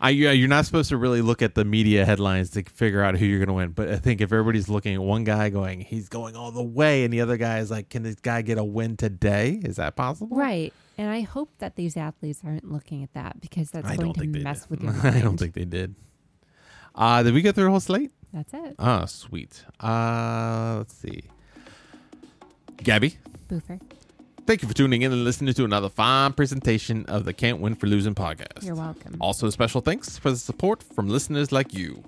I 0.00 0.10
yeah, 0.10 0.32
you're 0.32 0.48
not 0.48 0.66
supposed 0.66 0.88
to 0.88 0.96
really 0.96 1.22
look 1.22 1.42
at 1.42 1.54
the 1.54 1.64
media 1.64 2.04
headlines 2.04 2.50
to 2.50 2.64
figure 2.64 3.02
out 3.02 3.16
who 3.16 3.24
you're 3.24 3.38
going 3.38 3.46
to 3.48 3.52
win. 3.54 3.70
But 3.70 3.88
I 3.88 3.96
think 3.96 4.20
if 4.20 4.32
everybody's 4.32 4.68
looking 4.68 4.94
at 4.94 5.00
one 5.00 5.22
guy 5.22 5.48
going, 5.48 5.80
he's 5.80 6.08
going 6.08 6.34
all 6.34 6.50
the 6.50 6.62
way, 6.62 7.04
and 7.04 7.12
the 7.12 7.20
other 7.20 7.36
guy 7.36 7.58
is 7.58 7.70
like, 7.70 7.88
"Can 7.88 8.02
this 8.02 8.16
guy 8.16 8.42
get 8.42 8.58
a 8.58 8.64
win 8.64 8.96
today? 8.96 9.60
Is 9.64 9.76
that 9.76 9.94
possible?" 9.94 10.36
Right. 10.36 10.72
And 10.98 11.10
I 11.10 11.22
hope 11.22 11.50
that 11.58 11.76
these 11.76 11.96
athletes 11.96 12.40
aren't 12.44 12.70
looking 12.70 13.02
at 13.02 13.12
that 13.14 13.40
because 13.40 13.70
that's 13.70 13.88
I 13.88 13.96
going 13.96 14.12
to 14.14 14.26
mess 14.26 14.68
with 14.68 14.82
your 14.84 14.92
mind. 14.92 15.16
I 15.16 15.20
don't 15.20 15.36
think 15.38 15.54
they 15.54 15.64
did. 15.64 15.94
Uh, 16.94 17.22
did 17.22 17.32
we 17.34 17.40
get 17.42 17.54
through 17.54 17.64
the 17.64 17.70
whole 17.70 17.80
slate? 17.80 18.10
That's 18.32 18.52
it. 18.52 18.76
Ah, 18.78 19.06
sweet. 19.06 19.64
Uh, 19.80 20.74
let's 20.78 20.94
see. 20.94 21.24
Gabby, 22.82 23.16
Boofer, 23.48 23.80
thank 24.46 24.62
you 24.62 24.68
for 24.68 24.74
tuning 24.74 25.02
in 25.02 25.12
and 25.12 25.24
listening 25.24 25.54
to 25.54 25.64
another 25.64 25.88
fine 25.88 26.32
presentation 26.32 27.06
of 27.06 27.24
the 27.24 27.32
Can't 27.32 27.60
Win 27.60 27.74
for 27.74 27.86
Losing 27.86 28.14
podcast. 28.14 28.64
you're 28.64 28.74
welcome. 28.74 29.16
Also, 29.20 29.48
special 29.50 29.80
thanks 29.80 30.18
for 30.18 30.30
the 30.30 30.36
support 30.36 30.82
from 30.82 31.08
listeners 31.08 31.52
like 31.52 31.72
you. 31.72 32.02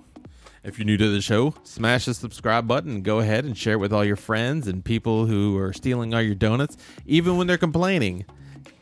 If 0.63 0.77
you're 0.79 0.85
new 0.85 0.97
to 0.97 1.09
the 1.09 1.21
show, 1.21 1.53
smash 1.63 2.05
the 2.05 2.13
subscribe 2.13 2.67
button 2.67 2.95
and 2.95 3.03
go 3.03 3.19
ahead 3.19 3.45
and 3.45 3.55
share 3.57 3.73
it 3.73 3.77
with 3.77 3.93
all 3.93 4.03
your 4.03 4.15
friends 4.15 4.67
and 4.67 4.83
people 4.83 5.27
who 5.27 5.57
are 5.59 5.71
stealing 5.71 6.13
all 6.13 6.21
your 6.21 6.35
donuts, 6.35 6.75
even 7.05 7.37
when 7.37 7.45
they're 7.47 7.57
complaining. 7.57 8.25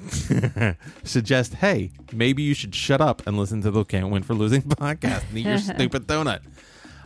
Suggest, 1.04 1.56
hey, 1.56 1.92
maybe 2.12 2.44
you 2.44 2.54
should 2.54 2.76
shut 2.76 3.02
up 3.02 3.26
and 3.28 3.38
listen 3.38 3.62
to 3.62 3.72
the 3.72 3.84
Can't 3.84 4.10
Win 4.10 4.24
for 4.24 4.34
Losing 4.34 4.62
podcast 4.64 5.28
and 5.30 5.38
eat 5.38 5.46
your 5.46 5.58
stupid 5.60 6.08
donut. 6.08 6.42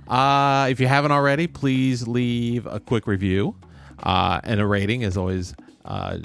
Uh, 0.07 0.67
if 0.69 0.79
you 0.79 0.87
haven't 0.87 1.11
already, 1.11 1.47
please 1.47 2.07
leave 2.07 2.65
a 2.65 2.79
quick 2.79 3.07
review 3.07 3.55
uh, 4.03 4.39
and 4.43 4.59
a 4.59 4.65
rating 4.65 5.01
is 5.01 5.17
always 5.17 5.53
uh, 5.85 6.17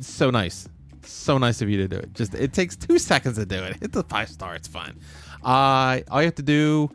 so 0.00 0.30
nice. 0.30 0.68
So 1.04 1.38
nice 1.38 1.60
of 1.60 1.68
you 1.68 1.78
to 1.78 1.88
do 1.88 1.96
it. 1.96 2.14
Just 2.14 2.34
it 2.34 2.52
takes 2.52 2.76
two 2.76 2.98
seconds 2.98 3.36
to 3.36 3.44
do 3.44 3.62
it. 3.62 3.76
It's 3.80 3.96
a 3.96 4.02
five 4.04 4.28
star. 4.28 4.54
It's 4.54 4.68
fine. 4.68 4.98
Uh, 5.42 6.00
all 6.10 6.20
you 6.20 6.26
have 6.26 6.36
to 6.36 6.42
do 6.42 6.90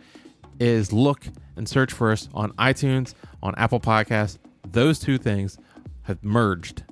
is 0.60 0.94
look 0.94 1.28
and 1.58 1.68
search 1.68 1.92
for 1.92 2.12
us 2.12 2.30
on 2.34 2.52
iTunes, 2.54 3.14
on 3.44 3.54
Apple 3.56 3.80
Podcasts. 3.80 4.38
Those 4.72 5.00
two 5.00 5.18
things 5.18 5.58
have 6.04 6.24
merged. 6.24 6.84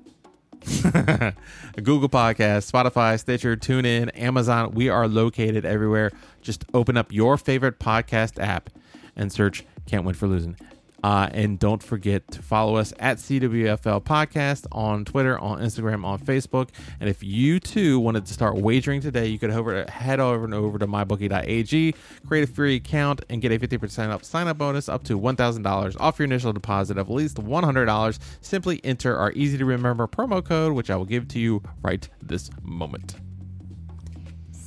Google 1.76 2.10
Podcast, 2.10 2.72
Spotify, 2.72 3.20
Stitcher, 3.20 3.56
TuneIn, 3.56 4.10
Amazon. 4.18 4.72
We 4.72 4.90
are 4.90 5.08
located 5.08 5.66
everywhere. 5.66 6.12
Just 6.42 6.66
open 6.74 6.98
up 6.98 7.12
your 7.12 7.38
favorite 7.38 7.80
podcast 7.80 8.42
app 8.42 8.70
and 9.16 9.32
search 9.32 9.64
Can't 9.86 10.06
Win 10.06 10.16
for 10.16 10.28
Losing. 10.28 10.58
Uh, 11.06 11.30
and 11.34 11.60
don't 11.60 11.84
forget 11.84 12.28
to 12.32 12.42
follow 12.42 12.78
us 12.78 12.92
at 12.98 13.18
CWFL 13.18 14.04
Podcast 14.04 14.66
on 14.72 15.06
Twitter, 15.06 15.38
on 15.38 15.60
Instagram, 15.60 16.04
on 16.04 16.18
Facebook. 16.18 16.70
And 17.00 17.08
if 17.08 17.22
you 17.22 17.60
too 17.60 18.00
wanted 18.00 18.26
to 18.26 18.34
start 18.34 18.56
wagering 18.56 19.02
today, 19.02 19.28
you 19.28 19.38
could 19.38 19.52
over, 19.52 19.86
head 19.88 20.20
over 20.20 20.46
and 20.46 20.54
over 20.56 20.80
to 20.80 20.88
mybookie.ag, 20.88 21.94
create 22.26 22.44
a 22.44 22.52
free 22.52 22.78
account, 22.78 23.24
and 23.30 23.40
get 23.40 23.52
a 23.52 23.60
50% 23.60 24.10
up 24.10 24.26
sign 24.26 24.48
up 24.48 24.58
bonus 24.58 24.90
up 24.90 25.04
to 25.04 25.20
$1,000 25.20 25.96
off 26.00 26.18
your 26.18 26.24
initial 26.24 26.52
deposit 26.52 26.98
of 26.98 27.08
at 27.08 27.14
least 27.14 27.38
$100. 27.38 28.20
Simply 28.42 28.82
enter 28.84 29.16
our 29.16 29.32
easy 29.34 29.60
to 29.60 29.66
remember 29.66 30.08
promo 30.08 30.44
code, 30.44 30.74
which 30.74 30.90
I 30.90 30.96
will 30.96 31.06
give 31.06 31.28
to 31.28 31.40
you 31.40 31.62
right 31.84 32.10
this 32.24 32.50
moment. 32.64 33.14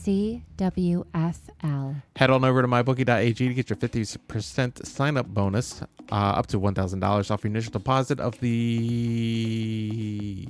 CWFL. 0.08 2.02
Head 2.16 2.30
on 2.30 2.42
over 2.42 2.62
to 2.62 2.68
mybookie.ag 2.68 3.34
to 3.34 3.52
get 3.52 3.68
your 3.68 3.76
50% 3.76 4.86
sign 4.86 5.18
up 5.18 5.26
bonus 5.26 5.82
uh, 6.10 6.14
up 6.14 6.46
to 6.46 6.58
$1,000 6.58 7.30
off 7.30 7.44
your 7.44 7.50
initial 7.50 7.72
deposit 7.72 8.18
of 8.18 8.40
the 8.40 10.46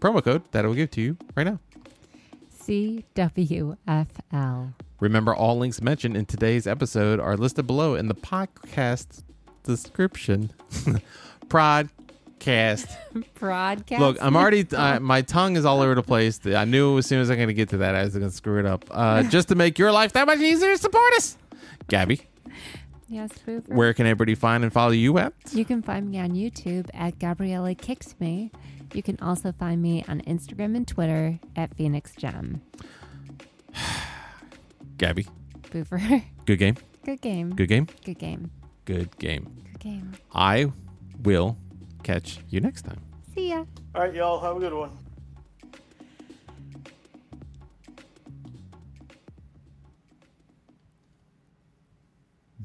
promo 0.00 0.24
code 0.24 0.42
that 0.52 0.64
I 0.64 0.68
will 0.68 0.74
give 0.74 0.90
to 0.92 1.02
you 1.02 1.18
right 1.36 1.44
now. 1.44 1.58
CWFL. 2.66 3.76
Remember, 5.00 5.34
all 5.34 5.58
links 5.58 5.82
mentioned 5.82 6.16
in 6.16 6.24
today's 6.24 6.66
episode 6.66 7.20
are 7.20 7.36
listed 7.36 7.66
below 7.66 7.96
in 7.96 8.08
the 8.08 8.14
podcast 8.14 9.24
description. 9.62 10.52
Podcast. 11.50 11.90
Broadcast. 13.34 14.00
Look, 14.00 14.16
I'm 14.20 14.36
already, 14.36 14.66
uh, 14.74 15.00
my 15.00 15.22
tongue 15.22 15.56
is 15.56 15.64
all 15.64 15.80
over 15.80 15.94
the 15.94 16.02
place. 16.02 16.40
I 16.46 16.64
knew 16.64 16.98
as 16.98 17.06
soon 17.06 17.20
as 17.20 17.30
I'm 17.30 17.36
going 17.36 17.48
to 17.48 17.54
get 17.54 17.68
to 17.70 17.78
that, 17.78 17.94
I 17.94 18.04
was 18.04 18.14
going 18.16 18.28
to 18.28 18.34
screw 18.34 18.58
it 18.58 18.66
up. 18.66 18.84
Uh, 18.90 19.22
just 19.30 19.48
to 19.48 19.54
make 19.54 19.78
your 19.78 19.92
life 19.92 20.12
that 20.14 20.26
much 20.26 20.38
easier, 20.40 20.76
support 20.76 21.12
us. 21.14 21.36
Gabby, 21.88 22.22
Yes, 23.08 23.30
Boofer. 23.44 23.74
where 23.74 23.92
can 23.92 24.06
everybody 24.06 24.34
find 24.36 24.62
and 24.62 24.72
follow 24.72 24.92
you 24.92 25.18
at? 25.18 25.32
You 25.52 25.64
can 25.64 25.82
find 25.82 26.08
me 26.08 26.18
on 26.20 26.30
YouTube 26.30 26.88
at 26.94 27.18
Gabriella 27.18 27.74
Kicks 27.74 28.14
Me. 28.20 28.52
You 28.94 29.02
can 29.02 29.18
also 29.20 29.50
find 29.52 29.82
me 29.82 30.04
on 30.08 30.20
Instagram 30.22 30.76
and 30.76 30.86
Twitter 30.86 31.40
at 31.56 31.74
Phoenix 31.76 32.14
Gem. 32.16 32.62
Gabby, 34.98 35.26
Boofer. 35.70 36.22
good 36.46 36.58
game. 36.58 36.76
Good 37.04 37.20
game. 37.20 37.50
Good 37.50 37.68
game. 37.68 37.88
Good 38.04 38.18
game. 38.18 38.50
Good 38.84 39.18
game. 39.18 39.48
Good 39.72 39.80
game. 39.80 40.12
I 40.34 40.72
will 41.22 41.56
catch 42.02 42.40
you 42.48 42.60
next 42.60 42.82
time. 42.82 43.00
See 43.34 43.50
ya. 43.50 43.64
All 43.94 44.02
right, 44.02 44.14
y'all. 44.14 44.40
Have 44.40 44.56
a 44.56 44.60
good 44.60 44.74
one. 44.74 44.90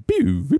Boo. 0.07 0.59